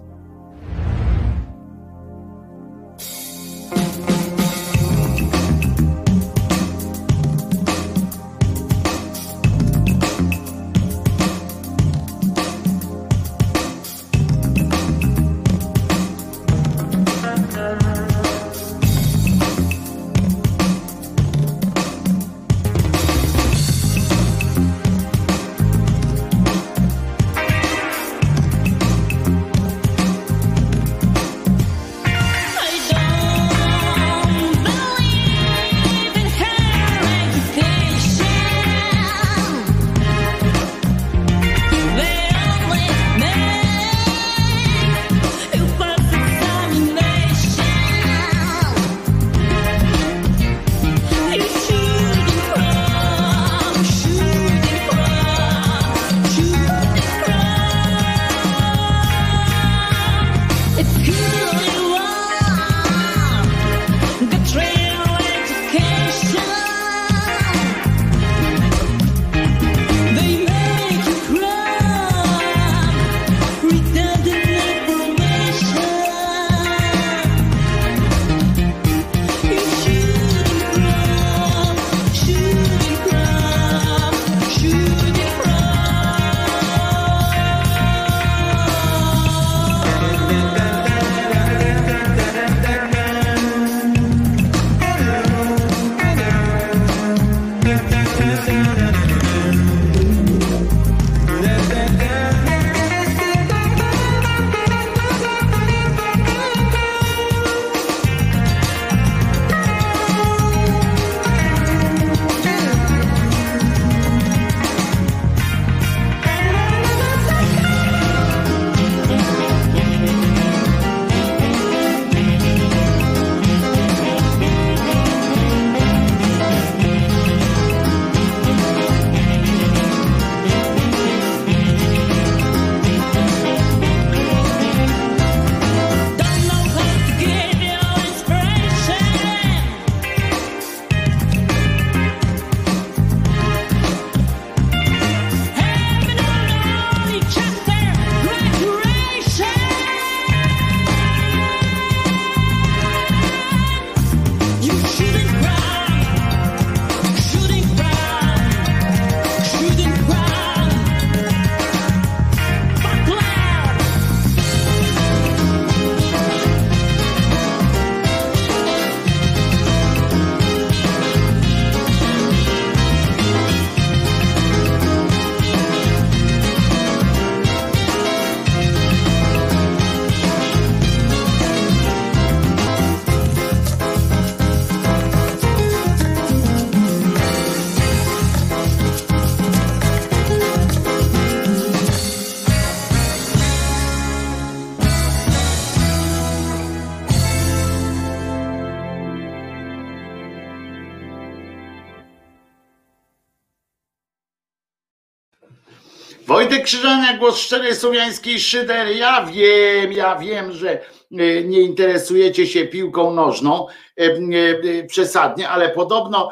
[206.70, 208.94] Krzyżania, głos szczerej słowiańskiej szydery.
[208.94, 215.70] Ja wiem, ja wiem, że e, nie interesujecie się piłką nożną e, e, przesadnie, ale
[215.70, 216.30] podobno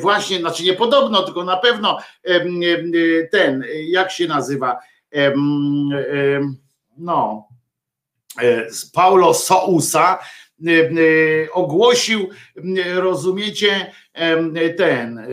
[0.00, 1.98] właśnie, znaczy nie podobno, tylko na pewno
[3.30, 4.78] ten, jak się nazywa,
[6.98, 7.48] no,
[8.92, 10.18] Paulo Sousa
[11.52, 12.28] ogłosił,
[12.94, 13.92] rozumiecie,
[14.76, 15.26] ten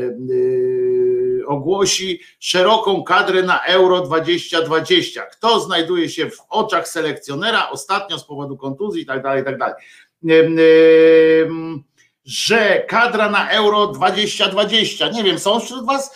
[1.47, 5.21] ogłosi szeroką kadrę na Euro 2020.
[5.21, 9.57] Kto znajduje się w oczach selekcjonera ostatnio z powodu kontuzji i tak dalej, i tak
[9.57, 9.75] dalej.
[12.25, 16.15] Że kadra na Euro 2020, nie wiem, są wśród Was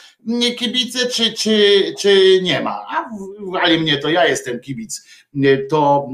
[0.58, 2.86] kibice, czy, czy, czy nie ma?
[2.90, 3.10] A
[3.52, 5.08] wali mnie to ja jestem kibic.
[5.70, 6.10] To.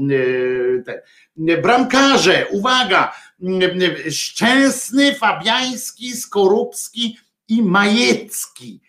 [1.62, 3.12] Bramkarze, uwaga,
[4.10, 8.80] Szczęsny, Fabiański, Skorupski i Majecki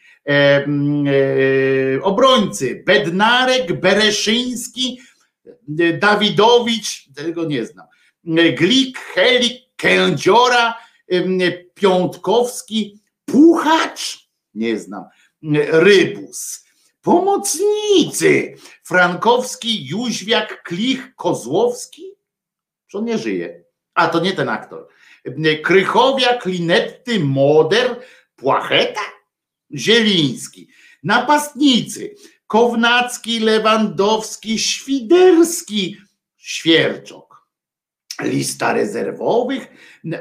[2.01, 4.99] obrońcy Bednarek, Bereszyński,
[5.79, 7.85] e, Dawidowicz, tego nie znam,
[8.57, 10.77] Glik, Helik, Kędziora,
[11.73, 15.03] Piątkowski, Puchacz, nie znam,
[15.71, 16.67] Rybus.
[17.01, 22.11] Pomocnicy Frankowski, Jóźwiak, Klich, Kozłowski,
[22.87, 23.63] że on nie żyje.
[23.93, 24.87] A to nie ten aktor.
[25.63, 28.01] Krychowia, Klinetty, Moder,
[28.35, 29.01] Płacheta,
[29.75, 30.67] Zieliński,
[31.03, 32.15] napastnicy
[32.47, 35.97] Kownacki, Lewandowski, Świderski,
[36.37, 37.27] Świerczok.
[38.21, 39.67] Lista rezerwowych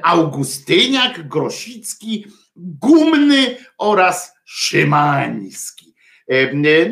[0.02, 2.26] Augustyniak, Grosicki,
[2.56, 5.94] Gumny oraz Szymański.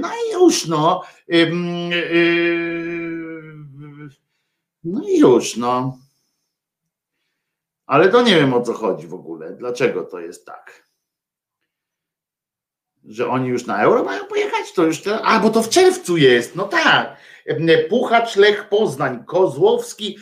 [0.01, 1.03] No i już no.
[4.85, 5.99] No i już no.
[7.87, 9.53] Ale to nie wiem o co chodzi w ogóle.
[9.53, 10.84] Dlaczego to jest tak?
[13.09, 16.17] Że oni już na euro mają pojechać, to już te, a bo to w czerwcu
[16.17, 17.17] jest, no tak.
[17.89, 20.19] Puchacz Lech Poznań, Kozłowski,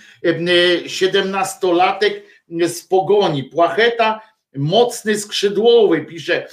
[0.87, 2.23] siedemnastolatek
[2.67, 4.21] z Pogoni, Płacheta,
[4.57, 6.47] mocny skrzydłowy, pisze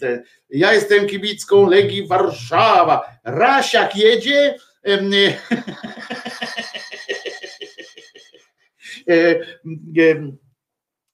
[0.00, 4.54] te, ja jestem kibicką Legii Warszawa, Rasiak jedzie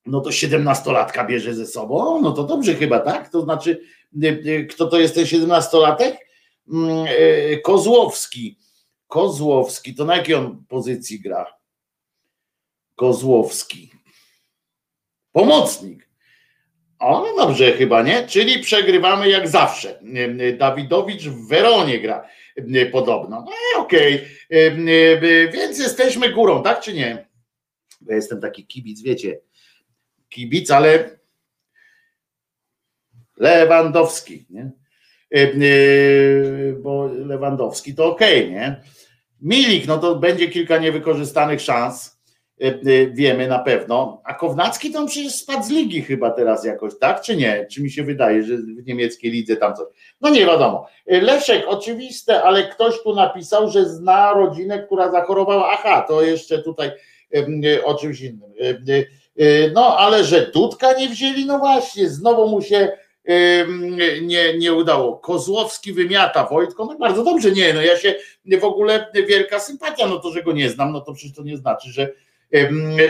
[0.07, 3.28] no to siedemnastolatka bierze ze sobą, no to dobrze chyba, tak?
[3.28, 3.81] To znaczy,
[4.25, 6.17] y, y, kto to jest ten siedemnastolatek?
[6.73, 8.59] Mm, y, Kozłowski.
[9.07, 11.47] Kozłowski, to na jakiej on pozycji gra?
[12.94, 13.91] Kozłowski.
[15.33, 16.09] Pomocnik.
[16.99, 18.26] O, no dobrze chyba, nie?
[18.26, 20.01] Czyli przegrywamy jak zawsze.
[20.59, 22.28] Dawidowicz w Weronie gra
[22.93, 23.44] podobno.
[23.47, 25.51] No okej, okay.
[25.52, 27.28] więc jesteśmy górą, tak czy nie?
[28.07, 29.41] Ja jestem taki kibic, wiecie,
[30.28, 31.16] kibic, ale
[33.36, 34.70] Lewandowski, nie?
[35.34, 35.52] E, e,
[36.72, 38.80] bo Lewandowski to ok, nie?
[39.42, 42.16] Milik, no to będzie kilka niewykorzystanych szans.
[43.12, 44.22] wiemy na pewno.
[44.24, 47.20] A Kownacki on przecież spadł z ligi chyba teraz jakoś, tak?
[47.20, 47.66] Czy nie?
[47.70, 49.86] Czy mi się wydaje, że w niemieckiej lidze tam coś.
[50.20, 50.86] No nie wiadomo.
[51.06, 55.70] Leszek, oczywiste, ale ktoś tu napisał, że zna rodzinę, która zachorowała.
[55.72, 56.90] Aha, to jeszcze tutaj
[57.84, 58.50] o czymś innym.
[59.73, 62.92] No, ale że Dudka nie wzięli, no właśnie, znowu mu się
[64.23, 65.16] nie, nie udało.
[65.16, 68.15] Kozłowski wymiata Wojtko, no bardzo dobrze, nie, no ja się
[68.60, 71.56] w ogóle wielka sympatia, no to, że go nie znam, no to przecież to nie
[71.56, 72.12] znaczy, że,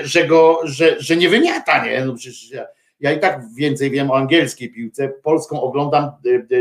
[0.02, 2.66] że go, że, że nie wymiata, nie, no przecież ja,
[3.00, 5.08] ja i tak więcej wiem o angielskiej piłce.
[5.08, 6.10] Polską oglądam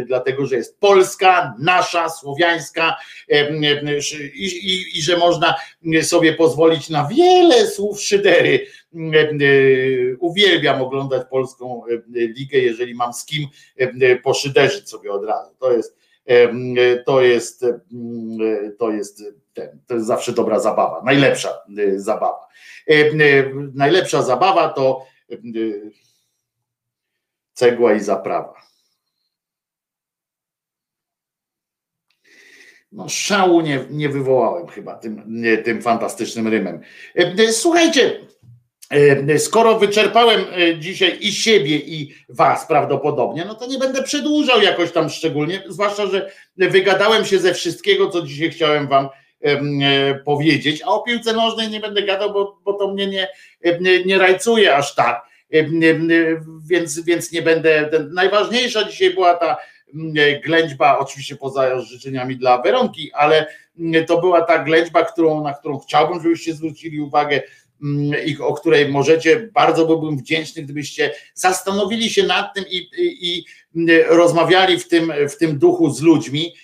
[0.07, 2.95] dlatego, że jest polska, nasza, słowiańska
[4.33, 5.55] i, i, i że można
[6.01, 8.65] sobie pozwolić na wiele słów szydery.
[10.19, 11.81] Uwielbiam oglądać polską
[12.13, 13.47] ligę, jeżeli mam z kim
[14.23, 15.55] poszyderzyć sobie od razu.
[15.59, 15.97] To jest,
[17.05, 17.65] to jest,
[18.77, 19.23] to jest,
[19.87, 21.49] to jest zawsze dobra zabawa, najlepsza
[21.95, 22.47] zabawa.
[23.73, 25.05] Najlepsza zabawa to
[27.55, 28.53] cegła i zaprawa.
[32.91, 36.81] No, szału nie, nie wywołałem chyba tym, tym fantastycznym rymem.
[37.15, 38.19] E, słuchajcie,
[38.91, 44.61] e, skoro wyczerpałem e, dzisiaj i siebie, i was prawdopodobnie, no to nie będę przedłużał
[44.61, 49.09] jakoś tam szczególnie, zwłaszcza, że wygadałem się ze wszystkiego, co dzisiaj chciałem wam
[50.25, 53.27] powiedzieć, a o piłce nożnej nie będę gadał, bo, bo to mnie nie,
[53.81, 55.25] nie, nie rajcuje aż tak
[56.69, 57.89] więc, więc nie będę.
[58.13, 59.57] Najważniejsza dzisiaj była ta
[60.43, 63.47] ględźba, oczywiście poza życzeniami dla Weronki, ale
[64.07, 67.41] to była ta ględźba, którą, na którą chciałbym, żebyście zwrócili uwagę
[68.25, 73.45] i o której możecie, bardzo byłbym wdzięczny, gdybyście zastanowili się nad tym i, i, i
[74.07, 76.55] rozmawiali w tym, w tym duchu z ludźmi,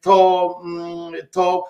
[0.00, 0.60] to,
[1.30, 1.64] to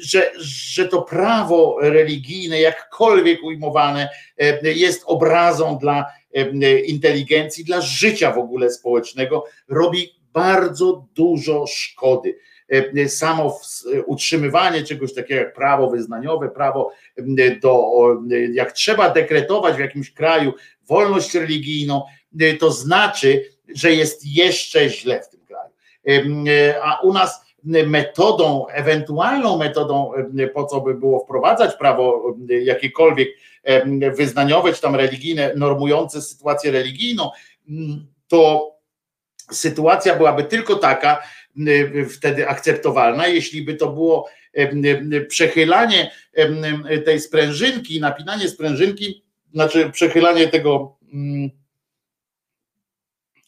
[0.00, 8.32] że, że to prawo religijne, jakkolwiek ujmowane, e, jest obrazą dla e, inteligencji, dla życia
[8.32, 12.38] w ogóle społecznego, robi bardzo dużo szkody.
[12.68, 13.60] E, samo
[14.06, 16.92] utrzymywanie czegoś takiego jak prawo wyznaniowe, prawo
[17.62, 17.90] do,
[18.52, 20.52] jak trzeba dekretować w jakimś kraju
[20.86, 22.02] wolność religijną,
[22.58, 25.70] to znaczy, że jest jeszcze źle w tym kraju.
[26.82, 30.12] A u nas metodą, ewentualną metodą,
[30.54, 33.28] po co by było wprowadzać prawo jakiekolwiek
[34.16, 37.30] wyznaniowe czy tam religijne, normujące sytuację religijną,
[38.28, 38.72] to
[39.50, 41.22] sytuacja byłaby tylko taka,
[42.16, 44.28] wtedy akceptowalna, jeśli by to było
[45.28, 46.10] przechylanie
[47.04, 50.96] tej sprężynki, napinanie sprężynki, znaczy przechylanie tego,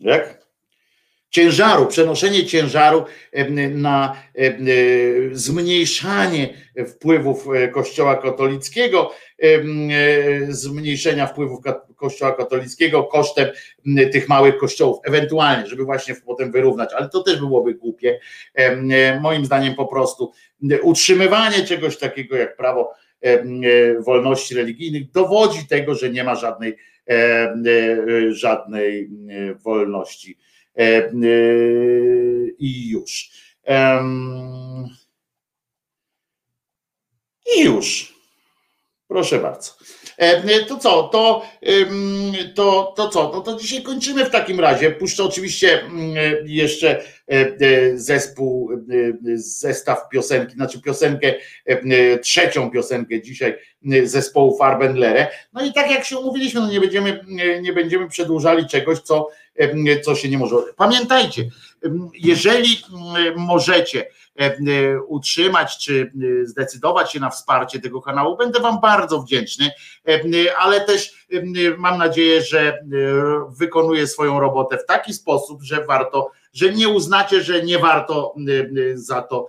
[0.00, 0.39] jak?
[1.30, 3.04] Ciężaru, przenoszenie ciężaru
[3.70, 4.52] na e,
[5.32, 6.54] zmniejszanie
[6.86, 9.48] wpływów e, Kościoła katolickiego, e,
[10.48, 11.60] zmniejszenia wpływów
[11.96, 13.48] Kościoła katolickiego kosztem
[14.12, 18.20] tych małych kościołów, ewentualnie, żeby właśnie potem wyrównać, ale to też byłoby głupie.
[19.20, 20.32] Moim zdaniem po prostu
[20.82, 22.92] utrzymywanie czegoś takiego jak prawo
[24.06, 26.76] wolności religijnych dowodzi tego, że nie ma żadnej,
[28.30, 29.10] żadnej
[29.64, 30.38] wolności
[32.58, 33.30] i już.
[37.56, 38.14] I już.
[39.08, 39.72] Proszę bardzo.
[40.16, 41.42] E, to co, to,
[42.54, 44.90] to, to co, no to dzisiaj kończymy w takim razie.
[44.90, 45.82] Puszczę oczywiście
[46.44, 47.02] jeszcze
[47.94, 48.70] zespół,
[49.34, 51.34] zestaw piosenki, znaczy piosenkę,
[52.22, 53.58] trzecią piosenkę dzisiaj
[54.04, 55.28] zespołu Farbenlere.
[55.52, 57.24] No i tak jak się umówiliśmy, no nie będziemy,
[57.62, 59.28] nie będziemy przedłużali czegoś, co
[60.04, 60.56] co się nie może.
[60.76, 61.50] Pamiętajcie,
[62.14, 62.82] jeżeli
[63.36, 64.06] możecie
[65.06, 66.12] utrzymać czy
[66.44, 69.70] zdecydować się na wsparcie tego kanału, będę Wam bardzo wdzięczny,
[70.58, 71.26] ale też
[71.78, 72.78] mam nadzieję, że
[73.48, 78.34] wykonuję swoją robotę w taki sposób, że warto, że nie uznacie, że nie warto
[78.94, 79.48] za to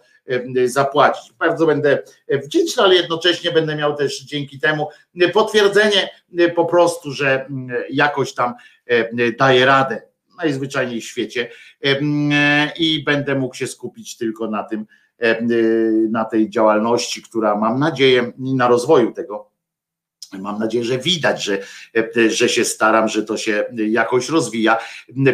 [0.66, 1.34] zapłacić.
[1.34, 4.90] Bardzo będę wdzięczny, ale jednocześnie będę miał też dzięki temu
[5.34, 6.10] potwierdzenie
[6.56, 7.50] po prostu, że
[7.90, 8.54] jakoś tam
[9.40, 10.02] daje radę.
[10.38, 11.50] Najzwyczajniej w świecie.
[12.80, 14.86] I będę mógł się skupić tylko na tym,
[16.10, 19.51] na tej działalności, która mam nadzieję na rozwoju tego
[20.40, 21.58] Mam nadzieję, że widać, że,
[22.30, 24.78] że się staram, że to się jakoś rozwija.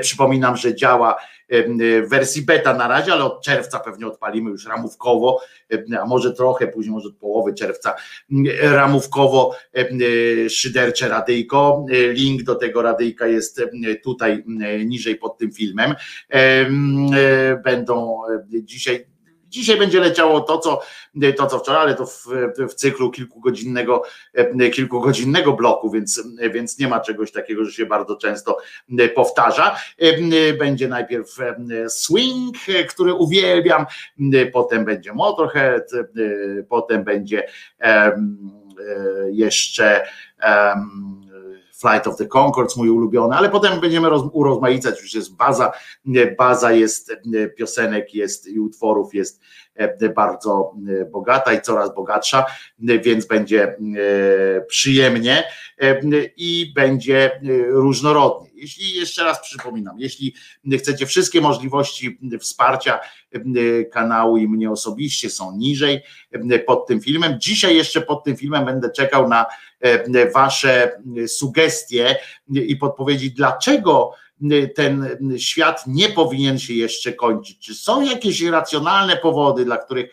[0.01, 1.17] Przypominam, że działa
[2.03, 5.41] w wersji beta na razie, ale od czerwca pewnie odpalimy już ramówkowo,
[6.01, 7.95] a może trochę później, może od połowy czerwca,
[8.61, 9.55] ramówkowo
[10.49, 11.85] szydercze radyjko.
[12.09, 13.61] Link do tego radyjka jest
[14.03, 14.43] tutaj
[14.85, 15.95] niżej pod tym filmem.
[17.63, 19.07] Będą dzisiaj
[19.57, 20.81] Dzisiaj będzie leciało to, co,
[21.37, 22.25] to, co wczoraj, ale to w,
[22.69, 24.03] w cyklu kilkugodzinnego,
[24.73, 28.57] kilkugodzinnego bloku, więc, więc nie ma czegoś takiego, że się bardzo często
[29.15, 29.75] powtarza.
[30.59, 31.37] Będzie najpierw
[31.87, 32.55] swing,
[32.89, 33.85] który uwielbiam,
[34.53, 35.91] potem będzie Motorhead,
[36.69, 37.47] potem będzie
[39.31, 40.07] jeszcze
[41.79, 45.71] Flight of the Concords, mój ulubiony, ale potem będziemy roz, urozmaicać, już jest baza,
[46.37, 47.11] baza jest
[47.57, 49.41] piosenek, jest i utworów jest
[49.75, 52.45] e, bardzo e, bogata i coraz bogatsza,
[52.79, 53.77] więc będzie e,
[54.61, 55.43] przyjemnie
[56.37, 58.46] i będzie różnorodnie.
[58.57, 60.33] Jeśli jeszcze raz przypominam, jeśli
[60.77, 62.99] chcecie wszystkie możliwości wsparcia
[63.91, 66.01] kanału i mnie osobiście są niżej
[66.67, 67.39] pod tym filmem.
[67.39, 69.45] Dzisiaj jeszcze pod tym filmem będę czekał na
[70.33, 72.15] Wasze sugestie
[72.49, 74.11] i podpowiedzi, dlaczego
[74.75, 77.59] ten świat nie powinien się jeszcze kończyć.
[77.59, 80.09] Czy są jakieś racjonalne powody, dla których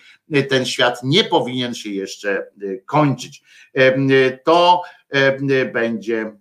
[0.49, 2.47] ten świat nie powinien się jeszcze
[2.87, 3.43] kończyć?
[4.45, 4.83] To
[5.73, 6.33] będzie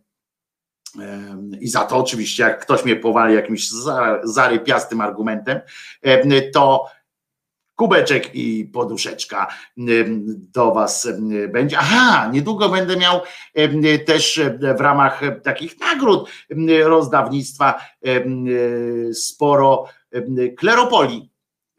[1.60, 3.70] i za to oczywiście, jak ktoś mnie powali jakimś
[4.24, 5.62] zarypiastym argumentem,
[6.54, 6.86] to
[7.76, 9.48] kubeczek i poduszeczka
[10.54, 11.08] do Was
[11.50, 11.78] będzie.
[11.80, 13.22] Aha, niedługo będę miał
[14.06, 14.42] też
[14.78, 16.30] w ramach takich nagród
[16.84, 17.82] rozdawnictwa
[19.14, 19.86] sporo
[20.58, 21.33] kleropoli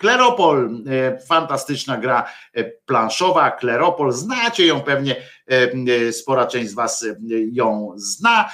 [0.04, 5.16] Kleropol, e, fantastyczna gra e, planszowa, Kleropol, znacie ją pewnie,
[5.46, 7.06] e, spora część z Was
[7.52, 8.48] ją zna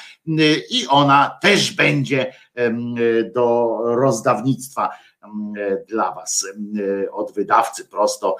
[0.71, 2.33] i ona też będzie
[3.35, 4.91] do rozdawnictwa
[5.89, 6.47] dla Was
[7.13, 8.37] od wydawcy prosto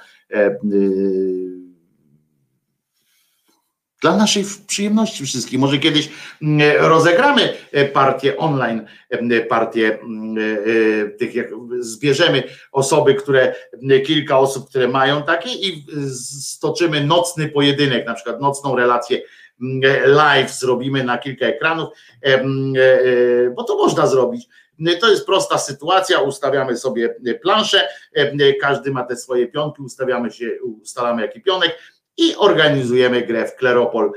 [4.01, 5.59] dla naszej przyjemności wszystkich.
[5.59, 6.09] Może kiedyś
[6.41, 11.47] mm, rozegramy e, partię online, e, partię e, tych, jak
[11.79, 13.55] zbierzemy osoby, które,
[14.05, 15.85] kilka osób, które mają takie i
[16.31, 19.21] stoczymy nocny pojedynek, na przykład nocną relację
[20.05, 21.89] live zrobimy na kilka ekranów,
[23.55, 24.47] bo to można zrobić.
[24.99, 27.87] To jest prosta sytuacja, ustawiamy sobie planszę,
[28.61, 30.49] każdy ma te swoje pionki, ustawiamy się,
[30.81, 31.77] ustalamy jaki pionek,
[32.17, 34.11] i organizujemy grę w Kleropol.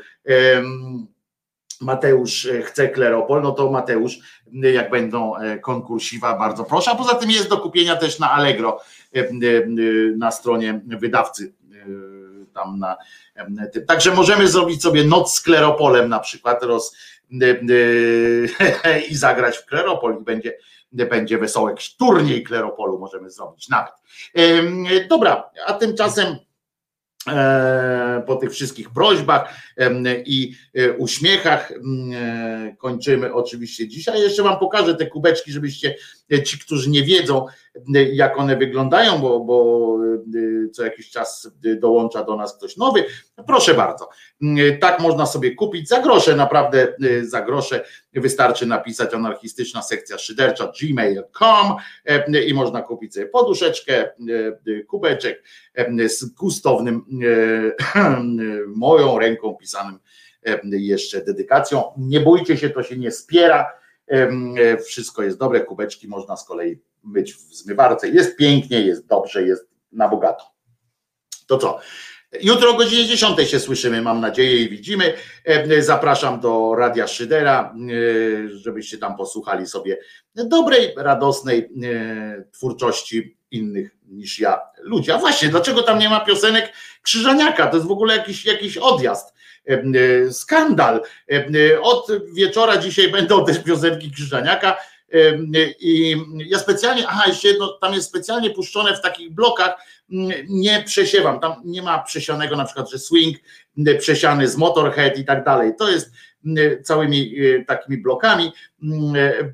[1.80, 4.18] Mateusz e, chce Kleropol, no to Mateusz,
[4.52, 6.90] jak będą e, konkursiwa, bardzo proszę.
[6.90, 8.80] A poza tym jest do kupienia też na Allegro,
[10.16, 11.52] na stronie wydawcy
[12.54, 12.96] tam na.
[13.86, 16.96] Także możemy zrobić sobie noc z Kleropolem na przykład roz,
[19.10, 20.58] i zagrać w Kleropol i będzie,
[20.92, 23.92] będzie wesołek turniej Kleropolu możemy zrobić nawet.
[25.08, 26.53] Dobra, a tymczasem E,
[28.26, 29.54] po tych wszystkich prośbach
[30.24, 31.76] i e, uśmiechach e,
[32.78, 34.20] kończymy oczywiście dzisiaj.
[34.20, 35.94] Jeszcze Wam pokażę te kubeczki, żebyście
[36.44, 37.46] ci, którzy nie wiedzą,
[38.12, 39.84] jak one wyglądają, bo, bo
[40.72, 43.04] co jakiś czas dołącza do nas ktoś nowy.
[43.46, 44.08] Proszę bardzo,
[44.80, 47.84] tak można sobie kupić za grosze, naprawdę za grosze.
[48.12, 51.74] Wystarczy napisać anarchistyczna sekcja szydercza gmail.com
[52.46, 54.10] i można kupić sobie poduszeczkę,
[54.86, 55.42] kubeczek
[56.06, 57.04] z gustownym,
[58.66, 59.98] moją ręką pisanym
[60.64, 61.82] jeszcze dedykacją.
[61.98, 63.83] Nie bójcie się, to się nie spiera
[64.86, 68.08] wszystko jest dobre, kubeczki można z kolei myć w zmywarce.
[68.08, 70.44] Jest pięknie, jest dobrze, jest na bogato.
[71.46, 71.78] To co?
[72.42, 75.14] Jutro o godzinie 10 się słyszymy, mam nadzieję, i widzimy.
[75.80, 77.74] Zapraszam do Radia Szydera,
[78.46, 79.98] żebyście tam posłuchali sobie
[80.34, 81.70] dobrej, radosnej
[82.52, 85.10] twórczości innych niż ja ludzi.
[85.10, 87.66] A właśnie, dlaczego tam nie ma piosenek Krzyżaniaka?
[87.66, 89.34] To jest w ogóle jakiś, jakiś odjazd.
[89.66, 91.02] E, skandal.
[91.32, 94.76] E, od wieczora dzisiaj będą też piosenki Krzyżaniaka.
[95.12, 95.38] E,
[95.80, 99.76] I ja specjalnie, aha, jeszcze jedno, tam jest specjalnie puszczone w takich blokach,
[100.48, 103.36] nie przesiewam, tam nie ma przesianego na przykład, że swing
[103.98, 105.72] przesiany z Motorhead i tak dalej.
[105.78, 106.12] To jest
[106.82, 107.34] całymi
[107.66, 108.52] takimi blokami,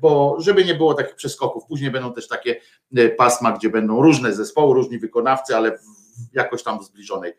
[0.01, 1.63] bo żeby nie było takich przeskoków.
[1.67, 2.55] Później będą też takie
[3.17, 5.81] pasma, gdzie będą różne zespoły, różni wykonawcy, ale w
[6.33, 7.33] jakoś tam zbliżonej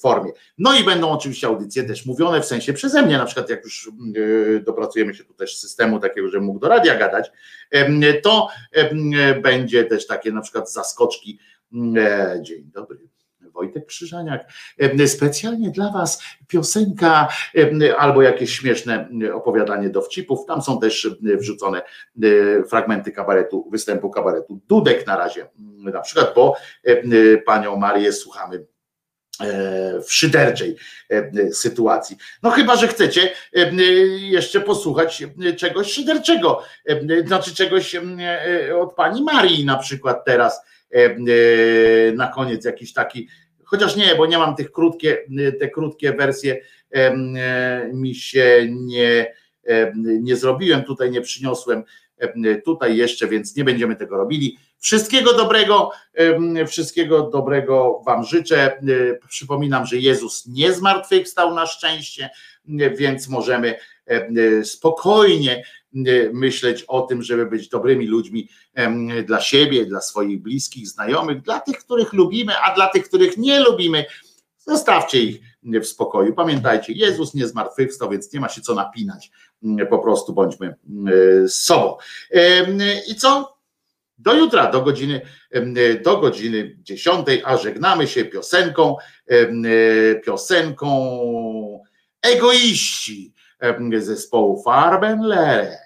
[0.00, 0.30] formie.
[0.58, 3.90] No i będą oczywiście audycje też mówione w sensie przeze mnie, na przykład jak już
[4.16, 7.30] e, dopracujemy się tu też systemu takiego, że mógł do radia gadać,
[8.22, 8.48] to
[9.42, 11.38] będzie też takie na przykład zaskoczki.
[12.40, 12.98] Dzień dobry.
[13.40, 14.52] Wojtek Krzyżaniak.
[15.06, 17.28] Specjalnie dla Was piosenka
[17.98, 20.46] albo jakieś śmieszne opowiadanie dowcipów.
[20.46, 21.82] Tam są też wrzucone
[22.68, 25.46] fragmenty kabaretu, występu kabaretu Dudek na razie,
[25.78, 26.56] na przykład, bo
[27.46, 28.75] panią Marię słuchamy E,
[30.06, 30.76] w szyderczej
[31.10, 32.16] e, sytuacji.
[32.42, 33.72] No chyba, że chcecie e,
[34.16, 35.24] jeszcze posłuchać
[35.56, 36.62] czegoś szyderczego,
[37.26, 37.96] znaczy czegoś
[38.80, 40.60] od pani Marii na przykład teraz
[40.94, 41.16] e, e,
[42.12, 43.28] na koniec jakiś taki,
[43.64, 45.18] chociaż nie, bo nie mam tych krótkie,
[45.60, 46.56] te krótkie wersje
[46.90, 47.16] e,
[47.92, 49.34] mi się nie,
[50.20, 51.82] nie zrobiłem, tutaj nie przyniosłem
[52.64, 54.58] tutaj jeszcze, więc nie będziemy tego robili.
[54.80, 55.90] Wszystkiego dobrego,
[56.66, 58.82] wszystkiego dobrego Wam życzę.
[59.28, 62.30] Przypominam, że Jezus nie zmartwychwstał na szczęście,
[62.96, 63.78] więc możemy
[64.64, 65.64] spokojnie
[66.32, 68.48] myśleć o tym, żeby być dobrymi ludźmi
[69.24, 73.60] dla siebie, dla swoich bliskich, znajomych, dla tych, których lubimy, a dla tych, których nie
[73.60, 74.04] lubimy,
[74.58, 76.34] zostawcie ich w spokoju.
[76.34, 79.30] Pamiętajcie, Jezus nie zmartwychwstał, więc nie ma się co napinać.
[79.90, 80.76] Po prostu bądźmy
[81.48, 81.96] sobą.
[83.08, 83.55] I co?
[84.18, 85.20] Do jutra, do godziny,
[86.04, 88.96] do godziny 10, a żegnamy się piosenką,
[90.24, 91.80] piosenką
[92.22, 93.34] egoiści
[93.98, 95.85] zespołu Farbenlere.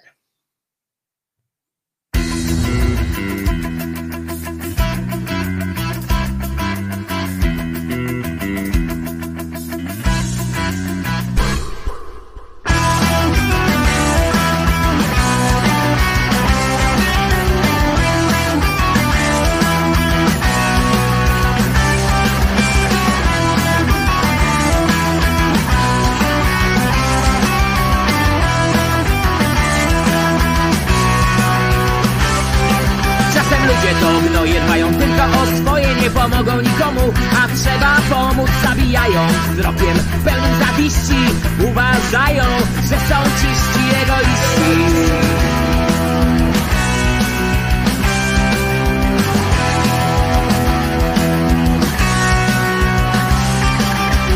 [38.41, 41.21] trzeba pomóc zabijając wzrokiem pełnym zawiści.
[41.69, 42.43] Uważają,
[42.89, 44.91] że są czyści egoiści.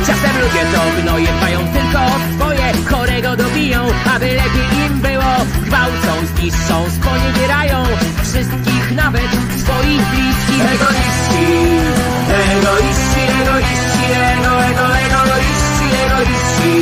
[0.08, 3.80] Czasem ludzie to gnoje dbają tylko o swoje, chorego dobiją,
[4.16, 5.36] aby lepiej im było.
[5.66, 7.84] Gwałcą, zniszczą, sponiewierają
[8.24, 12.05] wszystkich, nawet swoich bliskich egoiści.
[12.30, 16.76] Egoiści, egoiści, ego, ego, egoiści, egoiści.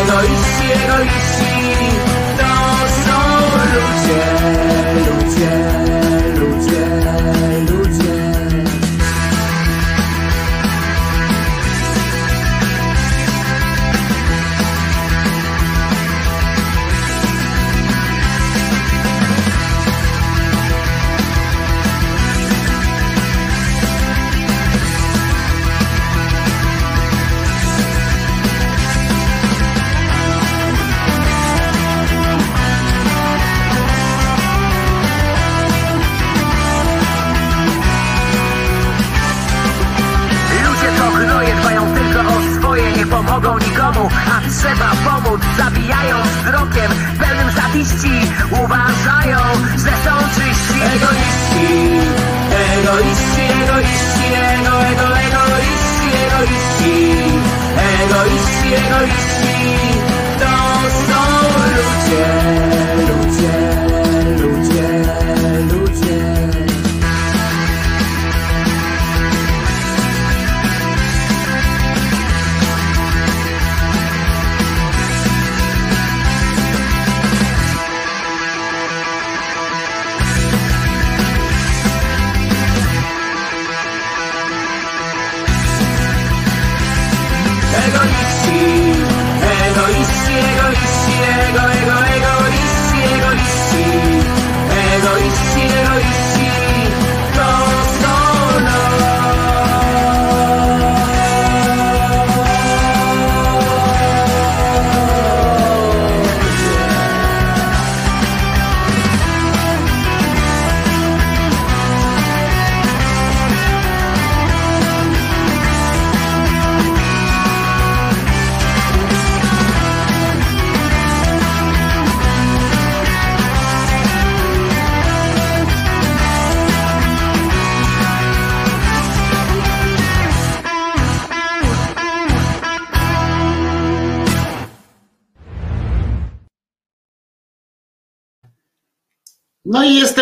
[0.00, 1.54] Egoiści, egoiści,
[2.38, 2.50] to
[3.04, 3.18] są
[3.74, 4.22] ludzie,
[5.06, 5.83] ludzie,
[43.34, 48.30] pomogą nikomu, a trzeba pomóc, zabijając wzrokiem pełnym zawiści.
[48.50, 49.38] Uważają,
[49.76, 51.66] że są czyści egoiści.
[52.78, 56.94] Egoiści, egoiści, ego, ego, egoiści, egoiści.
[58.04, 59.56] Egoiści, egoiści,
[60.40, 60.54] to
[61.06, 61.20] są
[61.76, 62.26] ludzie,
[63.06, 64.03] ludzie,
[95.94, 96.23] egoiści, egoiści,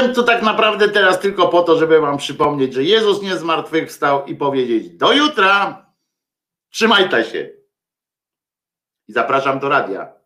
[0.09, 4.37] Tu tak naprawdę teraz tylko po to, żeby wam przypomnieć, że Jezus nie zmartwychwstał i
[4.37, 5.87] powiedzieć do jutra,
[6.71, 7.51] trzymajcie się.
[9.09, 10.22] I zapraszam do radia.